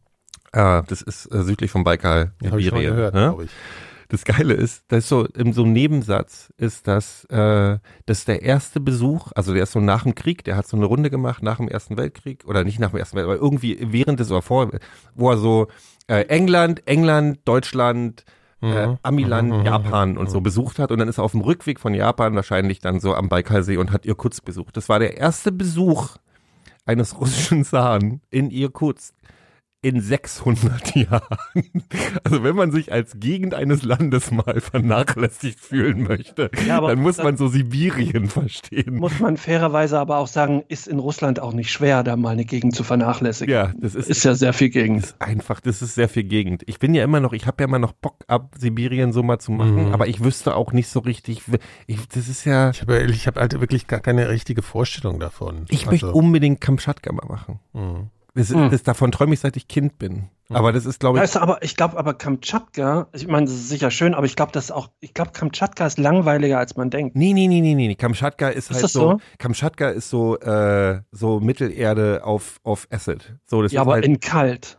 Äh, 0.53 0.83
das 0.87 1.03
ist 1.03 1.27
äh, 1.27 1.43
südlich 1.43 1.71
vom 1.71 1.85
Baikal, 1.85 2.33
Habe 2.45 2.61
ich 2.61 2.69
schon 2.69 2.75
mal 2.77 2.81
Sibirien, 2.81 2.97
gehört, 2.97 3.15
ne? 3.15 3.21
glaube 3.21 3.45
ich. 3.45 3.51
Das 4.15 4.25
Geile 4.25 4.55
ist, 4.55 4.85
das 4.89 5.01
ist 5.01 5.09
so, 5.09 5.25
in 5.25 5.53
so 5.53 5.65
einem 5.65 5.73
Nebensatz 5.73 6.53
ist 6.57 6.87
das, 6.87 7.25
äh, 7.31 7.79
das 8.07 8.25
der 8.25 8.43
erste 8.43 8.79
Besuch, 8.79 9.33
also 9.35 9.53
der 9.53 9.65
ist 9.65 9.73
so 9.73 9.81
nach 9.81 10.05
dem 10.05 10.15
Krieg, 10.15 10.45
der 10.45 10.57
hat 10.57 10.69
so 10.69 10.77
eine 10.77 10.87
Runde 10.87 11.11
gemacht 11.11 11.43
nach 11.43 11.57
dem 11.57 11.67
Ersten 11.67 11.97
Weltkrieg, 11.97 12.45
oder 12.47 12.63
nicht 12.63 12.79
nach 12.79 12.91
dem 12.91 13.01
Ersten 13.01 13.17
Weltkrieg, 13.17 13.35
aber 13.35 13.43
irgendwie 13.43 13.77
während 13.91 14.21
des 14.21 14.31
oder 14.31 14.41
vor, 14.41 14.71
wo 15.17 15.31
er 15.31 15.37
so 15.37 15.67
äh, 16.07 16.27
England, 16.29 16.87
England, 16.87 17.41
Deutschland, 17.45 18.25
äh, 18.63 18.87
Mhm. 18.87 18.99
Amiland, 19.03 19.51
Mhm, 19.51 19.59
mhm, 19.59 19.65
Japan 19.67 20.17
und 20.17 20.31
so 20.31 20.41
besucht 20.41 20.79
hat 20.79 20.93
und 20.93 20.99
dann 21.01 21.09
ist 21.09 21.19
er 21.19 21.25
auf 21.25 21.33
dem 21.33 21.41
Rückweg 21.41 21.81
von 21.81 21.93
Japan 21.93 22.37
wahrscheinlich 22.37 22.79
dann 22.79 23.01
so 23.01 23.17
am 23.17 23.29
Baikalsee 23.29 23.79
und 23.79 23.91
hat 23.91 24.07
Irkutsk 24.07 24.45
besucht. 24.45 24.77
Das 24.77 24.89
war 24.89 25.01
der 25.01 25.17
erste 25.17 25.51
Besuch 25.51 26.19
eines 26.87 27.19
russischen 27.21 27.65
Zaren 27.65 28.21
in 28.31 28.53
Irkutsk 28.53 29.13
in 29.85 30.01
600 30.01 30.97
Jahren. 30.97 31.39
Also 32.25 32.43
wenn 32.43 32.57
man 32.57 32.73
sich 32.73 32.91
als 32.93 33.21
Gegend 33.21 33.55
eines 33.55 33.83
Landes 33.83 34.31
mal 34.31 34.61
vernachlässigt 34.61 35.61
fühlen 35.61 36.03
möchte, 36.05 36.51
Ja, 36.67 36.79
aber 36.79 36.89
dann 36.89 37.01
muss 37.03 37.19
man 37.19 37.37
so 37.37 37.49
Sibirien 37.49 38.27
verstehen. 38.29 38.97
Muss 38.97 39.21
man 39.21 39.37
fairerweise 39.37 39.99
aber 39.99 40.19
auch 40.19 40.27
sagen, 40.27 40.63
ist 40.69 40.89
in 40.89 40.99
Russland 40.99 41.39
auch 41.39 41.53
nicht 41.53 41.71
schwer, 41.71 42.03
da 42.03 42.17
mal 42.17 42.31
eine 42.31 42.45
Gegend 42.45 42.75
zu 42.75 42.83
vernachlässigen. 42.83 43.53
Ja, 43.53 43.73
das 43.79 43.95
ist, 43.95 44.09
Ist 44.09 44.25
ja 44.25 44.35
sehr 44.35 44.53
viel 44.53 44.71
Gegend. 44.71 45.05
ist 45.05 45.21
einfach, 45.21 45.61
das 45.61 45.83
ist 45.83 45.95
sehr 45.95 46.09
viel 46.09 46.25
Gegend. 46.25 46.63
Ich 46.67 46.79
bin 46.79 46.95
ja 46.95 47.05
immer 47.05 47.21
noch, 47.21 47.33
ich 47.35 47.47
habe 47.47 47.63
ja 47.63 47.69
immer 47.69 47.79
noch 47.79 47.93
Bock 47.93 48.25
ab 48.27 48.55
Sibirien 48.59 49.13
so 49.13 49.23
mal 49.23 49.39
zu 49.39 49.53
machen, 49.53 49.87
Mhm. 49.89 49.93
aber 49.93 50.09
ich 50.09 50.25
wüsste 50.25 50.57
auch 50.57 50.73
nicht 50.73 50.89
so 50.89 51.01
richtig, 51.01 51.43
ich, 51.87 52.09
das 52.09 52.29
ist 52.29 52.45
ja, 52.45 52.71
Ich 52.71 52.81
habe 52.81 53.03
ich 53.03 53.27
hab 53.27 53.37
halt 53.37 53.61
wirklich 53.61 53.87
gar 53.87 54.01
keine 54.01 54.29
richtige 54.29 54.63
Vorstellung 54.63 55.21
davon. 55.21 55.67
ich 55.69 55.87
möchte 55.87 56.07
Also, 56.07 56.19
unbedingt 56.19 56.61
Kamtschatka 56.61 57.13
mal 57.13 57.27
machen. 57.27 57.61
mhm. 57.75 58.09
Das, 58.37 58.51
Mhm. 58.51 58.71
das, 58.71 58.83
davon 58.83 59.13
träume 59.13 59.35
ich, 59.35 59.41
seit 59.41 59.57
ich 59.57 59.69
Kind 59.69 59.99
bin. 59.99 60.29
Aber 60.51 60.73
das 60.73 60.87
ist, 60.87 60.99
glaube 61.01 61.19
ich, 61.19 61.23
Weißt 61.23 61.37
du, 61.37 61.41
aber 61.41 61.63
ich 61.63 61.77
glaube, 61.77 61.97
aber 61.97 62.15
Kamtschatka, 62.15 63.07
ich 63.13 63.27
meine, 63.29 63.47
das 63.47 63.55
ist 63.55 63.69
sicher 63.69 63.91
schön, 63.91 64.13
aber 64.13 64.27
ich 64.27 64.37
glaube, 64.37 64.53
das 64.53 64.65
ist 64.65 64.71
auch, 64.73 64.91
ich 65.01 65.15
glaube, 65.15 65.31
Kamtschatka 65.33 65.87
ist 65.87 65.99
langweiliger, 65.99 66.59
als 66.59 66.77
man 66.77 66.91
denkt. 66.91 67.17
Nee, 67.17 67.33
nee, 67.33 67.47
nee, 67.47 67.61
nee, 67.61 67.75
nee. 67.75 67.95
Kamtschatka 67.95 68.49
ist, 68.49 68.71
Ist 68.71 68.75
halt 68.75 68.85
das 68.85 68.93
so, 68.93 69.13
so? 69.13 69.21
Kamtschatka 69.39 69.89
ist 69.89 70.11
so, 70.11 70.37
äh, 70.41 71.01
so 71.13 71.41
Mittelerde 71.41 72.23
auf, 72.25 72.59
auf 72.65 72.87
Acid. 72.91 73.37
So, 73.47 73.63
das 73.63 73.73
Ja, 73.73 73.81
ist 73.81 73.87
aber 73.87 73.93
halt, 73.95 74.05
in 74.05 74.21
kalt. 74.21 74.79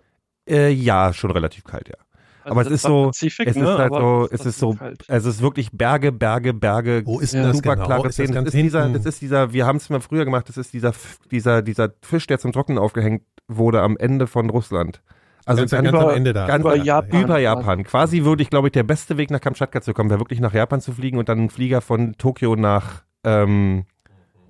äh, 0.50 0.70
ja, 0.70 1.14
schon 1.14 1.32
relativ 1.32 1.64
kalt, 1.64 1.88
ja. 1.90 1.96
Also 2.44 2.52
Aber 2.52 2.62
es 2.62 2.68
das 2.68 2.76
ist 2.76 2.82
so- 2.84 3.06
Pazifik, 3.08 3.48
es 3.48 3.56
ist 3.56 3.62
ne? 3.64 3.78
halt 3.78 3.92
aber 3.92 4.02
so, 4.02 4.28
das 4.28 4.40
es 4.42 4.46
ist 4.46 4.60
so, 4.60 4.74
kalt. 4.76 5.04
also 5.10 5.30
es 5.30 5.36
ist 5.38 5.42
wirklich 5.42 5.72
Berge, 5.72 6.12
Berge, 6.12 6.54
Berge. 6.54 7.02
Wo 7.04 7.20
ist 7.20 7.34
Ja. 7.34 7.40
denn 7.40 7.48
das 7.48 7.58
super 7.58 7.74
genau? 7.76 7.88
klare 7.88 8.02
Ist 8.02 8.20
das 8.20 8.26
Szenen. 8.28 8.28
Das 8.28 8.36
ganz 8.36 8.48
ist 8.50 8.54
dieser, 8.62 8.90
das 8.90 9.06
ist 9.08 9.22
dieser, 9.22 9.52
wir 9.54 9.66
haben 9.66 9.78
es 9.78 9.90
mal 9.90 10.00
früher 10.00 10.26
gemacht, 10.26 10.48
das 10.48 10.58
ist 10.58 10.72
dieser, 10.74 10.94
dieser, 11.32 11.64
dieser 11.64 11.90
Fisch, 12.04 12.28
der 12.28 12.38
zum 12.38 12.52
Trocknen 12.52 12.78
aufgehängt 12.78 13.24
wurde 13.48 13.82
am 13.82 13.98
Ende 13.98 14.28
von 14.28 14.50
Russland. 14.50 15.02
Also 15.46 15.62
ganz, 15.62 15.72
ganz, 15.72 15.84
ganz 15.86 15.96
am 15.98 16.04
über- 16.04 16.16
Ende 16.16 16.34
da. 16.34 16.48
ganz 16.48 16.62
über 16.62 16.76
Japan. 16.76 17.22
über 17.24 17.38
Japan. 17.40 17.84
Quasi 17.84 18.24
würde 18.24 18.42
ich, 18.42 18.50
glaube 18.50 18.68
ich, 18.70 18.72
der 18.72 18.84
beste 18.84 19.18
Weg 19.18 19.30
nach 19.30 19.42
Kamtschatka 19.42 19.82
zu 19.82 19.94
kommen, 19.94 20.10
wäre 20.10 20.20
wirklich 20.20 20.40
nach 20.40 20.54
Japan 20.54 20.82
zu 20.82 20.92
fliegen 20.92 21.18
und 21.20 21.30
dann 21.30 21.38
einen 21.40 21.50
Flieger 21.50 21.82
von 21.82 22.14
Tokio 22.18 22.56
nach 22.56 23.04
ähm, 23.24 23.86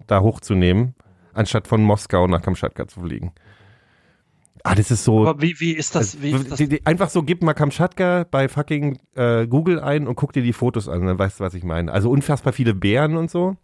da 0.07 0.21
hochzunehmen. 0.21 0.95
anstatt 1.33 1.67
von 1.67 1.83
Moskau 1.83 2.27
nach 2.27 2.41
Kamtschatka 2.41 2.87
zu 2.87 3.01
fliegen. 3.01 3.33
Ah, 4.63 4.73
das 4.73 4.89
ist 4.89 5.03
so. 5.03 5.27
Aber 5.27 5.41
wie, 5.41 5.59
wie 5.59 5.73
ist 5.73 5.93
das? 5.95 6.21
Wie 6.21 6.31
ist 6.31 6.49
das? 6.49 6.57
die, 6.57 6.67
die, 6.67 6.85
einfach 6.85 7.09
so, 7.09 7.21
gib 7.23 7.43
mal 7.43 7.53
Kamtschatka 7.53 8.25
bei 8.31 8.47
fucking 8.47 8.97
äh, 9.15 9.45
Google 9.47 9.79
ein 9.79 10.07
und 10.07 10.15
guck 10.15 10.33
dir 10.33 10.41
die 10.41 10.53
Fotos 10.53 10.89
an, 10.89 11.05
dann 11.05 11.19
weißt 11.19 11.39
du, 11.39 11.43
was 11.43 11.53
ich 11.53 11.63
meine. 11.63 11.91
Also 11.91 12.09
unfassbar 12.09 12.51
viele 12.53 12.73
Bären 12.73 13.15
und 13.17 13.29
so. 13.29 13.57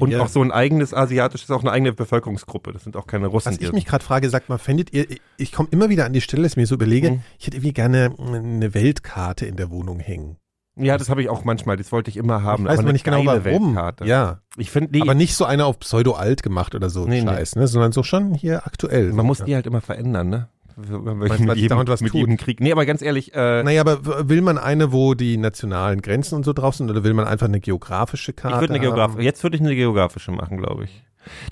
Und 0.00 0.10
Ja. 0.10 0.20
auch 0.20 0.28
so 0.28 0.42
ein 0.42 0.50
eigenes 0.52 0.92
asiatisches, 0.92 1.50
auch 1.50 1.60
eine 1.60 1.70
eigene 1.70 1.92
Bevölkerungsgruppe. 1.92 2.72
Das 2.72 2.82
sind 2.84 2.96
auch 2.96 3.06
keine 3.06 3.28
Russen. 3.28 3.52
Was 3.52 3.58
ich 3.60 3.72
mich 3.72 3.86
gerade 3.86 4.04
frage, 4.04 4.28
sagt 4.30 4.48
mal, 4.48 4.58
fändet 4.58 4.92
ihr, 4.92 5.06
ich 5.36 5.52
komme 5.52 5.68
immer 5.70 5.88
wieder 5.88 6.04
an 6.06 6.12
die 6.12 6.20
Stelle, 6.20 6.42
dass 6.42 6.52
ich 6.52 6.56
mir 6.56 6.66
so 6.66 6.74
überlege, 6.74 7.12
Mhm. 7.12 7.22
ich 7.38 7.46
hätte 7.46 7.56
irgendwie 7.56 7.72
gerne 7.72 8.12
eine 8.18 8.74
Weltkarte 8.74 9.46
in 9.46 9.56
der 9.56 9.70
Wohnung 9.70 10.00
hängen. 10.00 10.36
ja, 10.80 10.96
das 10.96 11.08
habe 11.08 11.22
ich 11.22 11.28
auch 11.28 11.44
manchmal. 11.44 11.76
Das 11.76 11.90
wollte 11.90 12.08
ich 12.10 12.16
immer 12.16 12.42
haben. 12.44 12.64
ich 12.64 12.70
weiß 12.70 12.78
aber 12.80 12.92
nicht 12.92 13.04
genau 13.04 13.24
warum. 13.26 13.44
Weltkarte. 13.44 14.04
Ja, 14.04 14.40
Ich 14.56 14.70
finde, 14.70 14.90
nee, 14.92 15.00
aber 15.02 15.14
nicht 15.14 15.34
so 15.34 15.44
eine 15.44 15.64
auf 15.66 15.78
Pseudo-alt 15.80 16.42
gemacht 16.44 16.74
oder 16.76 16.88
so 16.90 17.04
Nee, 17.04 17.20
nee. 17.20 17.26
Scheiß, 17.26 17.56
ne? 17.56 17.66
sondern 17.66 17.90
so 17.92 18.02
schon 18.04 18.32
hier 18.34 18.64
aktuell. 18.66 19.12
man 19.12 19.26
muss 19.26 19.38
ja. 19.40 19.44
die 19.44 19.54
halt 19.56 19.66
immer 19.66 19.80
verändern, 19.80 20.28
ne? 20.28 20.48
Mit 20.78 21.30
weil 21.30 21.38
sich 21.38 21.46
jedem, 21.56 21.68
dauernd 21.70 21.88
was 21.88 22.00
mit 22.00 22.14
jedem 22.14 22.36
Krieg. 22.36 22.60
Nee, 22.60 22.70
aber 22.72 22.86
ganz 22.86 23.02
ehrlich, 23.02 23.34
äh, 23.34 23.62
Naja, 23.62 23.80
aber 23.80 24.28
will 24.28 24.42
man 24.42 24.58
eine, 24.58 24.92
wo 24.92 25.14
die 25.14 25.36
nationalen 25.36 26.02
Grenzen 26.02 26.36
und 26.36 26.44
so 26.44 26.52
drauf 26.52 26.76
sind, 26.76 26.88
oder 26.90 27.02
will 27.04 27.14
man 27.14 27.26
einfach 27.26 27.48
eine 27.48 27.60
geografische 27.60 28.32
Karte? 28.32 28.56
ich 28.56 28.60
würde 28.60 28.74
eine 28.74 28.80
geografische, 28.80 29.22
jetzt 29.22 29.42
würde 29.42 29.56
ich 29.56 29.62
eine 29.62 29.74
geografische 29.74 30.30
machen, 30.30 30.58
glaube 30.58 30.84
ich. 30.84 31.02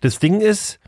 Das 0.00 0.18
Ding 0.20 0.40
ist, 0.40 0.78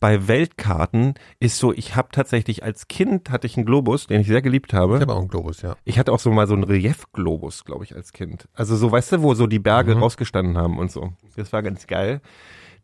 bei 0.00 0.28
Weltkarten 0.28 1.14
ist 1.40 1.58
so, 1.58 1.72
ich 1.72 1.96
habe 1.96 2.08
tatsächlich 2.12 2.62
als 2.62 2.88
Kind 2.88 3.30
hatte 3.30 3.46
ich 3.46 3.56
einen 3.56 3.64
Globus, 3.66 4.06
den 4.08 4.20
ich 4.20 4.26
sehr 4.26 4.42
geliebt 4.42 4.72
habe. 4.74 4.96
Ich 4.96 5.00
habe 5.00 5.14
auch 5.14 5.20
einen 5.20 5.28
Globus, 5.28 5.62
ja. 5.62 5.76
Ich 5.84 5.98
hatte 5.98 6.12
auch 6.12 6.18
so 6.18 6.30
mal 6.32 6.46
so 6.46 6.54
einen 6.54 6.64
Reliefglobus, 6.64 7.64
glaube 7.64 7.84
ich, 7.84 7.94
als 7.94 8.12
Kind. 8.12 8.46
Also 8.52 8.76
so, 8.76 8.90
weißt 8.92 9.12
du, 9.12 9.22
wo 9.22 9.34
so 9.34 9.46
die 9.46 9.58
Berge 9.58 9.94
Mhm. 9.94 10.02
rausgestanden 10.02 10.58
haben 10.58 10.78
und 10.78 10.90
so. 10.90 11.12
Das 11.36 11.52
war 11.52 11.62
ganz 11.62 11.86
geil. 11.86 12.20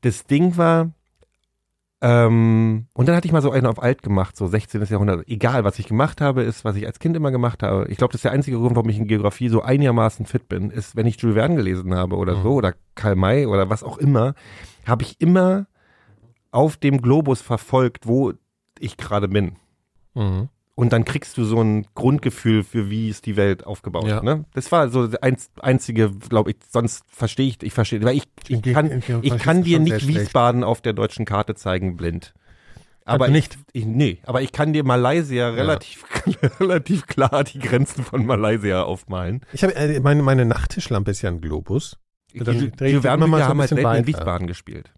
Das 0.01 0.27
Ding 0.27 0.57
war, 0.57 0.93
ähm, 2.05 2.87
und 2.95 3.09
dann 3.09 3.15
hatte 3.15 3.27
ich 3.29 3.33
mal 3.33 3.43
so 3.43 3.53
einen 3.53 3.67
auf 3.67 3.81
alt 3.81 4.03
gemacht, 4.03 4.37
so 4.37 4.49
16. 4.49 4.83
Jahrhundert. 4.87 5.29
Egal, 5.29 5.63
was 5.63 5.79
ich 5.79 5.87
gemacht 5.87 6.21
habe, 6.21 6.43
ist, 6.43 6.65
was 6.65 6.75
ich 6.75 6.85
als 6.85 6.99
Kind 6.99 7.17
immer 7.17 7.31
gemacht 7.31 7.63
habe. 7.63 7.87
Ich 7.89 7.97
glaube, 7.97 8.11
das 8.13 8.19
ist 8.19 8.25
der 8.25 8.33
einzige 8.33 8.57
Grund, 8.59 8.75
warum 8.75 8.91
ich 8.91 8.99
in 8.99 9.07
Geografie 9.07 9.49
so 9.49 9.63
einigermaßen 9.63 10.27
fit 10.27 10.49
bin, 10.49 10.71
ist, 10.71 10.97
wenn 10.97 11.07
ich 11.07 11.21
Jules 11.21 11.37
Verne 11.37 11.55
gelesen 11.55 11.95
habe 11.95 12.17
oder 12.17 12.37
Mhm. 12.39 12.43
so, 12.43 12.53
oder 12.55 12.75
Karl 12.97 13.15
May 13.15 13.47
oder 13.47 13.71
was 13.71 13.85
auch 13.85 13.99
immer, 13.99 14.35
habe 14.85 15.05
ich 15.05 15.21
immer 15.21 15.67
auf 16.51 16.77
dem 16.77 17.01
Globus 17.01 17.41
verfolgt, 17.41 18.07
wo 18.09 18.33
ich 18.81 18.97
gerade 18.97 19.29
bin. 19.29 19.53
Mhm. 20.15 20.49
Und 20.83 20.93
dann 20.93 21.05
kriegst 21.05 21.39
du 21.39 21.45
so 21.45 21.63
ein 21.63 21.87
Grundgefühl 21.95 22.65
für 22.65 22.91
wie 22.91 23.09
ist 23.09 23.27
die 23.27 23.37
Welt 23.37 23.65
aufgebaut. 23.65 24.09
Ja. 24.09 24.21
Ne? 24.21 24.47
Das 24.53 24.73
war 24.73 24.89
so 24.89 25.07
das 25.07 25.23
einz, 25.23 25.49
einzige, 25.61 26.11
glaube 26.11 26.51
ich, 26.51 26.57
sonst 26.73 27.05
verstehe 27.07 27.47
ich, 27.47 27.63
ich 27.63 27.73
verstehe, 27.73 28.03
weil 28.03 28.17
ich, 28.17 28.25
ich 28.49 28.61
kann, 28.63 29.01
ich 29.23 29.39
kann 29.39 29.63
dir 29.63 29.79
nicht. 29.79 30.09
Wiesbaden 30.09 30.65
auf 30.65 30.81
der 30.81 30.93
deutschen 30.93 31.25
Karte 31.25 31.55
zeigen 31.55 31.97
blind. 31.97 32.35
Aber 33.05 33.27
Also 33.27 33.33
nicht? 33.33 33.59
Ich, 33.73 33.83
ich, 33.83 33.87
nee, 33.87 34.19
aber 34.25 34.43
ich 34.43 34.51
kann 34.51 34.73
dir 34.73 34.83
Malaysia 34.83 35.51
relativ, 35.51 36.05
relativ 36.59 37.07
klar 37.07 37.45
die 37.45 37.61
Grenzen 37.61 38.03
von 38.03 38.27
Malaysia 38.27 38.83
aufmalen. 38.83 39.43
Ich 39.53 39.63
habe 39.63 39.77
äh, 39.77 40.01
meine, 40.01 40.25
meine 40.25 40.47
Nachttischlampe 40.47 41.13
ist 41.13 41.23
ja 41.23 41.31
ein 41.31 41.41
Globus. 41.41 41.97
Dann 42.35 42.59
Die, 42.59 42.71
die 42.73 43.01
die 43.01 43.07
immer 43.07 43.29
mal 43.29 43.39
so 43.39 43.45
haben 43.45 43.61
halt 43.61 43.71
bisschen 43.71 43.85
selten 43.85 44.01
in. 44.01 44.07
Wiesbaden 44.09 44.49
gespielt. 44.49 44.93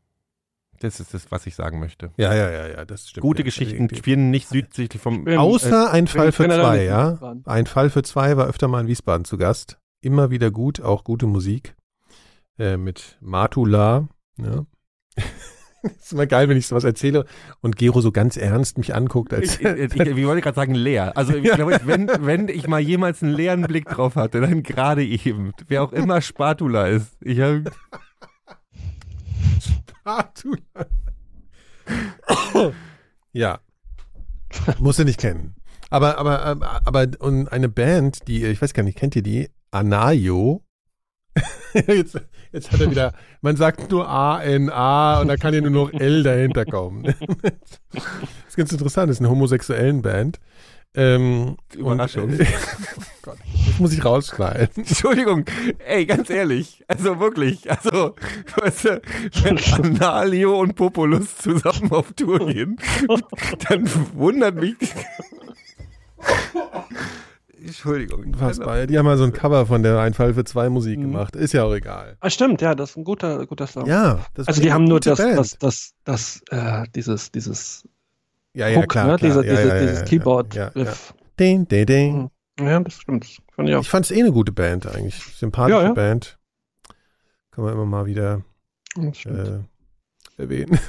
Das 0.80 1.00
ist 1.00 1.14
das, 1.14 1.30
was 1.30 1.46
ich 1.46 1.54
sagen 1.54 1.78
möchte. 1.80 2.10
Ja, 2.16 2.34
ja, 2.34 2.50
ja, 2.50 2.66
ja, 2.68 2.84
das 2.84 3.08
stimmt. 3.08 3.22
Gute 3.22 3.42
ja. 3.42 3.44
Geschichten 3.44 3.88
spielen 3.94 4.30
nicht 4.30 4.48
südlich 4.48 4.90
vom. 5.00 5.24
bin- 5.24 5.38
Außer 5.38 5.90
ein 5.92 6.06
Fall 6.06 6.32
für 6.32 6.44
zwei, 6.44 6.84
ja. 6.84 7.18
Ein 7.44 7.66
Fall 7.66 7.90
für 7.90 8.02
zwei 8.02 8.36
war 8.36 8.46
öfter 8.46 8.68
mal 8.68 8.80
in 8.80 8.86
Wiesbaden 8.86 9.24
zu 9.24 9.36
Gast. 9.36 9.78
Immer 10.00 10.30
wieder 10.30 10.50
gut, 10.50 10.80
auch 10.80 11.04
gute 11.04 11.26
Musik. 11.26 11.74
Äh, 12.58 12.76
mit 12.76 13.16
Matula. 13.20 14.08
Ja. 14.38 14.66
ist 15.82 16.12
immer 16.12 16.26
geil, 16.26 16.48
wenn 16.48 16.56
ich 16.56 16.66
sowas 16.66 16.84
erzähle 16.84 17.24
und 17.60 17.76
Gero 17.76 18.00
so 18.00 18.10
ganz 18.12 18.36
ernst 18.36 18.78
mich 18.78 18.94
anguckt. 18.94 19.32
Als, 19.34 19.58
Ich, 19.60 19.64
ich, 19.64 19.94
ich, 19.94 20.00
ich 20.00 20.26
wollte 20.26 20.40
gerade 20.42 20.54
sagen 20.56 20.74
leer. 20.74 21.16
Also 21.16 21.34
ich 21.34 21.50
glaube, 21.50 21.78
wenn, 21.84 22.10
wenn 22.20 22.48
ich 22.48 22.66
mal 22.68 22.80
jemals 22.80 23.22
einen 23.22 23.32
leeren 23.32 23.62
Blick 23.62 23.86
drauf 23.86 24.16
hatte, 24.16 24.40
dann 24.40 24.62
gerade 24.62 25.04
eben. 25.04 25.52
Wer 25.68 25.82
auch 25.82 25.92
immer 25.92 26.20
Spatula 26.20 26.86
ist. 26.88 27.16
Ich 27.20 27.40
hab, 27.40 27.62
Matula. 27.64 27.70
Ja. 33.32 33.60
Muss 34.78 34.98
er 34.98 35.04
nicht 35.04 35.20
kennen. 35.20 35.54
Aber, 35.90 36.18
aber, 36.18 36.82
aber, 36.84 37.06
und 37.20 37.48
eine 37.48 37.68
Band, 37.68 38.26
die, 38.26 38.44
ich 38.44 38.60
weiß 38.60 38.74
gar 38.74 38.82
nicht, 38.82 38.98
kennt 38.98 39.16
ihr 39.16 39.22
die? 39.22 39.48
Anayo. 39.70 40.62
jetzt, 41.74 42.20
jetzt 42.52 42.72
hat 42.72 42.80
er 42.80 42.90
wieder, 42.90 43.12
man 43.40 43.56
sagt 43.56 43.90
nur 43.90 44.08
A, 44.08 44.42
N, 44.42 44.70
A 44.70 45.20
und 45.20 45.28
da 45.28 45.36
kann 45.36 45.54
ja 45.54 45.60
nur 45.60 45.70
noch 45.70 45.92
L 45.92 46.22
dahinter 46.22 46.64
kommen. 46.64 47.02
das 47.92 48.02
ist 48.48 48.56
ganz 48.56 48.72
interessant, 48.72 49.10
das 49.10 49.16
ist 49.16 49.20
eine 49.20 49.30
homosexuellen 49.30 50.02
Band. 50.02 50.38
Ähm, 50.94 51.56
Überraschung. 51.74 52.30
Und, 52.30 52.40
oh 52.40 53.02
Gott, 53.22 53.38
das 53.74 53.80
muss 53.80 53.92
ich 53.92 54.04
rausschneiden. 54.04 54.68
Entschuldigung, 54.76 55.44
ey, 55.84 56.06
ganz 56.06 56.30
ehrlich. 56.30 56.84
Also 56.86 57.18
wirklich. 57.18 57.68
Also, 57.68 58.14
weißt 58.56 58.84
du, 58.84 59.02
wenn 59.42 59.58
Analio 59.84 60.60
und 60.60 60.76
Populus 60.76 61.36
zusammen 61.38 61.90
auf 61.90 62.12
Tour 62.12 62.46
gehen, 62.46 62.76
dann 63.68 63.90
wundert 64.14 64.54
mich. 64.54 64.76
Entschuldigung. 67.60 68.24
Unfassbar. 68.26 68.86
Die 68.86 68.96
haben 68.96 69.06
mal 69.06 69.16
so 69.16 69.24
ein 69.24 69.32
Cover 69.32 69.66
von 69.66 69.82
der 69.82 69.98
Ein 69.98 70.14
Fall 70.14 70.34
für 70.34 70.44
zwei 70.44 70.68
Musik 70.68 70.98
Mhm. 70.98 71.02
gemacht. 71.02 71.34
Ist 71.34 71.52
ja 71.52 71.64
auch 71.64 71.74
egal. 71.74 72.16
Ah, 72.20 72.30
stimmt, 72.30 72.60
ja, 72.60 72.74
das 72.74 72.90
ist 72.90 72.96
ein 72.96 73.04
guter, 73.04 73.44
guter 73.46 73.66
Song. 73.66 73.86
Ja, 73.86 74.20
das 74.34 74.46
also 74.46 74.62
die 74.62 74.72
haben 74.72 74.84
nur 74.84 75.00
das, 75.00 75.18
das, 75.18 75.58
das, 75.58 75.94
das, 76.04 76.42
äh, 76.50 76.84
dieses, 76.94 77.32
dieses 77.32 77.88
ja, 78.52 78.68
ja, 78.68 78.78
Hook, 78.80 78.88
klar, 78.90 79.06
ne? 79.06 79.16
klar. 79.16 79.30
Diese, 79.30 79.44
ja, 79.46 79.56
diese, 79.56 79.68
ja, 79.68 79.80
dieses 79.80 80.00
ja, 80.00 80.04
Keyboard. 80.04 80.54
Ja, 80.54 80.70
ja. 80.74 80.92
Ding, 81.40 81.66
ding, 81.66 81.86
ding. 81.86 82.30
Ja, 82.60 82.78
das 82.78 82.94
stimmt. 82.94 83.38
Fand 83.56 83.68
ich. 83.68 83.76
Ich 83.76 83.88
fand 83.88 84.04
es 84.06 84.10
eh 84.10 84.20
eine 84.20 84.32
gute 84.32 84.52
Band 84.52 84.86
eigentlich. 84.86 85.14
Sympathische 85.16 85.78
Ja, 85.80 85.84
ja. 85.88 85.92
Band. 85.92 86.38
Kann 87.50 87.64
man 87.64 87.72
immer 87.74 87.86
mal 87.86 88.06
wieder 88.06 88.42
äh, 88.96 89.58
erwähnen. 90.36 90.78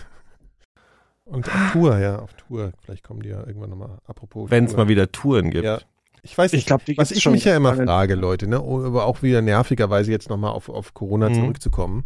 Und 1.26 1.48
auf 1.48 1.72
Tour, 1.72 1.98
ja, 1.98 2.20
auf 2.20 2.34
Tour. 2.34 2.72
Vielleicht 2.84 3.04
kommen 3.04 3.22
die 3.22 3.30
ja 3.30 3.46
irgendwann 3.46 3.72
nochmal. 3.72 3.98
Apropos. 4.06 4.52
Wenn 4.52 4.66
es 4.66 4.76
mal 4.76 4.88
wieder 4.88 5.12
Touren 5.12 5.50
gibt. 5.50 5.64
Ja. 5.66 5.80
Ich 6.22 6.38
weiß 6.38 6.52
nicht, 6.52 6.62
Ich 6.62 6.66
glaub, 6.68 6.84
die 6.86 6.98
was 6.98 7.12
ich 7.12 7.22
schon 7.22 7.34
mich 7.34 7.46
ja 7.46 7.56
immer 7.56 7.76
frage, 7.76 8.16
Leute, 8.16 8.48
ne, 8.48 8.58
aber 8.58 9.06
auch 9.06 9.22
wieder 9.22 9.42
nervigerweise 9.44 10.12
jetzt 10.12 10.30
nochmal 10.30 10.52
auf, 10.52 10.70
auf 10.70 10.94
Corona 10.96 11.30
Mhm. 11.30 11.36
zurückzukommen. 11.36 12.06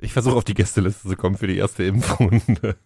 Ich 0.00 0.12
versuche 0.12 0.34
auf 0.36 0.44
die 0.44 0.54
Gästeliste 0.54 1.08
zu 1.08 1.14
kommen 1.16 1.36
für 1.36 1.46
die 1.46 1.56
erste 1.58 1.84
Impfrunde. 1.84 2.76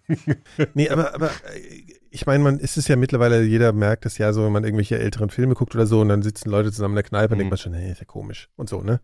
Nee, 0.74 0.89
aber, 0.91 1.14
aber 1.14 1.28
äh, 1.55 1.93
ich 2.14 2.26
meine, 2.26 2.42
man 2.44 2.58
ist 2.58 2.76
es 2.76 2.86
ja 2.88 2.96
mittlerweile, 2.96 3.42
jeder 3.42 3.72
merkt 3.72 4.06
es 4.06 4.18
ja 4.18 4.32
so, 4.32 4.44
wenn 4.44 4.52
man 4.52 4.64
irgendwelche 4.64 4.98
älteren 4.98 5.30
Filme 5.30 5.54
guckt 5.54 5.74
oder 5.74 5.86
so 5.86 6.00
und 6.00 6.08
dann 6.08 6.22
sitzen 6.22 6.48
Leute 6.48 6.70
zusammen 6.70 6.92
in 6.92 6.96
der 6.96 7.02
Kneipe 7.04 7.32
und 7.34 7.38
Mhm. 7.38 7.40
denkt 7.40 7.50
man 7.50 7.58
schon, 7.58 7.74
hey, 7.74 7.90
ist 7.90 7.98
ja 7.98 8.04
komisch 8.06 8.48
und 8.56 8.68
so, 8.68 8.80
ne? 8.82 9.00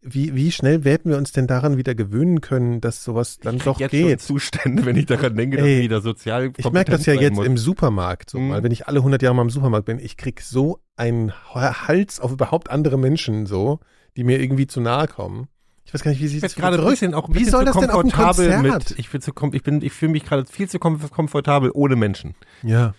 Wie, 0.00 0.34
wie 0.34 0.50
schnell 0.50 0.84
werden 0.84 1.10
wir 1.10 1.18
uns 1.18 1.32
denn 1.32 1.46
daran 1.46 1.76
wieder 1.76 1.94
gewöhnen 1.94 2.40
können, 2.40 2.80
dass 2.80 3.04
sowas 3.04 3.38
dann 3.40 3.58
doch 3.58 3.78
jetzt 3.78 3.94
schon 3.94 4.08
geht? 4.08 4.22
Zustände, 4.22 4.86
wenn 4.86 4.96
ich 4.96 5.04
daran 5.04 5.36
denke, 5.36 5.58
dass 5.58 5.66
Ey, 5.66 5.82
wieder 5.82 6.00
sozial 6.00 6.52
Ich 6.56 6.70
merke 6.72 6.90
das 6.92 7.04
ja 7.04 7.12
jetzt 7.12 7.34
muss. 7.36 7.44
im 7.46 7.58
Supermarkt 7.58 8.30
so 8.30 8.38
Mhm. 8.38 8.48
mal, 8.48 8.62
wenn 8.62 8.72
ich 8.72 8.86
alle 8.86 9.00
100 9.02 9.20
Jahre 9.20 9.34
mal 9.34 9.42
im 9.42 9.50
Supermarkt 9.50 9.84
bin, 9.84 9.98
ich 9.98 10.16
krieg 10.16 10.40
so 10.40 10.78
einen 10.96 11.32
Hals 11.52 12.18
auf 12.20 12.32
überhaupt 12.32 12.70
andere 12.70 12.96
Menschen 12.98 13.44
so, 13.44 13.80
die 14.16 14.24
mir 14.24 14.40
irgendwie 14.40 14.66
zu 14.66 14.80
nahe 14.80 15.06
kommen. 15.08 15.48
Ich 15.84 15.92
weiß 15.94 16.02
gar 16.02 16.10
nicht, 16.10 16.20
wie 16.20 16.28
sie 16.28 16.36
Ich 16.36 16.40
bin 16.42 16.48
das 16.48 16.54
gerade 16.56 16.82
bisschen 16.82 17.14
auch 17.14 17.28
ein 17.28 17.34
Wie 17.34 17.44
soll 17.44 17.64
das 17.64 17.76
denn 17.76 17.90
auf 17.90 18.00
komfortabel 18.02 18.50
Konzert? 18.52 18.88
mit. 18.90 18.98
Ich 18.98 19.10
bin 19.10 19.20
zu 19.20 19.32
ich 19.52 19.62
bin 19.62 19.82
ich 19.82 19.92
fühle 19.92 20.12
mich 20.12 20.24
gerade 20.24 20.44
viel 20.50 20.68
zu 20.68 20.78
kom 20.78 20.98
komfortabel 21.10 21.70
ohne 21.72 21.96
Menschen. 21.96 22.34
Ja. 22.62 22.94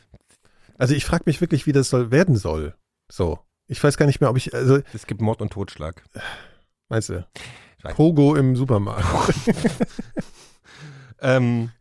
Also 0.78 0.94
ich 0.94 1.06
frage 1.06 1.24
mich 1.26 1.42
wirklich, 1.42 1.66
wie 1.66 1.72
das 1.72 1.90
soll 1.90 2.12
werden 2.12 2.36
soll. 2.36 2.76
So. 3.12 3.40
Ich 3.68 3.84
weiß 3.84 3.98
gar 3.98 4.06
nicht 4.06 4.22
mehr, 4.22 4.30
ob 4.30 4.38
ich, 4.38 4.54
also, 4.54 4.80
Es 4.94 5.08
gibt 5.08 5.22
Mord 5.22 5.42
und 5.42 5.52
Totschlag. 5.52 6.04
meinst 6.88 7.10
du? 7.10 7.26
Ich. 7.78 7.96
Pogo 7.96 8.36
im 8.36 8.56
Supermarkt. 8.56 9.04
Ähm, 11.20 11.72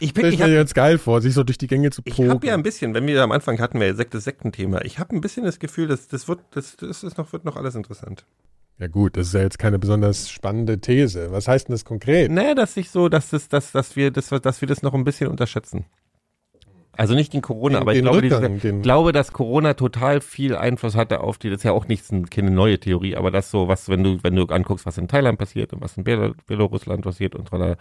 ich 0.00 0.12
bin 0.12 0.26
ich 0.26 0.34
ich 0.34 0.38
mir 0.38 0.44
habe 0.46 0.54
jetzt 0.54 0.74
geil 0.74 0.98
vor, 0.98 1.22
sich 1.22 1.34
so 1.34 1.44
durch 1.44 1.56
die 1.56 1.66
Gänge 1.68 1.90
zu 1.90 2.02
ich 2.04 2.16
pogen. 2.16 2.30
hab 2.30 2.44
ja 2.44 2.54
ein 2.54 2.62
bisschen, 2.62 2.94
wenn 2.94 3.06
wir 3.06 3.22
am 3.22 3.32
Anfang 3.32 3.58
hatten 3.60 3.78
wir 3.80 3.86
ja 3.86 3.92
das 4.04 4.24
Sektenthema. 4.24 4.82
Ich 4.82 4.98
habe 4.98 5.14
ein 5.14 5.20
bisschen 5.20 5.44
das 5.44 5.58
Gefühl, 5.58 5.86
dass 5.86 6.08
das 6.08 6.28
wird 6.28 6.40
das, 6.50 6.76
das 6.76 7.04
ist 7.04 7.16
noch 7.16 7.32
wird 7.32 7.44
noch 7.44 7.56
alles 7.56 7.74
interessant. 7.74 8.26
Ja 8.78 8.86
gut, 8.88 9.16
das 9.16 9.28
ist 9.28 9.34
ja 9.34 9.40
jetzt 9.42 9.58
keine 9.58 9.78
besonders 9.78 10.30
spannende 10.30 10.80
These. 10.80 11.30
Was 11.30 11.48
heißt 11.48 11.68
denn 11.68 11.74
das 11.74 11.84
konkret? 11.84 12.30
Naja, 12.30 12.54
dass 12.54 12.76
ich 12.76 12.90
so, 12.90 13.08
dass 13.08 13.30
das, 13.30 13.48
dass, 13.48 13.72
dass 13.72 13.96
wir 13.96 14.10
das, 14.10 14.28
dass 14.28 14.60
wir 14.60 14.68
das 14.68 14.82
noch 14.82 14.94
ein 14.94 15.04
bisschen 15.04 15.28
unterschätzen. 15.28 15.84
Also 16.96 17.14
nicht 17.14 17.32
den 17.32 17.42
Corona, 17.42 17.78
Den- 17.78 17.82
aber 17.82 17.92
ich 17.92 17.98
den 17.98 18.04
glaube, 18.04 18.22
Rückgang, 18.22 18.60
diese, 18.60 18.78
glaube, 18.80 19.12
dass 19.12 19.32
Corona 19.32 19.74
total 19.74 20.20
viel 20.20 20.54
Einfluss 20.54 20.94
hatte 20.94 21.20
auf 21.20 21.38
die, 21.38 21.50
das 21.50 21.58
ist 21.58 21.64
ja 21.64 21.72
auch 21.72 21.88
nichts, 21.88 22.10
keine 22.30 22.52
neue 22.52 22.78
Theorie, 22.78 23.16
aber 23.16 23.32
das 23.32 23.50
so, 23.50 23.66
was, 23.66 23.88
wenn 23.88 24.04
du, 24.04 24.22
wenn 24.22 24.36
du 24.36 24.44
anguckst, 24.44 24.86
was 24.86 24.96
in 24.98 25.08
Thailand 25.08 25.36
passiert 25.38 25.72
und 25.72 25.80
was 25.80 25.96
in 25.96 26.04
Bel 26.04 26.34
Belarusland 26.46 27.02
passiert 27.02 27.34
und 27.34 27.48
so 27.50 27.58
da. 27.58 27.74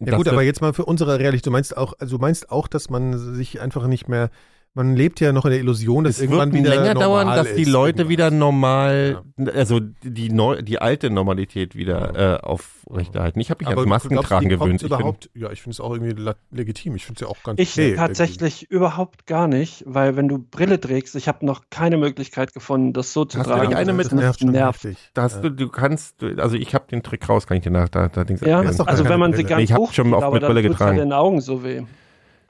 Ja 0.00 0.16
gut, 0.16 0.28
aber 0.28 0.42
jetzt 0.42 0.60
mal 0.60 0.72
für 0.72 0.84
unsere 0.84 1.18
Realität, 1.18 1.46
du 1.46 1.50
meinst 1.50 1.76
auch, 1.76 1.94
also 1.98 2.16
du 2.16 2.20
meinst 2.20 2.50
auch, 2.50 2.68
dass 2.68 2.90
man 2.90 3.34
sich 3.34 3.60
einfach 3.60 3.86
nicht 3.88 4.08
mehr 4.08 4.30
man 4.76 4.96
lebt 4.96 5.20
ja 5.20 5.32
noch 5.32 5.44
in 5.44 5.52
der 5.52 5.60
Illusion, 5.60 6.02
dass 6.04 6.16
Es 6.16 6.22
irgendwann 6.22 6.52
wird 6.52 6.64
wieder 6.64 6.74
länger 6.76 6.94
dauern, 6.94 7.28
dass 7.28 7.54
die 7.54 7.64
Leute 7.64 7.98
irgendwas. 8.02 8.08
wieder 8.08 8.30
normal, 8.32 9.22
also 9.54 9.78
die, 10.02 10.30
neu, 10.30 10.62
die 10.62 10.80
alte 10.80 11.10
Normalität 11.10 11.76
wieder 11.76 12.38
äh, 12.40 12.40
aufrechterhalten. 12.44 13.38
Ich 13.40 13.50
habe 13.50 13.64
mich 13.64 13.68
Aber 13.68 13.82
ans 13.82 13.88
Maskentragen 13.90 14.48
glaubst 14.48 14.62
du, 14.62 14.66
gewöhnt. 14.66 14.82
Ich 14.82 14.88
bin, 14.88 14.98
überhaupt, 14.98 15.30
ja, 15.34 15.50
ich 15.52 15.62
finde 15.62 15.74
es 15.74 15.80
auch 15.80 15.92
irgendwie 15.94 16.32
legitim. 16.50 16.96
Ich 16.96 17.06
finde 17.06 17.18
es 17.18 17.20
ja 17.20 17.28
auch 17.28 17.40
ganz 17.44 17.60
Ich 17.60 17.72
okay. 17.72 17.94
tatsächlich 17.94 18.68
überhaupt 18.70 19.26
gar 19.26 19.46
nicht, 19.46 19.84
weil 19.86 20.16
wenn 20.16 20.26
du 20.26 20.38
Brille 20.38 20.80
trägst, 20.80 21.14
ich 21.14 21.28
habe 21.28 21.46
noch 21.46 21.62
keine 21.70 21.96
Möglichkeit 21.96 22.52
gefunden, 22.52 22.92
das 22.92 23.12
so 23.12 23.24
zu 23.24 23.38
Hast 23.38 23.46
du 23.46 23.50
tragen. 23.52 23.68
nicht 23.68 23.76
eine 23.76 23.92
mit- 23.92 24.06
das 24.06 24.12
nervt 24.12 24.42
nervt. 24.42 24.84
heftig. 24.84 25.10
da 25.14 25.22
hast 25.22 25.40
du, 25.44 25.50
du 25.50 25.68
kannst, 25.68 26.20
du- 26.20 26.34
also 26.42 26.56
ich 26.56 26.74
habe 26.74 26.86
den 26.90 27.02
Trick 27.04 27.28
raus, 27.28 27.46
kann 27.46 27.58
ich 27.58 27.62
dir 27.62 27.70
nach 27.70 27.88
da, 27.88 28.08
da 28.08 28.24
Dings 28.24 28.40
Ja, 28.40 28.60
doch 28.62 28.86
also 28.88 29.08
wenn 29.08 29.20
man 29.20 29.34
sie 29.34 29.44
ganz 29.44 29.62
Ich 29.62 29.72
hab 29.72 29.78
hoch 29.78 29.92
schon 29.92 30.12
oft 30.12 30.24
aber 30.24 30.34
mit 30.34 30.42
dann 30.42 30.48
Brille 30.52 30.62
halt 30.66 30.72
getragen. 30.72 30.98
den 30.98 31.12
Augen 31.12 31.40
so 31.40 31.62
weh. 31.62 31.82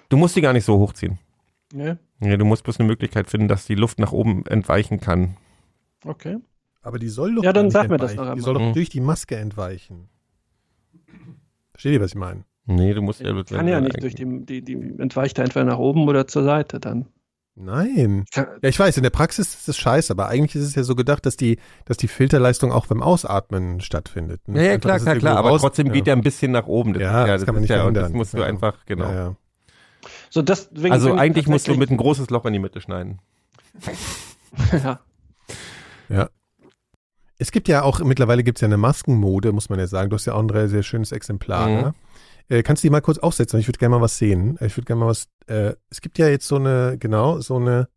Du 0.08 0.16
musst 0.16 0.34
die 0.36 0.40
gar 0.40 0.54
nicht 0.54 0.64
so 0.64 0.78
hochziehen. 0.78 1.18
Ne? 1.72 1.98
Ja, 2.24 2.36
du 2.36 2.44
musst 2.44 2.64
bloß 2.64 2.80
eine 2.80 2.86
Möglichkeit 2.88 3.28
finden, 3.30 3.48
dass 3.48 3.66
die 3.66 3.74
Luft 3.74 3.98
nach 3.98 4.12
oben 4.12 4.44
entweichen 4.46 5.00
kann. 5.00 5.36
Okay. 6.04 6.38
Aber 6.82 6.98
die 6.98 7.08
soll 7.08 7.34
doch 7.34 7.44
Ja, 7.44 7.52
dann 7.52 7.70
sag 7.70 7.88
mir 7.88 7.96
das 7.96 8.14
noch 8.14 8.34
Die 8.34 8.40
soll 8.40 8.54
doch 8.54 8.72
durch 8.72 8.90
die 8.90 9.00
Maske 9.00 9.36
entweichen. 9.36 10.08
Versteht 11.72 11.94
ihr, 11.94 12.00
was 12.00 12.10
ich 12.10 12.16
meine? 12.16 12.44
Nee, 12.66 12.94
du 12.94 13.02
musst 13.02 13.20
ja. 13.20 13.42
Kann 13.44 13.68
ja 13.68 13.80
nicht 13.80 14.02
durch 14.02 14.14
die, 14.14 14.44
die, 14.44 14.62
die 14.62 14.74
entweicht 14.98 15.38
er 15.38 15.44
entweder 15.44 15.66
nach 15.66 15.78
oben 15.78 16.08
oder 16.08 16.26
zur 16.26 16.44
Seite 16.44 16.80
dann. 16.80 17.06
Nein. 17.56 18.24
Ja, 18.34 18.48
ich 18.62 18.78
weiß, 18.78 18.96
in 18.96 19.04
der 19.04 19.10
Praxis 19.10 19.54
ist 19.54 19.68
es 19.68 19.76
scheiße, 19.76 20.12
aber 20.12 20.26
eigentlich 20.28 20.56
ist 20.56 20.68
es 20.68 20.74
ja 20.74 20.82
so 20.82 20.96
gedacht, 20.96 21.24
dass 21.24 21.36
die, 21.36 21.58
dass 21.84 21.96
die 21.96 22.08
Filterleistung 22.08 22.72
auch 22.72 22.86
beim 22.86 23.00
Ausatmen 23.00 23.80
stattfindet. 23.80 24.40
Ja, 24.48 24.62
ja, 24.62 24.78
klar, 24.78 24.98
klar, 24.98 25.16
klar, 25.16 25.36
aber 25.36 25.56
trotzdem 25.58 25.92
geht 25.92 26.08
er 26.08 26.16
ein 26.16 26.22
bisschen 26.22 26.50
nach 26.50 26.66
oben. 26.66 26.98
Ja, 26.98 27.26
das 27.26 27.44
kann 27.44 27.54
man 27.54 27.62
nicht 27.62 27.70
ja, 27.70 27.84
und 27.84 27.94
das 27.94 28.12
musst 28.12 28.34
du 28.34 28.38
Ja. 28.38 28.46
einfach, 28.46 28.84
genau. 28.86 29.36
Ja, 30.04 30.10
ja. 30.10 30.28
so 30.30 30.42
deswegen 30.42 30.92
Also 30.92 31.14
eigentlich 31.14 31.46
musst 31.46 31.68
du 31.68 31.74
mit 31.74 31.90
ein 31.90 31.96
großes 31.96 32.30
Loch 32.30 32.44
in 32.44 32.52
die 32.52 32.58
Mitte 32.58 32.80
schneiden. 32.80 33.20
ja. 36.08 36.28
Es 37.38 37.50
gibt 37.50 37.66
ja 37.68 37.82
auch, 37.82 38.00
mittlerweile 38.00 38.44
gibt 38.44 38.58
es 38.58 38.62
ja 38.62 38.66
eine 38.66 38.76
Maskenmode, 38.76 39.52
muss 39.52 39.68
man 39.68 39.78
ja 39.78 39.86
sagen. 39.86 40.10
Du 40.10 40.14
hast 40.14 40.24
ja 40.26 40.34
auch 40.34 40.40
ein 40.42 40.48
sehr, 40.48 40.68
sehr 40.68 40.82
schönes 40.82 41.12
Exemplar. 41.12 41.68
Mhm. 41.68 41.74
Ne? 41.74 41.94
Äh, 42.48 42.62
kannst 42.62 42.82
du 42.84 42.86
die 42.86 42.90
mal 42.90 43.00
kurz 43.00 43.18
aufsetzen? 43.18 43.58
Ich 43.58 43.66
würde 43.66 43.78
gerne 43.78 43.96
mal 43.96 44.00
was 44.02 44.18
sehen. 44.18 44.56
Ich 44.60 44.76
würde 44.76 44.86
gerne 44.86 45.00
mal 45.00 45.06
was. 45.08 45.26
Äh, 45.46 45.74
es 45.90 46.00
gibt 46.00 46.18
ja 46.18 46.28
jetzt 46.28 46.46
so 46.46 46.56
eine, 46.56 46.96
genau, 46.98 47.40
so 47.40 47.56
eine. 47.56 47.88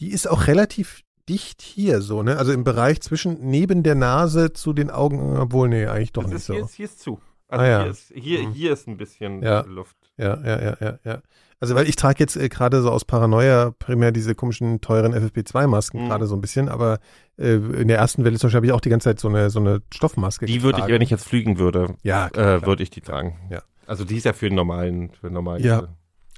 Die 0.00 0.10
ist 0.10 0.28
auch 0.28 0.46
relativ 0.46 1.02
dicht 1.28 1.62
hier, 1.62 2.00
so, 2.02 2.22
ne? 2.22 2.36
Also 2.38 2.52
im 2.52 2.64
Bereich 2.64 3.00
zwischen 3.00 3.38
neben 3.50 3.82
der 3.82 3.94
Nase 3.94 4.52
zu 4.52 4.72
den 4.72 4.90
Augen, 4.90 5.36
obwohl, 5.36 5.68
nee, 5.68 5.86
eigentlich 5.86 6.12
doch 6.12 6.22
Das 6.22 6.30
nicht 6.32 6.38
ist, 6.40 6.46
so. 6.46 6.54
hier, 6.54 6.64
ist, 6.64 6.74
hier 6.74 6.84
ist 6.86 7.00
zu. 7.00 7.20
Also 7.48 7.64
Ah, 7.64 7.68
ja. 7.68 7.82
hier, 7.82 7.90
ist, 7.90 8.12
hier, 8.14 8.42
Mhm. 8.48 8.52
hier 8.52 8.72
ist 8.72 8.86
ein 8.88 8.96
bisschen 8.96 9.42
Ja. 9.42 9.60
Luft. 9.62 9.96
Ja, 10.18 10.38
ja, 10.44 10.60
ja, 10.62 10.76
ja, 10.80 10.98
ja. 11.04 11.18
Also 11.60 11.74
weil 11.74 11.88
ich 11.88 11.96
trage 11.96 12.16
jetzt 12.20 12.36
äh, 12.36 12.48
gerade 12.48 12.82
so 12.82 12.90
aus 12.90 13.04
Paranoia 13.04 13.72
primär 13.78 14.12
diese 14.12 14.34
komischen 14.34 14.80
teuren 14.80 15.12
FFP2-Masken 15.14 16.04
Mhm. 16.04 16.08
gerade 16.08 16.26
so 16.26 16.36
ein 16.36 16.40
bisschen, 16.40 16.68
aber 16.68 16.98
äh, 17.36 17.54
in 17.54 17.88
der 17.88 17.98
ersten 17.98 18.24
Welle 18.24 18.38
zum 18.38 18.48
Beispiel 18.48 18.56
habe 18.58 18.66
ich 18.66 18.72
auch 18.72 18.80
die 18.80 18.90
ganze 18.90 19.04
Zeit 19.04 19.18
so 19.18 19.28
eine 19.28 19.50
so 19.50 19.58
eine 19.58 19.82
Stoffmaske 19.92 20.46
Die 20.46 20.62
würde 20.62 20.80
ich, 20.80 20.86
wenn 20.86 21.02
ich 21.02 21.10
jetzt 21.10 21.24
fliegen 21.26 21.58
würde, 21.58 21.94
Ja, 22.02 22.28
klar, 22.30 22.62
äh, 22.62 22.66
würde 22.66 22.82
ich 22.82 22.90
die 22.90 23.00
tragen. 23.00 23.38
Ja. 23.50 23.62
Also 23.86 24.04
die 24.04 24.16
ist 24.16 24.24
ja 24.24 24.32
für 24.34 24.46
einen 24.46 24.54
normalen, 24.56 25.10
für 25.10 25.26
einen 25.28 25.34
normalen. 25.34 25.64
Ja. 25.64 25.88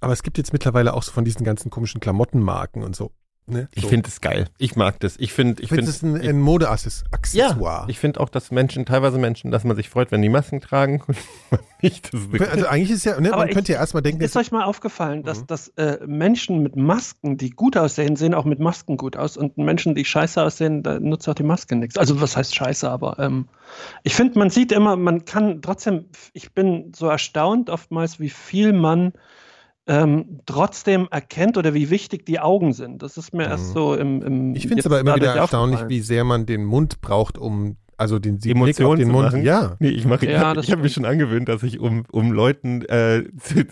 Aber 0.00 0.12
es 0.14 0.22
gibt 0.22 0.38
jetzt 0.38 0.52
mittlerweile 0.54 0.94
auch 0.94 1.02
so 1.02 1.12
von 1.12 1.24
diesen 1.24 1.44
ganzen 1.44 1.70
komischen 1.70 2.00
Klamottenmarken 2.00 2.82
und 2.82 2.96
so. 2.96 3.10
Ne? 3.50 3.68
Ich 3.74 3.82
so. 3.82 3.88
finde 3.88 4.08
es 4.08 4.20
geil. 4.20 4.46
Ich 4.58 4.76
mag 4.76 4.98
das. 5.00 5.16
Ich 5.18 5.32
finde, 5.32 5.62
ich 5.62 5.68
finde, 5.68 5.84
es 5.84 5.88
ist 5.96 6.02
ein, 6.02 6.20
ein 6.20 6.40
Modeaccessoire. 6.40 7.84
ich 7.88 7.98
finde 7.98 8.20
auch, 8.20 8.28
dass 8.28 8.50
Menschen, 8.50 8.86
teilweise 8.86 9.18
Menschen, 9.18 9.50
dass 9.50 9.64
man 9.64 9.76
sich 9.76 9.88
freut, 9.88 10.10
wenn 10.12 10.22
die 10.22 10.28
Masken 10.28 10.60
tragen 10.60 11.02
nicht. 11.82 12.10
Also 12.50 12.66
eigentlich 12.66 12.90
ist 12.90 13.04
ja, 13.04 13.18
ne, 13.20 13.28
Aber 13.30 13.38
man 13.38 13.48
ich- 13.48 13.54
könnte 13.54 13.72
ja 13.72 13.78
erstmal 13.78 14.02
denken, 14.02 14.22
Ist 14.22 14.36
euch 14.36 14.52
mal 14.52 14.64
aufgefallen, 14.64 15.22
dass, 15.22 15.40
Mhm. 15.42 15.46
dass 15.46 15.68
äh, 15.76 15.98
Menschen 16.06 16.62
mit 16.62 16.76
Masken, 16.76 17.36
die 17.36 17.50
gut 17.50 17.76
aussehen, 17.76 18.16
sehen 18.16 18.34
auch 18.34 18.44
mit 18.44 18.58
Masken 18.60 18.96
gut 18.96 19.16
aus 19.16 19.36
und 19.36 19.58
Menschen, 19.58 19.94
die 19.94 20.04
scheiße 20.04 20.42
aussehen, 20.42 20.82
da 20.82 21.00
nutzt 21.00 21.28
auch 21.28 21.34
die 21.34 21.42
Maske 21.42 21.76
nichts. 21.76 21.96
Also 21.98 22.20
was 22.20 22.36
heißt 22.36 22.54
scheiße, 22.54 22.88
aber 22.90 23.18
ähm, 23.18 23.48
ich 24.02 24.14
finde, 24.14 24.38
man 24.38 24.50
sieht 24.50 24.72
immer, 24.72 24.96
man 24.96 25.24
kann 25.24 25.62
trotzdem, 25.62 26.06
ich 26.32 26.52
bin 26.52 26.92
so 26.94 27.06
erstaunt 27.08 27.70
oftmals, 27.70 28.20
wie 28.20 28.30
viel 28.30 28.72
man 28.72 29.12
ähm, 29.90 30.38
trotzdem 30.46 31.08
erkennt 31.10 31.58
oder 31.58 31.74
wie 31.74 31.90
wichtig 31.90 32.24
die 32.24 32.38
Augen 32.38 32.72
sind. 32.72 33.02
Das 33.02 33.16
ist 33.16 33.34
mir 33.34 33.46
Mhm. 33.46 33.50
erst 33.50 33.72
so 33.72 33.96
im, 33.96 34.22
im 34.22 34.54
ich 34.54 34.68
finde 34.68 34.78
es 34.78 34.86
aber 34.86 35.00
immer 35.00 35.16
wieder 35.16 35.34
erstaunlich, 35.34 35.80
wie 35.88 35.98
sehr 35.98 36.22
man 36.22 36.46
den 36.46 36.64
Mund 36.64 37.00
braucht, 37.00 37.36
um 37.36 37.76
also 38.00 38.18
den 38.18 38.38
die 38.38 38.50
Emotionen 38.50 38.98
den 38.98 39.06
zu 39.08 39.12
Mund. 39.12 39.26
machen? 39.26 39.42
Ja. 39.44 39.76
Nee, 39.78 39.90
ich 39.90 40.04
mache, 40.06 40.26
Ja, 40.26 40.48
ich, 40.50 40.54
das 40.56 40.64
ich 40.66 40.72
habe 40.72 40.80
stimmt. 40.88 40.92
schon 40.94 41.04
angewöhnt, 41.04 41.48
dass 41.48 41.62
ich 41.62 41.78
um, 41.78 42.04
um 42.10 42.32
Leuten, 42.32 42.82
äh, 42.86 43.24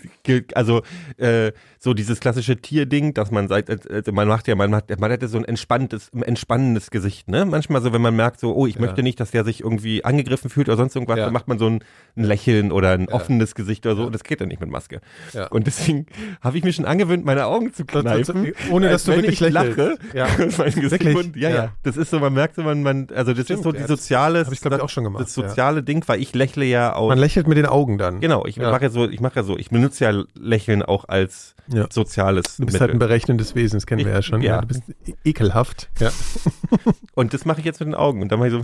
also 0.53 0.81
äh, 1.17 1.51
so 1.79 1.93
dieses 1.93 2.19
klassische 2.19 2.57
Tierding, 2.57 3.13
dass 3.13 3.31
man 3.31 3.47
sagt, 3.47 3.69
also 3.69 4.11
man 4.11 4.27
macht 4.27 4.47
ja, 4.47 4.55
man 4.55 4.69
macht, 4.69 4.97
man 4.99 5.11
hätte 5.11 5.27
so 5.27 5.37
ein 5.37 5.45
entspanntes, 5.45 6.11
ein 6.13 6.23
entspannendes 6.23 6.91
Gesicht, 6.91 7.27
ne? 7.29 7.45
Manchmal 7.45 7.81
so, 7.81 7.93
wenn 7.93 8.01
man 8.01 8.15
merkt, 8.15 8.39
so, 8.39 8.53
oh, 8.55 8.67
ich 8.67 8.75
Ja. 8.75 8.81
möchte 8.81 9.01
nicht, 9.03 9.19
dass 9.19 9.31
der 9.31 9.43
sich 9.45 9.61
irgendwie 9.61 10.03
angegriffen 10.05 10.49
fühlt 10.49 10.67
oder 10.69 10.77
sonst 10.77 10.95
irgendwas, 10.95 11.17
Ja. 11.17 11.25
dann 11.25 11.33
macht 11.33 11.47
man 11.47 11.57
so 11.57 11.67
ein, 11.67 11.83
ein 12.17 12.23
Lächeln 12.23 12.71
oder 12.71 12.91
ein 12.91 13.07
Ja. 13.09 13.13
offenes 13.15 13.55
Gesicht 13.55 13.85
oder 13.85 13.95
so. 13.95 14.01
Ja. 14.01 14.05
Und 14.07 14.13
das 14.13 14.23
geht 14.23 14.41
dann 14.41 14.49
nicht 14.49 14.61
mit 14.61 14.69
Maske. 14.69 15.01
Ja. 15.33 15.47
Und 15.47 15.67
deswegen 15.67 16.05
habe 16.41 16.57
ich 16.57 16.63
mir 16.63 16.73
schon 16.73 16.85
angewöhnt, 16.85 17.25
meine 17.25 17.45
Augen 17.45 17.73
zu 17.73 17.85
kneifen. 17.85 18.51
ohne 18.71 18.89
dass 18.89 19.05
du 19.05 19.11
wenn 19.11 19.19
wirklich 19.23 19.41
ich 19.41 19.49
lächelst. 19.49 19.77
lache. 19.77 19.97
Ja. 20.13 20.27
mein 20.57 20.71
Gesicht 20.73 20.91
Wirklich? 21.03 21.15
und- 21.15 21.35
ja, 21.35 21.49
Ja. 21.49 21.55
ja, 21.55 21.71
Das 21.83 21.97
ist 21.97 22.11
so, 22.11 22.19
man 22.19 22.33
merkt 22.33 22.55
so, 22.55 22.63
man, 22.63 22.83
man 22.83 23.07
also 23.15 23.33
das 23.33 23.45
Stimmt, 23.45 23.59
ist 23.59 23.63
so 23.63 23.71
die 23.71 23.79
ja, 24.09 24.18
das 24.19 24.27
soziale, 24.37 24.45
Habe 24.45 24.53
ich, 24.55 24.61
glaube 24.61 24.75
ich, 24.77 24.81
auch 24.83 24.89
schon 24.89 25.03
gemacht. 25.03 25.23
das 25.23 25.33
soziale 25.33 25.83
Ding, 25.83 26.03
weil 26.07 26.21
ich 26.21 26.33
lächle 26.33 26.65
ja 26.65 26.93
aus. 26.93 27.09
Man 27.09 27.17
lächelt 27.19 27.47
mit 27.47 27.57
den 27.57 27.65
Augen 27.65 27.97
dann. 27.97 28.19
genau, 28.19 28.45
ich 28.45 28.55
Ja. 28.57 28.71
mache 28.71 28.83
ja 28.83 28.89
so, 28.89 29.07
ich 29.09 29.19
mache 29.21 29.37
ja 29.37 29.43
so, 29.43 29.57
ich 29.57 29.69
benutze 29.69 30.03
ja 30.05 30.23
Lächeln 30.39 30.83
auch 30.83 31.05
als 31.07 31.55
Ja. 31.67 31.87
soziales 31.89 32.57
Du 32.57 32.65
bist 32.65 32.73
Mittel. 32.73 32.79
halt 32.81 32.91
ein 32.91 32.99
berechnendes 32.99 33.55
Wesen, 33.55 33.77
das 33.77 33.85
kennen 33.85 33.99
wir 34.05 34.07
Ich- 34.11 34.15
ja 34.15 34.21
schon. 34.21 34.41
ja. 34.41 34.61
Du 34.61 34.67
bist 34.67 34.81
e- 35.07 35.13
ekelhaft. 35.23 35.89
Ja. 35.99 36.11
und 37.15 37.33
das 37.33 37.45
mache 37.45 37.59
ich 37.59 37.65
jetzt 37.65 37.79
mit 37.79 37.87
den 37.87 37.95
Augen. 37.95 38.21
Und 38.21 38.31
dann 38.31 38.39
mache 38.39 38.49
ich 38.49 38.53
so, 38.53 38.61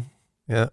Ja. 0.47 0.69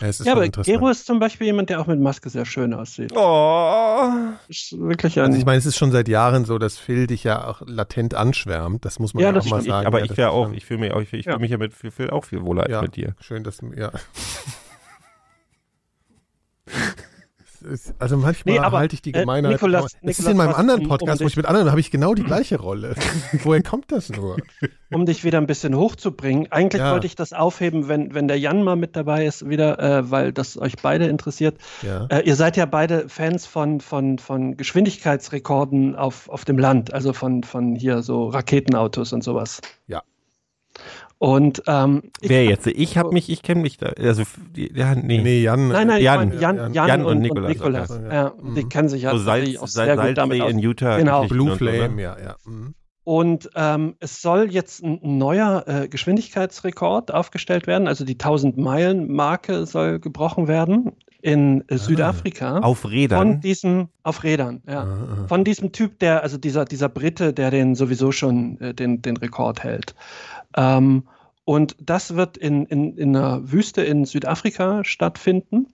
Ja, 0.00 0.08
es 0.08 0.20
ist 0.20 0.26
Ja, 0.26 0.32
schon 0.32 0.38
aber 0.38 0.46
interessant. 0.46 0.78
Gero 0.78 0.88
ist 0.90 1.06
zum 1.06 1.18
Beispiel 1.18 1.46
jemand, 1.48 1.70
der 1.70 1.80
auch 1.80 1.86
mit 1.86 2.00
Maske 2.00 2.28
sehr 2.30 2.44
schön 2.46 2.72
aussieht. 2.74 3.12
oh. 3.14 4.10
Ist 4.48 4.78
wirklich 4.78 5.18
ein, 5.18 5.26
Also 5.26 5.38
ich 5.38 5.44
meine, 5.44 5.58
es 5.58 5.66
ist 5.66 5.76
schon 5.76 5.92
seit 5.92 6.08
Jahren 6.08 6.44
so, 6.44 6.58
dass 6.58 6.78
Phil 6.78 7.06
dich 7.06 7.24
ja 7.24 7.46
auch 7.46 7.62
latent 7.66 8.14
anschwärmt. 8.14 8.84
Das 8.84 8.98
muss 8.98 9.14
man 9.14 9.22
Ja, 9.22 9.28
ja, 9.28 9.32
das 9.34 9.46
auch 9.46 9.50
mal 9.50 9.56
stimmt. 9.60 9.66
Ich, 9.66 9.72
sagen. 9.72 9.86
aber 9.86 9.98
ja, 9.98 10.04
ich 10.04 10.08
das 10.10 10.18
wäre 10.18 10.28
ist 10.30 10.34
auch, 10.34 10.52
ich 10.52 10.64
fühle 10.64 10.80
mich 10.80 10.92
auch, 10.92 11.00
ich, 11.00 11.12
ich 11.12 11.26
Ja. 11.26 11.32
fühle 11.32 11.40
mich 11.42 11.50
ja 11.50 11.58
mit 11.58 11.72
Phil 11.74 12.10
auch 12.10 12.24
viel 12.24 12.42
wohler 12.42 12.64
als 12.64 12.82
mit 12.82 12.96
dir. 12.96 13.14
Schön, 13.20 13.44
dass 13.44 13.58
du, 13.58 13.72
ja. 13.74 13.90
Ist- 17.62 17.94
Also 17.98 18.16
manchmal 18.16 18.54
Nee, 18.54 18.60
aber, 18.60 18.78
halte 18.78 18.94
ich 18.94 19.02
die 19.02 19.10
äh, 19.14 19.20
Gemeinheit. 19.20 19.52
Nikolas- 19.52 19.82
das 19.82 19.92
ist 19.94 20.02
Nikolas, 20.20 20.30
in 20.30 20.36
meinem 20.36 20.54
anderen 20.54 20.80
um- 20.80 20.86
um 20.86 20.90
Podcast, 20.90 21.22
wo 21.22 21.26
ich 21.26 21.36
mit 21.36 21.46
anderen 21.46 21.70
habe 21.70 21.80
ich 21.80 21.90
genau 21.90 22.14
die 22.14 22.24
gleiche 22.24 22.58
Rolle. 22.60 22.94
Woher 23.44 23.62
kommt 23.62 23.92
das 23.92 24.08
nur? 24.10 24.36
um 24.92 25.06
dich 25.06 25.24
wieder 25.24 25.38
ein 25.38 25.46
bisschen 25.46 25.76
hochzubringen. 25.76 26.50
Eigentlich 26.50 26.80
Ja. 26.82 26.92
wollte 26.92 27.06
ich 27.06 27.14
das 27.16 27.32
aufheben, 27.32 27.88
wenn, 27.88 28.14
wenn 28.14 28.28
der 28.28 28.38
Jan 28.38 28.62
mal 28.62 28.76
mit 28.76 28.96
dabei 28.96 29.24
ist, 29.26 29.48
wieder, 29.48 29.78
äh, 29.78 30.10
weil 30.10 30.32
das 30.32 30.56
euch 30.58 30.74
beide 30.82 31.06
interessiert. 31.06 31.58
Ja. 31.82 32.06
Äh, 32.06 32.22
ihr 32.26 32.36
seid 32.36 32.56
ja 32.56 32.66
beide 32.66 33.08
Fans 33.08 33.46
von, 33.46 33.80
von, 33.80 34.18
von 34.18 34.56
Geschwindigkeitsrekorden 34.56 35.96
auf, 35.96 36.28
auf 36.28 36.44
dem 36.44 36.58
Land, 36.58 36.92
also 36.92 37.12
von, 37.12 37.42
von 37.42 37.74
hier 37.76 38.02
so 38.02 38.28
Raketenautos 38.28 39.12
und 39.12 39.22
sowas. 39.24 39.60
Ja. 39.86 40.02
Und 41.22 41.62
ähm, 41.66 42.04
ich- 42.22 42.30
Wer 42.30 42.46
jetzt? 42.46 42.66
Ich 42.66 42.96
habe 42.96 43.12
mich, 43.12 43.28
ich 43.28 43.42
kenne 43.42 43.60
mich 43.60 43.76
da, 43.76 43.88
also, 43.88 44.22
ja, 44.56 44.94
nee. 44.94 45.20
Nee, 45.20 45.42
Jan. 45.42 45.68
Nein, 45.68 45.86
nein, 45.88 46.02
Jan. 46.02 46.22
ich 46.22 46.28
meine 46.30 46.40
Jan, 46.40 46.72
Jan, 46.72 46.88
Jan 46.88 47.00
und 47.04 47.16
und, 47.16 47.20
Nikolas, 47.20 47.48
Nikolas. 47.50 47.90
okay. 47.90 48.08
Ja, 48.10 48.32
Mhm. 48.40 48.54
Die 48.54 48.64
kennen 48.64 48.88
sich 48.88 49.02
ja 49.02 49.10
so 49.10 49.18
tatsächlich 49.18 49.58
Salz, 49.58 49.62
auch 49.62 49.68
Salz, 49.68 49.86
sehr 50.00 50.06
gut 50.08 50.16
damit 50.18 50.40
aus. 50.40 50.50
in 50.50 50.58
Utah. 50.60 50.96
Genau. 50.96 51.26
Blue 51.26 51.52
und 51.52 51.58
so, 51.58 51.64
ne? 51.66 51.72
Flame, 51.72 52.00
ja, 52.02 52.16
ja. 52.18 52.36
Mhm. 52.46 52.74
Und 53.04 53.50
ähm, 53.54 53.96
es 54.00 54.22
soll 54.22 54.50
jetzt 54.50 54.82
ein 54.82 54.98
neuer 55.18 55.64
äh, 55.66 55.88
Geschwindigkeitsrekord 55.88 57.12
aufgestellt 57.12 57.66
werden. 57.66 57.86
Also 57.86 58.04
die 58.06 58.16
1000-Meilen-Marke 58.16 59.66
soll 59.66 59.98
gebrochen 60.00 60.48
werden 60.48 60.92
in 61.20 61.64
äh, 61.68 61.76
Südafrika. 61.76 62.60
Auf 62.60 62.80
Von 62.80 62.90
Rädern. 62.92 63.40
diesem, 63.40 63.88
auf 64.02 64.22
Rädern, 64.24 64.62
ja. 64.66 64.84
Ah, 64.84 64.86
ah. 65.24 65.26
Von 65.28 65.44
diesem 65.44 65.72
Typ, 65.72 65.98
der, 65.98 66.22
also 66.22 66.38
dieser, 66.38 66.64
dieser 66.64 66.88
Brite, 66.88 67.32
der 67.34 67.50
den 67.50 67.74
sowieso 67.74 68.10
schon 68.12 68.58
äh, 68.60 68.72
den, 68.74 69.02
den 69.02 69.16
Rekord 69.18 69.62
hält. 69.64 69.94
Ähm, 70.56 71.08
und 71.44 71.76
das 71.80 72.14
wird 72.14 72.36
in, 72.36 72.66
in, 72.66 72.96
in 72.96 73.16
einer 73.16 73.50
Wüste 73.50 73.82
in 73.82 74.04
Südafrika 74.04 74.84
stattfinden. 74.84 75.66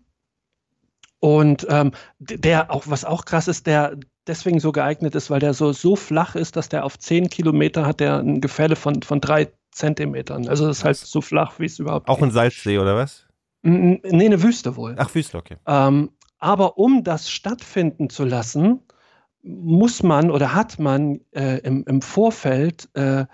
Und 1.19 1.67
ähm, 1.71 1.93
der 2.19 2.71
auch, 2.71 2.85
was 2.87 3.05
auch 3.05 3.25
krass 3.25 3.49
ist, 3.49 3.67
der 3.67 3.97
deswegen 4.27 4.61
so 4.61 4.73
geeignet 4.73 5.15
ist, 5.15 5.31
weil 5.31 5.41
der 5.41 5.55
so, 5.55 5.73
so 5.73 5.97
flach 5.97 6.35
ist, 6.35 6.57
dass 6.57 6.69
der 6.69 6.85
auf 6.85 6.99
10 6.99 7.31
Kilometer 7.31 7.87
hat 7.87 8.01
der 8.01 8.19
ein 8.19 8.41
Gefälle 8.41 8.77
von, 8.77 9.03
von 9.03 9.21
drei 9.21 9.49
Zentimetern. 9.71 10.49
Also 10.49 10.67
das 10.67 10.79
ist 10.79 10.85
halt 10.85 10.97
so 10.97 11.21
flach, 11.21 11.59
wie 11.59 11.67
es 11.67 11.79
überhaupt 11.79 12.09
Auch 12.09 12.23
ein 12.23 12.31
Salzsee, 12.31 12.79
oder 12.79 12.97
was? 12.97 13.27
Nee, 13.63 14.01
eine 14.05 14.43
Wüste 14.43 14.77
wohl. 14.77 14.95
Ach, 14.99 15.15
Wüste, 15.15 15.37
okay. 15.39 15.57
Ähm, 15.67 16.11
aber 16.39 16.79
um 16.79 17.03
das 17.03 17.31
stattfinden 17.31 18.11
zu 18.11 18.25
lassen, 18.25 18.81
muss 19.43 20.03
man 20.03 20.31
oder 20.31 20.55
hat 20.55 20.79
man 20.79 21.21
äh, 21.33 21.59
im, 21.59 21.85
im 21.87 22.03
Vorfeld 22.03 22.89
äh, 22.95 23.27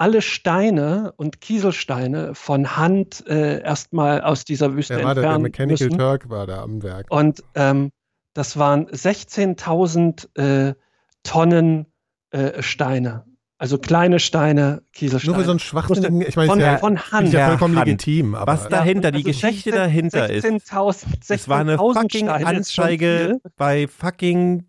alle 0.00 0.22
Steine 0.22 1.12
und 1.16 1.40
Kieselsteine 1.40 2.34
von 2.34 2.76
Hand 2.76 3.24
äh, 3.26 3.60
erstmal 3.60 4.22
aus 4.22 4.44
dieser 4.44 4.74
Wüste 4.74 5.02
war 5.02 5.14
da, 5.14 5.14
der 5.14 5.22
entfernen 5.24 5.42
Mechanical 5.42 5.86
müssen. 5.86 5.98
Turk 5.98 6.30
war 6.30 6.46
da 6.46 6.62
am 6.62 6.82
Werk. 6.82 7.06
Und 7.10 7.42
ähm, 7.54 7.90
das 8.34 8.56
waren 8.56 8.86
16.000 8.86 10.68
äh, 10.68 10.74
Tonnen 11.24 11.86
äh, 12.30 12.62
Steine. 12.62 13.24
Also 13.60 13.78
kleine 13.78 14.20
Steine, 14.20 14.82
Kieselsteine. 14.92 15.32
Nur 15.32 15.40
für 15.40 15.46
so 15.46 15.50
einen 15.50 15.58
schwachsinnigen, 15.58 16.20
ich 16.22 16.36
meine, 16.36 16.48
von, 16.48 16.60
ist 16.60 16.64
ja, 16.64 16.78
von 16.78 16.94
ist 16.94 17.12
Hand. 17.12 17.32
ja 17.32 17.48
vollkommen 17.48 17.76
Hand. 17.76 17.86
legitim, 17.86 18.36
aber 18.36 18.52
Was 18.52 18.68
dahinter, 18.68 19.10
die 19.10 19.16
Also 19.18 19.30
Geschichte 19.30 19.70
16 19.70 19.72
dahinter 19.72 20.30
ist. 20.30 20.46
16.000 20.46 21.06
Es 21.28 21.48
war 21.48 21.58
eine 21.58 21.74
16.000 21.74 21.94
fucking 21.94 22.26
Steine 22.26 22.42
ist 22.42 22.46
Anzeige 22.46 23.40
bei 23.56 23.88
fucking 23.88 24.64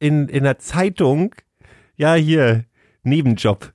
in, 0.00 0.28
in 0.28 0.42
der 0.42 0.58
Zeitung. 0.58 1.36
Ja, 1.96 2.14
hier, 2.14 2.64
Nebenjob. 3.04 3.72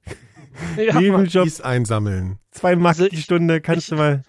Ja, 0.78 0.94
Mann. 0.94 1.04
Nebenjob, 1.04 1.44
dies 1.46 1.62
einsammeln. 1.62 2.40
zwei 2.52 2.76
Mark 2.76 2.96
Also 2.98 3.08
die 3.10 3.16
ich- 3.16 3.24
Stunde, 3.24 3.62
kannst 3.62 3.84
ich- 3.84 3.90
du 3.90 3.96
mal. 3.96 4.24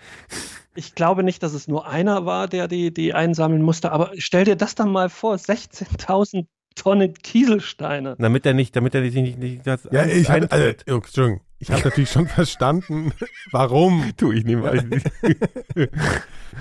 ich 0.75 0.95
glaube 0.95 1.23
nicht, 1.23 1.43
dass 1.43 1.53
es 1.55 1.69
nur 1.69 1.87
einer 1.89 2.27
war, 2.27 2.49
der 2.49 2.69
die, 2.69 2.93
die 2.93 3.15
einsammeln 3.15 3.63
musste, 3.63 3.93
aber 3.93 4.13
stell 4.19 4.45
dir 4.45 4.57
das 4.57 4.75
dann 4.75 4.91
mal 4.91 5.09
vor, 5.09 5.35
16.000 5.37 6.47
Tonnen 6.77 7.15
Kieselsteine. 7.15 8.15
Damit 8.19 8.47
er 8.47 8.55
nicht, 8.55 8.75
damit 8.77 8.95
er 8.95 9.03
sich 9.03 9.15
nicht, 9.15 9.39
nicht 9.39 9.67
das 9.67 9.89
Ja, 9.91 10.03
ein- 10.03 10.11
ich 10.11 10.31
habe, 10.31 10.51
also, 10.51 10.67
Entschuldigung, 10.87 11.41
ich 11.61 11.71
habe 11.71 11.83
natürlich 11.85 12.11
schon 12.11 12.27
verstanden, 12.41 13.13
warum. 13.53 14.11
tu 14.17 14.33
ich 14.33 14.45
nicht 14.45 14.59
mal. 14.59 14.85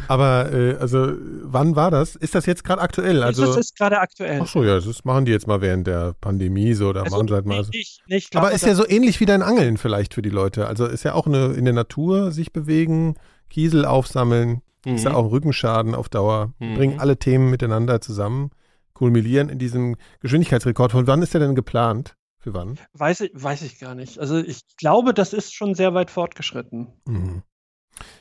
Aber 0.07 0.51
äh, 0.53 0.75
also, 0.75 1.13
wann 1.43 1.75
war 1.75 1.89
das? 1.91 2.15
Ist 2.15 2.35
das 2.35 2.45
jetzt 2.45 2.63
gerade 2.63 2.81
aktuell? 2.81 3.23
Also, 3.23 3.45
das 3.45 3.57
ist 3.57 3.77
gerade 3.77 3.99
aktuell. 3.99 4.39
ach 4.43 4.47
so, 4.47 4.63
ja, 4.63 4.79
das 4.79 5.03
machen 5.05 5.25
die 5.25 5.31
jetzt 5.31 5.47
mal 5.47 5.61
während 5.61 5.87
der 5.87 6.13
Pandemie 6.21 6.73
so, 6.73 6.93
da 6.93 7.01
Also, 7.03 7.15
machen 7.17 7.27
sie 7.27 7.33
halt 7.33 7.45
mal. 7.45 7.63
so. 7.63 7.69
ich, 7.73 8.01
ich, 8.05 8.15
ich 8.15 8.29
glaube, 8.29 8.47
Aber 8.47 8.55
ist 8.55 8.65
ja 8.65 8.75
so 8.75 8.87
ähnlich 8.87 9.19
wie 9.19 9.25
dein 9.25 9.41
Angeln 9.41 9.77
vielleicht 9.77 10.13
für 10.13 10.21
die 10.21 10.29
Leute. 10.29 10.67
Also 10.67 10.85
ist 10.85 11.03
ja 11.03 11.13
auch 11.13 11.27
eine 11.27 11.47
in 11.53 11.65
der 11.65 11.73
Natur 11.73 12.31
sich 12.31 12.53
bewegen, 12.53 13.15
Kiesel 13.49 13.85
aufsammeln, 13.85 14.61
ist 14.85 15.03
ja 15.05 15.09
Mhm. 15.11 15.15
auch 15.15 15.31
Rückenschaden 15.31 15.95
auf 15.95 16.07
Dauer. 16.09 16.53
Mhm. 16.59 16.75
Bringen 16.75 16.99
alle 16.99 17.17
Themen 17.17 17.49
miteinander 17.49 17.99
zusammen, 17.99 18.51
kulminieren 18.93 19.49
in 19.49 19.57
diesem 19.59 19.95
Geschwindigkeitsrekord. 20.21 20.91
Von 20.91 21.07
wann 21.07 21.21
ist 21.21 21.33
der 21.33 21.41
denn 21.41 21.55
geplant? 21.55 22.15
Für 22.39 22.53
wann? 22.53 22.79
weiß, 22.93 23.21
ich, 23.21 23.31
weiß 23.33 23.63
ich 23.63 23.79
gar 23.79 23.95
nicht. 23.95 24.17
Also 24.17 24.37
ich 24.37 24.61
glaube, 24.77 25.13
das 25.13 25.33
ist 25.33 25.53
schon 25.53 25.75
sehr 25.75 25.93
weit 25.93 26.09
fortgeschritten. 26.09 26.87
Mhm. 27.05 27.43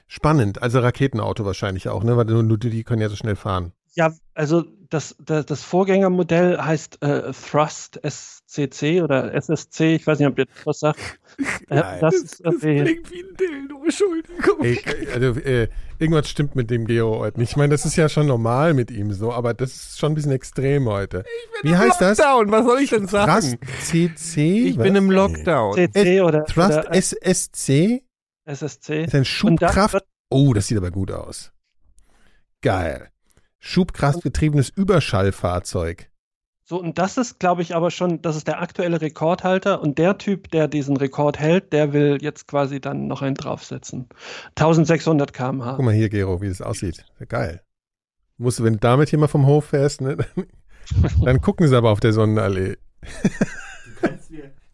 Spannend, 0.09 0.61
also 0.61 0.81
Raketenauto 0.81 1.45
wahrscheinlich 1.45 1.89
auch, 1.89 2.03
ne? 2.03 2.16
Weil 2.16 2.24
nur, 2.24 2.43
nur 2.43 2.59
die 2.59 2.70
die 2.70 2.82
können 2.82 3.03
ja 3.03 3.09
so 3.09 3.16
schnell 3.16 3.36
fahren. 3.36 3.73
Ja, 3.95 4.12
also 4.35 4.65
das, 4.90 5.15
das, 5.19 5.47
das 5.47 5.62
Vorgängermodell 5.62 6.59
heißt 6.59 7.02
äh, 7.02 7.32
Thrust 7.32 8.01
SCC 8.02 9.02
oder 9.02 9.35
SSC, 9.35 9.97
ich 9.97 10.06
weiß 10.06 10.19
nicht, 10.19 10.28
ob 10.28 10.39
ihr 10.39 10.47
das 10.47 10.66
was 10.66 10.78
sagt. 10.81 10.98
Äh, 11.70 11.81
Geil. 11.82 11.98
das 12.01 12.15
ist 12.16 12.40
irgendwie, 12.40 13.01
wie 13.10 13.23
ein 13.23 13.36
Dildo, 13.36 13.85
Entschuldigung. 13.85 14.65
Ey, 14.65 14.81
also, 15.15 15.39
äh, 15.40 15.69
irgendwas 15.98 16.28
stimmt 16.28 16.56
mit 16.56 16.69
dem 16.70 16.86
Geo 16.86 17.19
heute 17.19 17.39
nicht. 17.39 17.51
Ich 17.51 17.56
meine, 17.56 17.70
das 17.74 17.85
ist 17.85 17.94
ja 17.94 18.09
schon 18.09 18.27
normal 18.27 18.74
mit 18.74 18.90
ihm 18.90 19.12
so, 19.12 19.32
aber 19.32 19.55
das 19.55 19.70
ist 19.70 19.98
schon 19.98 20.12
ein 20.12 20.15
bisschen 20.15 20.32
extrem 20.32 20.89
heute. 20.89 21.24
Wie 21.62 21.77
heißt 21.77 22.01
das? 22.01 22.19
Lockdown, 22.19 22.51
was 22.51 22.65
soll 22.65 22.81
ich 22.81 22.90
denn 22.90 23.06
sagen? 23.06 23.31
Thrust 23.31 23.59
CC? 23.82 24.69
ich 24.70 24.78
Was? 24.78 24.82
bin 24.82 24.97
im 24.97 25.10
Lockdown. 25.10 25.74
CC 25.74 26.23
oder, 26.23 26.44
Thrust 26.47 26.78
oder 26.78 26.94
SSC 26.94 28.02
SSC. 28.47 29.05
ist 29.05 29.15
ein 29.15 29.20
das 29.20 29.28
Schubkraft. 29.28 29.94
wird, 29.94 30.05
Oh, 30.31 30.52
das 30.55 30.66
sieht 30.66 30.78
aber 30.78 30.90
gut 30.90 31.12
aus. 31.12 31.52
Geil. 32.62 33.10
Schubkraftgetriebenes 33.60 34.70
Überschallfahrzeug. 34.70 36.10
so, 36.64 36.80
und 36.80 36.98
das 36.98 37.16
ist, 37.16 37.40
glaube 37.40 37.62
ich, 37.62 37.74
aber 37.74 37.90
schon, 37.90 38.22
das 38.22 38.36
ist 38.36 38.47
der 38.47 38.60
aktuelle 38.60 39.01
Rekordhalter 39.01 39.80
und 39.82 39.98
der 39.98 40.18
Typ, 40.18 40.51
der 40.51 40.68
diesen 40.68 40.97
Rekord 40.97 41.39
hält, 41.39 41.72
der 41.72 41.93
will 41.93 42.18
jetzt 42.20 42.47
quasi 42.47 42.80
dann 42.80 43.06
noch 43.06 43.22
einen 43.22 43.35
draufsetzen. 43.35 44.09
1600 44.56 45.32
km/h. 45.32 45.74
Guck 45.76 45.85
mal 45.85 45.94
hier, 45.94 46.09
Gero, 46.09 46.40
wie 46.40 46.48
das 46.48 46.62
aussieht. 46.62 47.05
Geil. 47.28 47.62
Musst 48.36 48.60
du, 48.60 48.64
wenn 48.64 48.74
du 48.74 48.78
damit 48.78 49.09
hier 49.09 49.18
mal 49.18 49.26
vom 49.26 49.47
Hof 49.47 49.66
fährst, 49.66 50.01
ne, 50.01 50.18
dann 51.24 51.40
gucken 51.40 51.66
sie 51.66 51.76
aber 51.76 51.90
auf 51.90 52.01
der 52.01 52.12
Sonnenallee. 52.12 52.76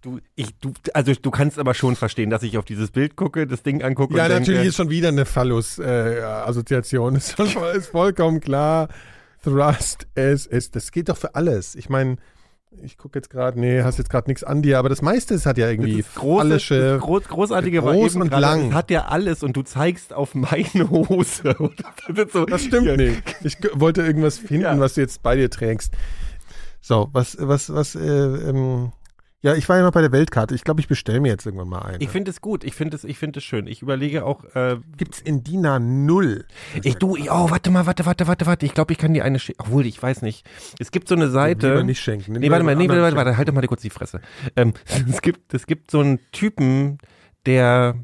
Du, 0.04 0.18
ich, 0.34 0.54
du, 0.58 0.70
also 0.92 1.12
du 1.14 1.30
kannst 1.30 1.58
aber 1.58 1.72
schon 1.72 1.96
verstehen, 1.96 2.28
dass 2.28 2.42
ich 2.42 2.58
auf 2.58 2.66
dieses 2.66 2.90
Bild 2.90 3.16
gucke, 3.16 3.46
das 3.46 3.62
Ding 3.62 3.82
angucke 3.82 4.14
Ja, 4.14 4.24
und 4.24 4.32
natürlich 4.32 4.48
denke, 4.58 4.68
ist 4.68 4.76
schon 4.76 4.90
wieder 4.90 5.08
eine 5.08 5.24
Phallus-Assoziation. 5.24 7.16
ist, 7.16 7.36
schon- 7.50 7.64
ist 7.74 7.86
vollkommen 7.86 8.40
klar. 8.40 8.88
Thrust, 9.42 10.06
es, 10.14 10.46
es. 10.46 10.70
Das 10.70 10.92
geht 10.92 11.08
doch 11.08 11.16
für 11.16 11.34
alles. 11.34 11.74
Ich 11.74 11.88
meine, 11.88 12.16
ich 12.82 12.98
gucke 12.98 13.18
jetzt 13.18 13.30
gerade, 13.30 13.58
nee, 13.58 13.82
hast 13.82 13.96
jetzt 13.98 14.10
gerade 14.10 14.28
nichts 14.28 14.44
an 14.44 14.60
dir, 14.60 14.78
aber 14.78 14.88
das 14.90 15.00
meiste 15.00 15.32
ist, 15.32 15.46
hat 15.46 15.56
ja 15.58 15.70
irgendwie 15.70 16.02
das 16.02 16.14
große, 16.14 16.38
phallische. 16.48 16.80
das 16.80 17.00
groß, 17.00 17.24
großartige 17.28 17.80
groß 17.80 18.16
und 18.16 18.28
gerade, 18.28 18.40
lang. 18.42 18.68
es 18.68 18.74
hat 18.74 18.90
ja 18.90 19.06
alles 19.06 19.42
und 19.42 19.56
du 19.56 19.62
zeigst 19.62 20.12
auf 20.12 20.34
meine 20.34 20.64
Hose. 20.90 21.56
das, 22.08 22.18
ist 22.26 22.32
so, 22.32 22.44
Das 22.44 22.62
stimmt 22.62 22.86
Ja. 22.88 22.96
nicht. 22.96 23.22
Ich 23.42 23.56
wollte 23.74 24.02
irgendwas 24.02 24.36
finden, 24.38 24.64
Ja. 24.64 24.78
was 24.78 24.94
du 24.94 25.00
jetzt 25.00 25.22
bei 25.22 25.36
dir 25.36 25.48
trägst. 25.50 25.94
So, 26.82 27.08
was, 27.12 27.36
was, 27.40 27.72
was, 27.72 27.94
äh, 27.94 28.00
ähm, 28.06 28.92
ja, 29.44 29.54
ich 29.54 29.68
war 29.68 29.76
ja 29.76 29.82
noch 29.82 29.92
bei 29.92 30.00
der 30.00 30.10
Weltkarte. 30.10 30.54
Ich 30.54 30.64
glaube, 30.64 30.80
ich 30.80 30.88
bestelle 30.88 31.20
mir 31.20 31.28
jetzt 31.28 31.44
irgendwann 31.44 31.68
mal 31.68 31.82
eine. 31.82 31.98
Ich 32.02 32.08
finde 32.08 32.30
es 32.30 32.40
gut, 32.40 32.64
ich 32.64 32.74
finde 32.74 32.96
es, 32.96 33.04
ich 33.04 33.18
finde 33.18 33.40
es 33.40 33.44
schön. 33.44 33.66
Ich 33.66 33.82
überlege 33.82 34.24
auch, 34.24 34.42
äh, 34.54 34.78
Gibt's 34.96 35.20
in 35.20 35.44
DIN 35.44 35.66
A0? 35.66 36.44
ich, 36.82 36.94
du, 36.96 37.14
ich, 37.14 37.30
oh, 37.30 37.50
warte 37.50 37.70
mal, 37.70 37.84
warte, 37.84 38.06
warte, 38.06 38.26
warte, 38.26 38.46
warte. 38.46 38.64
Ich 38.64 38.72
glaube, 38.72 38.94
ich 38.94 38.98
kann 38.98 39.12
dir 39.12 39.22
eine 39.22 39.38
schicken. 39.38 39.60
Obwohl, 39.60 39.84
ich 39.84 40.02
weiß 40.02 40.22
nicht. 40.22 40.46
Es 40.78 40.90
gibt 40.92 41.08
so 41.08 41.14
eine 41.14 41.28
Seite. 41.28 41.68
Lieber 41.68 41.82
nicht 41.82 42.00
schenken. 42.00 42.32
Nee, 42.32 42.50
warte 42.50 42.64
mal, 42.64 42.74
nee, 42.74 42.88
warte, 42.88 43.02
warte, 43.02 43.16
warte, 43.18 43.36
halt 43.36 43.46
doch 43.46 43.52
mal 43.52 43.66
kurz 43.66 43.82
die 43.82 43.90
Fresse. 43.90 44.22
Ähm, 44.56 44.72
es 45.10 45.20
gibt, 45.20 45.52
es 45.52 45.66
gibt 45.66 45.90
so 45.90 46.00
einen 46.00 46.20
Typen, 46.32 46.96
der, 47.44 47.96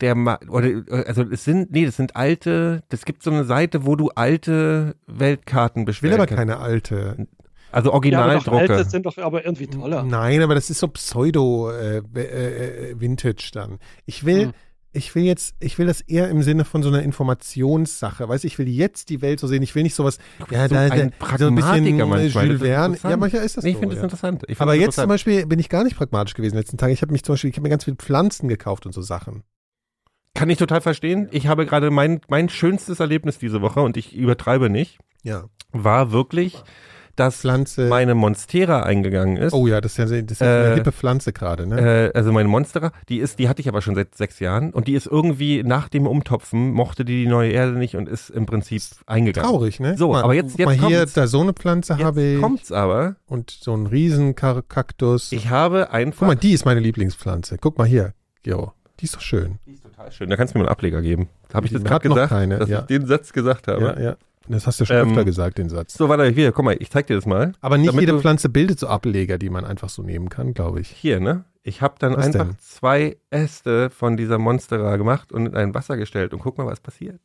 der 0.00 0.16
oder 0.48 0.68
also 1.08 1.22
es 1.22 1.42
sind, 1.42 1.72
nee, 1.72 1.84
das 1.84 1.96
sind 1.96 2.14
alte, 2.14 2.84
es 2.88 3.04
gibt 3.04 3.24
so 3.24 3.32
eine 3.32 3.42
Seite, 3.42 3.84
wo 3.84 3.96
du 3.96 4.10
alte 4.10 4.94
Weltkarten 5.08 5.88
Ich 5.88 6.04
will 6.04 6.14
aber 6.14 6.28
keine 6.28 6.58
alte. 6.58 7.26
Also 7.72 7.90
Ja, 7.90 7.94
Originaldrucke. 7.94 8.56
alte 8.56 8.84
sind 8.84 9.06
doch 9.06 9.16
aber 9.18 9.44
irgendwie 9.44 9.66
toller. 9.66 10.02
Nein, 10.02 10.42
aber 10.42 10.54
das 10.54 10.70
ist 10.70 10.78
so 10.78 10.88
Pseudo 10.88 11.70
äh, 11.70 11.98
äh, 12.14 12.92
äh, 12.92 13.34
dann. 13.52 13.78
Ich 14.06 14.24
will, 14.24 14.46
Hm. 14.46 14.52
ich 14.92 15.14
will 15.14 15.24
jetzt, 15.24 15.54
ich 15.60 15.78
will 15.78 15.86
das 15.86 16.00
eher 16.00 16.28
im 16.30 16.42
Sinne 16.42 16.64
von 16.64 16.82
so 16.82 16.88
einer 16.88 17.02
Informationssache. 17.02 18.28
Weißt 18.28 18.44
du, 18.44 18.48
ich 18.48 18.58
will 18.58 18.68
jetzt 18.68 19.10
die 19.10 19.20
Welt 19.22 19.40
so 19.40 19.46
sehen. 19.46 19.62
Ich 19.62 19.74
will 19.74 19.82
nicht 19.82 19.94
sowas, 19.94 20.18
ja, 20.50 20.68
so 20.68 20.74
da, 20.74 20.80
ein 20.82 21.12
da, 21.18 21.38
so 21.38 21.46
ein 21.46 21.54
bisschen 21.54 21.96
manchmal. 21.98 22.26
Jules 22.26 22.60
Das 22.60 22.68
Verne. 22.68 22.98
Ja, 23.02 23.16
manchmal 23.16 23.44
ist 23.44 23.56
das 23.56 23.64
nee, 23.64 23.70
ich 23.70 23.76
so. 23.76 23.80
finde 23.80 23.94
es 23.94 23.98
ja. 24.00 24.04
interessant. 24.04 24.44
Ich 24.48 24.60
Aber 24.60 24.72
find's 24.72 24.86
jetzt 24.86 24.94
zum 24.96 25.04
interessant. 25.04 25.08
Beispiel 25.08 25.46
bin 25.46 25.58
ich 25.58 25.68
gar 25.68 25.84
nicht 25.84 25.96
pragmatisch 25.96 26.34
gewesen 26.34 26.52
in 26.52 26.56
den 26.56 26.62
letzten 26.62 26.78
Tagen. 26.78 26.92
Ich 26.92 27.02
habe 27.02 27.12
mich 27.12 27.22
zum 27.24 27.34
Beispiel, 27.34 27.50
ich 27.50 27.56
habe 27.56 27.62
mir 27.64 27.70
ganz 27.70 27.84
viele 27.84 27.96
Pflanzen 27.96 28.48
gekauft 28.48 28.86
und 28.86 28.92
so 28.92 29.02
Sachen. 29.02 29.42
Kann 30.34 30.50
ich 30.50 30.58
total 30.58 30.80
verstehen. 30.80 31.28
Ich 31.32 31.48
habe 31.48 31.66
gerade 31.66 31.90
mein, 31.90 32.20
mein 32.28 32.48
schönstes 32.48 33.00
Erlebnis 33.00 33.38
diese 33.38 33.60
Woche 33.60 33.80
und 33.80 33.96
ich 33.96 34.14
übertreibe 34.14 34.70
nicht, 34.70 34.98
Ja. 35.24 35.44
war 35.72 36.12
wirklich, 36.12 36.62
dass 37.18 37.36
Pflanze. 37.40 37.88
meine 37.88 38.14
Monstera 38.14 38.82
eingegangen 38.82 39.36
ist. 39.36 39.52
oh 39.52 39.66
ja, 39.66 39.80
das 39.80 39.92
ist 39.92 39.98
ja, 40.10 40.22
das 40.22 40.32
ist 40.32 40.40
ja 40.40 40.46
Äh, 40.46 40.66
eine 40.66 40.74
hippe 40.76 40.92
Pflanze 40.92 41.32
gerade, 41.32 41.66
ne? 41.66 42.10
Äh, 42.12 42.16
also 42.16 42.32
meine 42.32 42.48
Monstera, 42.48 42.92
die 43.08 43.18
ist, 43.18 43.38
die 43.38 43.48
hatte 43.48 43.60
ich 43.60 43.68
aber 43.68 43.82
schon 43.82 43.94
seit 43.94 44.14
sechs 44.14 44.40
Jahren 44.40 44.70
und 44.72 44.86
die 44.88 44.94
ist 44.94 45.06
irgendwie 45.06 45.62
nach 45.62 45.88
dem 45.88 46.06
Umtopfen 46.06 46.72
mochte 46.72 47.04
die 47.04 47.24
die 47.24 47.28
neue 47.28 47.50
Erde 47.52 47.72
nicht 47.72 47.96
und 47.96 48.08
ist 48.08 48.30
im 48.30 48.46
Prinzip 48.46 48.82
eingegangen. 49.06 49.48
Traurig, 49.50 49.80
ne? 49.80 49.96
So, 49.96 50.06
Guck 50.06 50.14
mal, 50.14 50.22
aber 50.24 50.34
jetzt- 50.34 50.56
guck 50.56 50.66
mal 50.66 50.74
jetzt 50.74 50.86
hier, 50.86 50.98
kommt's. 50.98 51.12
da 51.14 51.26
so 51.26 51.40
eine 51.40 51.52
Pflanze 51.52 51.98
habe 51.98 52.20
Jetzt 52.22 52.34
ich 52.36 52.40
kommt's 52.40 52.72
aber. 52.72 53.16
und 53.26 53.50
so 53.50 53.74
ein 53.76 53.86
Riesenkaktus. 53.86 55.32
Ich 55.32 55.50
habe 55.50 55.84
Guck 55.86 55.94
einfach. 55.94 56.26
mal, 56.26 56.36
die 56.36 56.52
ist 56.52 56.64
meine 56.64 56.80
Lieblingspflanze. 56.80 57.58
Guck 57.60 57.78
mal 57.78 57.86
hier, 57.86 58.12
Gero. 58.42 58.72
Die 59.00 59.04
ist 59.04 59.14
doch 59.14 59.20
schön. 59.20 59.58
die 59.66 59.72
ist 59.72 59.82
total 59.84 60.10
schön. 60.10 60.28
Da 60.28 60.36
kannst 60.36 60.54
du 60.54 60.58
mir 60.58 60.64
einen 60.64 60.70
Ableger 60.72 61.00
geben. 61.02 61.28
Habe 61.54 61.66
ich 61.66 61.72
das 61.72 61.84
gerade 61.84 62.08
noch 62.08 62.16
gesagt, 62.16 62.30
keine, 62.30 62.58
dass 62.58 62.68
ja. 62.68 62.80
ich 62.80 62.86
den 62.86 63.06
Satz 63.06 63.32
gesagt 63.32 63.68
habe? 63.68 63.94
Ja, 63.96 64.00
ja. 64.00 64.16
Das 64.48 64.66
hast 64.66 64.80
du 64.80 64.84
schon 64.84 64.96
Ähm, 64.96 65.08
öfter 65.10 65.24
gesagt, 65.24 65.58
den 65.58 65.68
Satz. 65.68 65.94
So, 65.94 66.08
warte, 66.08 66.26
hier, 66.28 66.52
guck 66.52 66.64
mal, 66.64 66.76
ich 66.78 66.90
zeig 66.90 67.06
dir 67.06 67.14
das 67.16 67.26
mal. 67.26 67.52
Aber 67.60 67.78
nicht 67.78 67.92
jede 67.92 68.18
Pflanze 68.20 68.48
bildet 68.48 68.78
so 68.78 68.86
Ableger, 68.88 69.38
die 69.38 69.50
man 69.50 69.64
einfach 69.64 69.88
so 69.88 70.02
nehmen 70.02 70.28
kann, 70.28 70.54
glaube 70.54 70.80
ich. 70.80 70.88
Hier, 70.88 71.20
ne? 71.20 71.44
Ich 71.62 71.82
habe 71.82 71.96
dann 71.98 72.16
Was 72.16 72.26
einfach 72.26 72.46
denn? 72.46 72.56
zwei 72.58 73.16
Äste 73.30 73.90
von 73.90 74.16
dieser 74.16 74.38
Monstera 74.38 74.96
gemacht 74.96 75.32
und 75.32 75.46
in 75.46 75.54
ein 75.54 75.74
Wasser 75.74 75.96
gestellt 75.96 76.32
und 76.32 76.40
guck 76.40 76.56
mal, 76.56 76.66
was 76.66 76.80
passiert. 76.80 77.20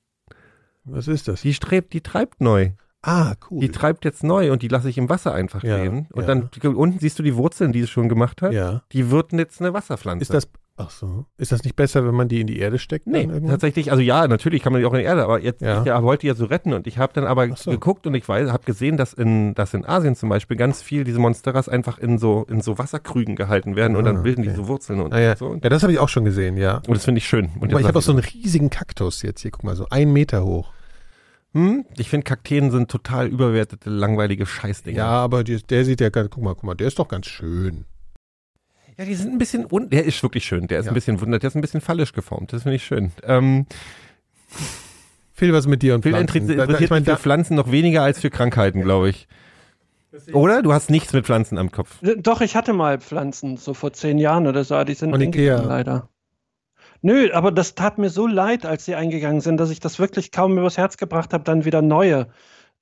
Was 0.83 1.07
ist 1.07 1.27
das? 1.29 1.41
Die 1.41 1.53
strebt, 1.53 1.93
die 1.93 2.01
treibt 2.01 2.41
neu. 2.41 2.71
Ah, 3.01 3.35
cool. 3.49 3.59
Die 3.61 3.69
treibt 3.69 4.05
jetzt 4.05 4.23
neu 4.23 4.51
und 4.51 4.61
die 4.61 4.67
lasse 4.69 4.89
ich 4.89 4.97
im 4.97 5.09
Wasser 5.09 5.33
einfach 5.33 5.63
Ja, 5.63 5.77
stehen. 5.77 6.07
Und 6.11 6.21
ja. 6.27 6.27
dann 6.27 6.49
unten 6.75 6.99
siehst 6.99 7.19
du 7.19 7.23
die 7.23 7.35
Wurzeln, 7.35 7.71
die 7.73 7.81
es 7.81 7.89
schon 7.89 8.09
gemacht 8.09 8.41
hat. 8.41 8.53
ja. 8.53 8.81
Die 8.91 9.11
wird 9.11 9.33
jetzt 9.33 9.61
eine 9.61 9.73
Wasserpflanze. 9.73 10.21
Ist 10.21 10.33
das, 10.33 10.47
ach 10.77 10.89
so. 10.89 11.25
Ist 11.37 11.51
das 11.51 11.63
nicht 11.63 11.75
besser, 11.75 12.05
wenn 12.05 12.15
man 12.15 12.27
die 12.27 12.41
in 12.41 12.47
die 12.47 12.57
Erde 12.59 12.79
steckt? 12.79 13.05
Nee, 13.07 13.27
tatsächlich, 13.47 13.91
also 13.91 14.01
ja, 14.01 14.27
natürlich 14.27 14.61
kann 14.63 14.73
man 14.73 14.81
die 14.81 14.85
auch 14.85 14.93
in 14.93 14.99
die 14.99 15.05
Erde, 15.05 15.23
aber 15.23 15.39
jetzt, 15.39 15.61
Ja. 15.61 15.81
ich 15.81 15.85
ja, 15.87 16.01
wollte 16.03 16.21
die 16.21 16.27
ja 16.27 16.35
so 16.35 16.45
retten 16.45 16.73
und 16.73 16.87
ich 16.87 16.97
habe 16.97 17.13
dann 17.13 17.25
aber 17.25 17.55
so. 17.55 17.71
geguckt 17.71 18.07
und 18.07 18.15
ich 18.15 18.27
weiß, 18.27 18.51
habe 18.51 18.63
gesehen, 18.65 18.97
dass 18.97 19.13
in, 19.13 19.53
dass 19.55 19.73
in 19.73 19.85
Asien 19.85 20.15
zum 20.15 20.29
Beispiel 20.29 20.57
ganz 20.57 20.81
viel 20.81 21.03
diese 21.03 21.19
Monsteras 21.19 21.69
einfach 21.69 21.97
in 21.99 22.17
so, 22.17 22.45
in 22.49 22.61
so 22.61 22.77
Wasserkrügen 22.77 23.35
gehalten 23.35 23.75
werden 23.75 23.95
und 23.95 24.03
Ah, 24.07 24.11
dann 24.13 24.23
bilden 24.23 24.41
die 24.41 24.49
okay. 24.49 24.57
so 24.57 24.67
Wurzeln 24.67 24.99
und 25.01 25.13
Ah, 25.13 25.19
ja. 25.19 25.35
so. 25.35 25.53
ja, 25.53 25.69
das 25.69 25.83
habe 25.83 25.93
ich 25.93 25.99
auch 25.99 26.09
schon 26.09 26.25
gesehen, 26.25 26.57
ja. 26.57 26.77
Und 26.87 26.95
das 26.95 27.05
finde 27.05 27.19
ich 27.19 27.27
schön. 27.27 27.49
Und 27.59 27.71
Aber 27.71 27.79
ich 27.81 27.87
habe 27.87 27.99
auch 27.99 28.03
so 28.03 28.11
einen 28.11 28.21
riesigen 28.21 28.69
Kaktus 28.69 29.21
jetzt 29.21 29.41
hier. 29.41 29.51
Guck 29.51 29.63
mal, 29.63 29.75
so 29.75 29.87
einen 29.89 30.11
Meter 30.11 30.43
hoch. 30.43 30.71
hm? 31.53 31.85
Ich 31.97 32.09
finde 32.09 32.23
Kakteen 32.23 32.71
sind 32.71 32.89
total 32.89 33.27
überbewertete, 33.27 33.89
langweilige 33.91 34.45
Scheißdinger. 34.47 34.97
Ja, 34.97 35.07
aber 35.09 35.43
die, 35.43 35.61
der 35.61 35.85
sieht 35.85 36.01
ja 36.01 36.09
ganz, 36.09 36.29
guck 36.31 36.43
mal, 36.43 36.55
guck 36.55 36.63
mal, 36.63 36.73
der 36.75 36.87
ist 36.87 36.97
doch 36.97 37.07
ganz 37.07 37.27
schön. 37.27 37.85
Ja, 38.97 39.05
die 39.05 39.15
sind 39.15 39.31
ein 39.31 39.37
bisschen, 39.37 39.65
un 39.71 39.89
der 39.89 40.05
ist 40.05 40.21
wirklich 40.23 40.45
schön. 40.45 40.67
Der 40.67 40.79
ist 40.79 40.85
Ja. 40.85 40.91
ein 40.91 40.95
bisschen 40.95 41.19
wundert, 41.21 41.43
der 41.43 41.47
ist 41.49 41.55
ein 41.55 41.61
bisschen 41.61 41.81
fallisch 41.81 42.13
geformt. 42.13 42.53
Das 42.53 42.63
finde 42.63 42.75
ich 42.75 42.83
schön. 42.83 43.11
Ähm, 43.23 43.65
Viel 45.33 45.51
was 45.51 45.65
mit 45.67 45.81
dir 45.81 45.95
und 45.95 46.03
Pflanzen. 46.03 46.21
interessiert 46.21 46.49
Da- 46.51 46.55
da- 46.55 46.63
interessiert 46.73 46.91
ich 46.91 47.05
sich 47.05 47.13
für 47.15 47.19
Pflanzen 47.19 47.55
noch 47.55 47.71
weniger 47.71 48.03
als 48.03 48.19
für 48.19 48.29
Krankheiten, 48.29 48.81
glaube 48.81 49.09
ich. 49.09 49.27
Oder? 50.31 50.61
Du 50.61 50.71
hast 50.73 50.91
nichts 50.91 51.11
mit 51.11 51.25
Pflanzen 51.25 51.57
am 51.57 51.71
Kopf. 51.71 52.01
Äh, 52.03 52.17
Doch, 52.17 52.41
ich 52.41 52.55
hatte 52.55 52.71
mal 52.73 52.99
Pflanzen, 52.99 53.57
so 53.57 53.73
vor 53.73 53.93
zehn 53.93 54.19
Jahren 54.19 54.45
oder 54.45 54.63
so, 54.63 54.81
die 54.83 54.93
sind 54.93 55.09
Von 55.09 55.21
eingegangen, 55.21 55.63
Ikea. 55.63 55.67
leider. 55.67 56.09
Nö, 57.01 57.31
aber 57.33 57.51
das 57.51 57.73
tat 57.73 57.97
mir 57.97 58.09
so 58.11 58.27
leid, 58.27 58.65
als 58.65 58.85
sie 58.85 58.93
eingegangen 58.95 59.41
sind, 59.41 59.57
dass 59.57 59.71
ich 59.71 59.79
das 59.79 59.97
wirklich 59.99 60.31
kaum 60.31 60.57
übers 60.57 60.77
Herz 60.77 60.97
gebracht 60.97 61.33
habe, 61.33 61.43
dann 61.43 61.65
wieder 61.65 61.81
neue. 61.81 62.27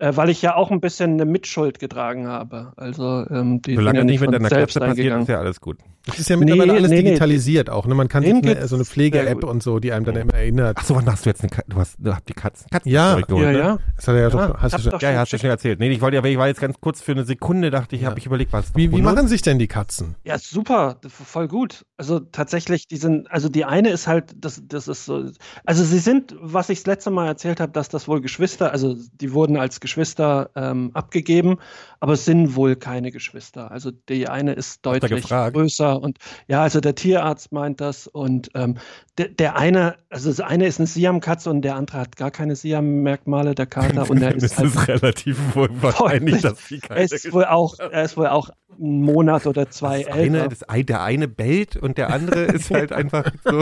Äh, 0.01 0.17
weil 0.17 0.29
ich 0.31 0.41
ja 0.41 0.55
auch 0.55 0.71
ein 0.71 0.81
bisschen 0.81 1.11
eine 1.11 1.25
Mitschuld 1.25 1.77
getragen 1.77 2.25
habe. 2.27 2.73
Also, 2.75 3.23
ähm, 3.29 3.61
die 3.61 3.75
Solange 3.75 3.99
sind 3.99 4.09
ja 4.09 4.15
es 4.15 4.19
nicht 4.19 4.21
mit 4.21 4.33
deiner 4.33 4.49
Katze 4.49 4.79
passiert, 4.79 5.21
ist 5.21 5.29
ja 5.29 5.37
alles 5.39 5.61
gut. 5.61 5.77
Das 6.07 6.17
ist 6.17 6.27
ja 6.27 6.35
mittlerweile 6.37 6.71
Nee, 6.71 6.77
alles 6.79 6.89
nee, 6.89 6.95
nee. 6.95 7.03
digitalisiert 7.03 7.69
auch. 7.69 7.85
Ne? 7.85 7.93
Man 7.93 8.07
kann 8.07 8.23
sich 8.23 8.33
eine, 8.33 8.67
so 8.67 8.75
eine 8.75 8.83
sehr 8.83 8.91
Pflege-App 8.91 9.43
und 9.43 9.61
so, 9.61 9.77
die 9.77 9.91
einem 9.93 10.03
dann 10.03 10.15
immer 10.15 10.33
erinnert. 10.33 10.77
Ach 10.79 10.83
so, 10.85 10.95
wann 10.95 11.05
hast 11.05 11.23
du 11.27 11.29
jetzt 11.29 11.41
eine 11.41 11.51
Katze? 11.51 11.69
Du 11.69 11.77
hast, 11.77 11.95
du 11.99 12.15
habt 12.15 12.27
die 12.27 12.33
Katzen. 12.33 12.67
Katzen 12.71 12.91
Ja. 12.91 13.11
zurückgeholt, 13.11 13.45
Ja, 13.45 13.51
ne? 13.51 13.57
ja. 13.59 13.77
Das 13.95 14.07
hat 14.07 14.15
er 14.15 14.21
ja, 14.21 14.29
Ja, 14.29 14.47
doch, 14.47 14.57
hast 14.59 14.73
du 14.73 14.81
schon. 14.81 14.91
doch 14.93 15.01
Ja, 15.03 15.11
ja, 15.11 15.19
hast 15.19 15.31
du 15.33 15.37
schon 15.37 15.51
erzählt. 15.51 15.79
Nee, 15.79 15.89
ich 15.91 16.01
wollte 16.01 16.17
aber 16.17 16.27
ich 16.29 16.39
war 16.39 16.47
jetzt 16.47 16.59
ganz 16.59 16.81
kurz 16.81 17.01
für 17.01 17.11
eine 17.11 17.23
Sekunde, 17.23 17.69
dachte 17.69 17.95
ich, 17.95 18.01
Ja. 18.01 18.09
habe 18.09 18.17
ich 18.17 18.25
überlegt, 18.25 18.51
was 18.51 18.73
Wie, 18.75 18.91
wie 18.91 19.03
machen 19.03 19.27
sich 19.27 19.43
denn 19.43 19.59
die 19.59 19.67
Katzen? 19.67 20.15
Ja, 20.23 20.39
super, 20.39 20.95
voll 21.07 21.47
gut. 21.47 21.85
Also 21.97 22.19
tatsächlich, 22.19 22.87
die 22.87 22.97
sind, 22.97 23.29
also 23.29 23.47
die 23.49 23.65
eine 23.65 23.89
ist 23.89 24.07
halt, 24.07 24.33
das, 24.43 24.59
das 24.65 24.87
ist 24.87 25.05
so, 25.05 25.25
also 25.65 25.83
sie 25.83 25.99
sind, 25.99 26.35
was 26.41 26.69
ich 26.69 26.79
das 26.79 26.87
letzte 26.87 27.11
Mal 27.11 27.27
erzählt 27.27 27.59
habe, 27.59 27.73
dass 27.73 27.89
das 27.89 28.07
wohl 28.07 28.21
Geschwister, 28.21 28.71
also 28.71 28.95
die 29.13 29.33
wurden 29.33 29.55
als 29.55 29.79
Geschwister 29.79 29.90
ähm, 29.97 30.91
abgegeben, 30.93 31.57
aber 31.99 32.13
es 32.13 32.26
sind 32.26 32.55
wohl 32.55 32.76
keine 32.76 33.11
Geschwister. 33.11 33.72
Also 33.72 33.91
die 33.91 34.27
eine 34.27 34.53
ist 34.53 34.85
deutlich 34.85 35.23
größer 35.27 36.01
und 36.01 36.18
ja, 36.47 36.61
also 36.61 36.80
der 36.80 36.95
Tierarzt 36.95 37.51
meint 37.51 37.81
das 37.81 38.07
und 38.07 38.49
ähm, 38.55 38.77
der, 39.18 39.27
der 39.30 39.55
eine, 39.55 39.95
also 40.09 40.30
das 40.30 40.39
eine 40.39 40.65
ist 40.65 40.80
eine 40.80 40.88
Siamkatze 40.88 41.49
und 41.49 41.61
der 41.61 41.76
andere 41.76 41.99
hat 41.99 42.15
gar 42.15 42.31
keine 42.31 42.55
Siam-Merkmale, 42.55 43.55
der 43.55 43.65
Kater 43.65 44.09
und 44.09 44.22
er 44.22 44.34
das 44.34 44.43
ist 44.43 44.57
halt 44.57 44.68
ist 44.68 44.88
relativ 44.88 45.55
wohl 45.55 45.69
wahrscheinlich, 45.81 46.41
dass 46.41 46.68
die 46.68 46.80
keine 46.80 47.01
er 47.01 47.03
ist 47.05 47.34
wohl 47.34 47.45
auch, 47.45 47.77
er 47.80 48.03
ist 48.03 48.18
wohl 48.18 48.27
auch 48.27 48.49
einen 48.80 49.01
Monat 49.01 49.45
oder 49.45 49.69
zwei 49.69 50.03
das 50.03 50.13
eine, 50.13 50.38
älter. 50.38 50.49
das 50.49 50.63
ein, 50.63 50.85
der 50.85 51.03
eine 51.03 51.27
bellt 51.27 51.76
und 51.76 51.97
der 51.97 52.11
andere 52.11 52.43
ist 52.43 52.72
halt 52.72 52.91
einfach 52.91 53.31
so. 53.43 53.59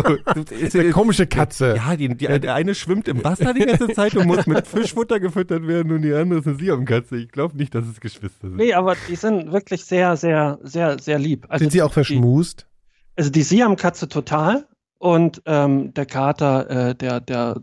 Ist, 0.53 0.75
Eine 0.75 0.91
komische 0.91 1.27
Katze. 1.27 1.75
ja, 1.75 1.95
die, 1.95 2.09
die, 2.15 2.39
der 2.39 2.53
eine 2.53 2.75
schwimmt 2.75 3.07
im 3.07 3.23
Wasser 3.23 3.53
die 3.53 3.65
ganze 3.65 3.89
Zeit 3.89 4.15
und 4.15 4.27
muss 4.27 4.47
mit 4.47 4.67
Fischfutter 4.67 5.19
gefüttert 5.19 5.67
werden 5.67 5.91
und 5.91 6.01
die 6.01 6.11
andere 6.21 6.39
ist 6.39 6.47
eine 6.47 6.57
Siamkatze. 6.57 7.17
Ich 7.17 7.31
glaube 7.31 7.57
nicht, 7.57 7.73
dass 7.75 7.85
es 7.87 7.99
Geschwister 7.99 8.47
sind. 8.49 8.57
Nee, 8.57 8.73
aber 8.73 8.95
die 9.07 9.15
sind 9.15 9.51
wirklich 9.51 9.85
sehr, 9.85 10.15
sehr, 10.17 10.59
sehr, 10.63 10.99
sehr 10.99 11.19
lieb. 11.19 11.45
Also 11.49 11.63
Sind 11.63 11.71
sie 11.71 11.81
auch 11.81 11.89
die, 11.89 11.93
verschmust? 11.93 12.67
also 13.15 13.29
die 13.29 13.41
Siamkatze 13.41 14.07
total 14.07 14.67
und 14.97 15.41
ähm, 15.45 15.93
der 15.93 16.05
Kater, 16.05 16.69
äh, 16.89 16.95
der, 16.95 17.19
der 17.21 17.61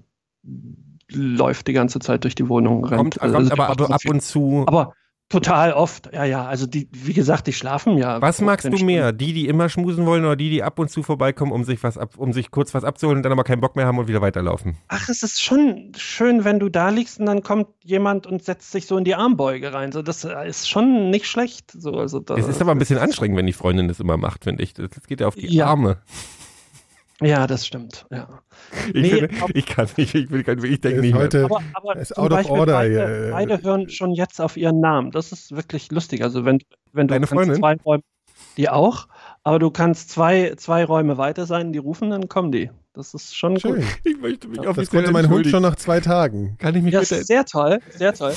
läuft 1.10 1.66
die 1.68 1.72
ganze 1.72 1.98
Zeit 1.98 2.24
durch 2.24 2.34
die 2.34 2.48
Wohnung, 2.48 2.84
rennt. 2.84 3.18
Kommt, 3.18 3.22
Also 3.22 3.34
kommt 3.36 3.48
die 3.48 3.52
aber, 3.52 3.68
macht 3.68 3.80
aber 3.80 3.94
ab 3.94 4.00
und 4.08 4.22
zu. 4.22 4.64
Aber 4.66 4.94
total 5.28 5.72
oft, 5.72 6.12
ja, 6.12 6.24
ja. 6.24 6.44
Also 6.46 6.66
die, 6.66 6.88
wie 6.92 7.12
gesagt, 7.12 7.46
die 7.46 7.52
schlafen 7.52 7.96
ja. 7.98 8.20
was 8.20 8.40
magst 8.40 8.62
15 8.62 8.80
du 8.80 8.84
mehr? 8.84 9.12
Die, 9.12 9.32
die 9.32 9.48
immer 9.48 9.68
schmusen 9.68 10.06
wollen 10.06 10.24
oder 10.24 10.36
die, 10.36 10.50
die 10.50 10.62
ab 10.62 10.78
und 10.78 10.90
zu 10.90 11.02
vorbeikommen, 11.02 11.52
um 11.52 11.64
sich 11.64 11.82
was 11.82 11.96
ab, 11.96 12.14
um 12.16 12.32
sich 12.32 12.50
kurz 12.50 12.74
was 12.74 12.84
abzuholen 12.84 13.18
und 13.18 13.22
dann 13.22 13.32
aber 13.32 13.44
keinen 13.44 13.60
Bock 13.60 13.76
mehr 13.76 13.86
haben 13.86 13.98
und 13.98 14.08
wieder 14.08 14.20
weiterlaufen? 14.20 14.76
Ach, 14.88 15.08
es 15.08 15.22
ist 15.22 15.42
schon 15.42 15.92
schön, 15.96 16.44
wenn 16.44 16.58
du 16.58 16.68
da 16.68 16.90
liegst 16.90 17.20
und 17.20 17.26
dann 17.26 17.42
kommt 17.42 17.68
jemand 17.82 18.26
und 18.26 18.44
setzt 18.44 18.72
sich 18.72 18.86
so 18.86 18.96
in 18.98 19.04
die 19.04 19.14
Armbeuge 19.14 19.72
rein. 19.72 19.92
So, 19.92 20.02
das 20.02 20.24
ist 20.24 20.68
schon 20.68 21.10
nicht 21.10 21.26
schlecht. 21.26 21.70
So, 21.72 21.92
also 21.92 22.20
da, 22.20 22.36
Es 22.36 22.48
ist 22.48 22.60
aber 22.60 22.72
ein 22.72 22.78
bisschen 22.78 22.98
anstrengend, 22.98 23.36
wenn 23.36 23.46
die 23.46 23.52
Freundin 23.52 23.88
das 23.88 24.00
immer 24.00 24.16
macht, 24.16 24.44
finde 24.44 24.62
ich. 24.62 24.74
Das 24.74 24.90
das 24.90 25.06
geht 25.06 25.20
ja 25.20 25.28
auf 25.28 25.34
die 25.34 25.54
Ja. 25.54 25.66
Arme. 25.66 25.98
Ja, 27.22 27.46
das 27.46 27.66
stimmt. 27.66 28.04
Ja. 28.10 28.28
Ich, 28.88 28.92
Nee, 29.02 29.08
finde, 29.08 29.30
ob- 29.42 29.50
ich 29.54 29.64
kann 29.66 29.88
nicht, 29.96 30.14
ich, 30.14 30.30
will, 30.30 30.40
ich 30.40 30.80
denke 30.80 31.00
nicht 31.00 31.12
mehr. 31.14 31.22
heute, 31.22 31.44
Aber, 31.44 31.62
aber 31.72 31.96
Er 31.96 32.02
ist 32.02 32.16
out 32.18 32.30
of 32.30 32.36
Beispiel 32.38 32.58
order 32.58 32.72
beide, 32.74 32.90
hier. 32.94 33.28
beide 33.32 33.62
hören 33.62 33.88
schon 33.88 34.12
jetzt 34.12 34.40
auf 34.40 34.56
ihren 34.58 34.80
Namen. 34.80 35.10
Das 35.12 35.32
ist 35.32 35.54
wirklich 35.56 35.90
lustig. 35.90 36.22
Also 36.22 36.44
wenn, 36.44 36.58
wenn 36.92 37.08
du 37.08 37.14
Deine 37.14 37.26
kannst 37.26 37.32
Freundin? 37.34 37.56
zwei 37.58 37.76
Räume, 37.84 38.02
die 38.58 38.68
auch, 38.68 39.08
aber 39.44 39.58
du 39.58 39.70
kannst 39.70 40.10
zwei, 40.10 40.52
zwei 40.56 40.84
Räume 40.84 41.16
weiter 41.16 41.46
sein, 41.46 41.72
die 41.72 41.78
rufen, 41.78 42.10
dann 42.10 42.28
kommen 42.28 42.52
die. 42.52 42.70
Das 42.92 43.14
ist 43.14 43.34
schon 43.34 43.58
schön. 43.58 43.76
gut. 43.76 43.84
Ich 44.04 44.18
möchte 44.20 44.48
mich 44.48 44.60
Das 44.60 44.76
Das 44.76 44.90
konnte 44.90 45.10
mein 45.10 45.28
Hund 45.30 45.46
schon 45.46 45.62
nach 45.62 45.76
zwei 45.76 46.00
Tagen. 46.00 46.56
Kann 46.58 46.74
ich 46.74 46.82
mich 46.82 46.92
Ja, 46.92 47.00
bitte... 47.00 47.14
ist 47.16 47.26
sehr 47.28 47.44
toll, 47.46 47.78
sehr 47.90 48.12
toll. 48.12 48.34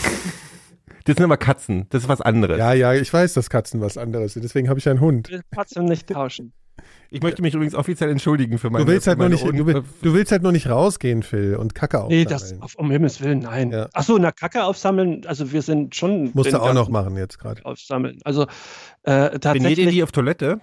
Das 1.06 1.16
sind 1.16 1.24
aber 1.26 1.38
Katzen. 1.38 1.86
Das 1.90 2.04
ist 2.04 2.10
was 2.10 2.22
anderes. 2.22 2.58
Ja, 2.60 2.74
ja, 2.74 2.94
ich 2.94 3.12
weiß, 3.12 3.34
dass 3.34 3.50
Katzen 3.50 3.82
was 3.82 3.98
anderes 3.98 4.34
sind. 4.34 4.44
Deswegen 4.44 4.70
habe 4.70 4.80
ich 4.80 4.88
einen 4.88 5.00
Hund. 5.00 5.28
Ich 5.30 5.34
will 5.36 5.42
trotzdem 5.54 5.86
nicht 5.86 6.08
tauschen. 6.08 6.54
Ich 7.10 7.22
möchte 7.22 7.42
mich 7.42 7.54
übrigens 7.54 7.76
offiziell 7.76 8.10
entschuldigen 8.10 8.58
für 8.58 8.70
meine... 8.70 8.86
Du 8.86 8.92
willst 8.92 9.08
halt 9.08 9.18
meine 9.18 9.32
nicht, 9.36 9.44
du, 9.44 9.50
Un- 9.50 9.66
will- 9.66 9.84
du 10.02 10.14
willst 10.14 10.32
halt 10.32 10.44
nur 10.44 10.52
nicht 10.52 10.70
rausgehen, 10.70 11.24
Phil, 11.24 11.56
und 11.56 11.74
Kacke 11.76 12.06
Nee, 12.08 12.26
aufsammeln. 12.26 12.30
das 12.30 12.62
auf, 12.62 12.76
um 12.76 12.92
Himmels 12.92 13.22
Willen, 13.22 13.40
nein. 13.40 13.72
Ja. 13.72 13.90
Ach 13.94 14.04
so, 14.04 14.18
na 14.18 14.32
Kacke 14.32 14.64
aufsammeln, 14.64 15.26
also 15.26 15.52
wir 15.52 15.62
sind 15.62 15.96
schon. 15.96 16.32
Musst 16.34 16.54
du 16.54 16.62
auch 16.62 16.74
noch 16.74 16.90
machen 16.90 17.18
jetzt 17.18 17.40
gerade. 17.40 17.66
Aufsammeln. 17.66 18.20
Also 18.24 18.44
äh, 18.44 18.48
Trainiert 19.12 19.34
ihr 19.34 19.40
tatsächlich 19.40 19.90
die 19.90 20.04
auf 20.04 20.12
Toilette? 20.12 20.62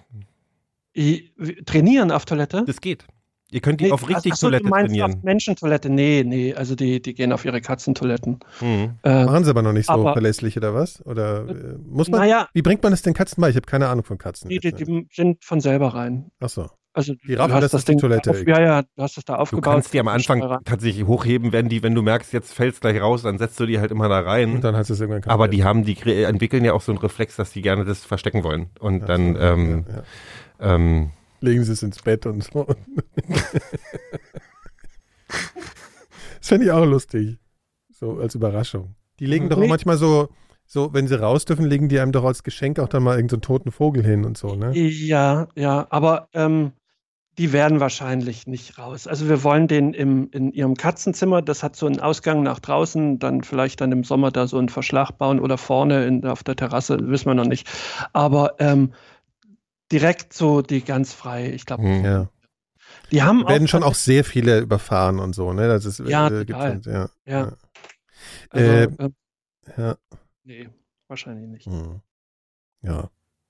trainieren 1.65 2.11
auf 2.11 2.25
Toilette. 2.25 2.63
Das 2.65 2.81
geht. 2.81 3.05
Ihr 3.49 3.61
könnt 3.61 3.79
die 3.79 3.85
Nee, 3.85 3.91
auf 3.91 4.09
richtig 4.09 4.33
ach 4.33 4.37
so, 4.37 4.47
Toilette 4.47 4.63
du 4.65 4.69
meinst 4.69 4.87
trainieren. 4.89 5.13
auf 5.15 5.23
Menschentoilette? 5.23 5.89
Nee, 5.89 6.23
nee, 6.25 6.53
also 6.53 6.75
die, 6.75 7.01
die 7.01 7.13
gehen 7.13 7.31
auf 7.31 7.45
ihre 7.45 7.61
Katzentoiletten. 7.61 8.39
Mhm. 8.59 8.95
Äh, 9.03 9.23
Machen 9.25 9.43
sie 9.45 9.49
aber 9.49 9.61
noch 9.61 9.71
nicht 9.73 9.87
so 9.87 9.93
Aber- 9.93 10.13
verlässlich, 10.13 10.57
oder 10.57 10.73
was? 10.73 11.05
Oder 11.05 11.47
äh, 11.47 11.53
muss 11.87 12.09
man? 12.09 12.19
naja, 12.21 12.49
Wie 12.53 12.61
bringt 12.61 12.83
man 12.83 12.91
das 12.91 13.03
den 13.03 13.13
Katzen 13.13 13.39
bei? 13.39 13.49
Ich 13.49 13.55
habe 13.55 13.65
keine 13.65 13.87
Ahnung 13.87 14.03
von 14.03 14.17
Katzen. 14.17 14.49
die, 14.49 14.59
die, 14.59 14.73
die 14.73 15.07
sind 15.13 15.43
von 15.45 15.61
selber 15.61 15.93
rein. 15.93 16.29
Ach 16.41 16.49
so. 16.49 16.67
Also 16.93 17.13
Die 17.27 17.35
raffen 17.35 17.49
du 17.51 17.55
hast 17.57 17.61
das 17.65 17.73
auf 17.75 17.81
die 17.85 17.91
Ding 17.91 17.99
Toilette. 17.99 18.31
Auf, 18.31 18.47
ja, 18.47 18.59
ja, 18.59 18.81
du 18.81 19.03
hast 19.03 19.17
es 19.19 19.23
da 19.23 19.35
Du 19.35 19.39
aufgebaut. 19.41 19.63
kannst 19.75 19.93
die 19.93 19.99
am 19.99 20.07
Anfang 20.07 20.41
tatsächlich 20.65 21.05
hochheben, 21.05 21.53
wenn 21.53 21.69
die, 21.69 21.83
wenn 21.83 21.93
du 21.93 22.01
merkst, 22.01 22.33
jetzt 22.33 22.53
fällt's 22.53 22.79
gleich 22.79 22.99
raus, 22.99 23.21
dann 23.21 23.37
setzt 23.37 23.59
du 23.59 23.67
die 23.67 23.79
halt 23.79 23.91
immer 23.91 24.09
da 24.09 24.19
rein. 24.21 24.55
Und 24.55 24.63
dann 24.63 24.75
hast 24.75 24.89
du 24.89 24.93
es 24.95 24.99
irgendwann 24.99 25.21
kaputt. 25.21 25.33
Aber 25.35 25.47
die 25.47 25.63
haben, 25.63 25.83
die 25.85 25.95
entwickeln 26.23 26.65
ja 26.65 26.73
auch 26.73 26.81
so 26.81 26.91
einen 26.91 26.97
Reflex, 26.99 27.35
dass 27.35 27.51
die 27.51 27.61
gerne 27.61 27.85
das 27.85 28.03
verstecken 28.03 28.43
wollen. 28.43 28.71
Und 28.79 29.03
Ach 29.03 29.07
dann, 29.07 29.35
so, 29.35 29.39
ähm, 29.39 29.85
ja, 29.87 29.95
ja. 30.69 30.75
ähm, 30.75 31.11
legen 31.41 31.63
sie 31.63 31.73
es 31.73 31.83
ins 31.83 32.01
Bett 32.01 32.25
und 32.25 32.43
so. 32.43 32.65
das 35.27 36.47
fände 36.47 36.65
ich 36.65 36.71
auch 36.71 36.85
lustig. 36.85 37.37
So 37.89 38.19
als 38.19 38.35
Überraschung. 38.35 38.95
Die 39.19 39.25
legen 39.25 39.49
doch 39.49 39.57
auch 39.57 39.67
manchmal 39.67 39.97
so, 39.97 40.29
so, 40.65 40.93
wenn 40.93 41.07
sie 41.07 41.19
raus 41.19 41.45
dürfen, 41.45 41.65
legen 41.65 41.89
die 41.89 41.99
einem 41.99 42.11
doch 42.11 42.23
als 42.23 42.43
Geschenk 42.43 42.79
auch 42.79 42.89
dann 42.89 43.01
mal 43.03 43.15
irgendeinen 43.15 43.29
so 43.29 43.35
einen 43.37 43.59
toten 43.59 43.71
Vogel 43.71 44.05
hin 44.05 44.25
und 44.25 44.37
so, 44.37 44.55
ne? 44.55 44.77
Ja, 44.77 45.47
ja, 45.55 45.87
aber 45.89 46.27
ähm, 46.33 46.73
die 47.37 47.53
werden 47.53 47.79
wahrscheinlich 47.79 48.47
nicht 48.47 48.79
raus. 48.79 49.07
Also 49.07 49.29
wir 49.29 49.43
wollen 49.43 49.67
den 49.67 49.93
im, 49.93 50.29
in 50.31 50.51
ihrem 50.51 50.75
Katzenzimmer, 50.75 51.41
das 51.41 51.61
hat 51.61 51.75
so 51.75 51.85
einen 51.85 51.99
Ausgang 51.99 52.41
nach 52.41 52.59
draußen, 52.59 53.19
dann 53.19 53.43
vielleicht 53.43 53.79
dann 53.79 53.91
im 53.91 54.03
Sommer 54.03 54.31
da 54.31 54.47
so 54.47 54.57
einen 54.57 54.69
Verschlag 54.69 55.11
bauen 55.11 55.39
oder 55.39 55.57
vorne 55.57 56.05
in, 56.05 56.25
auf 56.25 56.43
der 56.43 56.55
Terrasse, 56.55 56.97
wissen 57.01 57.27
wir 57.27 57.35
noch 57.35 57.45
nicht. 57.45 57.67
Aber 58.11 58.55
ähm, 58.59 58.91
direkt 59.91 60.33
so 60.33 60.61
die 60.61 60.83
ganz 60.83 61.13
frei, 61.13 61.51
ich 61.51 61.65
glaube, 61.65 61.83
hm. 61.83 62.05
Ja. 62.05 62.29
die 63.11 63.23
haben 63.23 63.47
Werden 63.47 63.65
auch, 63.65 63.69
schon 63.69 63.83
auch 63.83 63.95
sehr 63.95 64.23
viele 64.23 64.59
überfahren 64.59 65.19
und 65.19 65.33
so, 65.33 65.53
ne? 65.53 65.67
Das 65.67 65.85
ist, 65.85 65.99
Ja, 65.99 66.27
äh, 66.27 66.45
total. 66.45 66.81
ja. 66.85 67.09
ja, 67.25 67.57
also, 68.49 68.71
äh, 68.71 68.83
äh, 68.83 69.09
Ja. 69.77 69.97
nee, 70.43 70.69
wahrscheinlich 71.07 71.47
nicht. 71.47 71.65
Hm. 71.65 72.01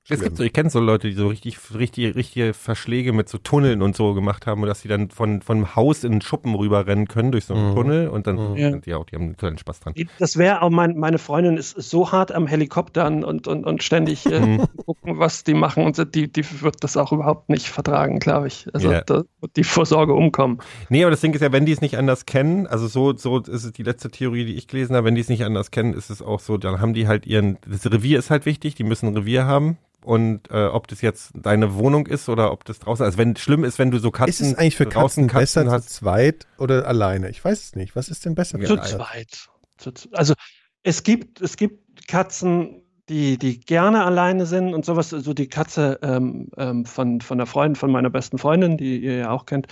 Ja. 0.09 0.15
Es 0.15 0.23
gibt 0.23 0.37
so, 0.37 0.43
ich 0.43 0.53
kenne 0.53 0.69
so 0.69 0.79
Leute, 0.79 1.09
die 1.09 1.13
so 1.15 1.27
richtig, 1.27 1.57
richtig, 1.77 2.15
richtige 2.15 2.53
Verschläge 2.53 3.11
mit 3.11 3.27
so 3.27 3.37
Tunneln 3.37 3.81
und 3.81 3.95
so 3.95 4.13
gemacht 4.13 4.47
haben, 4.47 4.61
und 4.61 4.67
dass 4.69 4.79
sie 4.81 4.87
dann 4.87 5.09
von, 5.09 5.41
von 5.41 5.75
Haus 5.75 6.05
in 6.05 6.13
den 6.13 6.21
Schuppen 6.21 6.55
rüberrennen 6.55 7.07
können 7.09 7.31
durch 7.33 7.43
so 7.45 7.53
einen 7.53 7.71
Mhm. 7.71 7.75
Tunnel 7.75 8.07
und 8.07 8.25
dann 8.25 8.35
Mhm. 8.51 8.55
Ja. 8.57 8.69
sind 8.71 8.85
die 8.85 8.93
auch, 8.93 9.03
die 9.05 9.15
haben 9.17 9.23
einen 9.23 9.37
tollen 9.37 9.57
Spaß 9.57 9.81
dran. 9.81 9.93
Das 10.17 10.37
wäre 10.37 10.61
auch 10.61 10.69
mein, 10.69 10.97
meine 10.97 11.17
Freundin 11.17 11.57
ist 11.57 11.71
so 11.81 12.11
hart 12.11 12.31
am 12.31 12.47
Helikoptern 12.47 13.23
und, 13.25 13.47
und, 13.47 13.65
und 13.65 13.83
ständig 13.83 14.25
äh, 14.25 14.39
Mhm. 14.39 14.63
gucken, 14.85 15.19
was 15.19 15.43
die 15.43 15.53
machen 15.53 15.83
und 15.83 16.15
die, 16.15 16.31
die 16.31 16.45
wird 16.61 16.83
das 16.85 16.95
auch 16.95 17.11
überhaupt 17.11 17.49
nicht 17.49 17.67
vertragen, 17.67 18.19
glaube 18.19 18.47
ich. 18.47 18.67
Also 18.73 18.91
Ja. 18.91 19.01
da 19.01 19.23
wird 19.41 19.57
die 19.57 19.65
Vorsorge 19.65 20.13
umkommen. 20.13 20.59
Nee, 20.89 21.03
aber 21.03 21.11
das 21.11 21.19
Ding 21.21 21.33
ist 21.33 21.41
ja, 21.41 21.51
wenn 21.51 21.65
die 21.65 21.73
es 21.73 21.81
nicht 21.81 21.97
anders 21.97 22.25
kennen, 22.25 22.65
also 22.65 22.87
so, 22.87 23.13
so 23.17 23.39
ist 23.39 23.65
es 23.65 23.73
die 23.73 23.83
letzte 23.83 24.09
Theorie, 24.09 24.45
die 24.45 24.55
ich 24.55 24.67
gelesen 24.69 24.95
habe, 24.95 25.05
wenn 25.07 25.15
die 25.15 25.21
es 25.21 25.27
nicht 25.29 25.43
anders 25.43 25.69
kennen, 25.71 25.93
ist 25.93 26.09
es 26.09 26.21
auch 26.21 26.39
so, 26.39 26.57
dann 26.57 26.79
haben 26.79 26.93
die 26.93 27.07
halt 27.09 27.25
ihren, 27.27 27.57
das 27.69 27.85
Revier 27.91 28.19
ist 28.19 28.29
halt 28.29 28.45
wichtig, 28.45 28.75
die 28.75 28.83
müssen 28.85 29.07
ein 29.07 29.17
Revier 29.17 29.45
haben. 29.45 29.77
Und 30.03 30.49
äh, 30.51 30.67
ob 30.67 30.87
das 30.87 31.01
jetzt 31.01 31.31
deine 31.35 31.75
Wohnung 31.75 32.07
ist 32.07 32.29
oder 32.29 32.51
ob 32.51 32.63
das 32.65 32.79
draußen, 32.79 33.03
also 33.03 33.17
wenn 33.17 33.35
schlimm 33.35 33.63
ist, 33.63 33.77
wenn 33.77 33.91
du 33.91 33.99
so 33.99 34.11
Katzen 34.11 34.29
Ist 34.29 34.41
es 34.41 34.57
eigentlich 34.57 34.77
für 34.77 34.85
draußen 34.85 35.27
Katzen 35.27 35.65
besser 35.65 35.71
hast, 35.71 35.89
zu 35.89 35.99
zweit 35.99 36.47
oder 36.57 36.87
alleine? 36.87 37.29
Ich 37.29 37.43
weiß 37.43 37.59
es 37.61 37.75
nicht. 37.75 37.95
Was 37.95 38.07
ist 38.07 38.25
denn 38.25 38.35
besser? 38.35 38.59
Ja, 38.59 38.67
Zu 38.67 38.77
zweit. 38.77 39.49
Also 40.13 40.33
es 40.83 41.03
gibt, 41.03 41.41
es 41.41 41.57
gibt 41.57 42.07
Katzen, 42.07 42.83
die, 43.09 43.37
die 43.37 43.59
gerne 43.59 44.03
alleine 44.03 44.45
sind 44.45 44.73
und 44.73 44.85
sowas. 44.85 45.09
So 45.09 45.33
die 45.33 45.47
Katze 45.47 45.99
ähm, 46.01 46.49
ähm, 46.57 46.85
von, 46.85 47.21
von 47.21 47.37
der 47.37 47.47
Freundin, 47.47 47.75
von 47.75 47.91
meiner 47.91 48.09
besten 48.09 48.37
Freundin, 48.37 48.77
die 48.77 48.99
ihr 48.99 49.17
ja 49.17 49.31
auch 49.31 49.45
kennt, 49.45 49.67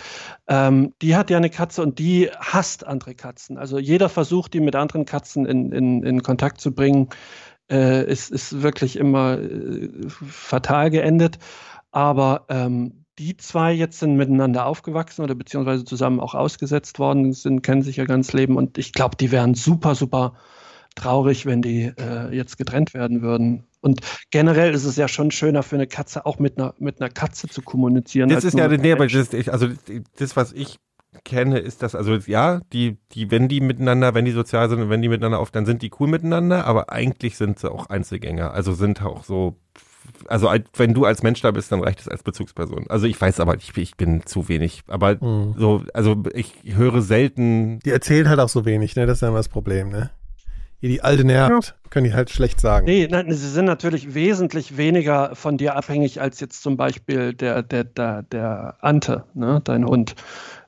ähm, 0.47 0.93
die 1.01 1.15
hat 1.15 1.29
ja 1.29 1.37
eine 1.37 1.49
Katze 1.49 1.81
und 1.81 1.99
die 1.99 2.29
hasst 2.39 2.85
andere 2.85 3.15
Katzen. 3.15 3.57
Also 3.57 3.77
jeder 3.77 4.09
Versuch, 4.09 4.47
die 4.47 4.61
mit 4.61 4.75
anderen 4.75 5.05
Katzen 5.05 5.45
in, 5.45 5.71
in, 5.71 6.03
in 6.03 6.23
Kontakt 6.23 6.61
zu 6.61 6.73
bringen, 6.73 7.09
äh, 7.71 8.09
ist, 8.09 8.31
ist 8.31 8.61
wirklich 8.61 8.97
immer 8.97 9.39
äh, 9.39 9.89
fatal 10.07 10.89
geendet. 10.89 11.39
Aber 11.91 12.45
ähm, 12.49 13.05
die 13.17 13.37
zwei 13.37 13.71
jetzt 13.71 13.99
sind 13.99 14.15
miteinander 14.15 14.65
aufgewachsen 14.65 15.23
oder 15.23 15.35
beziehungsweise 15.35 15.85
zusammen 15.85 16.19
auch 16.19 16.35
ausgesetzt 16.35 16.99
worden, 16.99 17.31
sind, 17.33 17.61
kennen 17.61 17.81
sich 17.81 17.97
ja 17.97 18.05
ganz 18.05 18.33
Leben 18.33 18.57
und 18.57 18.77
ich 18.77 18.91
glaube, 18.91 19.15
die 19.15 19.31
wären 19.31 19.53
super, 19.53 19.95
super 19.95 20.33
traurig, 20.95 21.45
wenn 21.45 21.61
die 21.61 21.91
äh, 21.97 22.33
jetzt 22.35 22.57
getrennt 22.57 22.93
werden 22.93 23.21
würden. 23.21 23.65
Und 23.81 24.01
generell 24.31 24.73
ist 24.73 24.85
es 24.85 24.95
ja 24.95 25.07
schon 25.07 25.29
schöner 25.31 25.61
für 25.61 25.75
eine 25.75 25.87
Katze, 25.87 26.25
auch 26.25 26.39
mit 26.39 26.57
einer, 26.57 26.73
mit 26.79 26.99
einer 26.99 27.09
Katze 27.09 27.47
zu 27.47 27.61
kommunizieren. 27.61 28.29
Das 28.29 28.43
ist 28.43 28.57
ja, 28.57 28.67
nee, 28.67 28.91
aber 28.91 29.07
das, 29.07 29.33
also 29.47 29.67
das, 30.17 30.35
was 30.35 30.53
ich 30.53 30.77
kenne, 31.23 31.59
ist 31.59 31.81
das, 31.83 31.95
also 31.95 32.15
ja, 32.15 32.59
die, 32.73 32.97
die, 33.13 33.31
wenn 33.31 33.47
die 33.47 33.61
miteinander, 33.61 34.13
wenn 34.13 34.25
die 34.25 34.31
sozial 34.31 34.69
sind 34.69 34.81
und 34.81 34.89
wenn 34.89 35.01
die 35.01 35.09
miteinander 35.09 35.39
auf, 35.39 35.51
dann 35.51 35.65
sind 35.65 35.81
die 35.81 35.91
cool 35.99 36.07
miteinander, 36.07 36.65
aber 36.65 36.91
eigentlich 36.91 37.37
sind 37.37 37.59
sie 37.59 37.71
auch 37.71 37.87
Einzelgänger. 37.87 38.51
Also 38.51 38.73
sind 38.73 39.01
auch 39.01 39.23
so, 39.23 39.55
also 40.27 40.47
als- 40.47 40.69
wenn 40.77 40.93
du 40.93 41.05
als 41.05 41.23
Mensch 41.23 41.41
da 41.41 41.51
bist, 41.51 41.71
dann 41.71 41.81
reicht 41.83 41.99
es 42.01 42.07
als 42.07 42.21
Bezugsperson. 42.23 42.85
Also 42.89 43.07
ich 43.07 43.19
weiß 43.19 43.39
aber, 43.39 43.55
ich, 43.55 43.75
ich 43.77 43.95
bin 43.97 44.23
zu 44.25 44.47
wenig. 44.49 44.83
Aber 44.87 45.15
Mhm. 45.15 45.55
so, 45.57 45.83
also 45.93 46.21
ich 46.33 46.53
höre 46.65 47.01
selten. 47.01 47.79
Die 47.79 47.89
erzählt 47.91 48.27
halt 48.27 48.39
auch 48.39 48.49
so 48.49 48.65
wenig, 48.65 48.95
ne? 48.95 49.05
Das 49.05 49.15
ist 49.17 49.21
dann 49.21 49.29
immer 49.29 49.39
das 49.39 49.49
Problem, 49.49 49.89
ne? 49.89 50.11
Hier 50.81 50.89
die 50.89 51.01
alte 51.01 51.23
nervt, 51.23 51.73
können 51.89 52.03
die 52.03 52.13
halt 52.13 52.29
schlecht 52.29 52.59
sagen. 52.59 52.85
Nee, 52.85 53.07
nein, 53.09 53.31
sie 53.31 53.49
sind 53.49 53.65
natürlich 53.65 54.13
wesentlich 54.13 54.75
weniger 54.77 55.33
von 55.33 55.57
dir 55.57 55.75
abhängig 55.77 56.21
als 56.21 56.39
jetzt 56.41 56.61
zum 56.61 56.75
Beispiel 56.77 57.33
der, 57.33 57.63
der, 57.63 57.85
der, 57.85 58.23
der 58.23 58.75
Ante, 58.81 59.23
ne, 59.33 59.61
dein 59.63 59.85
Hund. 59.85 60.15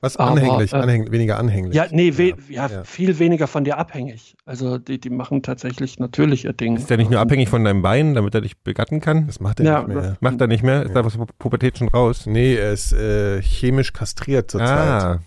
Was 0.01 0.17
aber, 0.17 0.31
anhänglich, 0.31 0.73
äh, 0.73 0.75
anhänglich, 0.77 1.11
weniger 1.11 1.37
anhänglich. 1.39 1.73
Ja, 1.75 1.85
nee, 1.89 2.13
we, 2.17 2.33
ja, 2.49 2.67
ja. 2.67 2.83
viel 2.83 3.17
weniger 3.19 3.47
von 3.47 3.63
dir 3.63 3.77
abhängig. 3.77 4.35
Also 4.45 4.77
die, 4.77 4.99
die 4.99 5.09
machen 5.09 5.41
tatsächlich 5.41 5.97
natürlich 5.99 6.45
ihr 6.45 6.53
Ding. 6.53 6.77
Ist 6.77 6.89
der 6.89 6.97
nicht 6.97 7.09
nur 7.09 7.19
abhängig 7.19 7.49
von 7.49 7.63
deinem 7.63 7.81
Bein, 7.81 8.13
damit 8.13 8.35
er 8.35 8.41
dich 8.41 8.57
begatten 8.59 9.01
kann? 9.01 9.25
Das 9.27 9.39
macht 9.39 9.59
er 9.59 9.65
Ja, 9.65 9.79
nicht 9.83 9.95
mehr. 9.95 10.17
Macht 10.19 10.39
er 10.39 10.47
nicht 10.47 10.63
mehr? 10.63 10.83
Ist 10.83 10.95
da 10.95 11.03
was 11.03 11.17
Pubertät 11.39 11.77
schon 11.79 11.87
raus? 11.89 12.25
Nee, 12.27 12.55
er 12.55 12.71
ist 12.73 12.93
äh, 12.93 13.41
chemisch 13.41 13.91
kastriert 13.93 14.51
zurzeit. 14.51 14.69
Ah, 14.69 15.19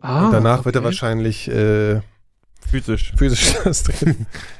Ah, 0.00 0.26
Und 0.26 0.32
danach 0.32 0.64
wird 0.66 0.74
er 0.76 0.80
okay. 0.80 0.86
wahrscheinlich 0.86 1.48
äh, 1.50 2.00
physisch. 2.60 3.14
physisch 3.16 3.54
kastriert. 3.62 4.16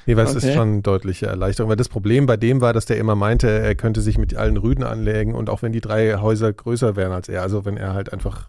nee, 0.07 0.17
weil 0.17 0.25
es 0.25 0.35
ist 0.35 0.45
Okay. 0.45 0.55
schon 0.55 0.69
eine 0.73 0.81
deutliche 0.83 1.27
Erleichterung. 1.27 1.69
Weil 1.69 1.77
das 1.77 1.91
Problem 1.91 2.25
bei 2.25 2.39
dem 2.39 2.63
war, 2.63 2.73
dass 2.73 2.87
der 2.87 2.97
immer 2.97 3.15
meinte, 3.15 3.51
er 3.51 3.75
könnte 3.75 4.01
sich 4.01 4.17
mit 4.17 4.35
allen 4.35 4.57
Rüden 4.57 4.85
anlegen 4.85 5.35
und 5.35 5.51
auch 5.51 5.61
wenn 5.61 5.73
die 5.73 5.83
drei 5.83 6.15
Häuser 6.17 6.51
größer 6.53 6.97
wären 6.97 7.13
als 7.13 7.29
er, 7.29 7.43
also 7.43 7.67
wenn 7.67 7.77
er 7.77 7.93
halt 7.93 8.11
einfach, 8.11 8.49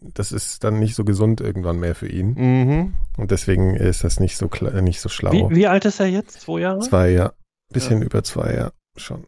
das 0.00 0.32
ist 0.32 0.64
dann 0.64 0.78
nicht 0.78 0.94
so 0.94 1.04
gesund 1.04 1.40
irgendwann 1.40 1.78
mehr 1.78 1.94
für 1.94 2.08
ihn. 2.08 2.34
Mhm. 2.34 2.94
Und 3.16 3.30
deswegen 3.30 3.74
ist 3.76 4.04
das 4.04 4.20
nicht 4.20 4.36
so 4.36 4.46
kla- 4.46 4.80
nicht 4.80 5.00
so 5.00 5.08
schlau. 5.08 5.32
Wie, 5.32 5.56
wie 5.56 5.66
alt 5.66 5.84
ist 5.84 6.00
er 6.00 6.06
jetzt? 6.06 6.40
Zwei 6.42 6.60
Jahre? 6.60 6.80
Zwei, 6.80 7.10
ja. 7.10 7.32
Bisschen 7.72 8.02
über 8.02 8.22
zwei, 8.24 8.54
ja. 8.54 8.70
Schon. 8.96 9.26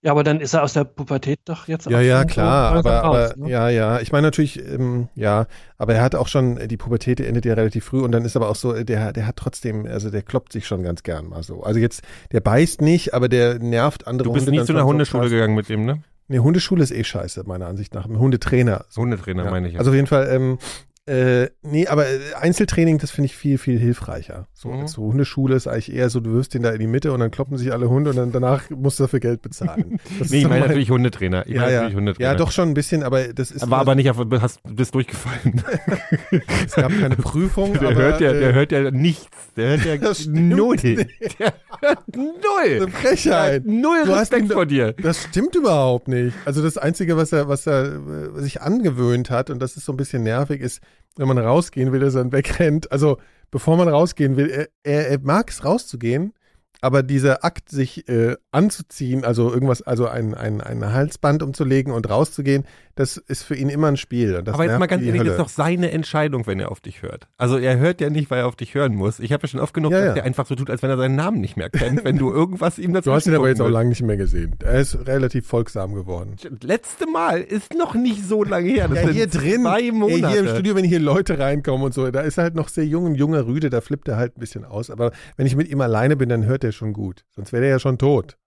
Ja, 0.00 0.12
aber 0.12 0.22
dann 0.22 0.40
ist 0.40 0.54
er 0.54 0.62
aus 0.62 0.74
der 0.74 0.84
Pubertät 0.84 1.40
doch 1.44 1.66
jetzt 1.66 1.86
Ja, 1.86 1.98
auch 1.98 2.02
ja, 2.02 2.24
klar, 2.24 2.72
so 2.72 2.78
aber, 2.78 3.02
aber 3.02 3.18
raus, 3.26 3.36
ne? 3.36 3.50
ja, 3.50 3.68
ja. 3.68 4.00
Ich 4.00 4.12
meine 4.12 4.28
natürlich, 4.28 4.64
ähm, 4.64 5.08
ja, 5.16 5.46
aber 5.76 5.94
er 5.94 6.02
hat 6.02 6.14
auch 6.14 6.28
schon, 6.28 6.68
die 6.68 6.76
Pubertät 6.76 7.18
endet 7.20 7.44
ja 7.44 7.54
relativ 7.54 7.84
früh 7.86 8.00
und 8.02 8.12
dann 8.12 8.24
ist 8.24 8.36
aber 8.36 8.48
auch 8.48 8.54
so, 8.54 8.72
der, 8.84 9.12
der 9.12 9.26
hat 9.26 9.34
trotzdem, 9.36 9.86
also 9.86 10.10
der 10.10 10.22
kloppt 10.22 10.52
sich 10.52 10.68
schon 10.68 10.84
ganz 10.84 11.02
gern 11.02 11.28
mal 11.28 11.42
so. 11.42 11.64
Also 11.64 11.80
jetzt, 11.80 12.02
der 12.30 12.40
beißt 12.40 12.80
nicht, 12.80 13.12
aber 13.12 13.28
der 13.28 13.58
nervt 13.58 14.06
andere 14.06 14.28
Du 14.28 14.32
bist 14.34 14.46
Hunde 14.46 14.52
nie 14.52 14.56
dann 14.58 14.66
zu 14.68 14.72
einer 14.72 14.82
so 14.82 14.86
Hundeschule 14.88 15.22
krass. 15.24 15.32
gegangen 15.32 15.56
mit 15.56 15.68
dem, 15.68 15.84
ne? 15.84 16.02
Nee, 16.28 16.38
Hundeschule 16.40 16.82
ist 16.82 16.90
eh 16.92 17.02
scheiße, 17.04 17.44
meiner 17.46 17.66
Ansicht 17.66 17.94
nach. 17.94 18.06
Hundetrainer. 18.06 18.84
Hundetrainer 18.96 19.44
Ja. 19.46 19.50
meine 19.50 19.66
ich. 19.68 19.74
ja. 19.74 19.78
Also 19.78 19.90
auf 19.90 19.94
jeden 19.94 20.06
Fall, 20.06 20.28
ähm, 20.30 20.58
äh, 21.08 21.48
nee, 21.62 21.86
aber 21.86 22.06
äh, 22.06 22.18
Einzeltraining, 22.38 22.98
das 22.98 23.10
finde 23.10 23.26
ich 23.26 23.36
viel, 23.36 23.58
viel 23.58 23.78
hilfreicher. 23.78 24.46
So, 24.54 24.68
Mhm. 24.68 24.86
so 24.86 25.02
Hundeschule 25.02 25.54
ist 25.56 25.66
eigentlich 25.66 25.92
eher 25.92 26.10
so, 26.10 26.20
du 26.20 26.32
wirfst 26.32 26.52
den 26.54 26.62
da 26.62 26.70
in 26.70 26.78
die 26.80 26.86
Mitte 26.86 27.12
und 27.12 27.20
dann 27.20 27.30
kloppen 27.30 27.56
sich 27.56 27.72
alle 27.72 27.88
Hunde 27.88 28.10
und 28.10 28.16
dann 28.16 28.32
danach 28.32 28.68
musst 28.70 28.98
du 28.98 29.04
dafür 29.04 29.20
Geld 29.20 29.42
bezahlen. 29.42 29.98
Das 30.18 30.30
nee, 30.30 30.38
ist 30.38 30.42
ich 30.42 30.42
meine 30.44 30.60
mein- 30.60 30.68
natürlich 30.68 30.90
Hundetrainer. 30.90 31.46
Ich 31.46 31.54
ja, 31.54 31.60
meine 31.62 31.72
ja. 31.72 31.78
natürlich 31.80 31.96
Hundetrainer. 31.96 32.30
ja, 32.30 32.34
doch 32.36 32.50
schon 32.52 32.68
ein 32.68 32.74
bisschen, 32.74 33.02
aber 33.02 33.32
das 33.32 33.50
ist. 33.50 33.70
War 33.70 33.80
aber 33.80 33.94
nicht 33.94 34.10
auf, 34.10 34.18
hast, 34.40 34.60
du 34.64 34.74
bist 34.74 34.94
durchgefallen. 34.94 35.62
es 36.66 36.74
gab 36.74 36.92
keine 36.98 37.16
Prüfung. 37.16 37.72
Der 37.74 37.88
aber, 37.90 37.94
hört 37.96 38.20
ja, 38.20 38.32
der 38.32 38.50
äh, 38.50 38.52
hört 38.52 38.72
ja 38.72 38.90
nichts. 38.90 39.28
Der 39.56 39.78
hört 39.78 39.84
ja 40.02 40.12
null. 40.30 40.76
nicht. 40.76 41.38
Der 41.38 41.54
hört 41.80 42.16
null. 42.16 42.82
Eine 42.82 42.88
Frechheit. 42.88 43.64
Null 43.66 44.02
Du 44.04 44.12
hast 44.12 44.20
Respekt 44.32 44.44
ihn- 44.46 44.50
vor 44.52 44.66
dir. 44.66 44.92
Das 44.94 45.22
stimmt 45.24 45.54
überhaupt 45.54 46.08
nicht. 46.08 46.36
Also 46.44 46.62
das 46.62 46.76
Einzige, 46.78 47.16
was 47.16 47.32
er, 47.32 47.48
was 47.48 47.66
er 47.66 47.96
äh, 48.36 48.40
sich 48.40 48.60
angewöhnt 48.62 49.30
hat, 49.30 49.50
und 49.50 49.60
das 49.60 49.76
ist 49.76 49.84
so 49.84 49.92
ein 49.92 49.96
bisschen 49.96 50.22
nervig, 50.22 50.60
ist, 50.60 50.80
wenn 51.16 51.28
man 51.28 51.38
rausgehen 51.38 51.92
will, 51.92 52.00
dass 52.00 52.14
er 52.14 52.22
dann 52.22 52.32
wegrennt. 52.32 52.90
Also 52.92 53.18
bevor 53.50 53.76
man 53.76 53.88
rausgehen 53.88 54.36
will, 54.36 54.50
er, 54.50 54.68
er, 54.82 55.08
er 55.08 55.18
mag 55.20 55.50
es 55.50 55.64
rauszugehen, 55.64 56.32
aber 56.80 57.02
dieser 57.02 57.44
Akt, 57.44 57.70
sich 57.70 58.08
äh, 58.08 58.36
anzuziehen, 58.50 59.24
also 59.24 59.52
irgendwas, 59.52 59.82
also 59.82 60.06
ein, 60.06 60.34
ein, 60.34 60.60
ein 60.60 60.92
Halsband 60.92 61.42
umzulegen 61.42 61.92
und 61.92 62.08
rauszugehen, 62.08 62.64
das 62.98 63.16
ist 63.16 63.44
für 63.44 63.54
ihn 63.54 63.68
immer 63.68 63.86
ein 63.86 63.96
Spiel. 63.96 64.42
Aber 64.44 64.64
jetzt 64.64 64.78
mal 64.78 64.86
ganz 64.86 65.04
ehrlich, 65.04 65.22
das 65.22 65.30
ist 65.32 65.38
doch 65.38 65.48
seine 65.48 65.92
Entscheidung, 65.92 66.48
wenn 66.48 66.58
er 66.58 66.72
auf 66.72 66.80
dich 66.80 67.02
hört. 67.02 67.28
Also 67.36 67.56
er 67.56 67.78
hört 67.78 68.00
ja 68.00 68.10
nicht, 68.10 68.28
weil 68.28 68.40
er 68.40 68.46
auf 68.48 68.56
dich 68.56 68.74
hören 68.74 68.96
muss. 68.96 69.20
Ich 69.20 69.32
habe 69.32 69.42
ja 69.44 69.48
schon 69.48 69.60
oft 69.60 69.72
genug, 69.72 69.92
Ja, 69.92 69.98
dass 69.98 70.06
ja. 70.08 70.14
der 70.14 70.24
einfach 70.24 70.46
so 70.46 70.56
tut, 70.56 70.68
als 70.68 70.82
wenn 70.82 70.90
er 70.90 70.96
seinen 70.96 71.14
Namen 71.14 71.40
nicht 71.40 71.56
mehr 71.56 71.70
kennt, 71.70 72.04
wenn 72.04 72.16
du 72.16 72.32
irgendwas 72.32 72.76
ihm 72.76 72.92
dazu 72.92 73.10
Du 73.10 73.14
hast 73.14 73.28
ihn 73.28 73.36
aber 73.36 73.48
jetzt 73.48 73.60
auch 73.60 73.68
lange 73.68 73.90
nicht 73.90 74.02
mehr 74.02 74.16
gesehen. 74.16 74.56
Er 74.64 74.80
ist 74.80 75.06
relativ 75.06 75.46
folgsam 75.46 75.94
geworden. 75.94 76.34
Letzte 76.60 77.06
Mal 77.08 77.40
ist 77.40 77.72
noch 77.74 77.94
nicht 77.94 78.24
so 78.26 78.42
lange 78.42 78.68
her. 78.68 78.88
Das 78.88 79.04
Ja, 79.04 79.08
hier 79.10 79.26
drin, 79.28 79.62
Zwei 79.62 79.92
Monate. 79.92 80.30
hier 80.30 80.40
im 80.40 80.48
Studio, 80.48 80.74
wenn 80.74 80.84
hier 80.84 80.98
Leute 80.98 81.38
reinkommen 81.38 81.84
und 81.84 81.94
so, 81.94 82.10
da 82.10 82.22
ist 82.22 82.36
er 82.38 82.44
halt 82.44 82.56
noch 82.56 82.68
sehr 82.68 82.84
jung, 82.84 83.06
ein 83.06 83.14
junger 83.14 83.46
Rüde, 83.46 83.70
da 83.70 83.80
flippt 83.80 84.08
er 84.08 84.16
halt 84.16 84.36
ein 84.36 84.40
bisschen 84.40 84.64
aus. 84.64 84.90
Aber 84.90 85.12
wenn 85.36 85.46
ich 85.46 85.54
mit 85.54 85.68
ihm 85.68 85.80
alleine 85.80 86.16
bin, 86.16 86.28
dann 86.28 86.46
hört 86.46 86.64
er 86.64 86.67
schon 86.72 86.92
gut. 86.92 87.24
Sonst 87.30 87.52
wäre 87.52 87.64
er 87.64 87.70
ja 87.70 87.78
schon 87.78 87.98
tot. 87.98 88.38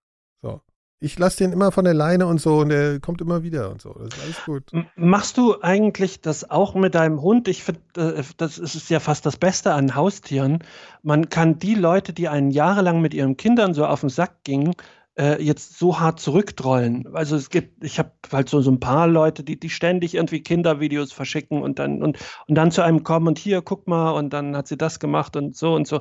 So. 0.42 0.62
Ich 1.04 1.18
lasse 1.18 1.40
den 1.40 1.52
immer 1.52 1.72
von 1.72 1.84
der 1.84 1.96
Leine 1.96 2.28
und 2.28 2.40
so 2.40 2.60
und 2.60 2.70
er 2.70 3.00
kommt 3.00 3.22
immer 3.22 3.42
wieder 3.42 3.72
und 3.72 3.82
so. 3.82 3.94
Das 3.94 4.10
ist 4.14 4.24
alles 4.24 4.46
gut. 4.46 4.72
Machst 4.96 5.36
du 5.36 5.60
eigentlich 5.60 6.22
das 6.22 6.52
auch 6.52 6.76
mit 6.76 6.94
deinem 6.94 7.24
Hund? 7.24 7.48
Ich 7.48 7.64
finde, 7.64 7.82
äh, 7.98 8.24
das 8.38 8.60
ist 8.60 8.88
ja 8.92 9.00
fast 9.00 9.26
das 9.26 9.38
Beste 9.38 9.74
an 9.74 9.96
Haustieren. 9.96 10.60
Man 11.02 11.30
kann 11.30 11.58
die 11.58 11.74
Leute, 11.74 12.14
die 12.14 12.28
einen 12.28 12.52
jahrelang 12.52 13.02
mit 13.02 13.16
ihren 13.16 13.36
Kindern 13.36 13.74
so 13.74 13.88
auf 13.88 14.02
den 14.02 14.10
Sack 14.10 14.44
gingen, 14.44 14.76
äh, 15.20 15.44
jetzt 15.44 15.78
so 15.78 16.00
hart 16.00 16.20
zurücktrollen. 16.22 17.06
Also 17.14 17.36
es 17.36 17.50
gibt, 17.50 17.84
ich 17.84 18.00
habe 18.00 18.12
halt 18.32 18.48
so, 18.48 18.62
so 18.62 18.72
ein 18.72 18.80
paar 18.80 19.08
Leute, 19.08 19.44
die, 19.44 19.60
die 19.60 19.70
ständig 19.70 20.16
irgendwie 20.16 20.42
Kindervideos 20.42 21.12
verschicken 21.12 21.62
und 21.62 21.80
dann 21.80 22.02
und, 22.02 22.18
und 22.48 22.56
dann 22.56 22.72
zu 22.72 22.82
einem 22.82 23.04
kommen 23.04 23.28
und 23.28 23.38
hier, 23.38 23.62
guck 23.62 23.88
mal, 23.88 24.12
und 24.12 24.32
dann 24.32 24.56
hat 24.56 24.68
sie 24.68 24.78
das 24.78 25.00
gemacht 25.00 25.36
und 25.36 25.56
so 25.58 25.74
und 25.74 25.86
so. 25.86 26.00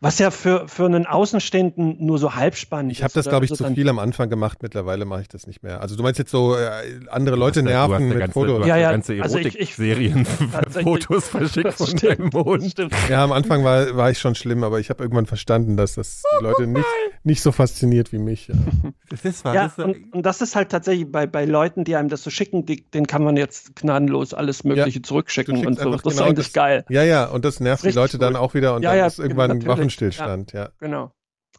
Was 0.00 0.18
ja 0.20 0.30
für, 0.30 0.68
für 0.68 0.86
einen 0.86 1.06
Außenstehenden 1.06 1.96
nur 2.04 2.18
so 2.18 2.34
halb 2.36 2.54
spannend 2.54 2.92
Ich 2.92 2.98
habe 3.02 3.08
ist, 3.08 3.16
das, 3.16 3.28
glaube 3.28 3.44
ich, 3.46 3.50
Also 3.50 3.64
zu 3.64 3.74
viel 3.74 3.88
am 3.88 3.98
Anfang 3.98 4.30
gemacht. 4.30 4.58
Mittlerweile 4.62 5.04
mache 5.06 5.22
ich 5.22 5.28
das 5.28 5.46
nicht 5.48 5.62
mehr. 5.64 5.80
Also 5.80 5.96
du 5.96 6.02
meinst 6.04 6.18
jetzt 6.20 6.30
so, 6.30 6.54
äh, 6.54 6.68
andere 7.10 7.34
Leute 7.36 7.62
Du 7.64 7.68
hast 7.68 7.72
ja- 7.72 7.86
du 7.88 7.92
hast 7.94 7.98
nerven 8.00 8.08
mit 8.10 8.18
ganze, 8.20 8.32
Fotos. 8.32 8.54
Du 8.56 8.60
hast 8.62 8.68
Ja, 8.68 8.76
ja, 8.76 8.82
ja, 8.82 8.90
ganze 8.92 9.20
also 9.22 9.38
ich- 9.38 9.46
ich- 9.46 9.54
Erotik-Serien, 9.56 10.26
Tatsächlich. 10.52 10.84
Fotos 10.84 11.28
verschickt 11.28 11.74
von 11.74 11.86
Stimmt, 11.88 12.34
deinem 12.34 12.60
stimmt. 12.70 12.94
Ja, 13.10 13.24
am 13.24 13.32
Anfang 13.32 13.64
war, 13.64 13.96
war 13.96 14.10
ich 14.10 14.18
schon 14.20 14.36
schlimm, 14.36 14.62
aber 14.62 14.78
ich 14.78 14.88
habe 14.90 15.02
irgendwann 15.02 15.26
verstanden, 15.26 15.76
dass 15.76 15.94
das 15.94 16.22
die 16.38 16.44
Leute 16.44 16.66
nicht, 16.68 16.86
nicht 17.24 17.42
so 17.42 17.50
fasziniert 17.50 18.12
wie 18.12 18.18
mich. 18.18 18.51
Ja. 18.52 18.90
Das 19.22 19.44
war, 19.44 19.54
Ja, 19.54 19.64
das 19.64 19.78
war, 19.78 19.84
und, 19.86 20.12
und 20.14 20.26
das 20.26 20.40
ist 20.40 20.56
halt 20.56 20.70
tatsächlich 20.70 21.10
bei, 21.10 21.26
bei 21.26 21.44
Leuten, 21.44 21.84
die 21.84 21.96
einem 21.96 22.08
das 22.08 22.22
so 22.22 22.30
schicken, 22.30 22.64
die, 22.66 22.88
den 22.90 23.06
kann 23.06 23.22
man 23.22 23.36
jetzt 23.36 23.76
gnadenlos 23.76 24.32
alles 24.34 24.64
Mögliche 24.64 25.00
Du 25.00 25.08
zurückschicken 25.08 25.66
und 25.66 25.78
so. 25.78 25.90
Das 25.90 26.02
ist 26.02 26.16
genau 26.16 26.28
eigentlich 26.28 26.46
das- 26.46 26.52
geil. 26.52 26.84
ja, 26.88 27.02
ja, 27.02 27.26
und 27.26 27.44
das 27.44 27.60
nervt 27.60 27.82
die 27.82 27.88
Richtig 27.88 27.96
Leute 28.02 28.18
dann 28.18 28.34
cool. 28.34 28.40
auch 28.40 28.54
wieder 28.54 28.74
und 28.74 28.82
Ja, 28.82 28.90
dann 28.90 28.98
ja, 28.98 29.06
ist 29.06 29.18
irgendwann 29.18 29.48
natürlich, 29.48 29.68
Waffenstillstand, 29.68 30.52
ja. 30.52 30.70
Genau. 30.78 31.12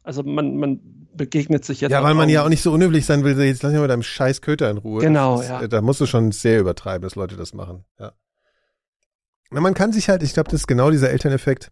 Also 0.03 0.23
man, 0.23 0.57
man 0.57 0.79
begegnet 1.15 1.63
sich 1.63 1.79
jetzt. 1.81 1.91
Ja, 1.91 2.03
weil 2.03 2.13
man 2.15 2.27
ja 2.27 2.43
auch 2.43 2.49
nicht. 2.49 2.61
so 2.63 2.73
unhöflich 2.73 3.05
sein 3.05 3.23
will, 3.23 3.39
jetzt 3.43 3.63
lass 3.63 3.71
mich 3.71 3.77
mal 3.77 3.83
mit 3.83 3.91
deinem 3.91 4.03
scheiß 4.03 4.41
Köter 4.41 4.69
in 4.69 4.77
Ruhe. 4.77 5.01
Genau, 5.01 5.37
das 5.37 5.45
ist, 5.45 5.49
ja. 5.51 5.61
äh, 5.61 5.69
Da 5.69 5.81
musst 5.81 6.01
du 6.01 6.05
schon 6.05 6.31
sehr 6.31 6.59
übertreiben, 6.59 7.03
dass 7.03 7.15
Leute 7.15 7.37
das 7.37 7.53
machen. 7.53 7.85
Ja. 7.99 8.13
Na, 9.51 9.61
man 9.61 9.75
kann 9.75 9.93
sich 9.93 10.09
halt, 10.09 10.23
ich 10.23 10.33
glaube, 10.33 10.49
das 10.49 10.61
ist 10.61 10.67
genau 10.67 10.89
dieser 10.91 11.11
Elterneffekt. 11.11 11.71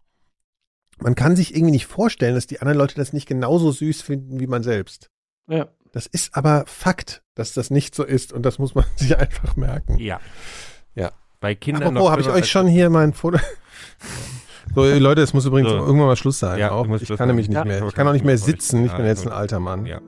Man 1.02 1.15
kann 1.15 1.36
sich 1.36 1.56
irgendwie 1.56 1.72
nicht 1.72 1.86
vorstellen, 1.88 2.36
dass 2.36 2.48
die 2.48 2.61
anderen 2.61 2.78
Leute 2.78 2.95
das 2.95 3.11
nicht 3.14 3.28
genauso 3.28 3.72
süß 3.72 4.02
finden 4.02 4.40
wie 4.40 4.48
man 4.48 4.64
selbst. 4.64 5.10
Ja. 5.48 5.68
Das 5.91 6.06
ist 6.06 6.36
aber 6.36 6.64
Fakt, 6.68 7.22
dass 7.36 7.53
das 7.53 7.69
nicht 7.69 7.95
so 7.95 8.03
ist 8.03 8.32
und 8.34 8.44
das 8.44 8.60
muss 8.60 8.76
man 8.76 8.86
sich 8.95 9.18
einfach 9.18 9.56
merken. 9.56 9.98
ja. 9.98 10.19
Ja. 10.95 11.11
Bei 11.40 11.56
Kindern 11.56 11.84
Apropos, 11.84 12.03
noch 12.03 12.11
habe 12.11 12.22
ich 12.22 12.30
euch 12.30 12.49
schon 12.52 12.68
hier 12.68 12.90
mein 12.90 13.14
Foto. 13.14 13.40
So, 14.73 14.86
Leute, 14.86 15.22
es 15.22 15.34
muss 15.34 15.45
übrigens 15.45 15.69
So. 15.69 15.76
irgendwann 15.80 16.07
mal 16.07 16.15
Schluss 16.15 16.40
sein. 16.40 16.57
Ja, 16.57 16.72
auch. 16.72 16.88
Ich 16.95 17.10
kann 17.18 17.28
nämlich 17.28 17.49
nicht 17.49 17.57
Ja. 17.57 17.65
mehr. 17.65 17.86
Ich 17.86 17.94
kann 17.94 18.07
auch 18.07 18.14
nicht 18.14 18.23
mehr 18.23 18.38
sitzen. 18.38 18.86
Ich 18.86 18.94
bin 18.94 19.06
jetzt 19.06 19.26
ein 19.28 19.34
alter 19.34 19.60
Mann. 19.60 19.86
Ja. 19.86 19.99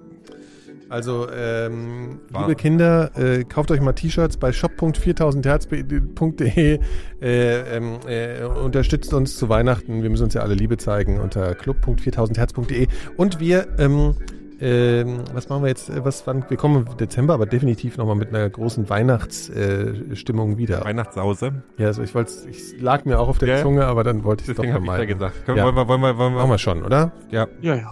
Also, 0.93 1.27
ähm, 1.35 2.19
liebe 2.37 2.53
Kinder, 2.53 3.09
äh, 3.17 3.43
kauft 3.45 3.71
euch 3.71 3.81
mal 3.81 3.93
T-Shirts 3.93 4.37
bei 4.37 4.51
shop.4000herz.de. 4.51 6.79
Äh, 7.19 7.77
ähm, 7.77 7.97
äh, 8.07 8.43
unterstützt 8.43 9.11
uns 9.11 9.35
zu 9.35 9.49
Weihnachten. 9.49 10.03
Wir 10.03 10.11
müssen 10.11 10.25
uns 10.25 10.35
ja 10.35 10.41
alle 10.41 10.53
Liebe 10.53 10.77
zeigen 10.77 11.19
unter 11.19 11.55
club.4000herz.de. 11.55 12.85
Und 13.17 13.39
wir, 13.39 13.69
ähm, 13.79 14.13
ähm, 14.61 15.21
was 15.33 15.49
machen 15.49 15.63
wir 15.63 15.69
jetzt? 15.69 15.89
Äh, 15.89 16.05
Was, 16.05 16.27
wann, 16.27 16.45
wir 16.47 16.57
kommen 16.57 16.85
im 16.85 16.97
Dezember, 16.97 17.33
aber 17.33 17.47
definitiv 17.47 17.97
nochmal 17.97 18.15
mit 18.15 18.29
einer 18.29 18.47
großen 18.47 18.87
Weihnachtsstimmung 18.87 20.53
äh, 20.53 20.57
wieder. 20.57 20.85
Weihnachtssause. 20.85 21.63
Ja, 21.79 21.87
also 21.87 22.03
ich 22.03 22.13
wollte, 22.13 22.31
ich 22.51 22.79
lag 22.79 23.03
mir 23.05 23.19
auch 23.19 23.29
auf 23.29 23.39
der 23.39 23.49
Ja. 23.49 23.61
Zunge, 23.63 23.85
aber 23.85 24.03
dann 24.03 24.23
wollte 24.23 24.43
ich 24.43 24.49
es 24.49 24.55
doch 24.55 24.61
Deswegen 24.61 24.75
habe 24.75 24.85
ich 24.85 24.91
vermeiden. 24.91 25.19
gesagt. 25.19 25.43
Können, 25.47 25.57
Ja. 25.57 25.65
Wollen 25.65 25.75
wir, 25.75 25.87
wollen 25.87 26.01
wir, 26.01 26.15
wollen 26.19 26.33
wir, 26.33 26.37
Machen 26.41 26.51
wir 26.51 26.59
schon, 26.59 26.83
oder? 26.83 27.11
ja. 27.31 27.47
Ja, 27.61 27.73
ja. 27.75 27.89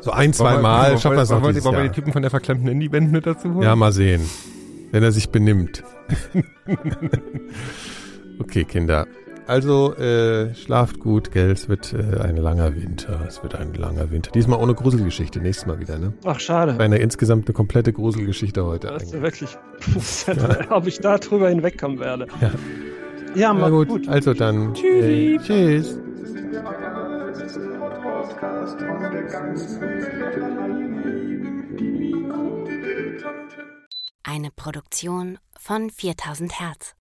So 0.00 0.10
ein, 0.12 0.32
zwei 0.32 0.52
Wollen 0.54 0.62
Mal 0.62 0.98
schaffen 0.98 1.16
wir 1.16 1.22
es 1.22 1.30
noch 1.30 1.42
wollen 1.42 1.54
wir- 1.76 1.82
die 1.88 1.94
Typen 1.94 2.12
von 2.12 2.22
der 2.22 2.30
verklemmten 2.30 2.68
Indie-Band 2.68 3.12
mit 3.12 3.26
dazu 3.26 3.52
holen? 3.54 3.62
Ja, 3.62 3.76
mal 3.76 3.92
sehen. 3.92 4.22
Wenn 4.92 5.02
er 5.02 5.12
sich 5.12 5.30
benimmt. 5.30 5.82
okay, 8.40 8.64
Kinder. 8.64 9.06
Also 9.46 9.94
äh, 9.96 10.54
schlaft 10.54 11.00
gut, 11.00 11.32
gell? 11.32 11.50
Es 11.50 11.68
wird 11.68 11.92
äh, 11.92 12.20
ein 12.20 12.36
langer 12.36 12.74
Winter. 12.76 13.20
Es 13.26 13.42
wird 13.42 13.56
ein 13.56 13.74
langer 13.74 14.10
Winter. 14.10 14.30
Diesmal 14.30 14.60
ohne 14.60 14.74
Gruselgeschichte. 14.74 15.40
Nächstes 15.40 15.66
Mal 15.66 15.80
wieder, 15.80 15.98
ne? 15.98 16.12
Ach, 16.24 16.38
schade. 16.38 16.76
Eine 16.78 16.98
insgesamt 16.98 17.48
eine 17.48 17.54
komplette 17.54 17.92
Gruselgeschichte 17.92 18.64
heute. 18.64 18.88
Das 18.88 19.02
ist 19.02 19.14
eigentlich. 19.14 19.22
wirklich, 19.22 19.58
ob 20.70 20.86
ich 20.86 21.00
da 21.00 21.18
drüber 21.18 21.48
hinwegkommen 21.48 21.98
werde. 21.98 22.26
Ja. 22.40 22.50
Ja, 23.34 23.52
Na 23.52 23.60
mach 23.60 23.70
gut, 23.70 23.88
gut. 23.88 24.08
also 24.08 24.34
dann. 24.34 24.74
Äh, 24.74 25.38
tschüss. 25.38 25.98
Eine 34.22 34.50
Produktion 34.50 35.38
von 35.58 35.90
4000 35.90 36.58
Hertz. 36.58 36.94